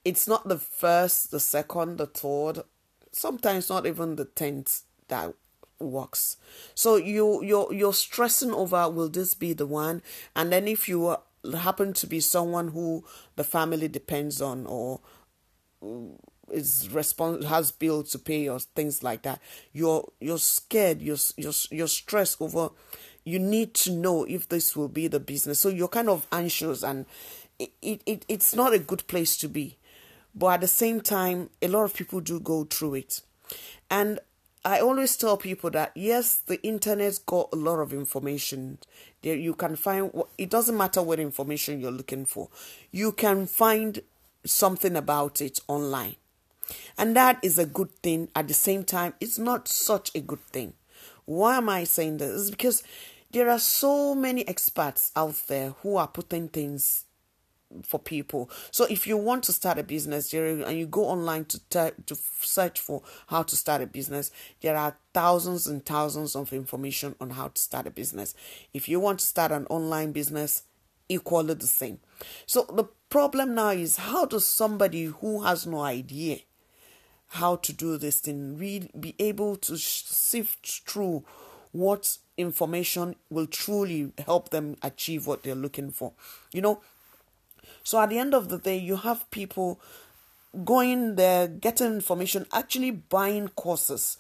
it's 0.05 0.27
not 0.27 0.48
the 0.48 0.59
first, 0.59 1.31
the 1.31 1.39
second, 1.39 1.98
the 1.98 2.06
third, 2.06 2.64
sometimes 3.12 3.68
not 3.68 3.86
even 3.86 4.16
the 4.16 4.24
tenth 4.24 4.82
that 5.06 5.35
works. 5.78 6.36
So 6.74 6.97
you 6.97 7.43
you're 7.44 7.73
you're 7.73 7.93
stressing 7.93 8.52
over 8.52 8.89
will 8.90 9.09
this 9.09 9.35
be 9.35 9.52
the 9.52 9.66
one? 9.66 10.02
And 10.35 10.52
then 10.52 10.66
if 10.66 10.89
you 10.89 11.16
happen 11.55 11.93
to 11.93 12.06
be 12.06 12.20
someone 12.20 12.68
who 12.68 13.05
the 13.36 13.44
family 13.44 13.89
depends 13.89 14.40
on 14.40 14.66
or 14.66 15.01
is 16.51 16.89
respons- 16.93 17.44
has 17.44 17.70
bills 17.70 18.10
to 18.10 18.18
pay 18.18 18.48
or 18.48 18.59
things 18.60 19.02
like 19.02 19.23
that 19.23 19.40
you're 19.73 20.09
you're 20.20 20.39
scared 20.39 21.02
you're 21.02 21.16
you're 21.36 21.52
you're 21.70 21.89
stressed 21.89 22.40
over 22.40 22.70
you 23.27 23.40
need 23.40 23.74
to 23.74 23.90
know 23.90 24.24
if 24.24 24.48
this 24.48 24.77
will 24.77 24.89
be 24.89 25.09
the 25.09 25.20
business. 25.20 25.59
So 25.59 25.68
you're 25.68 25.89
kind 25.89 26.09
of 26.09 26.27
anxious 26.31 26.85
and 26.85 27.05
it, 27.59 27.73
it, 27.82 28.01
it 28.06 28.24
it's 28.28 28.55
not 28.55 28.73
a 28.73 28.78
good 28.78 29.06
place 29.09 29.36
to 29.39 29.48
be. 29.48 29.77
But 30.35 30.47
at 30.47 30.60
the 30.62 30.68
same 30.68 31.01
time 31.01 31.51
a 31.60 31.68
lot 31.68 31.85
of 31.85 31.94
people 31.94 32.20
do 32.20 32.39
go 32.39 32.64
through 32.64 32.94
it. 32.94 33.20
And 33.90 34.20
I 34.66 34.80
always 34.80 35.16
tell 35.16 35.36
people 35.36 35.70
that 35.70 35.93
yes, 35.94 36.38
the 36.38 36.60
internet's 36.66 37.20
got 37.20 37.51
a 37.52 37.56
lot 37.56 37.78
of 37.78 37.93
information. 37.93 38.78
There 39.22 39.36
you 39.36 39.55
can 39.55 39.76
find. 39.76 40.10
It 40.38 40.51
doesn't 40.51 40.76
matter 40.76 41.01
what 41.02 41.20
information 41.20 41.78
you're 41.80 41.93
looking 41.93 42.24
for. 42.24 42.48
You 42.90 43.12
can 43.12 43.47
find 43.47 44.01
something 44.44 44.97
about 44.97 45.40
it 45.40 45.60
online, 45.68 46.16
and 46.98 47.14
that 47.14 47.38
is 47.43 47.60
a 47.60 47.64
good 47.64 47.94
thing. 48.02 48.28
At 48.34 48.48
the 48.48 48.55
same 48.55 48.82
time, 48.82 49.14
it's 49.20 49.38
not 49.38 49.68
such 49.68 50.12
a 50.16 50.20
good 50.20 50.44
thing. 50.47 50.72
Why 51.26 51.59
am 51.59 51.68
I 51.68 51.84
saying 51.84 52.16
this? 52.16 52.40
It's 52.40 52.51
because 52.51 52.82
there 53.30 53.48
are 53.48 53.60
so 53.60 54.16
many 54.16 54.47
experts 54.48 55.12
out 55.14 55.36
there 55.47 55.76
who 55.82 55.97
are 55.97 56.09
putting 56.09 56.48
things 56.48 57.05
for 57.82 57.98
people. 57.98 58.51
So 58.70 58.86
if 58.88 59.06
you 59.06 59.16
want 59.16 59.44
to 59.44 59.52
start 59.52 59.78
a 59.78 59.82
business, 59.82 60.32
and 60.32 60.78
you 60.78 60.86
go 60.86 61.06
online 61.06 61.47
to 61.47 61.60
to 62.06 62.16
search 62.40 62.80
for 62.80 63.02
how 63.28 63.43
to 63.43 63.56
start 63.56 63.82
a 63.82 63.86
business, 63.86 64.30
there 64.60 64.76
are 64.76 64.97
thousands 65.12 65.66
and 65.66 65.84
thousands 65.84 66.36
of 66.36 66.52
information 66.52 67.14
on 67.20 67.30
how 67.30 67.48
to 67.48 67.60
start 67.60 67.86
a 67.86 67.90
business. 67.90 68.34
If 68.72 68.88
you 68.88 69.01
want 69.01 69.20
to 69.20 69.26
start 69.26 69.52
an 69.52 69.66
online 69.66 70.12
business, 70.12 70.64
equally 71.09 71.55
the 71.55 71.66
same. 71.66 72.01
So 72.47 72.66
the 72.72 72.84
problem 73.09 73.55
now 73.55 73.70
is 73.70 73.97
how 73.97 74.26
does 74.26 74.47
somebody 74.47 75.05
who 75.05 75.43
has 75.43 75.66
no 75.66 75.80
idea 75.80 76.38
how 77.28 77.56
to 77.56 77.72
do 77.72 77.97
this 77.97 78.20
thing 78.20 78.56
really 78.56 78.90
be 78.98 79.14
able 79.18 79.56
to 79.56 79.76
sift 79.76 80.82
through 80.88 81.24
what 81.72 82.18
information 82.36 83.16
will 83.30 83.47
truly 83.47 84.12
help 84.24 84.51
them 84.51 84.76
achieve 84.82 85.26
what 85.26 85.43
they're 85.43 85.55
looking 85.55 85.90
for. 85.90 86.12
You 86.52 86.62
know, 86.62 86.80
so 87.86 88.00
at 88.00 88.10
the 88.10 88.18
end 88.18 88.34
of 88.34 88.48
the 88.48 88.58
day, 88.58 88.76
you 88.76 88.96
have 88.96 89.30
people 89.30 89.80
going 90.64 91.14
there, 91.14 91.46
getting 91.46 91.92
information, 91.92 92.44
actually 92.52 92.90
buying 92.90 93.46
courses 93.46 94.16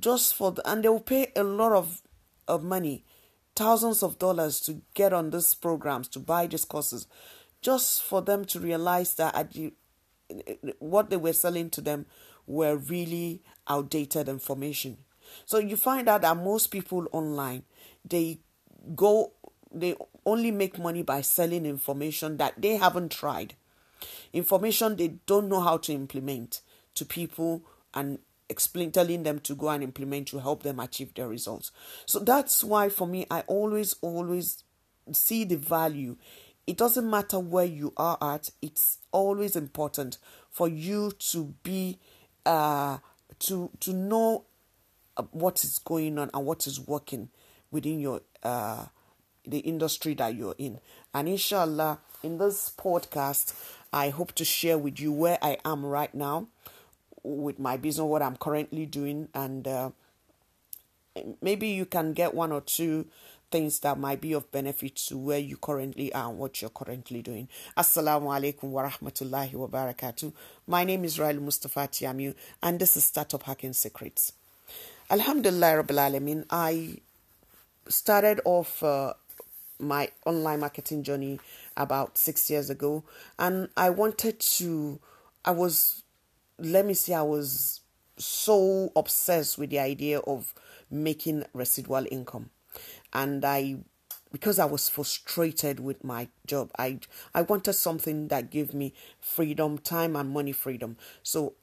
just 0.00 0.34
for 0.34 0.52
the, 0.52 0.66
and 0.66 0.82
they 0.82 0.88
will 0.88 1.00
pay 1.00 1.30
a 1.36 1.44
lot 1.44 1.72
of, 1.72 2.00
of 2.48 2.64
money, 2.64 3.04
thousands 3.54 4.02
of 4.02 4.18
dollars 4.18 4.60
to 4.60 4.80
get 4.94 5.12
on 5.12 5.28
these 5.28 5.54
programs, 5.54 6.08
to 6.08 6.18
buy 6.18 6.46
these 6.46 6.64
courses, 6.64 7.06
just 7.60 8.02
for 8.02 8.22
them 8.22 8.46
to 8.46 8.58
realize 8.58 9.12
that 9.16 9.34
at 9.34 9.52
the, 9.52 9.74
what 10.78 11.10
they 11.10 11.18
were 11.18 11.34
selling 11.34 11.68
to 11.68 11.82
them 11.82 12.06
were 12.46 12.76
really 12.76 13.42
outdated 13.68 14.26
information. 14.26 14.96
So 15.44 15.58
you 15.58 15.76
find 15.76 16.08
out 16.08 16.22
that 16.22 16.38
most 16.38 16.68
people 16.68 17.08
online, 17.12 17.64
they 18.08 18.38
go 18.94 19.32
they 19.70 19.94
only 20.26 20.50
make 20.50 20.78
money 20.78 21.02
by 21.02 21.20
selling 21.22 21.64
information 21.64 22.36
that 22.36 22.60
they 22.60 22.76
haven't 22.76 23.12
tried, 23.12 23.54
information 24.32 24.96
they 24.96 25.08
don't 25.26 25.48
know 25.48 25.60
how 25.60 25.78
to 25.78 25.92
implement 25.92 26.60
to 26.94 27.04
people 27.04 27.62
and 27.94 28.18
explain 28.48 28.90
telling 28.90 29.22
them 29.22 29.38
to 29.40 29.54
go 29.54 29.68
and 29.68 29.82
implement 29.82 30.28
to 30.28 30.38
help 30.38 30.62
them 30.62 30.78
achieve 30.80 31.14
their 31.14 31.28
results. 31.28 31.72
So 32.04 32.18
that's 32.18 32.62
why 32.62 32.88
for 32.88 33.06
me 33.06 33.26
I 33.30 33.40
always 33.46 33.94
always 34.02 34.64
see 35.12 35.44
the 35.44 35.56
value. 35.56 36.16
It 36.66 36.76
doesn't 36.76 37.08
matter 37.08 37.38
where 37.38 37.64
you 37.64 37.92
are 37.96 38.18
at, 38.20 38.50
it's 38.60 38.98
always 39.12 39.56
important 39.56 40.18
for 40.50 40.68
you 40.68 41.12
to 41.30 41.54
be 41.62 41.98
uh 42.44 42.98
to 43.38 43.70
to 43.80 43.92
know 43.92 44.44
uh, 45.16 45.22
what 45.32 45.64
is 45.64 45.78
going 45.78 46.18
on 46.18 46.30
and 46.32 46.46
what 46.46 46.66
is 46.66 46.80
working 46.80 47.28
within 47.70 48.00
your 48.00 48.20
uh 48.42 48.86
the 49.46 49.58
industry 49.60 50.14
that 50.14 50.34
you're 50.34 50.54
in. 50.58 50.80
And 51.14 51.28
inshallah, 51.28 52.00
in 52.22 52.38
this 52.38 52.72
podcast, 52.76 53.54
I 53.92 54.10
hope 54.10 54.32
to 54.32 54.44
share 54.44 54.78
with 54.78 55.00
you 55.00 55.12
where 55.12 55.38
I 55.40 55.58
am 55.64 55.84
right 55.84 56.14
now 56.14 56.48
with 57.22 57.58
my 57.58 57.76
business, 57.76 58.04
what 58.04 58.22
I'm 58.22 58.36
currently 58.36 58.86
doing, 58.86 59.28
and 59.34 59.66
uh, 59.66 59.90
maybe 61.42 61.68
you 61.68 61.84
can 61.86 62.12
get 62.12 62.34
one 62.34 62.52
or 62.52 62.60
two 62.60 63.06
things 63.50 63.80
that 63.80 63.98
might 63.98 64.20
be 64.20 64.32
of 64.32 64.50
benefit 64.50 64.96
to 64.96 65.16
where 65.16 65.38
you 65.38 65.56
currently 65.56 66.12
are 66.12 66.28
and 66.28 66.38
what 66.38 66.60
you're 66.60 66.70
currently 66.70 67.22
doing. 67.22 67.48
Assalamu 67.76 68.26
alaikum 68.26 68.64
wa 68.64 68.88
rahmatullahi 68.88 69.54
wa 69.54 69.66
barakatuh. 69.66 70.32
My 70.66 70.84
name 70.84 71.04
is 71.04 71.18
Rail 71.18 71.40
Mustafa 71.40 71.80
Tiamu, 71.88 72.34
and 72.62 72.78
this 72.78 72.96
is 72.96 73.04
Startup 73.04 73.42
Hacking 73.42 73.72
Secrets. 73.72 74.32
Alhamdulillah 75.10 75.84
Rabbil 75.84 76.10
Alameen, 76.10 76.44
I 76.50 76.98
started 77.88 78.40
off 78.44 78.82
uh, 78.82 79.14
my 79.78 80.10
online 80.24 80.60
marketing 80.60 81.02
journey 81.02 81.40
about 81.76 82.18
six 82.18 82.50
years 82.50 82.70
ago, 82.70 83.04
and 83.38 83.68
I 83.76 83.90
wanted 83.90 84.40
to. 84.40 85.00
I 85.44 85.52
was, 85.52 86.02
let 86.58 86.84
me 86.86 86.94
see, 86.94 87.14
I 87.14 87.22
was 87.22 87.80
so 88.18 88.90
obsessed 88.96 89.58
with 89.58 89.70
the 89.70 89.78
idea 89.78 90.18
of 90.20 90.54
making 90.90 91.44
residual 91.52 92.06
income, 92.10 92.50
and 93.12 93.44
I 93.44 93.78
because 94.32 94.58
I 94.58 94.64
was 94.64 94.88
frustrated 94.88 95.80
with 95.80 96.04
my 96.04 96.28
job. 96.46 96.70
I 96.78 97.00
I 97.34 97.42
wanted 97.42 97.74
something 97.74 98.28
that 98.28 98.50
gave 98.50 98.74
me 98.74 98.92
freedom, 99.20 99.78
time 99.78 100.16
and 100.16 100.30
money 100.30 100.52
freedom. 100.52 100.96
So 101.22 101.54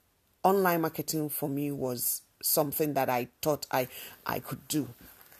online 0.43 0.81
marketing 0.81 1.29
for 1.29 1.49
me 1.49 1.71
was 1.71 2.21
something 2.41 2.93
that 2.93 3.09
I 3.09 3.27
thought 3.41 3.65
I 3.71 3.87
I 4.25 4.39
could 4.39 4.67
do. 4.67 4.89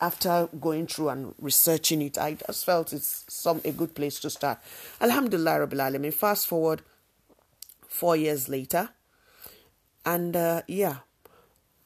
After 0.03 0.49
going 0.59 0.87
through 0.87 1.09
and 1.09 1.33
researching 1.39 2.01
it, 2.01 2.17
I 2.17 2.33
just 2.33 2.65
felt 2.65 2.91
it's 2.91 3.23
some 3.29 3.61
a 3.63 3.71
good 3.71 3.95
place 3.95 4.19
to 4.19 4.29
start. 4.29 4.59
Alhamdulillah 4.99 5.65
Rabbil 5.65 5.79
Alamin. 5.79 6.13
Fast 6.13 6.45
forward 6.45 6.81
four 7.87 8.17
years 8.17 8.49
later, 8.49 8.89
and 10.05 10.35
uh, 10.35 10.63
yeah, 10.67 10.97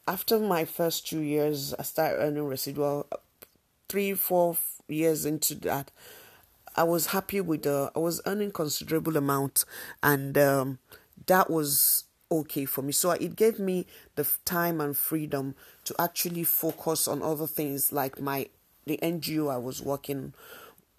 after 0.07 0.39
my 0.39 0.65
first 0.65 1.05
two 1.07 1.19
years, 1.19 1.75
I 1.77 1.83
started 1.83 2.17
earning 2.23 2.45
residual. 2.45 3.05
Three, 3.87 4.15
four 4.15 4.57
years 4.87 5.23
into 5.23 5.53
that, 5.69 5.91
I 6.75 6.85
was 6.85 7.07
happy 7.07 7.39
with 7.39 7.61
the. 7.69 7.91
I 7.95 7.99
was 7.99 8.19
earning 8.25 8.49
considerable 8.49 9.15
amount, 9.15 9.63
and 10.01 10.35
um, 10.39 10.79
that 11.27 11.51
was 11.51 12.05
okay 12.31 12.65
for 12.65 12.81
me. 12.81 12.91
So 12.91 13.11
it 13.11 13.35
gave 13.35 13.59
me 13.59 13.85
the 14.15 14.27
time 14.45 14.81
and 14.81 14.95
freedom 14.95 15.55
to 15.85 15.95
actually 15.99 16.43
focus 16.43 17.07
on 17.07 17.21
other 17.21 17.47
things 17.47 17.91
like 17.91 18.19
my 18.19 18.47
the 18.85 18.97
NGO 19.01 19.51
I 19.53 19.57
was 19.57 19.81
working 19.81 20.33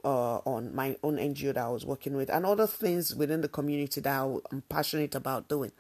uh, 0.04 0.38
on 0.38 0.74
my 0.74 0.96
own 1.02 1.16
NGO 1.16 1.54
that 1.54 1.58
I 1.58 1.68
was 1.68 1.84
working 1.84 2.16
with 2.16 2.30
and 2.30 2.46
other 2.46 2.66
things 2.66 3.14
within 3.14 3.40
the 3.40 3.48
community 3.48 4.00
that 4.00 4.20
I'm 4.20 4.62
passionate 4.68 5.14
about 5.14 5.48
doing. 5.48 5.72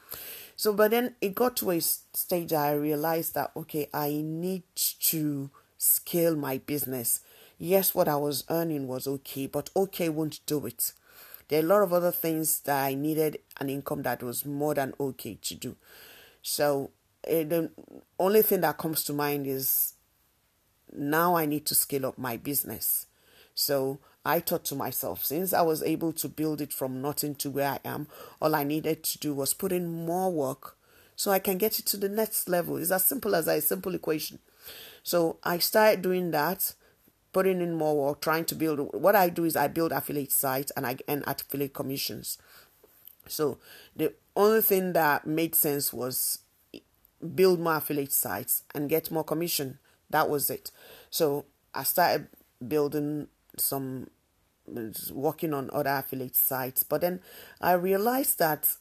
So, 0.56 0.72
but 0.72 0.90
then 0.90 1.14
it 1.20 1.34
got 1.34 1.56
to 1.58 1.70
a 1.70 1.80
stage 1.80 2.52
I 2.52 2.72
realized 2.72 3.34
that 3.34 3.52
okay, 3.56 3.88
I 3.92 4.22
need 4.24 4.64
to 4.74 5.50
scale 5.76 6.34
my 6.34 6.58
business. 6.58 7.20
Yes, 7.58 7.94
what 7.94 8.08
I 8.08 8.16
was 8.16 8.44
earning 8.50 8.86
was 8.86 9.06
okay, 9.06 9.46
but 9.46 9.70
okay 9.76 10.08
won't 10.08 10.40
do 10.46 10.66
it. 10.66 10.92
There 11.48 11.60
are 11.60 11.64
a 11.64 11.66
lot 11.66 11.82
of 11.82 11.92
other 11.92 12.12
things 12.12 12.60
that 12.60 12.84
I 12.84 12.94
needed 12.94 13.38
an 13.60 13.70
income 13.70 14.02
that 14.02 14.22
was 14.22 14.44
more 14.44 14.74
than 14.74 14.94
okay 15.00 15.38
to 15.42 15.54
do. 15.54 15.76
So 16.42 16.90
uh, 17.26 17.44
the 17.44 17.70
only 18.18 18.42
thing 18.42 18.60
that 18.60 18.78
comes 18.78 19.04
to 19.04 19.12
mind 19.12 19.46
is 19.46 19.94
now 20.92 21.36
I 21.36 21.46
need 21.46 21.66
to 21.66 21.74
scale 21.74 22.06
up 22.06 22.18
my 22.18 22.36
business. 22.36 23.06
So 23.54 23.98
I 24.24 24.40
thought 24.40 24.64
to 24.66 24.74
myself, 24.74 25.24
since 25.24 25.52
I 25.52 25.62
was 25.62 25.82
able 25.82 26.12
to 26.14 26.28
build 26.28 26.60
it 26.60 26.72
from 26.72 27.00
nothing 27.00 27.34
to 27.36 27.50
where 27.50 27.70
I 27.70 27.80
am, 27.84 28.08
all 28.40 28.54
I 28.54 28.64
needed 28.64 29.02
to 29.04 29.18
do 29.18 29.34
was 29.34 29.54
put 29.54 29.72
in 29.72 29.88
more 30.06 30.30
work 30.30 30.76
so 31.16 31.30
I 31.32 31.38
can 31.38 31.58
get 31.58 31.78
it 31.78 31.86
to 31.86 31.96
the 31.96 32.08
next 32.08 32.48
level. 32.48 32.76
It's 32.76 32.90
as 32.90 33.04
simple 33.04 33.34
as 33.34 33.48
a 33.48 33.60
simple 33.60 33.94
equation. 33.94 34.38
So 35.02 35.38
I 35.42 35.58
started 35.58 36.02
doing 36.02 36.30
that 36.30 36.74
putting 37.32 37.60
in 37.60 37.74
more 37.74 37.96
work, 38.06 38.20
trying 38.20 38.44
to 38.46 38.54
build. 38.54 38.92
What 38.92 39.14
I 39.14 39.28
do 39.28 39.44
is 39.44 39.56
I 39.56 39.68
build 39.68 39.92
affiliate 39.92 40.32
sites 40.32 40.72
and 40.76 40.86
I 40.86 40.96
earn 41.08 41.24
affiliate 41.26 41.74
commissions. 41.74 42.38
So 43.26 43.58
the 43.94 44.14
only 44.34 44.62
thing 44.62 44.92
that 44.94 45.26
made 45.26 45.54
sense 45.54 45.92
was 45.92 46.40
build 47.34 47.60
more 47.60 47.76
affiliate 47.76 48.12
sites 48.12 48.62
and 48.74 48.88
get 48.88 49.10
more 49.10 49.24
commission. 49.24 49.78
That 50.10 50.30
was 50.30 50.48
it. 50.50 50.70
So 51.10 51.44
I 51.74 51.82
started 51.82 52.28
building 52.66 53.28
some, 53.56 54.08
working 55.12 55.52
on 55.52 55.70
other 55.72 55.90
affiliate 55.90 56.36
sites, 56.36 56.82
but 56.82 57.00
then 57.00 57.20
I 57.60 57.72
realized 57.72 58.38
that 58.38 58.76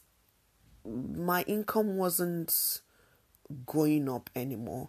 my 0.84 1.42
income 1.42 1.96
wasn't 1.96 2.80
going 3.66 4.08
up 4.08 4.30
anymore. 4.34 4.88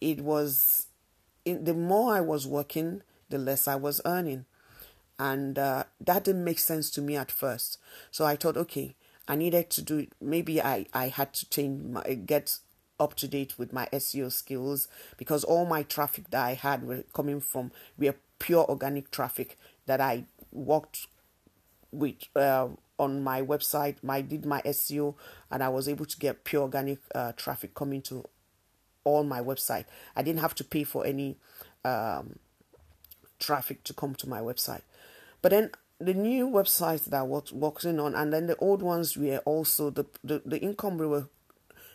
It 0.00 0.20
was 0.20 0.86
in, 1.44 1.64
the 1.64 1.74
more 1.74 2.14
I 2.14 2.20
was 2.20 2.46
working, 2.46 3.02
the 3.28 3.38
less 3.38 3.66
I 3.66 3.74
was 3.74 4.00
earning. 4.04 4.46
And 5.18 5.58
uh, 5.58 5.84
that 6.00 6.24
didn't 6.24 6.44
make 6.44 6.58
sense 6.58 6.90
to 6.90 7.02
me 7.02 7.16
at 7.16 7.30
first. 7.30 7.78
So 8.10 8.24
I 8.24 8.36
thought, 8.36 8.56
okay, 8.56 8.96
I 9.28 9.36
needed 9.36 9.70
to 9.70 9.82
do 9.82 9.98
it. 9.98 10.12
Maybe 10.20 10.60
I, 10.60 10.86
I 10.92 11.08
had 11.08 11.32
to 11.34 11.48
change 11.48 11.82
my, 11.84 12.02
get 12.02 12.58
up 12.98 13.14
to 13.14 13.28
date 13.28 13.58
with 13.58 13.72
my 13.72 13.88
SEO 13.92 14.30
skills 14.30 14.88
because 15.16 15.44
all 15.44 15.64
my 15.64 15.82
traffic 15.82 16.30
that 16.30 16.44
I 16.44 16.54
had 16.54 16.86
were 16.86 17.04
coming 17.12 17.40
from 17.40 17.72
were 17.98 18.14
pure 18.38 18.64
organic 18.68 19.10
traffic 19.10 19.58
that 19.86 20.00
I 20.00 20.24
worked 20.50 21.06
with 21.90 22.16
uh, 22.36 22.68
on 22.98 23.22
my 23.22 23.42
website. 23.42 23.96
I 24.08 24.22
did 24.22 24.44
my 24.46 24.62
SEO 24.62 25.14
and 25.50 25.62
I 25.62 25.68
was 25.68 25.88
able 25.88 26.06
to 26.06 26.18
get 26.18 26.44
pure 26.44 26.62
organic 26.62 26.98
uh, 27.14 27.32
traffic 27.32 27.74
coming 27.74 28.02
to 28.02 28.24
on 29.04 29.28
my 29.28 29.40
website. 29.40 29.84
I 30.16 30.22
didn't 30.22 30.40
have 30.40 30.54
to 30.56 30.64
pay 30.64 30.84
for 30.84 31.06
any 31.06 31.36
um, 31.84 32.38
traffic 33.38 33.84
to 33.84 33.94
come 33.94 34.14
to 34.16 34.28
my 34.28 34.40
website. 34.40 34.82
But 35.40 35.50
then 35.50 35.70
the 35.98 36.14
new 36.14 36.48
websites 36.48 37.04
that 37.04 37.14
I 37.18 37.22
was 37.22 37.52
working 37.52 38.00
on, 38.00 38.14
and 38.14 38.32
then 38.32 38.46
the 38.46 38.56
old 38.56 38.82
ones 38.82 39.16
were 39.16 39.38
also 39.38 39.90
the 39.90 40.06
the, 40.22 40.42
the 40.44 40.58
income 40.58 40.98
we 40.98 41.06
were 41.06 41.26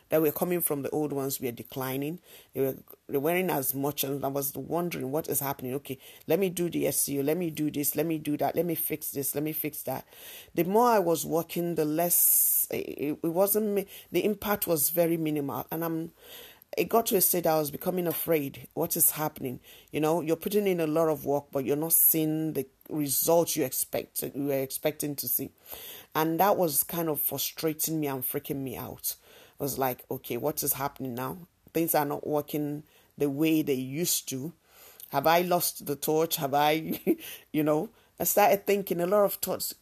that 0.09 0.21
were 0.21 0.31
coming 0.31 0.61
from 0.61 0.84
the 0.84 0.89
old 0.91 1.11
ones 1.11 1.39
were 1.41 1.51
declining. 1.51 2.19
They 2.53 2.61
were 2.61 2.75
they 3.09 3.17
weren't 3.17 3.49
as 3.49 3.73
much, 3.73 4.03
and 4.03 4.23
I 4.23 4.29
was 4.29 4.55
wondering 4.55 5.11
what 5.11 5.27
is 5.27 5.39
happening. 5.39 5.73
Okay, 5.75 5.97
let 6.27 6.39
me 6.39 6.49
do 6.49 6.69
the 6.69 6.85
SEO. 6.85 7.23
Let 7.23 7.38
me 7.38 7.49
do 7.49 7.69
this. 7.69 7.95
Let 7.95 8.05
me 8.05 8.17
do 8.17 8.38
that. 8.38 8.55
Let 8.55 8.65
me 8.65 8.75
fix 8.75 9.11
this. 9.11 9.35
Let 9.35 9.43
me 9.43 9.53
fix 9.53 9.84
that. 9.84 10.05
The 10.55 10.63
more 10.63 10.89
I 10.89 10.99
was 10.99 11.25
working, 11.25 11.75
the 11.75 11.85
less 11.85 12.67
it, 12.71 13.17
it 13.23 13.25
wasn't. 13.25 13.88
The 14.11 14.23
impact 14.25 14.67
was 14.67 14.89
very 14.89 15.17
minimal, 15.17 15.65
and 15.71 15.84
I'm 15.84 16.11
it 16.76 16.89
got 16.89 17.06
to 17.07 17.15
a 17.15 17.22
state 17.22 17.48
I 17.48 17.57
was 17.57 17.72
becoming 17.72 18.07
afraid. 18.07 18.68
What 18.73 18.98
is 18.98 19.11
happening? 19.11 19.60
You 19.91 19.99
know, 19.99 20.22
you're 20.22 20.35
putting 20.35 20.68
in 20.68 20.80
a 20.80 20.88
lot 20.88 21.10
of 21.10 21.26
work, 21.26 21.45
but 21.52 21.65
you're 21.65 21.76
not 21.76 21.94
seeing 21.94 22.53
the 22.53 22.65
results 22.89 23.56
you 23.56 23.64
expect 23.64 24.23
you 24.23 24.48
were 24.48 24.61
expecting 24.61 25.15
to 25.18 25.27
see, 25.27 25.52
and 26.15 26.39
that 26.39 26.57
was 26.57 26.84
kind 26.84 27.10
of 27.10 27.22
frustrating 27.22 27.99
me 27.99 28.07
and 28.07 28.23
freaking 28.23 28.61
me 28.61 28.76
out. 28.76 29.15
I 29.60 29.64
was 29.64 29.77
like, 29.77 30.03
okay, 30.11 30.38
what 30.38 30.61
is 30.64 30.73
happening 30.73 31.15
now? 31.15 31.38
Things 31.73 31.95
are 31.95 32.06
not 32.06 32.27
working 32.27 32.84
the 33.18 33.30
way 33.30 33.61
they 33.61 33.73
used 33.73 34.30
to. 34.30 34.53
Have 35.10 35.26
I 35.26 35.41
lost 35.41 35.85
the 35.85 35.95
torch? 35.95 36.35
Have 36.35 36.53
I, 36.53 36.99
you 37.52 37.64
know? 37.64 37.89
I 38.19 38.23
started 38.23 38.65
thinking 38.65 38.99
a 38.99 39.06
lot 39.06 39.26
of 39.26 39.35
thoughts, 39.35 39.76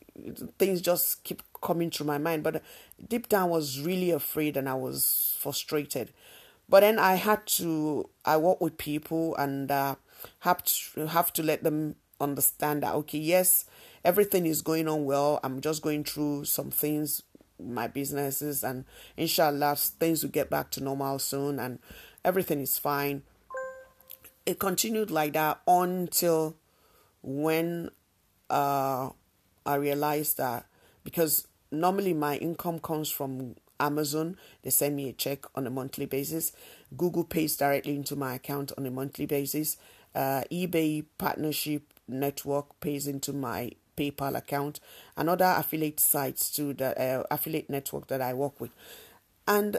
things 0.57 0.82
just 0.82 1.24
keep 1.24 1.41
coming 1.62 1.90
through 1.90 2.07
my 2.07 2.18
mind. 2.18 2.44
But 2.44 2.62
deep 3.07 3.30
down, 3.30 3.44
I 3.44 3.52
was 3.52 3.80
really 3.80 4.12
afraid 4.12 4.57
and 4.57 4.68
I 4.68 4.74
was 4.74 5.38
frustrated. 5.40 6.12
But 6.68 6.80
then 6.82 6.98
I 6.98 7.16
had 7.16 7.46
to, 7.48 8.10
I 8.24 8.38
work 8.38 8.60
with 8.60 8.78
people 8.78 9.36
and 9.36 9.70
uh, 9.70 9.96
have 10.40 10.64
to 10.64 11.08
have 11.08 11.32
to 11.34 11.44
let 11.44 11.64
them 11.64 11.96
understand 12.20 12.84
that 12.84 12.96
okay, 12.96 13.20
yes, 13.20 13.66
everything 14.04 14.46
is 14.46 14.62
going 14.62 14.88
on 14.88 15.06
well. 15.06 15.40
I'm 15.44 15.62
just 15.62 15.82
going 15.82 16.04
through 16.04 16.46
some 16.46 16.72
things, 16.72 17.24
my 17.64 17.88
businesses, 17.88 18.64
and 18.64 18.86
inshallah, 19.16 19.76
things 19.76 20.24
will 20.24 20.32
get 20.32 20.50
back 20.50 20.72
to 20.72 20.84
normal 20.84 21.20
soon, 21.20 21.60
and 21.60 21.80
everything 22.24 22.62
is 22.62 22.78
fine. 22.78 23.24
It 24.46 24.60
continued 24.60 25.12
like 25.12 25.34
that 25.34 25.60
until 25.68 26.56
when 27.22 27.90
uh, 28.50 29.10
I 29.66 29.76
realized 29.76 30.38
that 30.38 30.66
because 31.04 31.48
normally 31.72 32.14
my 32.14 32.38
income 32.38 32.80
comes 32.80 33.10
from 33.10 33.56
Amazon, 33.80 34.38
they 34.64 34.69
send 34.69 34.95
me 34.95 35.10
a 35.10 35.14
check 35.14 35.45
on 35.56 35.68
a 35.68 35.69
monthly 35.69 36.06
basis. 36.06 36.52
Google 36.95 37.23
pays 37.23 37.56
directly 37.56 37.95
into 37.95 38.15
my 38.15 38.35
account 38.35 38.72
on 38.77 38.85
a 38.85 38.91
monthly 38.91 39.26
basis. 39.26 39.77
Uh, 40.14 40.43
eBay 40.52 41.06
partnership 41.18 41.84
network 42.07 42.80
pays 42.80 43.07
into 43.07 43.34
my 43.34 43.72
PayPal 43.97 44.35
account 44.35 44.80
and 45.18 45.30
other 45.30 45.53
affiliate 45.57 45.99
sites 45.99 46.52
to 46.52 46.73
the 46.73 46.99
uh, 46.99 47.23
affiliate 47.31 47.69
network 47.69 48.07
that 48.07 48.22
I 48.22 48.34
work 48.34 48.60
with. 48.60 48.72
And 49.47 49.77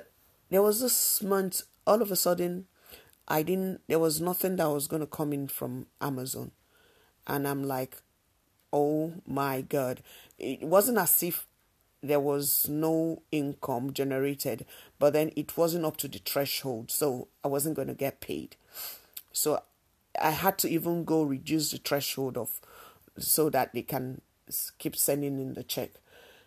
there 0.51 0.63
was 0.63 0.81
this 0.81 1.23
month, 1.23 1.63
all 1.87 2.03
of 2.03 2.11
a 2.11 2.17
sudden, 2.17 2.67
I 3.29 3.43
didn't, 3.43 3.81
there 3.89 3.99
was 3.99 4.21
nothing 4.21 4.57
that 4.57 4.71
was 4.71 4.87
going 4.87 5.01
to 5.01 5.07
come 5.07 5.33
in 5.33 5.49
from 5.49 5.87
Amazon. 6.01 6.53
And 7.27 7.47
I'm 7.47 7.65
like, 7.65 7.97
oh 8.73 9.15
my 9.27 9.63
God. 9.63 10.03
It 10.39 10.63
wasn't 10.63 10.99
as 10.99 11.23
if 11.23 11.47
there 12.07 12.21
was 12.21 12.69
no 12.69 13.23
income 13.33 13.93
generated, 13.93 14.65
but 14.99 15.13
then 15.13 15.33
it 15.37 15.57
wasn't 15.57 15.85
up 15.85 15.97
to 15.99 16.09
the 16.09 16.19
threshold, 16.19 16.91
so 16.91 17.29
I 17.45 17.49
wasn't 17.49 17.77
going 17.77 17.89
to 17.89 17.95
get 17.95 18.21
paid. 18.21 18.57
So 19.33 19.63
I 20.21 20.31
had 20.31 20.59
to 20.59 20.69
even 20.69 21.05
go 21.05 21.23
reduce 21.23 21.71
the 21.71 21.79
threshold 21.79 22.37
of 22.37 22.61
so 23.19 23.51
that 23.51 23.73
they 23.73 23.83
can 23.83 24.21
keep 24.79 24.97
sending 24.97 25.39
in 25.39 25.55
the 25.55 25.63
check. 25.63 25.91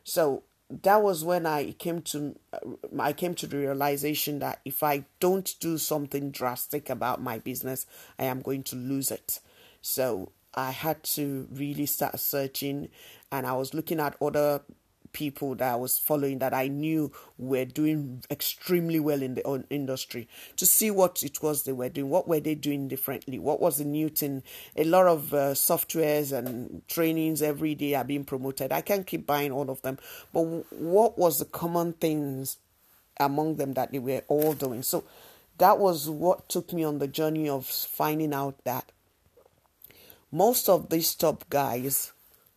So 0.03 0.43
that 0.69 1.01
was 1.01 1.25
when 1.25 1.45
I 1.45 1.71
came 1.71 2.01
to 2.03 2.35
uh, 2.53 2.59
I 2.99 3.13
came 3.13 3.33
to 3.35 3.47
the 3.47 3.57
realization 3.57 4.39
that 4.39 4.61
if 4.65 4.83
I 4.83 5.05
don't 5.19 5.53
do 5.59 5.77
something 5.77 6.31
drastic 6.31 6.89
about 6.89 7.21
my 7.21 7.39
business, 7.39 7.85
I 8.17 8.25
am 8.25 8.41
going 8.41 8.63
to 8.63 8.75
lose 8.75 9.11
it. 9.11 9.39
So 9.81 10.31
I 10.53 10.71
had 10.71 11.03
to 11.15 11.47
really 11.51 11.85
start 11.85 12.19
searching 12.19 12.89
and 13.31 13.45
I 13.45 13.53
was 13.53 13.73
looking 13.73 13.99
at 13.99 14.15
other 14.21 14.61
people 15.13 15.55
that 15.55 15.73
I 15.73 15.75
was 15.75 15.97
following 15.97 16.39
that 16.39 16.53
I 16.53 16.67
knew 16.67 17.11
were 17.37 17.65
doing 17.65 18.23
extremely 18.29 18.99
well 18.99 19.21
in 19.21 19.35
the 19.35 19.65
industry 19.69 20.27
to 20.57 20.65
see 20.65 20.91
what 20.91 21.23
it 21.23 21.41
was 21.41 21.63
they 21.63 21.71
were 21.71 21.89
doing, 21.89 22.09
what 22.09 22.27
were 22.27 22.39
they 22.39 22.55
doing 22.55 22.87
differently, 22.87 23.39
what 23.39 23.59
was 23.59 23.77
the 23.77 23.85
new 23.85 24.09
thing. 24.09 24.43
A 24.75 24.83
lot 24.83 25.07
of 25.07 25.33
uh, 25.33 25.53
softwares 25.53 26.31
and 26.31 26.81
trainings 26.87 27.41
every 27.41 27.75
day 27.75 27.95
are 27.95 28.03
being 28.03 28.25
promoted. 28.25 28.71
I 28.71 28.81
can't 28.81 29.07
keep 29.07 29.25
buying 29.25 29.51
all 29.51 29.69
of 29.69 29.81
them, 29.81 29.97
but 30.33 30.41
what 30.73 31.17
was 31.17 31.39
the 31.39 31.45
common 31.45 31.93
things 31.93 32.57
among 33.19 33.55
them 33.55 33.73
that 33.73 33.91
they 33.91 33.99
were 33.99 34.23
all 34.27 34.53
doing? 34.53 34.83
So 34.83 35.03
that 35.57 35.77
was 35.77 36.09
what 36.09 36.49
took 36.49 36.73
me 36.73 36.83
on 36.83 36.99
the 36.99 37.07
journey 37.07 37.49
of 37.49 37.65
finding 37.65 38.33
out 38.33 38.63
that 38.63 38.91
most 40.31 40.69
of 40.69 40.89
these 40.89 41.15
top 41.15 41.49
guys 41.49 42.11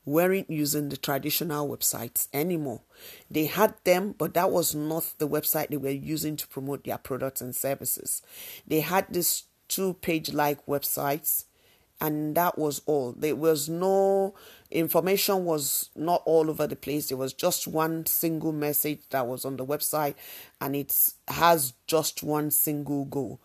weren't 0.05 0.51
using 0.51 0.89
the 0.89 0.97
traditional 0.97 1.69
websites 1.69 2.29
anymore. 2.33 2.81
They 3.31 3.47
had 3.47 3.75
them, 3.85 4.15
but 4.19 4.35
that 4.35 4.51
was 4.51 4.75
not 4.75 5.15
the 5.19 5.29
website 5.29 5.69
they 5.69 5.77
were 5.77 5.91
using 5.91 6.37
to 6.37 6.49
promote 6.49 6.85
their 6.85 6.99
products 6.99 7.41
and 7.41 7.55
services. 7.55 8.23
They 8.67 8.81
had 8.81 9.07
these 9.11 9.45
two 9.69 9.95
page 9.95 10.33
like 10.33 10.65
websites, 10.67 11.45
and 12.01 12.35
that 12.35 12.59
was 12.59 12.83
all. 12.87 13.13
There 13.13 13.37
was 13.37 13.69
no 13.69 14.35
information 14.71 15.45
was 15.45 15.91
not 15.95 16.23
all 16.25 16.51
over 16.51 16.67
the 16.67 16.75
place. 16.75 17.09
There 17.09 17.17
was 17.17 17.33
just 17.33 17.69
one 17.69 18.07
single 18.07 18.53
message 18.53 19.03
that 19.11 19.27
was 19.27 19.45
on 19.45 19.57
the 19.57 19.65
website, 19.65 20.15
and 20.61 20.75
it 20.75 21.13
has 21.29 21.75
just 21.87 22.25
one 22.25 22.51
single 22.51 23.05
goal: 23.05 23.41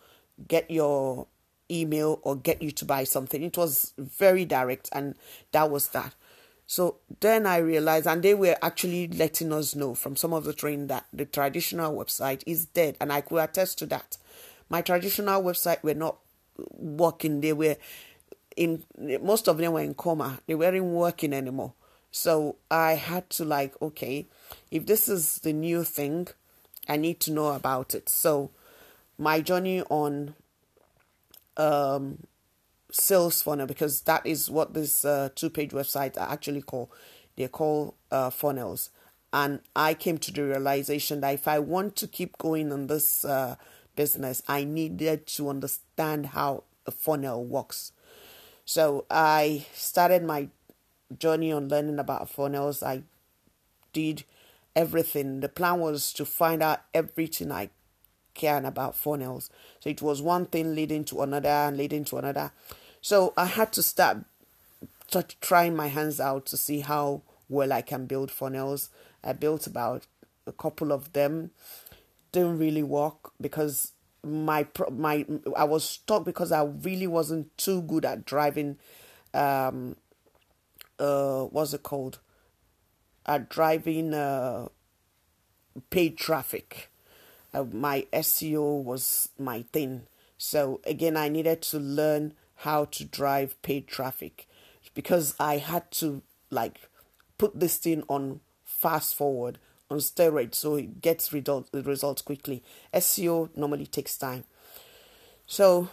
get 0.47 0.71
your 0.71 1.27
email 1.69 2.19
or 2.23 2.35
get 2.35 2.61
you 2.61 2.71
to 2.71 2.85
buy 2.85 3.03
something. 3.03 3.43
It 3.43 3.57
was 3.57 3.93
very 3.97 4.43
direct, 4.43 4.89
and 4.91 5.13
that 5.51 5.69
was 5.69 5.89
that. 5.89 6.15
So 6.67 6.97
then 7.21 7.45
I 7.45 7.57
realized, 7.57 8.07
and 8.07 8.21
they 8.21 8.33
were 8.33 8.57
actually 8.61 9.07
letting 9.07 9.53
us 9.53 9.73
know 9.73 9.95
from 9.95 10.17
some 10.17 10.33
of 10.33 10.43
the 10.43 10.53
training 10.53 10.87
that 10.87 11.05
the 11.13 11.25
traditional 11.25 11.95
website 11.95 12.43
is 12.45 12.65
dead, 12.65 12.97
and 12.99 13.11
I 13.11 13.21
could 13.21 13.37
attest 13.37 13.79
to 13.79 13.85
that. 13.87 14.17
My 14.69 14.81
traditional 14.81 15.41
website 15.41 15.81
were 15.81 15.93
not 15.93 16.17
working; 16.77 17.39
they 17.39 17.53
were 17.53 17.77
in 18.57 18.83
most 19.21 19.47
of 19.47 19.57
them 19.57 19.73
were 19.73 19.81
in 19.81 19.93
coma. 19.93 20.39
They 20.45 20.55
weren't 20.55 20.83
working 20.83 21.31
anymore. 21.31 21.73
So 22.11 22.57
I 22.69 22.93
had 22.93 23.29
to 23.31 23.45
like, 23.45 23.81
okay, 23.81 24.27
if 24.69 24.85
this 24.85 25.07
is 25.07 25.39
the 25.39 25.53
new 25.53 25.83
thing, 25.83 26.27
I 26.89 26.97
need 26.97 27.19
to 27.21 27.31
know 27.31 27.47
about 27.53 27.95
it. 27.95 28.09
So 28.09 28.49
my 29.17 29.39
journey 29.39 29.83
on 29.83 30.35
um, 31.55 32.23
sales 32.91 33.41
funnel 33.41 33.67
because 33.67 34.01
that 34.01 34.25
is 34.25 34.49
what 34.49 34.73
this 34.73 35.03
uh, 35.03 35.29
two 35.35 35.49
page 35.49 35.71
website 35.71 36.17
are 36.17 36.31
actually 36.31 36.61
call. 36.61 36.91
They 37.35 37.47
call 37.47 37.95
uh, 38.11 38.29
funnels. 38.29 38.89
And 39.33 39.59
I 39.75 39.93
came 39.93 40.17
to 40.19 40.31
the 40.31 40.43
realization 40.43 41.21
that 41.21 41.33
if 41.33 41.47
I 41.47 41.59
want 41.59 41.95
to 41.97 42.07
keep 42.07 42.37
going 42.37 42.71
on 42.71 42.87
this 42.87 43.25
uh, 43.25 43.55
business, 43.95 44.41
I 44.47 44.63
needed 44.63 45.27
to 45.27 45.49
understand 45.49 46.27
how 46.27 46.63
a 46.85 46.91
funnel 46.91 47.43
works. 47.43 47.91
So 48.65 49.05
I 49.11 49.65
started 49.73 50.23
my 50.23 50.49
journey 51.17 51.51
on 51.51 51.67
learning 51.67 51.99
about 51.99 52.29
funnels. 52.29 52.81
I 52.81 53.03
did 53.93 54.23
everything. 54.75 55.41
The 55.41 55.49
plan 55.49 55.79
was 55.79 56.13
to 56.13 56.25
find 56.25 56.63
out 56.63 56.81
everything 56.93 57.51
I 57.51 57.69
can 58.37 58.65
about 58.65 58.95
funnels. 58.95 59.49
So 59.81 59.89
it 59.89 60.01
was 60.01 60.21
one 60.21 60.45
thing 60.45 60.73
leading 60.75 61.03
to 61.05 61.21
another 61.21 61.49
and 61.49 61.75
leading 61.75 62.05
to 62.05 62.17
another. 62.17 62.51
So 63.01 63.33
I 63.35 63.45
had 63.45 63.73
to 63.73 63.83
start 63.83 64.23
trying 65.41 65.75
my 65.75 65.87
hands 65.87 66.19
out 66.19 66.45
to 66.47 66.57
see 66.57 66.79
how 66.79 67.23
well 67.49 67.73
I 67.73 67.81
can 67.81 68.05
build 68.05 68.31
funnels. 68.31 68.89
I 69.23 69.33
built 69.33 69.67
about 69.67 70.07
a 70.45 70.51
couple 70.51 70.91
of 70.91 71.13
them. 71.13 71.51
Didn't 72.31 72.59
really 72.59 72.83
work 72.83 73.31
because 73.41 73.91
my 74.23 74.67
my 74.91 75.25
I 75.55 75.63
was 75.63 75.83
stuck 75.83 76.25
because 76.25 76.51
I 76.51 76.63
really 76.63 77.07
wasn't 77.07 77.57
too 77.57 77.81
good 77.81 78.05
at 78.05 78.25
driving. 78.25 78.77
Um, 79.33 79.95
uh, 80.99 81.43
what's 81.43 81.73
it 81.73 81.83
called? 81.83 82.19
At 83.25 83.49
driving 83.49 84.13
uh, 84.13 84.67
paid 85.89 86.17
traffic. 86.17 86.89
Uh, 87.57 87.65
my 87.71 88.05
SEO 88.13 88.83
was 88.83 89.29
my 89.39 89.63
thing. 89.73 90.03
So 90.37 90.79
again, 90.85 91.17
I 91.17 91.27
needed 91.27 91.63
to 91.63 91.79
learn 91.79 92.33
how 92.57 92.85
to 92.85 93.03
drive 93.03 93.59
paid 93.63 93.87
traffic 93.87 94.47
because 94.93 95.33
I 95.39 95.57
had 95.57 95.89
to 95.93 96.21
like 96.51 96.89
put 97.37 97.59
this 97.59 97.77
thing 97.77 98.03
on 98.07 98.41
fast 98.63 99.15
forward 99.15 99.57
on 99.89 99.97
steroids 99.97 100.55
so 100.55 100.75
it 100.75 101.01
gets 101.01 101.33
result, 101.33 101.69
results 101.73 102.21
quickly. 102.21 102.63
SEO 102.93 103.49
normally 103.55 103.87
takes 103.87 104.17
time. 104.17 104.43
So 105.45 105.89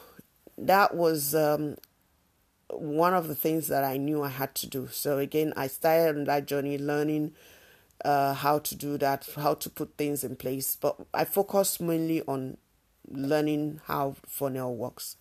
that 0.58 0.94
was 0.94 1.34
um, 1.34 1.76
one 2.68 3.14
of 3.14 3.28
the 3.28 3.34
things 3.34 3.68
that 3.68 3.84
I 3.84 3.96
knew 3.96 4.22
I 4.22 4.28
had 4.28 4.54
to 4.56 4.66
do. 4.66 4.88
So 4.90 5.18
again, 5.18 5.54
I 5.56 5.68
started 5.68 6.18
on 6.18 6.24
that 6.24 6.46
journey 6.46 6.76
learning 6.76 7.32
uh, 8.04 8.34
how 8.34 8.58
to 8.58 8.74
do 8.74 8.98
that, 8.98 9.28
how 9.36 9.54
to 9.54 9.70
put 9.70 9.96
things 9.96 10.24
in 10.24 10.36
place. 10.36 10.76
But 10.76 10.96
I 11.12 11.24
focused 11.24 11.80
mainly 11.80 12.22
on 12.22 12.58
learning 13.10 13.80
how 13.86 14.16
funnel 14.26 14.76
works. 14.76 15.16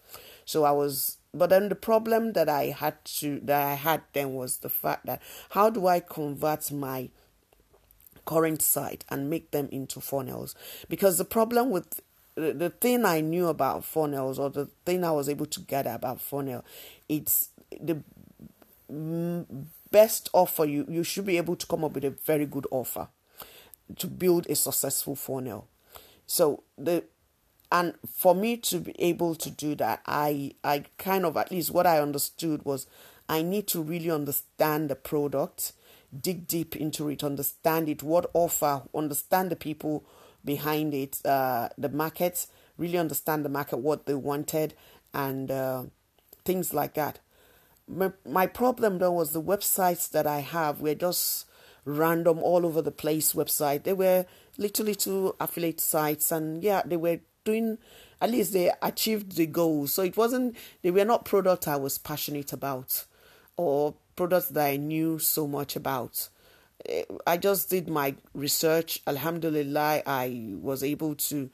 So 0.46 0.64
I 0.64 0.72
was 0.72 1.18
but 1.34 1.50
then 1.50 1.70
the 1.70 1.76
problem 1.76 2.34
that 2.34 2.48
I 2.48 2.66
had 2.66 3.04
to 3.06 3.40
that 3.44 3.62
I 3.62 3.74
had 3.74 4.02
then 4.14 4.36
was 4.36 4.58
the 4.58 4.70
fact 4.70 5.06
that 5.08 5.22
how 5.52 5.70
do 5.70 5.88
I 5.88 6.00
convert 6.00 6.72
my 6.72 7.10
current 8.26 8.62
site 8.62 9.04
and 9.10 9.30
make 9.30 9.52
them 9.52 9.68
into 9.72 10.00
funnels? 10.00 10.56
Because 10.90 11.18
the 11.18 11.26
problem 11.26 11.72
with 11.72 12.02
the, 12.36 12.54
the 12.54 12.70
thing 12.70 13.04
I 13.04 13.22
knew 13.22 13.48
about 13.48 13.84
funnels 13.84 14.38
or 14.38 14.50
the 14.50 14.70
thing 14.86 15.04
I 15.04 15.12
was 15.12 15.28
able 15.28 15.48
to 15.48 15.60
gather 15.62 15.92
about 15.92 16.22
funnel, 16.22 16.64
it's 17.10 17.50
the 17.82 18.04
best 19.94 20.30
offer 20.34 20.66
you 20.66 20.86
you 20.90 21.04
should 21.04 21.26
be 21.26 21.38
able 21.38 21.56
to 21.56 21.66
come 21.68 21.86
up 21.86 21.94
with 21.94 22.04
a 22.04 22.10
very 22.10 22.46
good 22.46 22.68
offer 22.72 23.08
to 23.96 24.08
build 24.08 24.50
a 24.50 24.56
successful 24.56 25.16
funnel. 25.16 25.68
So 26.26 26.64
the 26.78 27.04
and 27.74 27.96
for 28.08 28.36
me 28.36 28.56
to 28.56 28.80
be 28.80 28.96
able 29.00 29.34
to 29.34 29.50
do 29.50 29.74
that 29.76 30.00
i 30.06 30.52
i 30.64 30.84
kind 31.00 31.26
of 31.26 31.36
at 31.36 31.52
least 31.52 31.72
what 31.72 31.88
i 31.88 32.00
understood 32.00 32.64
was 32.64 32.86
i 33.28 33.42
need 33.42 33.68
to 33.68 33.82
really 33.82 34.12
understand 34.12 34.90
the 34.90 34.96
product 34.96 35.74
dig 36.22 36.48
deep 36.48 36.76
into 36.76 37.10
it 37.10 37.24
understand 37.24 37.90
it 37.90 38.04
what 38.04 38.30
offer 38.34 38.84
understand 38.94 39.50
the 39.50 39.56
people 39.56 40.06
behind 40.46 40.94
it 40.94 41.20
uh, 41.26 41.68
the 41.78 41.90
market 41.90 42.46
really 42.78 42.98
understand 42.98 43.44
the 43.44 43.50
market 43.50 43.78
what 43.78 44.06
they 44.06 44.14
wanted 44.14 44.76
and 45.14 45.50
uh, 45.50 45.84
things 46.46 46.74
like 46.74 46.94
that 46.94 47.20
my, 47.88 48.12
my 48.26 48.48
problem 48.48 49.00
though 49.00 49.12
was 49.12 49.34
the 49.34 49.42
websites 49.42 50.10
that 50.10 50.26
i 50.26 50.40
have 50.40 50.82
were 50.82 50.96
just 50.96 51.46
random 51.86 52.40
all 52.40 52.66
over 52.66 52.82
the 52.82 52.92
place 52.92 53.34
website 53.34 53.84
they 53.84 53.94
were 53.94 54.26
little 54.58 54.86
little 54.86 55.36
affiliate 55.40 55.82
sites 55.82 56.32
and 56.32 56.64
yeah 56.64 56.82
they 56.86 56.98
were 56.98 57.20
doing 57.44 57.78
at 58.22 58.32
least 58.32 58.54
they 58.54 58.72
achieved 58.82 59.36
the 59.36 59.46
goal. 59.46 59.86
So 59.88 60.02
it 60.02 60.16
wasn't 60.16 60.56
they 60.82 60.92
were 60.92 61.06
not 61.06 61.26
products 61.26 61.68
I 61.68 61.76
was 61.76 61.98
passionate 61.98 62.54
about 62.54 63.06
or 63.58 63.96
products 64.16 64.48
that 64.50 64.66
I 64.66 64.78
knew 64.78 65.20
so 65.20 65.46
much 65.46 65.76
about. 65.76 66.30
Eh, 66.88 67.04
I 67.28 67.38
just 67.38 67.70
did 67.70 67.90
my 67.90 68.16
research. 68.34 69.02
Alhamdulillah, 69.08 70.04
I 70.06 70.54
was 70.56 70.84
able 70.84 71.16
to 71.16 71.50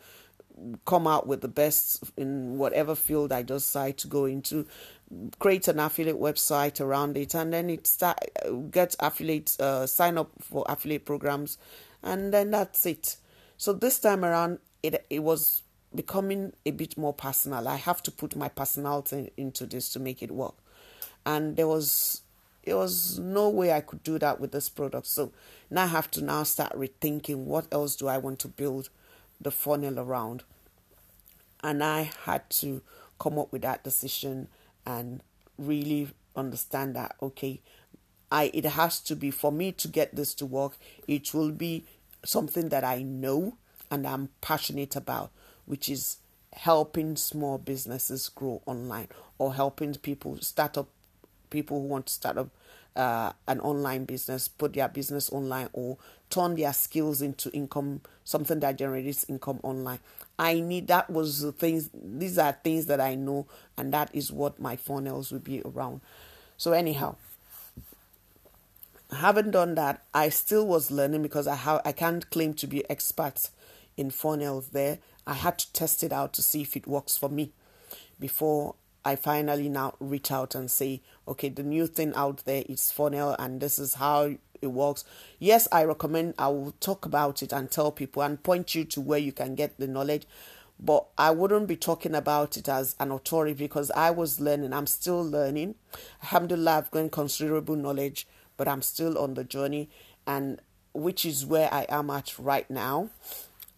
come 0.86 1.08
out 1.08 1.26
with 1.26 1.42
the 1.42 1.48
best 1.48 2.04
in 2.18 2.58
whatever 2.58 2.94
field 2.94 3.32
I 3.32 3.42
decide 3.42 3.98
to 4.00 4.08
go 4.08 4.26
into. 4.26 4.68
Create 5.40 5.68
an 5.68 5.80
affiliate 5.80 6.20
website 6.20 6.80
around 6.80 7.18
it, 7.18 7.34
and 7.34 7.52
then 7.52 7.70
it 7.70 7.88
start 7.88 8.20
get 8.70 8.96
affiliate 9.00 9.60
uh, 9.60 9.88
sign 9.88 10.18
up 10.18 10.30
for 10.40 10.66
affiliate 10.70 11.06
programs, 11.06 11.58
and 12.04 12.32
then 12.32 12.52
that's 12.52 12.86
it. 12.86 13.18
So 13.58 13.74
this 13.74 14.00
time 14.00 14.24
around, 14.24 14.60
it 14.84 15.06
it 15.10 15.20
was 15.20 15.64
becoming 15.96 16.54
a 16.66 16.72
bit 16.72 16.98
more 16.98 17.14
personal. 17.14 17.68
I 17.68 17.78
have 17.78 18.04
to 18.04 18.12
put 18.12 18.36
my 18.36 18.50
personality 18.50 19.32
into 19.38 19.66
this 19.66 19.90
to 19.94 20.00
make 20.00 20.22
it 20.22 20.32
work. 20.32 20.56
And 21.26 21.56
there 21.56 21.68
was 21.68 22.22
there 22.66 22.78
was 22.78 23.18
no 23.18 23.50
way 23.50 23.72
I 23.72 23.82
could 23.82 24.04
do 24.04 24.20
that 24.20 24.40
with 24.40 24.52
this 24.52 24.70
product. 24.70 25.08
So 25.08 25.32
now 25.70 25.84
I 25.84 25.88
have 25.88 26.12
to 26.12 26.24
now 26.24 26.44
start 26.44 26.74
rethinking 26.74 27.46
what 27.46 27.68
else 27.72 27.96
do 27.96 28.08
I 28.08 28.18
want 28.18 28.40
to 28.40 28.48
build 28.48 28.90
the 29.42 29.52
funnel 29.52 30.00
around. 30.00 30.44
And 31.64 31.84
I 31.84 32.12
had 32.26 32.50
to 32.52 32.82
come 33.20 33.40
up 33.40 33.52
with 33.52 33.64
that 33.64 33.84
decision 33.84 34.48
and 34.90 35.22
really 35.58 36.10
understand 36.36 36.96
that 36.96 37.16
okay, 37.22 37.62
I 38.32 38.52
it 38.54 38.66
has 38.66 39.00
to 39.02 39.16
be 39.16 39.32
for 39.32 39.52
me 39.52 39.72
to 39.74 39.88
get 39.88 40.16
this 40.16 40.34
to 40.36 40.46
work, 40.46 40.78
it 41.08 41.34
will 41.34 41.52
be 41.52 41.86
something 42.26 42.70
that 42.70 42.84
I 42.84 43.02
know 43.02 43.58
and 43.92 44.06
I'm 44.06 44.30
passionate 44.42 44.96
about 44.96 45.32
which 45.66 45.88
is 45.88 46.18
helping 46.54 47.16
small 47.16 47.58
businesses 47.58 48.28
grow 48.30 48.62
online 48.66 49.08
or 49.38 49.54
helping 49.54 49.94
people 49.96 50.38
start 50.42 50.78
up 50.78 50.90
people 51.50 51.82
who 51.82 51.88
want 51.88 52.08
to 52.08 52.14
start 52.14 52.38
up 52.38 52.50
uh, 52.96 53.32
an 53.48 53.60
online 53.62 54.06
business, 54.06 54.48
put 54.48 54.74
their 54.74 54.88
business 54.90 55.32
online, 55.32 55.70
or 55.74 55.98
turn 56.30 56.56
their 56.56 56.74
skills 56.74 57.22
into 57.22 57.50
income, 57.52 58.02
something 58.24 58.60
that 58.60 58.78
generates 58.78 59.26
income 59.30 59.60
online. 59.64 60.00
I 60.40 60.62
need 60.62 60.88
that 60.88 61.10
was 61.10 61.42
the 61.42 61.52
things. 61.52 61.90
These 61.94 62.38
are 62.38 62.54
things 62.54 62.86
that 62.86 63.02
I 63.02 63.14
know, 63.14 63.46
and 63.78 63.94
that 63.94 64.10
is 64.14 64.32
what 64.32 64.60
my 64.60 64.78
funnels 64.78 65.32
will 65.32 65.40
be 65.40 65.62
around. 65.66 66.00
So 66.56 66.72
anyhow, 66.72 67.18
having 69.12 69.52
done 69.52 69.76
that, 69.76 70.02
I 70.14 70.30
still 70.30 70.66
was 70.66 70.92
learning 70.92 71.24
because 71.24 71.46
I 71.46 71.56
have 71.56 71.82
I 71.84 71.92
can't 71.92 72.30
claim 72.30 72.54
to 72.56 72.68
be 72.68 72.90
expert 72.90 73.50
in 73.98 74.12
funnels 74.12 74.70
there. 74.70 75.00
I 75.28 75.34
had 75.34 75.60
to 75.60 75.74
test 75.74 76.04
it 76.04 76.14
out 76.14 76.32
to 76.34 76.42
see 76.42 76.62
if 76.62 76.78
it 76.78 76.88
works 76.88 77.18
for 77.18 77.28
me 77.28 77.52
before 78.18 78.76
I 79.04 79.18
finally 79.18 79.68
now 79.68 79.96
reach 80.00 80.32
out 80.32 80.56
and 80.56 80.72
say, 80.72 81.02
okay, 81.28 81.50
the 81.50 81.64
new 81.64 81.86
thing 81.86 82.14
out 82.16 82.46
there 82.46 82.64
is 82.68 82.92
funnel 82.92 83.36
and 83.38 83.60
this 83.60 83.78
is 83.78 83.96
how 83.96 84.36
it 84.62 84.68
works. 84.68 85.04
Yes, 85.40 85.68
I 85.72 85.84
recommend 85.84 86.36
I 86.38 86.48
will 86.48 86.74
talk 86.80 87.06
about 87.06 87.42
it 87.42 87.52
and 87.54 87.70
tell 87.70 87.92
people 87.92 88.22
and 88.22 88.42
point 88.42 88.76
you 88.76 88.84
to 88.86 89.02
where 89.02 89.20
you 89.20 89.32
can 89.32 89.56
get 89.56 89.78
the 89.78 89.88
knowledge. 89.88 90.26
But 90.80 91.08
I 91.18 91.32
wouldn't 91.32 91.68
be 91.68 91.76
talking 91.76 92.16
about 92.16 92.56
it 92.56 92.70
as 92.70 92.96
an 93.00 93.12
authority 93.12 93.54
because 93.54 93.92
I 93.92 94.12
was 94.12 94.40
learning. 94.40 94.72
I'm 94.72 94.88
still 94.88 95.22
learning. 95.22 95.76
Alhamdulillah, 96.24 96.78
I've 96.78 96.92
gained 96.92 97.12
considerable 97.12 97.76
knowledge, 97.76 98.26
but 98.56 98.68
I'm 98.68 98.82
still 98.82 99.18
on 99.18 99.34
the 99.34 99.44
journey, 99.44 99.90
and 100.26 100.62
which 100.94 101.26
is 101.26 101.46
where 101.46 101.74
I 101.74 101.86
am 101.90 102.10
at 102.10 102.38
right 102.40 102.70
now. 102.70 103.10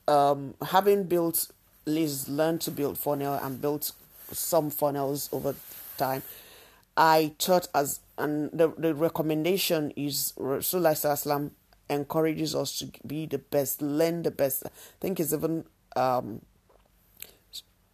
Um, 0.07 0.53
having 0.61 1.05
built, 1.05 1.51
Liz 1.85 2.29
learned 2.29 2.61
to 2.61 2.71
build 2.71 2.99
funnel 2.99 3.33
and 3.33 3.59
built 3.59 3.93
some 4.31 4.69
funnels 4.69 5.29
over 5.31 5.55
time. 5.97 6.21
I 6.97 7.33
taught 7.37 7.67
as 7.73 8.01
and 8.17 8.51
the, 8.51 8.73
the 8.77 8.93
recommendation 8.93 9.91
is 9.95 10.33
Rasulullah 10.37 11.51
encourages 11.89 12.55
us 12.55 12.79
to 12.79 12.91
be 13.05 13.25
the 13.25 13.39
best, 13.39 13.81
learn 13.81 14.23
the 14.23 14.31
best. 14.31 14.63
I 14.65 14.69
think 14.99 15.19
it's 15.19 15.33
even 15.33 15.65
um, 15.95 16.41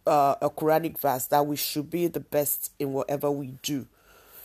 uh, 0.06 0.36
a 0.40 0.50
Quranic 0.50 0.98
verse 0.98 1.26
that 1.26 1.46
we 1.46 1.56
should 1.56 1.90
be 1.90 2.06
the 2.06 2.20
best 2.20 2.72
in 2.78 2.92
whatever 2.92 3.30
we 3.30 3.54
do. 3.62 3.86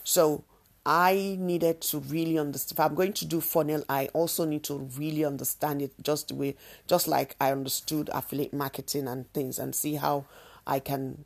So 0.03 0.43
I 0.85 1.37
needed 1.39 1.81
to 1.81 1.99
really 1.99 2.37
understand. 2.37 2.77
If 2.77 2.85
I'm 2.85 2.95
going 2.95 3.13
to 3.13 3.25
do 3.25 3.39
funnel, 3.39 3.83
I 3.87 4.07
also 4.13 4.43
need 4.45 4.63
to 4.65 4.89
really 4.97 5.23
understand 5.23 5.81
it 5.81 5.93
just 6.01 6.29
the 6.29 6.35
way, 6.35 6.55
just 6.87 7.07
like 7.07 7.35
I 7.39 7.51
understood 7.51 8.09
affiliate 8.13 8.53
marketing 8.53 9.07
and 9.07 9.31
things, 9.33 9.59
and 9.59 9.73
see 9.73 9.95
how 9.95 10.25
I 10.67 10.79
can 10.79 11.25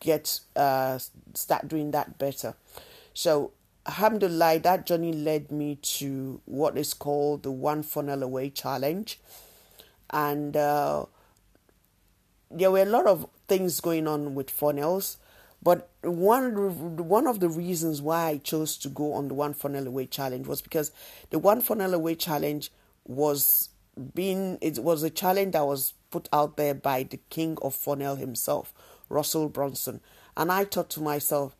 get 0.00 0.40
uh, 0.56 0.98
start 1.34 1.68
doing 1.68 1.90
that 1.92 2.18
better. 2.18 2.54
So 3.14 3.52
alhamdulillah, 3.86 4.60
that 4.60 4.86
journey 4.86 5.12
led 5.12 5.50
me 5.50 5.76
to 5.76 6.40
what 6.44 6.76
is 6.76 6.94
called 6.94 7.42
the 7.42 7.50
One 7.50 7.82
Funnel 7.82 8.22
Away 8.22 8.50
Challenge, 8.50 9.18
and 10.10 10.56
uh, 10.56 11.06
there 12.50 12.70
were 12.70 12.82
a 12.82 12.86
lot 12.86 13.06
of 13.06 13.28
things 13.48 13.80
going 13.80 14.06
on 14.06 14.34
with 14.34 14.50
funnels. 14.50 15.16
But 15.62 15.90
one 16.02 16.96
one 16.96 17.26
of 17.26 17.40
the 17.40 17.48
reasons 17.48 18.00
why 18.00 18.28
I 18.28 18.36
chose 18.38 18.78
to 18.78 18.88
go 18.88 19.12
on 19.12 19.28
the 19.28 19.34
One 19.34 19.52
Funnel 19.52 19.86
Away 19.86 20.06
Challenge 20.06 20.46
was 20.46 20.62
because 20.62 20.90
the 21.28 21.38
One 21.38 21.60
Funnel 21.60 21.92
Away 21.92 22.14
Challenge 22.14 22.72
was 23.06 23.68
being 24.14 24.58
it 24.60 24.78
was 24.78 25.02
a 25.02 25.10
challenge 25.10 25.52
that 25.52 25.66
was 25.66 25.92
put 26.10 26.28
out 26.32 26.56
there 26.56 26.74
by 26.74 27.02
the 27.02 27.18
king 27.28 27.56
of 27.62 27.74
funnel 27.74 28.16
himself, 28.16 28.72
Russell 29.10 29.50
Brunson. 29.50 30.00
And 30.36 30.50
I 30.50 30.64
thought 30.64 30.88
to 30.90 31.02
myself, 31.02 31.54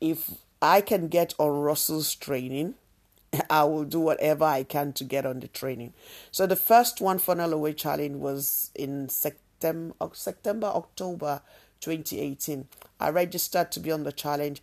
if 0.00 0.30
I 0.62 0.80
can 0.80 1.08
get 1.08 1.34
on 1.38 1.60
Russell's 1.60 2.14
training, 2.14 2.74
I 3.50 3.64
will 3.64 3.84
do 3.84 4.00
whatever 4.00 4.44
I 4.44 4.62
can 4.62 4.92
to 4.94 5.04
get 5.04 5.26
on 5.26 5.40
the 5.40 5.48
training. 5.48 5.92
So 6.30 6.46
the 6.46 6.56
first 6.56 7.00
one 7.00 7.18
funnel 7.18 7.52
away 7.52 7.74
challenge 7.74 8.16
was 8.16 8.70
in 8.74 9.08
September, 9.08 9.94
September, 10.12 10.68
October 10.68 11.42
2018. 11.80 12.68
I 13.00 13.10
registered 13.10 13.72
to 13.72 13.80
be 13.80 13.90
on 13.90 14.04
the 14.04 14.12
challenge, 14.12 14.62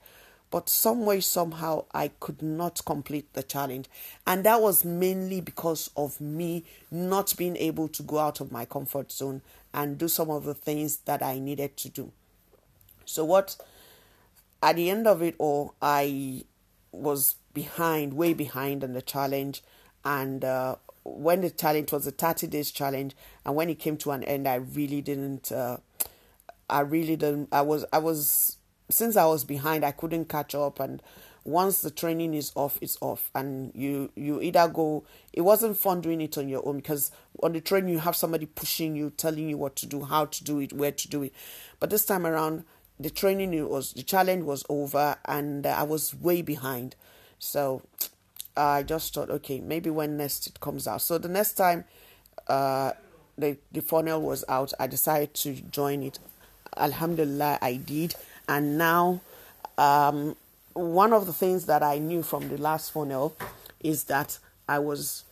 but 0.51 0.67
some 0.69 1.05
way, 1.05 1.19
somehow, 1.19 1.85
I 1.93 2.09
could 2.19 2.41
not 2.41 2.83
complete 2.85 3.33
the 3.33 3.43
challenge. 3.43 3.87
And 4.25 4.43
that 4.45 4.61
was 4.61 4.83
mainly 4.83 5.41
because 5.41 5.91
of 5.95 6.19
me 6.19 6.63
not 6.89 7.35
being 7.37 7.55
able 7.57 7.87
to 7.89 8.03
go 8.03 8.17
out 8.17 8.41
of 8.41 8.51
my 8.51 8.65
comfort 8.65 9.11
zone 9.11 9.41
and 9.73 9.97
do 9.97 10.07
some 10.07 10.29
of 10.29 10.45
the 10.45 10.55
things 10.55 10.97
that 11.05 11.21
I 11.21 11.39
needed 11.39 11.77
to 11.77 11.89
do. 11.89 12.11
So, 13.09 13.25
what 13.25 13.57
at 14.61 14.75
the 14.75 14.89
end 14.89 15.07
of 15.07 15.21
it 15.21 15.35
all, 15.37 15.73
I 15.81 16.45
was 16.91 17.35
behind, 17.53 18.13
way 18.13 18.33
behind 18.33 18.83
on 18.83 18.93
the 18.93 19.01
challenge. 19.01 19.63
And 20.05 20.45
uh, 20.45 20.75
when 21.03 21.41
the 21.41 21.49
challenge 21.49 21.91
was 21.91 22.05
a 22.07 22.11
30 22.11 22.47
days 22.47 22.71
challenge, 22.71 23.15
and 23.45 23.55
when 23.55 23.69
it 23.69 23.79
came 23.79 23.97
to 23.97 24.11
an 24.11 24.23
end, 24.23 24.47
I 24.47 24.55
really 24.55 25.01
didn't. 25.01 25.51
Uh, 25.51 25.77
I 26.69 26.81
really 26.81 27.15
didn't. 27.15 27.49
I 27.51 27.61
was. 27.61 27.85
I 27.91 27.97
was. 27.97 28.57
Since 28.91 29.17
I 29.17 29.25
was 29.25 29.43
behind, 29.43 29.85
I 29.85 29.91
couldn't 29.91 30.29
catch 30.29 30.55
up. 30.55 30.79
And 30.79 31.01
once 31.43 31.81
the 31.81 31.91
training 31.91 32.33
is 32.33 32.51
off, 32.55 32.77
it's 32.81 32.97
off, 33.01 33.29
and 33.33 33.71
you 33.73 34.11
you 34.15 34.41
either 34.41 34.67
go. 34.67 35.03
It 35.33 35.41
wasn't 35.41 35.77
fun 35.77 36.01
doing 36.01 36.21
it 36.21 36.37
on 36.37 36.47
your 36.47 36.65
own 36.67 36.77
because 36.77 37.11
on 37.41 37.53
the 37.53 37.61
train 37.61 37.87
you 37.87 37.99
have 37.99 38.15
somebody 38.15 38.45
pushing 38.45 38.95
you, 38.95 39.09
telling 39.09 39.49
you 39.49 39.57
what 39.57 39.75
to 39.77 39.85
do, 39.85 40.03
how 40.03 40.25
to 40.25 40.43
do 40.43 40.59
it, 40.59 40.73
where 40.73 40.91
to 40.91 41.09
do 41.09 41.23
it. 41.23 41.33
But 41.79 41.89
this 41.89 42.05
time 42.05 42.25
around, 42.25 42.65
the 42.99 43.09
training 43.09 43.67
was 43.67 43.93
the 43.93 44.03
challenge 44.03 44.43
was 44.43 44.65
over 44.69 45.17
and 45.25 45.65
uh, 45.65 45.69
I 45.69 45.83
was 45.83 46.13
way 46.13 46.41
behind. 46.41 46.95
So 47.39 47.81
I 48.57 48.83
just 48.83 49.13
thought, 49.13 49.29
okay, 49.29 49.61
maybe 49.61 49.89
when 49.89 50.17
next 50.17 50.47
it 50.47 50.59
comes 50.59 50.87
out. 50.87 51.01
So 51.01 51.17
the 51.17 51.29
next 51.29 51.53
time 51.53 51.85
uh, 52.47 52.91
the 53.37 53.57
the 53.71 53.81
funnel 53.81 54.21
was 54.21 54.43
out, 54.49 54.73
I 54.79 54.87
decided 54.87 55.33
to 55.35 55.53
join 55.53 56.03
it. 56.03 56.19
Alhamdulillah, 56.77 57.59
I 57.61 57.75
did, 57.75 58.15
and 58.47 58.77
now 58.77 59.21
um, 59.77 60.35
one 60.73 61.13
of 61.13 61.25
the 61.25 61.33
things 61.33 61.65
that 61.65 61.81
I 61.81 61.97
knew 61.97 62.21
from 62.21 62.49
the 62.49 62.57
last 62.57 62.91
funnel 62.91 63.35
is 63.79 64.05
that 64.05 64.37
I 64.67 64.79
was 64.79 65.23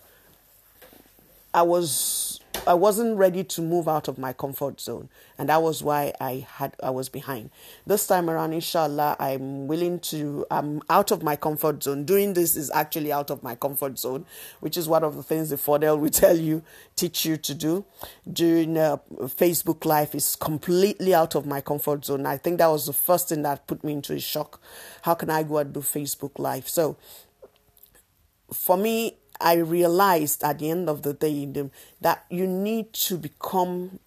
I 1.54 1.62
was 1.64 2.40
I 2.66 2.74
wasn't 2.74 3.18
ready 3.18 3.44
to 3.44 3.62
move 3.62 3.88
out 3.88 4.08
of 4.08 4.18
my 4.18 4.34
comfort 4.34 4.80
zone, 4.82 5.10
and 5.38 5.50
that 5.50 5.62
was 5.62 5.84
why 5.84 6.14
I 6.20 6.48
had 6.56 6.76
I 6.82 6.90
was 6.90 7.10
behind. 7.10 7.50
This 7.86 8.08
time 8.08 8.30
around, 8.30 8.54
inshallah, 8.54 9.18
I'm 9.20 9.68
willing 9.68 10.00
to. 10.12 10.46
I'm 10.50 10.82
out 10.90 11.12
of 11.12 11.24
my 11.24 11.36
comfort 11.36 11.84
zone. 11.84 12.06
Doing 12.06 12.34
this 12.34 12.56
is 12.56 12.72
actually 12.72 13.12
out 13.12 13.30
of 13.30 13.44
my 13.44 13.56
comfort 13.56 14.00
zone, 14.00 14.26
which 14.60 14.78
is 14.78 14.88
one 14.88 15.04
of 15.04 15.16
the 15.16 15.24
things 15.24 15.50
the 15.50 15.58
Fordel 15.58 16.00
will 16.00 16.10
tell 16.24 16.38
you, 16.38 16.64
teach 16.96 17.26
you 17.26 17.38
to 17.38 17.54
do. 17.54 17.86
Doing 18.32 18.78
uh, 18.78 18.98
Facebook 19.22 19.86
Live 19.86 20.16
is 20.16 20.36
completely 20.36 21.14
out 21.14 21.36
of 21.36 21.46
my 21.46 21.62
comfort 21.62 22.06
zone. 22.06 22.26
I 22.26 22.38
think 22.38 22.58
that 22.58 22.68
was 22.68 22.86
the 22.86 22.94
first 22.94 23.30
thing 23.30 23.44
that 23.44 23.68
put 23.68 23.84
me 23.84 23.94
into 23.94 24.14
a 24.14 24.20
shock. 24.20 24.62
How 25.02 25.14
can 25.14 25.30
I 25.30 25.44
go 25.44 25.58
and 25.58 25.74
do 25.74 25.82
Facebook 25.82 26.40
Live? 26.40 26.68
So, 26.68 26.98
for 28.52 28.78
me, 28.78 29.18
I 29.40 29.56
realized 29.56 30.44
at 30.44 30.60
the 30.60 30.70
end 30.70 30.90
of 30.90 31.02
the 31.04 31.14
day 31.14 31.46
that 32.02 32.26
you 32.30 32.48
need 32.48 32.94
to 32.94 33.18
become 33.18 34.00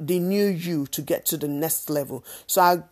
the 0.00 0.18
new 0.18 0.46
you 0.46 0.86
to 0.86 1.02
get 1.02 1.26
to 1.26 1.36
the 1.36 1.48
next 1.48 1.90
level. 1.90 2.24
So 2.46 2.62
I 2.62 2.82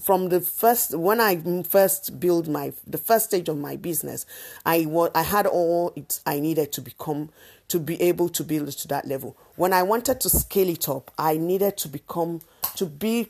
from 0.00 0.28
the 0.28 0.40
first 0.40 0.96
when 0.96 1.20
I 1.20 1.36
first 1.62 2.20
build 2.20 2.48
my 2.48 2.72
the 2.86 2.98
first 2.98 3.26
stage 3.26 3.48
of 3.48 3.56
my 3.56 3.76
business, 3.76 4.26
I 4.64 4.86
was 4.86 5.10
I 5.14 5.22
had 5.22 5.46
all 5.46 5.92
it 5.96 6.20
I 6.26 6.38
needed 6.38 6.72
to 6.72 6.80
become 6.80 7.30
to 7.68 7.80
be 7.80 8.00
able 8.02 8.28
to 8.28 8.44
build 8.44 8.68
to 8.68 8.88
that 8.88 9.06
level. 9.06 9.36
When 9.56 9.72
I 9.72 9.82
wanted 9.82 10.20
to 10.20 10.28
scale 10.28 10.68
it 10.68 10.88
up, 10.88 11.10
I 11.18 11.38
needed 11.38 11.76
to 11.78 11.88
become 11.88 12.40
to 12.76 12.86
be 12.86 13.28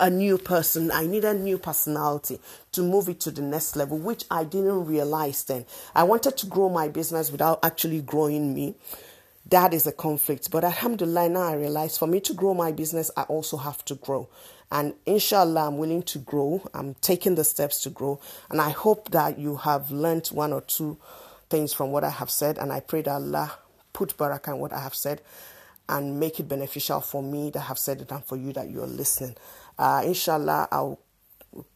a 0.00 0.10
new 0.10 0.38
person. 0.38 0.90
I 0.90 1.06
need 1.06 1.24
a 1.24 1.34
new 1.34 1.58
personality 1.58 2.40
to 2.72 2.82
move 2.82 3.08
it 3.08 3.20
to 3.20 3.30
the 3.30 3.42
next 3.42 3.76
level, 3.76 3.98
which 3.98 4.24
I 4.30 4.44
didn't 4.44 4.86
realize 4.86 5.44
then. 5.44 5.66
I 5.94 6.04
wanted 6.04 6.36
to 6.38 6.46
grow 6.46 6.68
my 6.68 6.88
business 6.88 7.30
without 7.30 7.60
actually 7.62 8.00
growing 8.02 8.54
me. 8.54 8.74
That 9.46 9.74
is 9.74 9.86
a 9.86 9.92
conflict. 9.92 10.50
But 10.50 10.64
alhamdulillah, 10.64 11.28
now 11.28 11.42
I 11.42 11.54
realize 11.54 11.98
for 11.98 12.06
me 12.06 12.20
to 12.20 12.34
grow 12.34 12.54
my 12.54 12.72
business, 12.72 13.10
I 13.16 13.22
also 13.22 13.56
have 13.56 13.84
to 13.86 13.94
grow. 13.94 14.28
And 14.70 14.94
inshallah, 15.04 15.66
I'm 15.66 15.78
willing 15.78 16.02
to 16.04 16.18
grow. 16.18 16.62
I'm 16.72 16.94
taking 16.94 17.34
the 17.34 17.44
steps 17.44 17.82
to 17.82 17.90
grow. 17.90 18.20
And 18.50 18.60
I 18.60 18.70
hope 18.70 19.10
that 19.10 19.38
you 19.38 19.56
have 19.56 19.90
learned 19.90 20.28
one 20.28 20.52
or 20.52 20.62
two 20.62 20.96
things 21.50 21.74
from 21.74 21.90
what 21.90 22.04
I 22.04 22.10
have 22.10 22.30
said. 22.30 22.56
And 22.56 22.72
I 22.72 22.80
pray 22.80 23.02
that 23.02 23.10
Allah 23.10 23.52
put 23.92 24.16
barakah 24.16 24.54
in 24.54 24.58
what 24.58 24.72
I 24.72 24.80
have 24.80 24.94
said 24.94 25.20
and 25.88 26.18
make 26.18 26.40
it 26.40 26.48
beneficial 26.48 27.00
for 27.00 27.22
me 27.22 27.50
that 27.50 27.60
have 27.60 27.78
said 27.78 28.00
it 28.00 28.10
and 28.10 28.24
for 28.24 28.36
you 28.36 28.52
that 28.54 28.70
you're 28.70 28.86
listening. 28.86 29.36
Uh, 29.77 30.01
inshallah, 30.05 30.67
I'll 30.71 30.99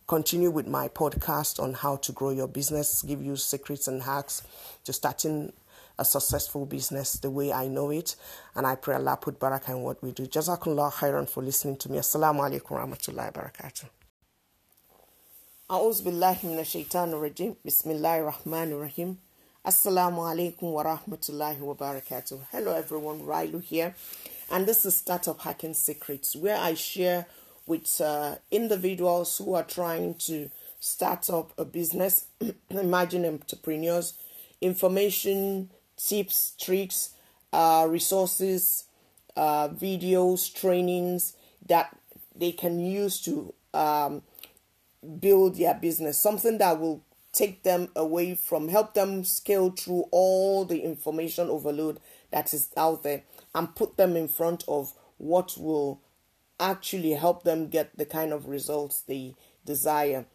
continue 0.08 0.50
with 0.50 0.68
my 0.68 0.88
podcast 0.90 1.62
on 1.62 1.74
how 1.74 1.96
to 1.98 2.12
grow 2.12 2.32
your 2.32 2.48
business, 2.48 3.02
give 3.02 3.22
you 3.22 3.36
secrets 3.36 3.88
and 3.88 4.04
hacks 4.04 4.44
to 4.84 4.94
starting 4.94 5.54
a 5.98 6.06
successful 6.06 6.66
business 6.66 7.14
the 7.14 7.30
way 7.30 7.54
I 7.54 7.68
know 7.68 7.92
it. 7.92 8.16
And 8.56 8.66
I 8.66 8.76
pray 8.76 8.96
Allah 8.96 9.18
put 9.22 9.40
barakah 9.40 9.70
in 9.70 9.82
what 9.82 10.02
we 10.04 10.12
do. 10.12 10.26
Jazakallah 10.28 10.92
khairan 10.94 11.30
for 11.30 11.44
listening 11.44 11.78
to 11.78 11.92
me. 11.92 12.00
Assalamu 12.00 12.40
alaikum 12.42 12.72
warahmatullahi 12.78 13.32
wabarakatuh. 13.34 13.86
أعوذ 15.72 16.04
بالله 16.04 16.38
من 16.44 16.60
الشيطان 16.60 17.14
الرجيم 17.14 17.56
بسم 17.66 17.92
الله 17.92 18.20
الرحمن 18.20 18.72
الرحيم 18.76 19.18
Assalamu 19.64 20.26
alaikum 20.26 20.74
wa 20.74 20.84
rahmatullahi 20.84 21.60
wa 21.60 21.76
barakatuh. 21.76 22.40
Hello 22.52 22.76
everyone, 22.76 23.22
Railu 23.22 23.64
here. 23.64 23.96
And 24.50 24.66
this 24.66 24.86
is 24.86 24.96
Startup 24.96 25.40
Hacking 25.40 25.76
Secrets, 25.76 26.36
where 26.36 26.58
I 26.58 26.74
share 26.74 27.28
with 27.67 28.01
uh, 28.01 28.37
individuals 28.51 29.39
who 29.39 29.55
are 29.55 29.65
trying 29.65 30.15
to 30.15 30.51
start 30.81 31.29
up 31.31 31.53
a 31.59 31.65
business, 31.65 32.27
imagine 32.71 33.25
entrepreneurs, 33.25 34.15
information, 34.61 35.71
tips, 35.97 36.55
tricks, 36.61 37.11
uh, 37.53 37.87
resources, 37.89 38.85
uh, 39.37 39.69
videos, 39.69 40.53
trainings 40.53 41.35
that 41.67 41.97
they 42.35 42.53
can 42.53 42.79
use 42.79 43.21
to 43.23 43.53
um, 43.75 44.23
build 45.21 45.57
their 45.57 45.75
business. 45.75 46.19
Something 46.19 46.59
that 46.59 46.79
will 46.79 47.03
take 47.33 47.63
them 47.63 47.89
away 47.95 48.35
from, 48.35 48.69
help 48.69 48.95
them 48.95 49.25
scale 49.25 49.71
through 49.71 50.05
all 50.11 50.65
the 50.65 50.81
information 50.81 51.49
overload 51.49 52.01
that 52.31 52.53
is 52.55 52.71
out 52.77 53.03
there 53.03 53.23
and 53.55 53.75
put 53.75 53.97
them 53.97 54.17
in 54.17 54.29
front 54.29 54.65
of 54.67 54.93
what 55.19 55.55
will 55.59 56.01
actually 56.59 57.13
help 57.13 57.43
them 57.45 57.69
get 57.69 57.97
the 57.97 58.07
kind 58.07 58.33
of 58.33 58.49
results 58.49 59.01
they 59.01 59.35
desire. 59.65 60.27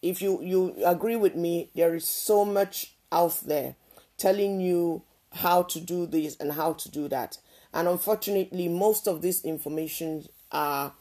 If 0.00 0.20
you, 0.20 0.42
you 0.42 0.74
agree 0.84 1.16
with 1.16 1.36
me, 1.36 1.70
there 1.74 1.94
is 1.94 2.06
so 2.06 2.44
much 2.44 2.94
out 3.10 3.40
there 3.46 3.76
telling 4.16 4.60
you 4.60 5.02
how 5.32 5.62
to 5.62 5.80
do 5.80 6.06
this 6.06 6.36
and 6.36 6.52
how 6.52 6.72
to 6.74 6.90
do 6.90 7.08
that. 7.08 7.38
And 7.72 7.88
unfortunately, 7.88 8.68
most 8.68 9.06
of 9.06 9.22
this 9.22 9.44
information 9.44 10.26
are 10.50 10.92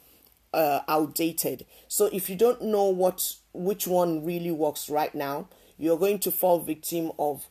uh, 0.54 0.82
outdated. 0.88 1.66
So 1.88 2.10
if 2.12 2.30
you 2.30 2.36
don't 2.36 2.62
know 2.62 2.86
what 2.86 3.36
which 3.54 3.88
one 3.88 4.24
really 4.26 4.52
works 4.52 4.90
right 4.90 5.14
now, 5.14 5.48
you're 5.78 5.98
going 5.98 6.20
to 6.20 6.32
fall 6.32 6.60
victim 6.60 7.12
of 7.20 7.48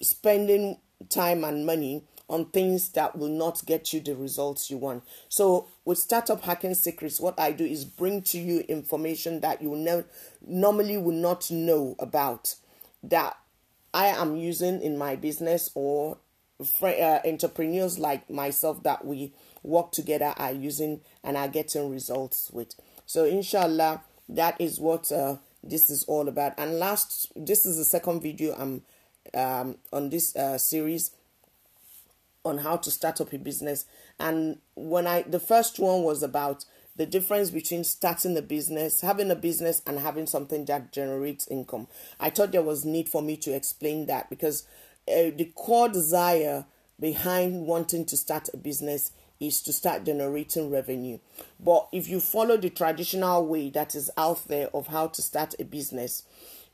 spending 0.00 0.78
time 1.08 1.44
and 1.44 1.66
money 1.66 2.04
on 2.28 2.46
things 2.46 2.90
that 2.90 3.16
will 3.16 3.28
not 3.28 3.64
get 3.66 3.92
you 3.92 4.00
the 4.00 4.16
results 4.16 4.70
you 4.70 4.78
want. 4.78 5.04
So 5.28 5.68
with 5.84 5.98
Startup 5.98 6.40
Hacking 6.40 6.74
Secrets, 6.74 7.20
what 7.20 7.38
I 7.38 7.52
do 7.52 7.64
is 7.64 7.84
bring 7.84 8.22
to 8.22 8.38
you 8.38 8.60
information 8.68 9.40
that 9.40 9.60
you 9.62 9.76
ne- 9.76 10.04
normally 10.46 10.96
would 10.96 11.14
not 11.14 11.50
know 11.50 11.94
about 11.98 12.54
that 13.02 13.36
I 13.92 14.06
am 14.06 14.36
using 14.36 14.80
in 14.80 14.96
my 14.96 15.14
business 15.16 15.70
or 15.74 16.18
uh, 16.82 17.18
entrepreneurs 17.24 17.98
like 17.98 18.30
myself 18.30 18.82
that 18.84 19.04
we 19.04 19.32
work 19.62 19.92
together 19.92 20.34
are 20.36 20.52
using 20.52 21.00
and 21.22 21.36
are 21.36 21.48
getting 21.48 21.90
results 21.90 22.50
with. 22.52 22.74
So, 23.06 23.24
inshallah, 23.24 24.02
that 24.28 24.60
is 24.60 24.80
what 24.80 25.12
uh, 25.12 25.36
this 25.62 25.90
is 25.90 26.04
all 26.04 26.28
about. 26.28 26.54
And 26.58 26.78
last, 26.78 27.30
this 27.36 27.66
is 27.66 27.76
the 27.76 27.84
second 27.84 28.22
video 28.22 28.54
I'm 28.54 28.82
um, 29.34 29.76
on 29.92 30.10
this 30.10 30.34
uh, 30.36 30.58
series 30.58 31.10
on 32.44 32.58
how 32.58 32.76
to 32.76 32.90
start 32.90 33.20
up 33.20 33.32
a 33.32 33.38
business. 33.38 33.86
And 34.18 34.58
when 34.74 35.06
I, 35.06 35.22
the 35.22 35.40
first 35.40 35.78
one 35.78 36.02
was 36.02 36.22
about 36.22 36.64
the 36.96 37.06
difference 37.06 37.50
between 37.50 37.82
starting 37.82 38.36
a 38.36 38.42
business, 38.42 39.00
having 39.00 39.30
a 39.30 39.36
business, 39.36 39.82
and 39.86 39.98
having 39.98 40.26
something 40.26 40.64
that 40.66 40.92
generates 40.92 41.48
income. 41.48 41.88
I 42.20 42.30
thought 42.30 42.52
there 42.52 42.62
was 42.62 42.84
need 42.84 43.08
for 43.08 43.20
me 43.20 43.36
to 43.38 43.52
explain 43.52 44.06
that 44.06 44.30
because 44.30 44.64
uh, 45.08 45.34
the 45.36 45.50
core 45.54 45.88
desire 45.88 46.66
behind 47.00 47.66
wanting 47.66 48.04
to 48.06 48.16
start 48.16 48.48
a 48.54 48.56
business 48.56 49.10
is 49.40 49.60
to 49.62 49.72
start 49.72 50.04
generating 50.04 50.70
revenue. 50.70 51.18
But 51.58 51.88
if 51.92 52.08
you 52.08 52.20
follow 52.20 52.56
the 52.56 52.70
traditional 52.70 53.46
way 53.46 53.70
that 53.70 53.94
is 53.96 54.10
out 54.16 54.46
there 54.46 54.68
of 54.68 54.86
how 54.86 55.08
to 55.08 55.22
start 55.22 55.54
a 55.58 55.64
business, 55.64 56.22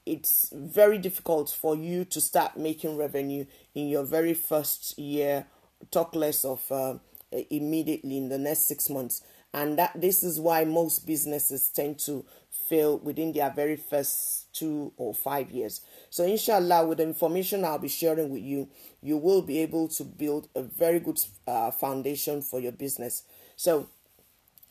it's 0.04 0.50
very 0.54 0.98
difficult 0.98 1.50
for 1.50 1.74
you 1.74 2.04
to 2.06 2.20
start 2.20 2.56
making 2.56 2.96
revenue 2.96 3.46
in 3.74 3.88
your 3.88 4.04
very 4.04 4.34
first 4.34 4.98
year, 4.98 5.46
talk 5.90 6.14
less 6.14 6.44
of 6.44 6.70
uh, 6.70 6.94
immediately 7.32 8.16
in 8.16 8.28
the 8.28 8.38
next 8.38 8.66
six 8.66 8.90
months. 8.90 9.22
And 9.52 9.78
that 9.78 10.00
this 10.00 10.22
is 10.22 10.38
why 10.38 10.64
most 10.64 11.06
businesses 11.06 11.68
tend 11.70 11.98
to 12.00 12.24
fail 12.68 12.98
within 12.98 13.32
their 13.32 13.50
very 13.50 13.76
first 13.76 14.52
two 14.54 14.92
or 14.96 15.12
five 15.12 15.50
years. 15.50 15.80
So, 16.08 16.24
inshallah, 16.24 16.86
with 16.86 16.98
the 16.98 17.04
information 17.04 17.64
I'll 17.64 17.78
be 17.78 17.88
sharing 17.88 18.30
with 18.30 18.42
you, 18.42 18.68
you 19.02 19.16
will 19.16 19.42
be 19.42 19.58
able 19.58 19.88
to 19.88 20.04
build 20.04 20.48
a 20.54 20.62
very 20.62 21.00
good 21.00 21.20
uh, 21.48 21.72
foundation 21.72 22.42
for 22.42 22.60
your 22.60 22.72
business. 22.72 23.24
So, 23.56 23.88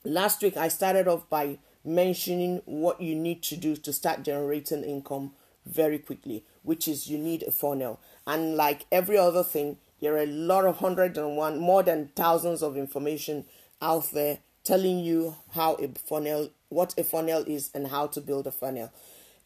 last 0.06 0.42
week 0.42 0.56
I 0.56 0.70
started 0.70 1.10
off 1.10 1.30
by 1.30 1.60
mentioning 1.84 2.62
what 2.66 3.02
you 3.02 3.16
need 3.16 3.44
to 3.44 3.58
do 3.58 3.76
to 3.76 3.92
start 3.92 4.24
generating 4.24 4.84
income 4.84 5.32
very 5.66 6.00
quickly, 6.00 6.46
which 6.64 6.88
is 6.88 7.08
you 7.08 7.18
need 7.18 7.44
a 7.44 7.52
funnel. 7.52 8.00
And 8.26 8.56
like 8.56 8.86
every 8.92 9.18
other 9.18 9.44
thing, 9.44 9.78
there 10.02 10.16
are 10.16 10.24
a 10.24 10.26
lot 10.26 10.66
of 10.66 10.82
101, 10.82 11.60
more 11.60 11.84
than 11.84 12.10
thousands 12.16 12.62
of 12.64 12.78
information 12.78 13.46
out 13.82 14.12
there 14.12 14.40
telling 14.64 15.00
you 15.00 15.36
how 15.54 15.76
a 15.76 15.88
funnel 15.88 16.52
what 16.70 16.94
a 16.98 17.04
funnel 17.04 17.44
is 17.48 17.72
and 17.74 17.88
how 17.88 18.06
to 18.08 18.22
build 18.22 18.46
a 18.46 18.52
funnel. 18.52 18.92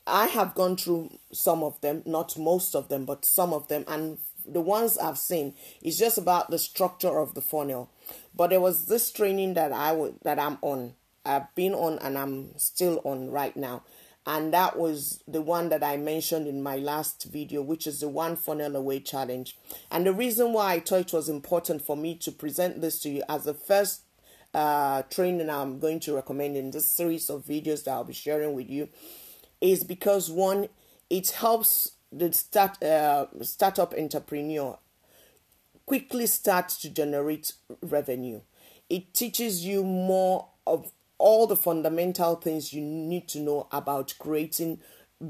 I 0.06 0.28
have 0.28 0.56
gone 0.56 0.76
through 0.76 1.18
some 1.32 1.64
of 1.64 1.80
them, 1.80 2.04
not 2.06 2.38
most 2.38 2.76
of 2.76 2.90
them, 2.90 3.06
but 3.06 3.24
some 3.24 3.54
of 3.54 3.70
them, 3.70 3.86
and 3.88 4.18
the 4.46 4.60
ones 4.60 4.98
I've 4.98 5.18
seen 5.18 5.54
is 5.82 5.98
just 5.98 6.18
about 6.18 6.50
the 6.50 6.60
structure 6.60 7.20
of 7.20 7.34
the 7.34 7.42
funnel. 7.42 7.90
But 8.36 8.50
there 8.50 8.60
was 8.60 8.86
this 8.86 9.12
training 9.12 9.54
that 9.54 9.72
I 9.72 9.94
would 9.94 10.16
that 10.24 10.40
I'm 10.40 10.58
on. 10.62 10.96
I've 11.26 11.54
been 11.56 11.74
on 11.74 12.00
and 12.00 12.18
I'm 12.18 12.58
still 12.58 13.00
on 13.06 13.32
right 13.32 13.56
now. 13.56 13.84
And 14.26 14.54
that 14.54 14.78
was 14.78 15.22
the 15.28 15.41
one 15.41 15.70
that 15.70 15.84
I 15.84 15.98
mentioned 15.98 16.48
in 16.48 16.64
my 16.64 16.78
last 16.78 17.26
video, 17.26 17.62
which 17.62 17.86
is 17.86 18.00
the 18.00 18.08
one 18.08 18.38
funnel 18.38 18.76
away 18.76 19.02
challenge. 19.02 19.58
And 19.91 20.06
the 20.06 20.14
reason 20.14 20.54
why 20.54 20.74
I 20.74 20.80
thought 20.80 21.02
it 21.02 21.14
was 21.14 21.28
important 21.28 21.82
for 21.82 21.98
me 21.98 22.16
to 22.16 22.32
present 22.32 22.80
this 22.82 23.02
to 23.02 23.10
you 23.10 23.24
as 23.28 23.44
the 23.44 23.54
first 23.54 24.04
uh, 24.54 25.02
training 25.04 25.50
I'm 25.50 25.80
going 25.80 26.00
to 26.02 26.16
recommend 26.16 26.56
in 26.56 26.72
this 26.72 26.90
series 26.90 27.30
of 27.30 27.44
videos 27.44 27.84
that 27.84 27.91
I'll 27.91 28.04
be 28.06 28.14
sharing 28.14 28.54
with 28.54 28.70
you 28.70 28.88
is 29.60 29.84
because 29.84 30.30
one, 30.30 30.70
it 31.10 31.32
helps 31.32 31.94
the 32.12 32.32
start 32.32 32.82
uh, 32.84 33.26
startup 33.41 33.94
entrepreneur 33.98 34.78
quickly 35.86 36.28
start 36.28 36.70
to 36.70 36.90
generate 36.90 37.54
revenue. 37.82 38.41
It 38.90 39.14
teaches 39.14 39.66
you 39.66 39.84
more 39.84 40.48
of 40.66 40.91
all 41.18 41.48
the 41.48 41.56
fundamental 41.56 42.35
things 42.35 42.73
you 42.73 42.81
need 42.81 43.27
to 43.30 43.40
know 43.40 43.68
about 43.72 44.14
creating, 44.19 44.80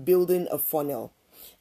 building 0.03 0.47
a 0.51 0.57
funnel 0.57 1.14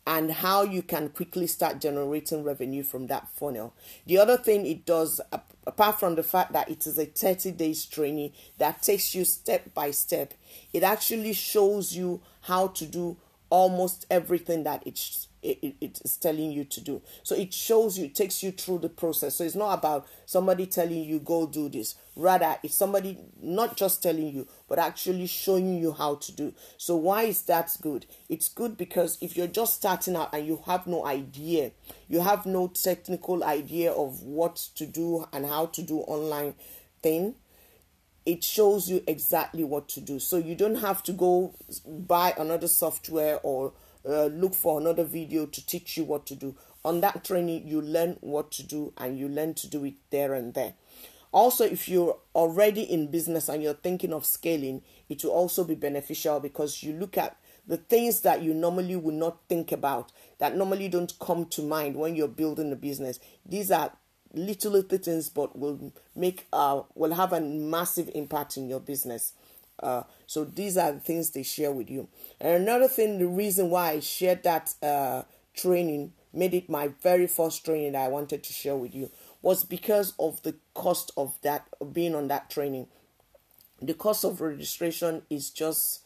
and 0.06 0.30
how 0.32 0.62
you 0.62 0.82
can 0.82 1.08
quickly 1.08 1.46
start 1.46 1.80
generating 1.80 2.42
revenue 2.42 2.82
from 2.82 3.06
that 3.06 3.28
funnel. 3.28 3.74
The 4.06 4.18
other 4.18 4.36
thing 4.36 4.66
it 4.66 4.84
does, 4.84 5.20
apart 5.66 6.00
from 6.00 6.16
the 6.16 6.22
fact 6.22 6.52
that 6.52 6.68
it 6.68 6.86
is 6.86 6.98
a 6.98 7.06
30 7.06 7.52
days 7.52 7.84
training 7.86 8.32
that 8.58 8.82
takes 8.82 9.14
you 9.14 9.24
step 9.24 9.72
by 9.74 9.92
step, 9.92 10.34
it 10.72 10.82
actually 10.82 11.32
shows 11.32 11.94
you 11.94 12.20
how 12.42 12.68
to 12.68 12.86
do 12.86 13.16
almost 13.50 14.06
everything 14.10 14.64
that 14.64 14.82
it's 14.86 15.28
it, 15.42 15.74
it 15.80 16.00
is 16.04 16.16
telling 16.16 16.52
you 16.52 16.64
to 16.64 16.80
do. 16.80 17.02
So 17.22 17.34
it 17.34 17.52
shows 17.52 17.98
you, 17.98 18.08
takes 18.08 18.42
you 18.42 18.52
through 18.52 18.78
the 18.78 18.88
process. 18.88 19.36
So 19.36 19.44
it's 19.44 19.54
not 19.54 19.78
about 19.78 20.06
somebody 20.24 20.66
telling 20.66 21.04
you, 21.04 21.18
go 21.18 21.46
do 21.46 21.68
this. 21.68 21.96
Rather, 22.14 22.56
it's 22.62 22.76
somebody 22.76 23.18
not 23.40 23.76
just 23.76 24.02
telling 24.02 24.28
you, 24.28 24.46
but 24.68 24.78
actually 24.78 25.26
showing 25.26 25.78
you 25.78 25.92
how 25.92 26.16
to 26.16 26.32
do. 26.32 26.54
So 26.76 26.96
why 26.96 27.24
is 27.24 27.42
that 27.42 27.76
good? 27.80 28.06
It's 28.28 28.48
good 28.48 28.76
because 28.76 29.18
if 29.20 29.36
you're 29.36 29.46
just 29.46 29.74
starting 29.74 30.16
out 30.16 30.32
and 30.32 30.46
you 30.46 30.62
have 30.66 30.86
no 30.86 31.04
idea, 31.06 31.72
you 32.08 32.20
have 32.20 32.46
no 32.46 32.68
technical 32.68 33.42
idea 33.42 33.92
of 33.92 34.22
what 34.22 34.56
to 34.76 34.86
do 34.86 35.26
and 35.32 35.46
how 35.46 35.66
to 35.66 35.82
do 35.82 35.98
online 36.00 36.54
thing, 37.02 37.34
it 38.24 38.44
shows 38.44 38.88
you 38.88 39.02
exactly 39.06 39.64
what 39.64 39.88
to 39.88 40.00
do. 40.00 40.18
So 40.18 40.36
you 40.36 40.54
don't 40.54 40.76
have 40.76 41.02
to 41.04 41.12
go 41.12 41.54
buy 41.84 42.34
another 42.38 42.68
software 42.68 43.40
or 43.42 43.72
uh, 44.08 44.26
look 44.26 44.54
for 44.54 44.80
another 44.80 45.04
video 45.04 45.46
to 45.46 45.66
teach 45.66 45.96
you 45.96 46.04
what 46.04 46.26
to 46.26 46.34
do. 46.34 46.54
On 46.84 47.00
that 47.00 47.24
training, 47.24 47.66
you 47.66 47.80
learn 47.80 48.16
what 48.20 48.50
to 48.52 48.62
do 48.62 48.92
and 48.98 49.18
you 49.18 49.28
learn 49.28 49.54
to 49.54 49.68
do 49.68 49.84
it 49.84 49.94
there 50.10 50.34
and 50.34 50.54
there. 50.54 50.74
Also, 51.30 51.64
if 51.64 51.88
you're 51.88 52.18
already 52.34 52.82
in 52.82 53.10
business 53.10 53.48
and 53.48 53.62
you're 53.62 53.72
thinking 53.74 54.12
of 54.12 54.26
scaling, 54.26 54.82
it 55.08 55.24
will 55.24 55.30
also 55.30 55.64
be 55.64 55.74
beneficial 55.74 56.40
because 56.40 56.82
you 56.82 56.92
look 56.92 57.16
at 57.16 57.36
the 57.66 57.76
things 57.76 58.20
that 58.20 58.42
you 58.42 58.52
normally 58.52 58.96
would 58.96 59.14
not 59.14 59.38
think 59.48 59.72
about, 59.72 60.12
that 60.38 60.56
normally 60.56 60.88
don't 60.88 61.18
come 61.20 61.46
to 61.46 61.62
mind 61.62 61.96
when 61.96 62.16
you're 62.16 62.28
building 62.28 62.72
a 62.72 62.76
business. 62.76 63.18
These 63.46 63.70
are 63.70 63.92
little 64.34 64.72
little 64.72 64.98
things, 64.98 65.28
but 65.28 65.58
will 65.58 65.92
make 66.16 66.46
uh 66.52 66.82
will 66.94 67.14
have 67.14 67.32
a 67.32 67.40
massive 67.40 68.10
impact 68.14 68.56
in 68.56 68.68
your 68.68 68.80
business. 68.80 69.32
Uh, 69.82 70.04
so 70.26 70.44
these 70.44 70.76
are 70.76 70.92
the 70.92 71.00
things 71.00 71.30
they 71.30 71.42
share 71.42 71.72
with 71.72 71.90
you. 71.90 72.08
And 72.40 72.62
another 72.62 72.88
thing, 72.88 73.18
the 73.18 73.26
reason 73.26 73.70
why 73.70 73.92
I 73.92 74.00
shared 74.00 74.42
that 74.44 74.74
uh, 74.82 75.22
training, 75.54 76.12
made 76.32 76.54
it 76.54 76.70
my 76.70 76.88
very 77.02 77.26
first 77.26 77.64
training 77.64 77.92
that 77.92 78.04
I 78.04 78.08
wanted 78.08 78.42
to 78.44 78.52
share 78.52 78.76
with 78.76 78.94
you, 78.94 79.10
was 79.42 79.64
because 79.64 80.14
of 80.18 80.42
the 80.42 80.54
cost 80.74 81.10
of 81.16 81.36
that 81.42 81.66
of 81.80 81.92
being 81.92 82.14
on 82.14 82.28
that 82.28 82.48
training. 82.50 82.86
The 83.80 83.94
cost 83.94 84.24
of 84.24 84.40
registration 84.40 85.22
is 85.28 85.50
just 85.50 86.02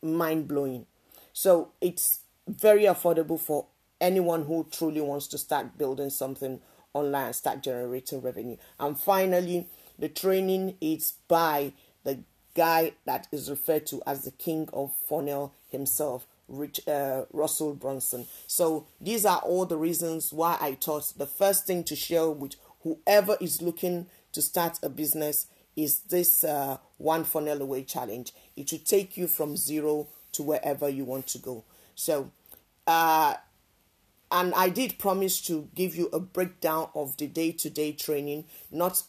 mind 0.00 0.46
blowing. 0.46 0.86
So 1.32 1.72
it's 1.80 2.20
very 2.46 2.84
affordable 2.84 3.40
for 3.40 3.66
anyone 4.00 4.44
who 4.44 4.66
truly 4.70 5.00
wants 5.00 5.26
to 5.28 5.38
start 5.38 5.76
building 5.76 6.10
something 6.10 6.60
online 6.94 7.32
start 7.32 7.62
generating 7.62 8.20
revenue. 8.20 8.56
And 8.78 8.98
finally, 8.98 9.66
the 9.98 10.08
training 10.08 10.76
is 10.80 11.14
by 11.28 11.72
guy 12.58 12.92
that 13.04 13.28
is 13.30 13.48
referred 13.48 13.86
to 13.86 14.02
as 14.04 14.24
the 14.24 14.32
king 14.32 14.68
of 14.72 14.90
funnel 15.08 15.54
himself, 15.70 16.26
Rich, 16.48 16.80
uh, 16.88 17.24
Russell 17.32 17.72
Brunson. 17.74 18.26
So 18.48 18.86
these 19.00 19.24
are 19.24 19.38
all 19.38 19.64
the 19.64 19.76
reasons 19.76 20.32
why 20.32 20.58
I 20.60 20.74
thought 20.74 21.12
the 21.16 21.26
first 21.26 21.66
thing 21.66 21.84
to 21.84 21.94
share 21.94 22.28
with 22.28 22.56
whoever 22.82 23.36
is 23.40 23.62
looking 23.62 24.06
to 24.32 24.42
start 24.42 24.80
a 24.82 24.88
business 24.88 25.46
is 25.76 26.00
this 26.00 26.42
uh, 26.42 26.78
one 26.96 27.22
funnel 27.22 27.62
away 27.62 27.84
challenge. 27.84 28.32
It 28.56 28.72
will 28.72 28.80
take 28.80 29.16
you 29.16 29.28
from 29.28 29.56
zero 29.56 30.08
to 30.32 30.42
wherever 30.42 30.88
you 30.88 31.04
want 31.04 31.28
to 31.28 31.38
go. 31.38 31.62
So, 31.94 32.32
uh, 32.88 33.34
and 34.32 34.52
I 34.54 34.68
did 34.68 34.98
promise 34.98 35.40
to 35.42 35.68
give 35.76 35.94
you 35.94 36.08
a 36.12 36.18
breakdown 36.18 36.88
of 36.94 37.16
the 37.18 37.28
day 37.28 37.52
to 37.52 37.70
day 37.70 37.92
training, 37.92 38.46
not 38.72 39.04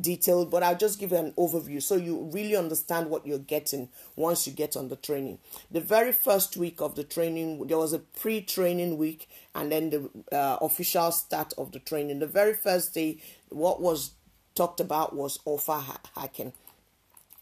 detailed, 0.00 0.50
but 0.50 0.62
I'll 0.62 0.76
just 0.76 0.98
give 0.98 1.12
you 1.12 1.18
an 1.18 1.32
overview 1.32 1.82
so 1.82 1.96
you 1.96 2.28
really 2.32 2.56
understand 2.56 3.08
what 3.08 3.26
you're 3.26 3.38
getting 3.38 3.88
once 4.14 4.46
you 4.46 4.52
get 4.52 4.76
on 4.76 4.88
the 4.88 4.96
training. 4.96 5.38
The 5.70 5.80
very 5.80 6.12
first 6.12 6.56
week 6.56 6.80
of 6.80 6.94
the 6.94 7.04
training, 7.04 7.66
there 7.66 7.78
was 7.78 7.92
a 7.92 8.00
pre 8.00 8.40
training 8.40 8.98
week 8.98 9.28
and 9.54 9.72
then 9.72 9.90
the 9.90 10.10
uh, 10.36 10.58
official 10.60 11.12
start 11.12 11.52
of 11.56 11.72
the 11.72 11.78
training. 11.78 12.18
The 12.18 12.26
very 12.26 12.54
first 12.54 12.94
day, 12.94 13.18
what 13.48 13.80
was 13.80 14.12
talked 14.54 14.80
about 14.80 15.14
was 15.14 15.38
offer 15.44 15.82
hacking. 16.16 16.52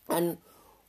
And 0.08 0.38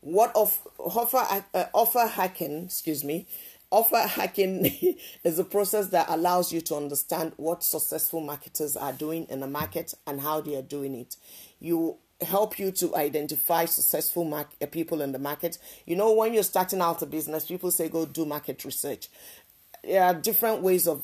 what 0.01 0.35
of 0.35 0.59
offer 0.77 1.25
uh, 1.53 1.65
offer 1.73 2.05
hacking, 2.05 2.65
excuse 2.65 3.03
me, 3.03 3.27
offer 3.76 4.07
hacking 4.07 4.97
is 5.26 5.38
a 5.38 5.43
process 5.43 5.88
that 5.88 6.06
allows 6.10 6.53
you 6.53 6.61
to 6.61 6.76
understand 6.76 7.34
what 7.35 7.61
successful 7.61 8.22
marketers 8.22 8.77
are 8.77 8.93
doing 8.93 9.27
in 9.30 9.41
the 9.41 9.47
market 9.47 9.93
and 10.07 10.22
how 10.22 10.39
they 10.39 10.56
are 10.56 10.61
doing 10.61 10.95
it. 10.95 11.18
You 11.60 11.97
help 12.22 12.57
you 12.57 12.72
to 12.72 12.95
identify 12.95 13.65
successful 13.65 14.34
uh, 14.34 14.45
people 14.68 15.02
in 15.02 15.11
the 15.11 15.19
market. 15.19 15.57
You 15.85 15.97
know, 15.97 16.14
when 16.14 16.34
you're 16.34 16.43
starting 16.43 16.80
out 16.80 17.02
a 17.02 17.06
business, 17.06 17.45
people 17.45 17.69
say 17.69 17.89
go 17.89 18.06
do 18.06 18.26
market 18.26 18.64
research. 18.64 19.10
There 19.84 20.02
are 20.02 20.14
different 20.14 20.61
ways 20.61 20.88
of 20.88 21.03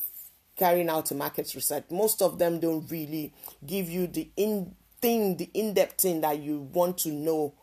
carrying 0.55 0.87
out 0.87 1.11
a 1.11 1.15
market 1.15 1.53
research. 1.53 1.83
Most 1.91 2.21
of 2.21 2.39
them 2.39 2.61
don't 2.61 2.89
really 2.89 3.33
give 3.65 3.89
you 3.89 4.07
the 4.07 4.29
in 4.37 4.75
thing, 5.01 5.35
the 5.35 5.49
in-depth 5.53 5.99
thing 5.99 6.21
that 6.21 6.39
you 6.39 6.69
want 6.71 6.99
to 6.99 7.09
know 7.09 7.53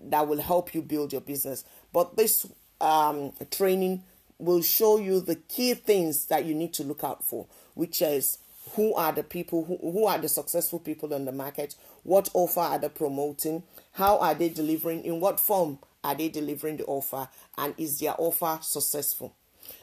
that 0.00 0.26
will 0.26 0.40
help 0.40 0.74
you 0.74 0.82
build 0.82 1.12
your 1.12 1.20
business. 1.20 1.64
But 1.92 2.16
this 2.16 2.46
um, 2.80 3.32
training 3.50 4.02
will 4.38 4.62
show 4.62 4.98
you 4.98 5.20
the 5.20 5.34
key 5.34 5.74
things 5.74 6.26
that 6.26 6.44
you 6.44 6.54
need 6.54 6.72
to 6.74 6.84
look 6.84 7.02
out 7.02 7.24
for, 7.24 7.46
which 7.74 8.00
is 8.02 8.38
who 8.72 8.94
are 8.94 9.12
the 9.12 9.22
people 9.22 9.64
who, 9.64 9.76
who 9.78 10.06
are 10.06 10.18
the 10.18 10.28
successful 10.28 10.78
people 10.78 11.12
in 11.12 11.24
the 11.24 11.32
market, 11.32 11.74
what 12.02 12.28
offer 12.34 12.60
are 12.60 12.78
they 12.78 12.88
promoting, 12.88 13.62
how 13.92 14.18
are 14.18 14.34
they 14.34 14.48
delivering, 14.48 15.04
in 15.04 15.20
what 15.20 15.40
form 15.40 15.78
are 16.04 16.14
they 16.14 16.28
delivering 16.28 16.76
the 16.76 16.84
offer, 16.84 17.28
and 17.56 17.74
is 17.76 17.98
their 17.98 18.14
offer 18.18 18.58
successful. 18.62 19.34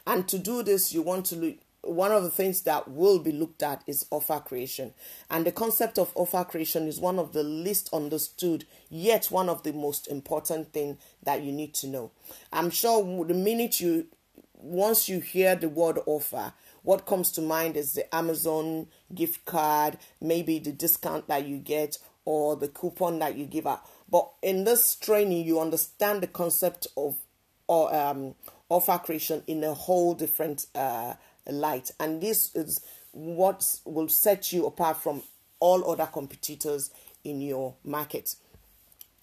And 0.07 0.27
to 0.27 0.39
do 0.39 0.63
this, 0.63 0.93
you 0.93 1.01
want 1.01 1.25
to 1.27 1.35
look 1.35 1.55
one 1.85 2.11
of 2.11 2.23
the 2.23 2.31
things 2.31 2.61
that 2.61 2.87
will 2.87 3.19
be 3.19 3.31
looked 3.31 3.61
at 3.61 3.83
is 3.87 4.07
offer 4.09 4.39
creation. 4.39 4.93
And 5.29 5.45
the 5.45 5.51
concept 5.51 5.97
of 5.99 6.11
offer 6.15 6.43
creation 6.43 6.87
is 6.87 6.99
one 6.99 7.19
of 7.19 7.33
the 7.33 7.43
least 7.43 7.89
understood, 7.93 8.65
yet 8.89 9.27
one 9.27 9.49
of 9.49 9.63
the 9.63 9.73
most 9.73 10.07
important 10.07 10.73
thing 10.73 10.97
that 11.23 11.43
you 11.43 11.51
need 11.51 11.73
to 11.75 11.87
know. 11.87 12.11
I'm 12.51 12.69
sure 12.69 13.25
the 13.25 13.33
minute 13.33 13.79
you 13.79 14.07
once 14.65 15.07
you 15.07 15.19
hear 15.19 15.55
the 15.55 15.69
word 15.69 15.99
offer, 16.07 16.53
what 16.81 17.05
comes 17.05 17.31
to 17.31 17.41
mind 17.41 17.77
is 17.77 17.93
the 17.93 18.13
Amazon 18.13 18.87
gift 19.13 19.45
card, 19.45 19.97
maybe 20.19 20.59
the 20.59 20.71
discount 20.71 21.27
that 21.27 21.47
you 21.47 21.57
get 21.57 21.99
or 22.25 22.55
the 22.55 22.67
coupon 22.67 23.19
that 23.19 23.35
you 23.37 23.45
give 23.45 23.67
out. 23.67 23.87
But 24.09 24.31
in 24.41 24.63
this 24.63 24.95
training, 24.95 25.45
you 25.45 25.59
understand 25.59 26.21
the 26.21 26.27
concept 26.27 26.87
of 26.97 27.15
or 27.67 27.93
um, 27.95 28.35
offer 28.69 28.99
creation 28.99 29.43
in 29.47 29.63
a 29.63 29.73
whole 29.73 30.13
different 30.13 30.67
uh, 30.75 31.13
light, 31.47 31.91
and 31.99 32.21
this 32.21 32.55
is 32.55 32.81
what 33.11 33.79
will 33.85 34.07
set 34.07 34.53
you 34.53 34.67
apart 34.67 34.97
from 34.97 35.23
all 35.59 35.89
other 35.89 36.05
competitors 36.05 36.91
in 37.23 37.41
your 37.41 37.73
market. 37.83 38.35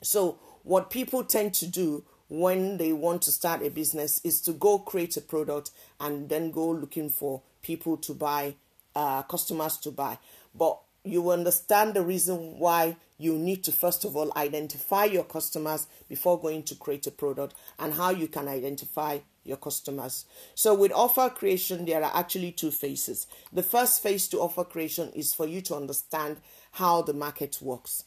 So, 0.03 0.41
what 0.65 0.91
people 0.91 1.23
tend 1.23 1.55
to 1.55 1.67
do 1.67 2.05
when 2.33 2.79
they 2.79 2.95
want 2.95 3.21
to 3.21 3.31
start 3.31 3.63
a 3.63 3.69
business 3.69 4.19
is 4.25 4.41
to 4.41 4.53
go 4.55 4.79
create 4.79 5.19
a 5.19 5.21
product 5.21 5.71
and 6.01 6.31
then 6.31 6.51
go 6.51 6.71
looking 6.71 7.11
for 7.11 7.43
people 7.61 7.99
to 7.99 8.15
buy, 8.15 8.55
uh, 8.97 9.21
customers 9.25 9.77
to 9.77 9.91
buy. 9.91 10.17
But 10.55 10.79
you 11.05 11.29
understand 11.31 11.93
the 11.93 12.01
reason 12.01 12.59
why 12.59 12.97
you 13.19 13.37
need 13.37 13.63
to 13.65 13.71
first 13.71 14.07
of 14.07 14.17
all 14.17 14.33
identify 14.35 15.05
your 15.05 15.25
customers 15.25 15.87
before 16.09 16.41
going 16.41 16.63
to 16.63 16.75
create 16.75 17.07
a 17.07 17.11
product 17.11 17.55
and 17.79 17.93
how 17.93 18.09
you 18.09 18.29
can 18.29 18.49
identify 18.49 19.19
your 19.45 19.59
customers. 19.59 20.25
So 20.55 20.75
with 20.75 20.93
offer 20.93 21.29
creation, 21.29 21.85
there 21.85 22.03
are 22.03 22.19
actually 22.19 22.53
two 22.53 22.71
phases. 22.71 23.27
The 23.53 23.63
first 23.63 24.03
phase 24.03 24.27
to 24.29 24.39
offer 24.39 24.65
creation 24.65 25.11
is 25.15 25.35
for 25.35 25.47
you 25.47 25.61
to 25.63 25.77
understand 25.77 26.39
how 26.71 27.03
the 27.03 27.13
market 27.13 27.59
works 27.61 28.05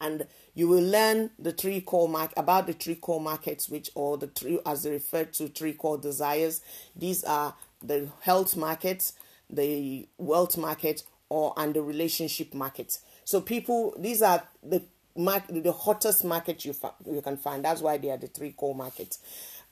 and 0.00 0.26
you 0.58 0.66
will 0.66 0.82
learn 0.82 1.30
the 1.38 1.52
three 1.52 1.80
core 1.80 2.08
mark 2.08 2.32
about 2.36 2.66
the 2.66 2.72
three 2.72 2.96
core 2.96 3.20
markets 3.20 3.68
which 3.68 3.90
or 3.94 4.18
the 4.18 4.26
three 4.26 4.58
as 4.66 4.82
they 4.82 4.90
refer 4.90 5.22
to 5.22 5.46
three 5.46 5.72
core 5.72 5.96
desires. 5.96 6.62
These 6.96 7.22
are 7.22 7.54
the 7.80 8.08
health 8.22 8.56
market 8.56 9.12
the 9.50 10.08
wealth 10.18 10.56
market 10.56 11.04
or 11.28 11.54
and 11.56 11.74
the 11.74 11.82
relationship 11.82 12.54
market. 12.54 12.98
So 13.24 13.40
people 13.40 13.94
these 13.98 14.20
are 14.20 14.42
the 14.62 14.82
market 15.16 15.62
the 15.62 15.72
hottest 15.72 16.24
market 16.24 16.64
you 16.64 16.72
fa- 16.72 16.94
you 17.06 17.22
can 17.22 17.36
find. 17.36 17.64
That's 17.64 17.80
why 17.80 17.98
they 17.98 18.10
are 18.10 18.16
the 18.16 18.26
three 18.26 18.52
core 18.52 18.74
markets. 18.74 19.20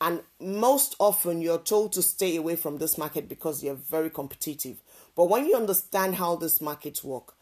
And 0.00 0.20
most 0.40 0.94
often 1.00 1.40
you're 1.40 1.58
told 1.58 1.94
to 1.94 2.02
stay 2.02 2.36
away 2.36 2.54
from 2.54 2.78
this 2.78 2.96
market 2.96 3.28
because 3.28 3.60
they're 3.60 3.74
very 3.74 4.10
competitive. 4.10 4.76
But 5.16 5.30
when 5.30 5.46
you 5.46 5.56
understand 5.56 6.16
how 6.16 6.36
this 6.36 6.60
markets 6.60 7.02
work 7.02 7.35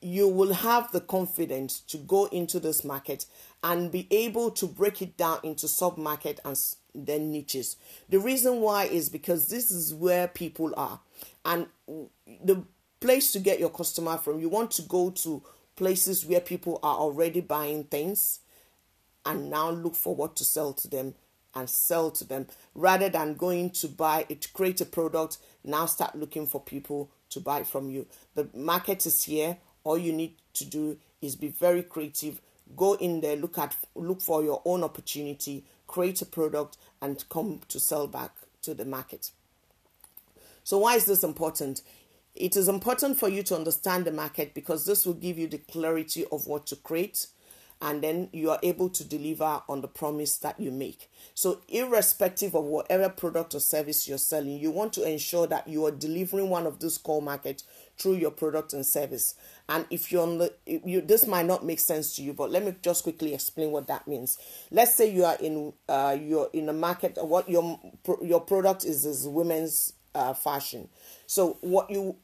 you 0.00 0.28
will 0.28 0.52
have 0.52 0.92
the 0.92 1.00
confidence 1.00 1.80
to 1.80 1.96
go 1.96 2.26
into 2.26 2.60
this 2.60 2.84
market 2.84 3.26
and 3.62 3.90
be 3.90 4.06
able 4.10 4.50
to 4.52 4.66
break 4.66 5.02
it 5.02 5.16
down 5.16 5.40
into 5.42 5.66
sub 5.66 5.98
market 5.98 6.38
and 6.44 6.58
then 6.94 7.32
niches. 7.32 7.76
The 8.08 8.20
reason 8.20 8.60
why 8.60 8.84
is 8.84 9.08
because 9.08 9.48
this 9.48 9.70
is 9.70 9.92
where 9.92 10.28
people 10.28 10.72
are, 10.76 11.00
and 11.44 11.66
the 12.44 12.62
place 13.00 13.32
to 13.32 13.40
get 13.40 13.58
your 13.58 13.70
customer 13.70 14.16
from, 14.18 14.40
you 14.40 14.48
want 14.48 14.70
to 14.72 14.82
go 14.82 15.10
to 15.10 15.42
places 15.76 16.24
where 16.26 16.40
people 16.40 16.80
are 16.82 16.96
already 16.96 17.40
buying 17.40 17.84
things 17.84 18.40
and 19.24 19.50
now 19.50 19.70
look 19.70 19.94
for 19.94 20.14
what 20.14 20.34
to 20.36 20.44
sell 20.44 20.72
to 20.72 20.88
them 20.88 21.14
and 21.54 21.70
sell 21.70 22.10
to 22.10 22.24
them. 22.24 22.46
Rather 22.74 23.08
than 23.08 23.34
going 23.34 23.70
to 23.70 23.88
buy 23.88 24.26
it 24.28 24.52
create 24.52 24.80
a 24.80 24.84
product 24.84 25.38
now 25.64 25.86
start 25.86 26.16
looking 26.16 26.46
for 26.46 26.60
people 26.60 27.10
to 27.30 27.40
buy 27.40 27.62
from 27.62 27.90
you. 27.90 28.06
The 28.34 28.48
market 28.54 29.06
is 29.06 29.24
here 29.24 29.58
all 29.84 29.98
you 29.98 30.12
need 30.12 30.34
to 30.54 30.64
do 30.64 30.98
is 31.20 31.36
be 31.36 31.48
very 31.48 31.82
creative. 31.82 32.40
Go 32.76 32.94
in 32.94 33.20
there 33.20 33.36
look 33.36 33.56
at 33.58 33.76
look 33.94 34.20
for 34.20 34.42
your 34.42 34.60
own 34.64 34.84
opportunity 34.84 35.64
create 35.88 36.22
a 36.22 36.26
product 36.26 36.76
and 37.02 37.24
come 37.28 37.60
to 37.66 37.80
sell 37.80 38.06
back 38.06 38.30
to 38.62 38.74
the 38.74 38.84
market. 38.84 39.32
So 40.62 40.78
why 40.78 40.94
is 40.94 41.06
this 41.06 41.24
important? 41.24 41.82
It 42.36 42.56
is 42.56 42.68
important 42.68 43.18
for 43.18 43.28
you 43.28 43.42
to 43.44 43.56
understand 43.56 44.04
the 44.04 44.12
market 44.12 44.54
because 44.54 44.86
this 44.86 45.04
will 45.04 45.14
give 45.14 45.38
you 45.38 45.48
the 45.48 45.58
clarity 45.58 46.24
of 46.30 46.46
what 46.46 46.66
to 46.66 46.76
create 46.76 47.26
and 47.80 48.02
then 48.02 48.28
you 48.32 48.50
are 48.50 48.58
able 48.62 48.88
to 48.90 49.04
deliver 49.04 49.62
on 49.68 49.80
the 49.80 49.88
promise 49.88 50.38
that 50.38 50.58
you 50.58 50.70
make. 50.70 51.08
So, 51.34 51.60
irrespective 51.68 52.54
of 52.54 52.64
whatever 52.64 53.08
product 53.08 53.54
or 53.54 53.60
service 53.60 54.08
you're 54.08 54.18
selling, 54.18 54.58
you 54.58 54.70
want 54.70 54.92
to 54.94 55.08
ensure 55.08 55.46
that 55.46 55.68
you 55.68 55.84
are 55.86 55.92
delivering 55.92 56.50
one 56.50 56.66
of 56.66 56.80
those 56.80 56.98
core 56.98 57.22
markets 57.22 57.64
through 57.96 58.14
your 58.14 58.30
product 58.30 58.72
and 58.72 58.84
service. 58.84 59.34
And 59.68 59.86
if 59.90 60.10
you're 60.10 60.22
on 60.22 60.38
the, 60.38 60.52
you, 60.66 61.00
this 61.00 61.26
might 61.26 61.46
not 61.46 61.64
make 61.64 61.78
sense 61.78 62.16
to 62.16 62.22
you, 62.22 62.32
but 62.32 62.50
let 62.50 62.64
me 62.64 62.74
just 62.82 63.02
quickly 63.04 63.34
explain 63.34 63.70
what 63.70 63.86
that 63.86 64.08
means. 64.08 64.38
Let's 64.70 64.94
say 64.94 65.12
you 65.12 65.24
are 65.24 65.36
in, 65.40 65.72
uh, 65.88 66.16
you're 66.20 66.50
in 66.52 66.68
a 66.68 66.72
market. 66.72 67.18
What 67.20 67.48
your 67.48 67.78
your 68.22 68.40
product 68.40 68.84
is 68.84 69.04
is 69.04 69.26
women's 69.28 69.92
uh, 70.14 70.34
fashion. 70.34 70.88
So 71.26 71.58
what 71.60 71.90
you 71.90 72.16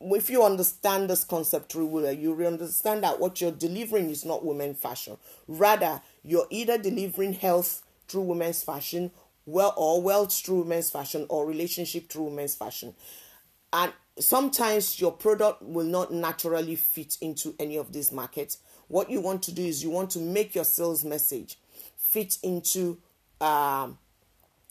if 0.00 0.30
you 0.30 0.42
understand 0.42 1.10
this 1.10 1.24
concept 1.24 1.74
well, 1.74 2.12
you 2.12 2.46
understand 2.46 3.02
that 3.02 3.20
what 3.20 3.40
you're 3.40 3.50
delivering 3.50 4.10
is 4.10 4.24
not 4.24 4.44
women 4.44 4.74
fashion. 4.74 5.16
Rather, 5.46 6.00
you're 6.22 6.46
either 6.50 6.78
delivering 6.78 7.34
health 7.34 7.82
through 8.08 8.22
women's 8.22 8.62
fashion, 8.62 9.10
well, 9.44 9.74
or 9.76 10.02
wealth 10.02 10.32
through 10.32 10.60
women's 10.60 10.90
fashion, 10.90 11.26
or 11.28 11.46
relationship 11.46 12.08
through 12.08 12.24
women's 12.24 12.54
fashion. 12.54 12.94
And 13.72 13.92
sometimes 14.18 15.00
your 15.00 15.12
product 15.12 15.62
will 15.62 15.84
not 15.84 16.12
naturally 16.12 16.76
fit 16.76 17.18
into 17.20 17.54
any 17.58 17.76
of 17.76 17.92
these 17.92 18.12
markets. 18.12 18.58
What 18.88 19.10
you 19.10 19.20
want 19.20 19.42
to 19.44 19.52
do 19.52 19.62
is 19.64 19.82
you 19.82 19.90
want 19.90 20.10
to 20.10 20.18
make 20.18 20.54
your 20.54 20.64
sales 20.64 21.04
message 21.04 21.58
fit 21.96 22.38
into 22.42 22.98
um, 23.40 23.98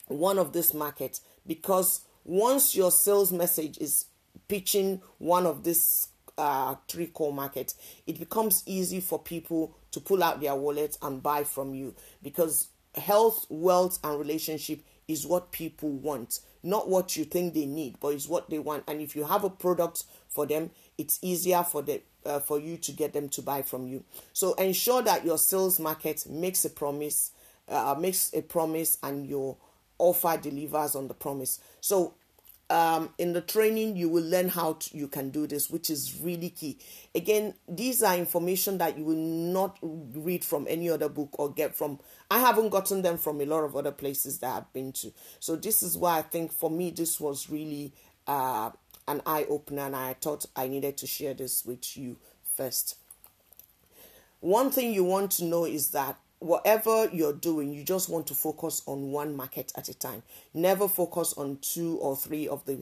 one 0.08 0.38
of 0.38 0.52
this 0.52 0.72
market 0.74 1.20
because 1.46 2.00
once 2.24 2.74
your 2.74 2.90
sales 2.90 3.30
message 3.32 3.78
is 3.78 4.06
pitching 4.48 5.00
one 5.18 5.46
of 5.46 5.64
these 5.64 6.08
uh, 6.38 6.74
three 6.88 7.06
core 7.06 7.32
markets, 7.32 7.74
it 8.06 8.18
becomes 8.18 8.62
easy 8.66 9.00
for 9.00 9.18
people 9.18 9.74
to 9.90 10.00
pull 10.00 10.22
out 10.22 10.40
their 10.40 10.54
wallets 10.54 10.98
and 11.02 11.22
buy 11.22 11.44
from 11.44 11.74
you 11.74 11.94
because 12.22 12.68
health, 12.94 13.46
wealth, 13.48 13.98
and 14.04 14.18
relationship 14.18 14.80
is 15.08 15.26
what 15.26 15.52
people 15.52 15.90
want, 15.90 16.40
not 16.62 16.88
what 16.88 17.16
you 17.16 17.24
think 17.24 17.54
they 17.54 17.66
need, 17.66 17.96
but 18.00 18.08
it's 18.08 18.28
what 18.28 18.50
they 18.50 18.58
want. 18.58 18.84
And 18.88 19.00
if 19.00 19.14
you 19.14 19.24
have 19.24 19.44
a 19.44 19.50
product 19.50 20.04
for 20.28 20.46
them, 20.46 20.70
it's 20.98 21.18
easier 21.22 21.62
for 21.62 21.82
the 21.82 22.02
uh, 22.24 22.40
for 22.40 22.58
you 22.58 22.76
to 22.76 22.90
get 22.92 23.12
them 23.12 23.28
to 23.28 23.40
buy 23.40 23.62
from 23.62 23.86
you. 23.86 24.02
So 24.32 24.54
ensure 24.54 25.00
that 25.02 25.24
your 25.24 25.38
sales 25.38 25.78
market 25.78 26.28
makes 26.28 26.64
a 26.64 26.70
promise, 26.70 27.30
uh, 27.68 27.94
makes 27.98 28.32
a 28.34 28.42
promise, 28.42 28.98
and 29.02 29.26
your 29.26 29.56
offer 29.98 30.36
delivers 30.36 30.96
on 30.96 31.06
the 31.08 31.14
promise. 31.14 31.60
So 31.80 32.14
um, 32.68 33.10
in 33.18 33.32
the 33.32 33.40
training 33.40 33.96
you 33.96 34.08
will 34.08 34.24
learn 34.24 34.48
how 34.48 34.74
to, 34.74 34.96
you 34.96 35.08
can 35.08 35.30
do 35.30 35.46
this 35.46 35.70
which 35.70 35.90
is 35.90 36.20
really 36.20 36.50
key. 36.50 36.78
Again 37.14 37.54
these 37.68 38.02
are 38.02 38.16
information 38.16 38.78
that 38.78 38.98
you 38.98 39.04
will 39.04 39.14
not 39.14 39.78
read 39.82 40.44
from 40.44 40.66
any 40.68 40.90
other 40.90 41.08
book 41.08 41.30
or 41.38 41.52
get 41.52 41.74
from 41.74 41.98
i 42.30 42.38
haven't 42.40 42.70
gotten 42.70 43.02
them 43.02 43.18
from 43.18 43.40
a 43.40 43.46
lot 43.46 43.62
of 43.62 43.76
other 43.76 43.92
places 43.92 44.38
that 44.38 44.56
i've 44.56 44.72
been 44.72 44.92
to. 44.92 45.12
So 45.38 45.56
this 45.56 45.82
is 45.82 45.96
why 45.96 46.18
i 46.18 46.22
think 46.22 46.52
for 46.52 46.70
me 46.70 46.90
this 46.90 47.20
was 47.20 47.48
really 47.48 47.92
uh, 48.26 48.70
an 49.06 49.22
eye-opener 49.24 49.82
and 49.82 49.96
i 49.96 50.14
thought 50.14 50.46
i 50.56 50.66
needed 50.66 50.96
to 50.98 51.06
share 51.06 51.34
this 51.34 51.64
with 51.64 51.96
you 51.96 52.16
first. 52.56 52.96
One 54.40 54.70
thing 54.70 54.92
you 54.92 55.04
want 55.04 55.30
to 55.32 55.44
know 55.44 55.64
is 55.64 55.90
that 55.90 56.18
whatever 56.38 57.08
you're 57.12 57.32
doing, 57.32 57.72
you 57.72 57.82
just 57.82 58.08
want 58.08 58.26
to 58.28 58.34
focus 58.34 58.82
on 58.86 59.12
one 59.12 59.36
market 59.36 59.72
at 59.76 59.88
a 59.88 59.94
time. 59.94 60.22
Never 60.52 60.88
focus 60.88 61.34
on 61.36 61.58
two 61.60 61.96
or 61.98 62.16
three 62.16 62.46
of 62.48 62.64
the 62.66 62.78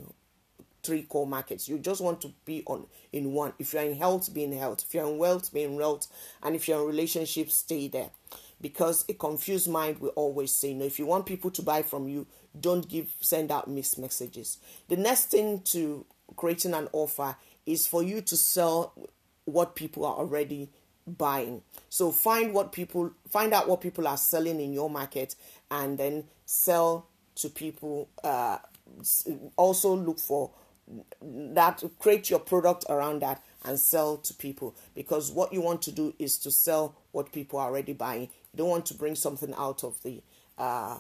three 0.82 1.02
core 1.02 1.26
markets. 1.26 1.68
You 1.68 1.78
just 1.78 2.01
want 2.01 2.20
to 2.22 2.32
be 2.44 2.62
on 2.66 2.86
in 3.12 3.32
one. 3.32 3.55
If 3.59 3.72
you're 3.72 3.82
in 3.82 3.97
health, 3.97 4.32
be 4.32 4.44
in 4.44 4.52
health. 4.52 4.85
If 4.86 4.94
you're 4.94 5.09
in 5.09 5.18
wealth, 5.18 5.52
be 5.52 5.62
in 5.62 5.76
wealth. 5.76 6.06
And 6.43 6.55
if 6.55 6.68
you're 6.68 6.81
in 6.81 6.86
relationships, 6.86 7.55
stay 7.55 7.89
there. 7.89 8.10
Because 8.60 9.05
a 9.09 9.14
confused 9.14 9.68
mind 9.68 9.98
will 9.98 10.10
always 10.10 10.55
say 10.55 10.74
no. 10.74 10.85
If 10.85 10.98
you 10.98 11.06
want 11.06 11.26
people 11.26 11.51
to 11.52 11.62
buy 11.62 11.82
from 11.82 12.09
you, 12.09 12.26
don't 12.59 12.89
give 12.89 13.12
send 13.20 13.51
out 13.51 13.68
mixed 13.68 13.98
messages. 13.98 14.59
The 14.89 14.97
next 14.97 15.26
thing 15.26 15.60
to 15.66 16.06
creating 16.36 16.74
an 16.74 16.89
offer 16.93 17.36
is 17.66 17.86
for 17.86 18.02
you 18.02 18.20
to 18.20 18.36
sell 18.36 18.93
what 19.44 19.74
people 19.74 20.05
are 20.05 20.16
already 20.16 20.70
buying. 21.06 21.62
So 21.89 22.10
find 22.10 22.52
what 22.52 22.72
people 22.72 23.12
find 23.28 23.52
out 23.52 23.68
what 23.68 23.81
people 23.81 24.06
are 24.09 24.16
selling 24.16 24.60
in 24.60 24.72
your 24.72 24.90
market 24.90 25.35
and 25.70 25.98
then 25.98 26.24
sell 26.47 27.09
to 27.36 27.48
people. 27.48 28.09
Uh, 28.22 28.59
also 29.56 29.97
look 29.97 30.18
for 30.18 30.51
that 31.22 31.82
create 31.98 32.28
your 32.28 32.39
product 32.39 32.85
around 32.89 33.22
that 33.22 33.43
and 33.64 33.78
sell 33.78 34.18
to 34.18 34.35
people 34.35 34.76
because 34.94 35.31
what 35.31 35.52
you 35.52 35.60
want 35.60 35.81
to 35.81 35.90
do 35.90 36.14
is 36.18 36.36
to 36.39 36.51
sell 36.51 36.94
what 37.12 37.32
people 37.32 37.59
are 37.59 37.68
already 37.68 37.93
buying. 37.93 38.22
You 38.22 38.59
don't 38.59 38.68
want 38.68 38.86
to 38.86 38.94
bring 38.94 39.14
something 39.14 39.55
out 39.56 39.82
of 39.82 40.02
the 40.02 40.22
uh, 40.59 40.98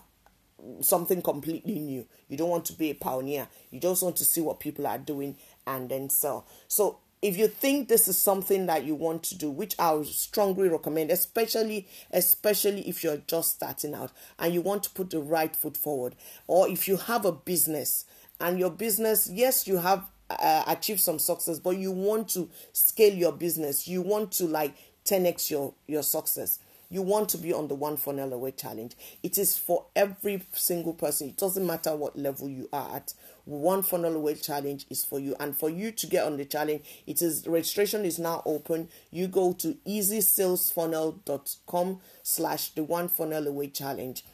something 0.80 1.20
completely 1.20 1.78
new. 1.78 2.06
You 2.28 2.36
don't 2.36 2.48
want 2.48 2.64
to 2.66 2.72
be 2.72 2.90
a 2.90 2.94
pioneer. 2.94 3.48
You 3.70 3.80
just 3.80 4.02
want 4.02 4.16
to 4.16 4.24
see 4.24 4.40
what 4.40 4.60
people 4.60 4.86
are 4.86 4.98
doing 4.98 5.36
and 5.66 5.88
then 5.88 6.08
sell. 6.08 6.46
So 6.68 6.98
if 7.24 7.38
you 7.38 7.48
think 7.48 7.88
this 7.88 8.06
is 8.06 8.18
something 8.18 8.66
that 8.66 8.84
you 8.84 8.94
want 8.94 9.22
to 9.22 9.34
do 9.34 9.50
which 9.50 9.74
i 9.78 9.90
would 9.94 10.06
strongly 10.06 10.68
recommend 10.68 11.10
especially 11.10 11.88
especially 12.10 12.86
if 12.86 13.02
you're 13.02 13.22
just 13.26 13.52
starting 13.52 13.94
out 13.94 14.12
and 14.38 14.52
you 14.52 14.60
want 14.60 14.82
to 14.82 14.90
put 14.90 15.08
the 15.08 15.18
right 15.18 15.56
foot 15.56 15.74
forward 15.74 16.14
or 16.46 16.68
if 16.68 16.86
you 16.86 16.98
have 16.98 17.24
a 17.24 17.32
business 17.32 18.04
and 18.40 18.58
your 18.58 18.70
business 18.70 19.30
yes 19.32 19.66
you 19.66 19.78
have 19.78 20.04
uh, 20.28 20.64
achieved 20.66 21.00
some 21.00 21.18
success 21.18 21.58
but 21.58 21.78
you 21.78 21.90
want 21.90 22.28
to 22.28 22.46
scale 22.74 23.14
your 23.14 23.32
business 23.32 23.88
you 23.88 24.02
want 24.02 24.30
to 24.30 24.44
like 24.44 24.74
10x 25.06 25.50
your 25.50 25.72
your 25.86 26.02
success 26.02 26.58
you 26.90 27.02
want 27.02 27.28
to 27.30 27.38
be 27.38 27.52
on 27.52 27.66
the 27.68 27.74
one 27.74 27.96
funnel 27.96 28.32
away 28.32 28.52
challenge. 28.52 28.94
It 29.22 29.38
is 29.38 29.58
for 29.58 29.86
every 29.94 30.42
single 30.52 30.94
person. 30.94 31.28
It 31.28 31.36
doesn't 31.36 31.66
matter 31.66 31.94
what 31.96 32.18
level 32.18 32.48
you 32.48 32.68
are 32.72 32.96
at. 32.96 33.14
One 33.44 33.82
funnel 33.82 34.14
away 34.14 34.34
challenge 34.34 34.86
is 34.90 35.04
for 35.04 35.20
you. 35.20 35.36
And 35.38 35.56
for 35.56 35.68
you 35.68 35.90
to 35.92 36.06
get 36.06 36.24
on 36.24 36.36
the 36.36 36.44
challenge, 36.44 36.82
it 37.06 37.22
is 37.22 37.46
registration 37.46 38.04
is 38.04 38.18
now 38.18 38.42
open. 38.46 38.88
You 39.10 39.26
go 39.26 39.52
to 39.54 39.76
easysalesfunnel.com 39.86 42.00
slash 42.22 42.68
the 42.70 42.84
one 42.84 43.08
funnel 43.08 43.46
away 43.46 43.68
challenge. 43.68 44.24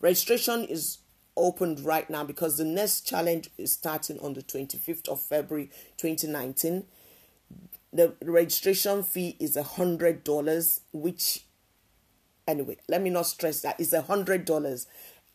Registration 0.00 0.64
is 0.64 0.98
opened 1.36 1.80
right 1.80 2.08
now 2.10 2.24
because 2.24 2.58
the 2.58 2.64
next 2.64 3.02
challenge 3.02 3.48
is 3.56 3.72
starting 3.72 4.18
on 4.20 4.34
the 4.34 4.42
25th 4.42 5.08
of 5.08 5.20
February 5.20 5.70
2019 5.96 6.84
the 7.92 8.14
registration 8.22 9.02
fee 9.02 9.36
is 9.40 9.56
a 9.56 9.62
hundred 9.62 10.24
dollars 10.24 10.80
which 10.92 11.44
anyway 12.46 12.76
let 12.88 13.02
me 13.02 13.10
not 13.10 13.26
stress 13.26 13.60
that 13.62 13.78
it's 13.78 13.92
a 13.92 14.02
hundred 14.02 14.44
dollars. 14.44 14.86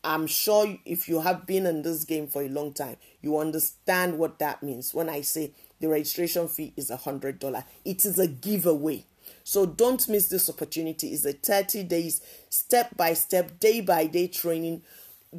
I'm 0.05 0.27
sure 0.27 0.77
if 0.85 1.07
you 1.07 1.21
have 1.21 1.47
been 1.47 1.65
in 1.65 1.81
this 1.81 2.03
game 2.03 2.27
for 2.27 2.41
a 2.43 2.49
long 2.49 2.73
time 2.73 2.97
you 3.21 3.38
understand 3.38 4.17
what 4.17 4.39
that 4.39 4.61
means. 4.61 4.93
When 4.93 5.09
i 5.09 5.21
say 5.21 5.51
the 5.80 5.89
registration 5.89 6.47
fee 6.47 6.73
is 6.77 6.89
a 6.89 6.97
hundred 6.97 7.39
dollar 7.39 7.63
it 7.85 8.05
is 8.05 8.19
a 8.19 8.27
giveaway. 8.27 9.05
So 9.45 9.65
don't 9.65 10.07
miss 10.07 10.27
this 10.27 10.49
opportunity. 10.49 11.09
It's 11.09 11.25
a 11.25 11.34
30 11.34 11.84
days 11.84 12.21
step 12.49 12.95
by 12.95 13.13
step 13.13 13.59
day 13.59 13.81
by 13.81 14.05
day 14.07 14.27
training 14.27 14.84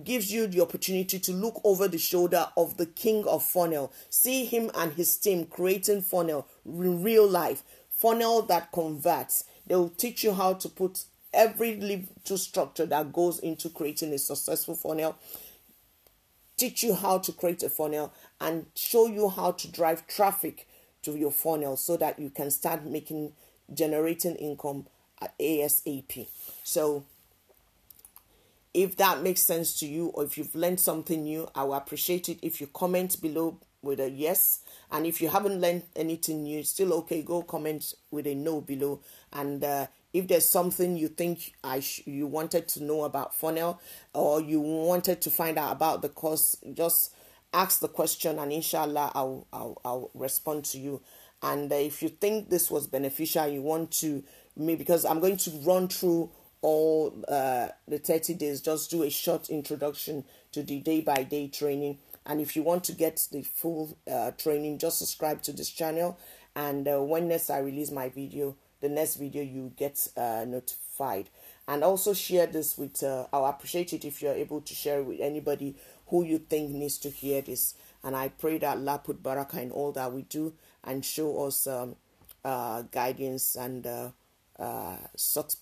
gives 0.02 0.32
you 0.32 0.46
the 0.46 0.60
opportunity 0.60 1.18
to 1.20 1.32
look 1.32 1.60
over 1.62 1.86
the 1.86 1.98
shoulder 1.98 2.48
of 2.56 2.76
the 2.76 2.86
king 2.86 3.24
of 3.28 3.44
funnel, 3.44 3.92
see 4.10 4.44
him 4.44 4.70
and 4.74 4.94
his 4.94 5.16
team 5.16 5.46
creating 5.46 6.02
funnel 6.02 6.48
in 6.66 7.02
real 7.02 7.26
life, 7.28 7.62
funnel 7.90 8.42
that 8.42 8.72
converts. 8.72 9.44
They 9.66 9.74
will 9.74 9.90
teach 9.90 10.24
you 10.24 10.32
how 10.32 10.54
to 10.54 10.68
put 10.68 11.04
every 11.32 11.76
little 11.76 12.38
structure 12.38 12.86
that 12.86 13.12
goes 13.12 13.38
into 13.40 13.68
creating 13.68 14.12
a 14.12 14.18
successful 14.18 14.74
funnel, 14.74 15.16
teach 16.56 16.82
you 16.82 16.94
how 16.94 17.18
to 17.18 17.32
create 17.32 17.62
a 17.62 17.68
funnel, 17.68 18.12
and 18.40 18.66
show 18.74 19.06
you 19.06 19.28
how 19.28 19.52
to 19.52 19.68
drive 19.70 20.06
traffic 20.06 20.68
to 21.02 21.16
your 21.16 21.32
funnel 21.32 21.76
so 21.76 21.96
that 21.96 22.18
you 22.18 22.30
can 22.30 22.50
start 22.50 22.84
making 22.84 23.32
generating 23.72 24.36
income 24.36 24.86
at 25.20 25.36
ASAP. 25.38 26.26
So 26.62 27.04
if 28.72 28.96
that 28.96 29.22
makes 29.22 29.40
sense 29.40 29.78
to 29.80 29.86
you 29.86 30.08
or 30.08 30.24
if 30.24 30.36
you've 30.36 30.54
learned 30.54 30.80
something 30.80 31.22
new, 31.22 31.48
I 31.54 31.64
will 31.64 31.74
appreciate 31.74 32.28
it 32.28 32.38
if 32.42 32.60
you 32.60 32.66
comment 32.66 33.20
below 33.20 33.58
with 33.84 34.00
a 34.00 34.10
yes. 34.10 34.60
And 34.90 35.06
if 35.06 35.20
you 35.20 35.28
haven't 35.28 35.60
learned 35.60 35.84
anything 35.94 36.44
new, 36.44 36.62
still 36.62 36.92
okay, 36.94 37.22
go 37.22 37.42
comment 37.42 37.94
with 38.10 38.26
a 38.26 38.34
no 38.34 38.60
below. 38.60 39.00
And 39.32 39.62
uh, 39.62 39.86
if 40.12 40.28
there's 40.28 40.46
something 40.46 40.96
you 40.96 41.08
think 41.08 41.54
I 41.62 41.82
you 42.04 42.26
wanted 42.26 42.68
to 42.68 42.82
know 42.82 43.04
about 43.04 43.34
funnel 43.34 43.80
or 44.12 44.40
you 44.40 44.60
wanted 44.60 45.20
to 45.22 45.30
find 45.30 45.58
out 45.58 45.72
about 45.72 46.02
the 46.02 46.08
course, 46.08 46.56
just 46.72 47.14
ask 47.52 47.80
the 47.80 47.88
question 47.88 48.38
and 48.38 48.52
inshallah 48.52 49.12
I'll, 49.14 49.46
I'll, 49.52 49.80
I'll 49.84 50.10
respond 50.14 50.64
to 50.66 50.78
you. 50.78 51.02
And 51.42 51.70
uh, 51.70 51.76
if 51.76 52.02
you 52.02 52.08
think 52.08 52.48
this 52.48 52.70
was 52.70 52.86
beneficial, 52.86 53.46
you 53.48 53.62
want 53.62 53.90
to 53.92 54.24
me 54.56 54.76
because 54.76 55.04
I'm 55.04 55.20
going 55.20 55.36
to 55.38 55.50
run 55.64 55.88
through 55.88 56.30
all 56.64 57.22
uh, 57.28 57.68
the 57.86 57.98
30 57.98 58.34
days, 58.34 58.62
just 58.62 58.90
do 58.90 59.02
a 59.02 59.10
short 59.10 59.50
introduction 59.50 60.24
to 60.52 60.62
the 60.62 60.80
day 60.80 61.02
by 61.02 61.22
day 61.22 61.46
training. 61.48 61.98
And 62.26 62.40
if 62.40 62.56
you 62.56 62.62
want 62.62 62.84
to 62.84 62.92
get 62.92 63.26
the 63.30 63.42
full 63.42 63.98
uh, 64.10 64.30
training, 64.32 64.78
just 64.78 64.98
subscribe 64.98 65.42
to 65.42 65.52
this 65.52 65.70
channel. 65.70 66.18
And 66.56 66.88
uh, 66.88 67.02
when 67.02 67.28
next 67.28 67.50
I 67.50 67.58
release 67.58 67.90
my 67.90 68.08
video, 68.08 68.56
the 68.80 68.88
next 68.88 69.16
video 69.16 69.42
you 69.42 69.72
get 69.76 70.08
uh, 70.16 70.44
notified. 70.46 71.30
And 71.66 71.82
also 71.82 72.12
share 72.12 72.46
this 72.46 72.76
with, 72.76 73.02
uh, 73.02 73.26
I'll 73.32 73.46
appreciate 73.46 73.92
it 73.92 74.04
if 74.04 74.22
you're 74.22 74.34
able 74.34 74.60
to 74.60 74.74
share 74.74 75.00
it 75.00 75.06
with 75.06 75.20
anybody 75.20 75.76
who 76.08 76.24
you 76.24 76.38
think 76.38 76.70
needs 76.70 76.98
to 76.98 77.10
hear 77.10 77.42
this. 77.42 77.74
And 78.02 78.14
I 78.14 78.28
pray 78.28 78.58
that 78.58 78.76
Allah 78.76 79.00
put 79.02 79.22
barakah 79.22 79.62
in 79.62 79.70
all 79.70 79.92
that 79.92 80.12
we 80.12 80.22
do 80.22 80.54
and 80.82 81.04
show 81.04 81.46
us 81.46 81.66
um, 81.66 81.96
uh, 82.44 82.82
guidance 82.82 83.56
and 83.56 83.86
uh, 83.86 84.10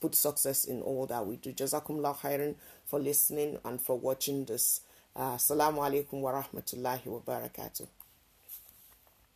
put 0.01 0.15
success 0.15 0.65
in 0.65 0.83
all 0.83 1.07
that 1.07 1.25
we 1.27 1.37
do. 1.37 1.53
Jazakumullah 1.53 2.17
khairan 2.19 2.57
for 2.85 2.99
listening 2.99 3.59
and 3.65 3.81
for 3.81 3.97
watching 3.99 4.45
this. 4.45 4.81
Assalamu 5.15 5.85
alaikum 5.85 6.23
wa 6.23 6.33
rahmatullahi 6.33 7.09
wa 7.09 7.21
barakatuh. 7.21 7.85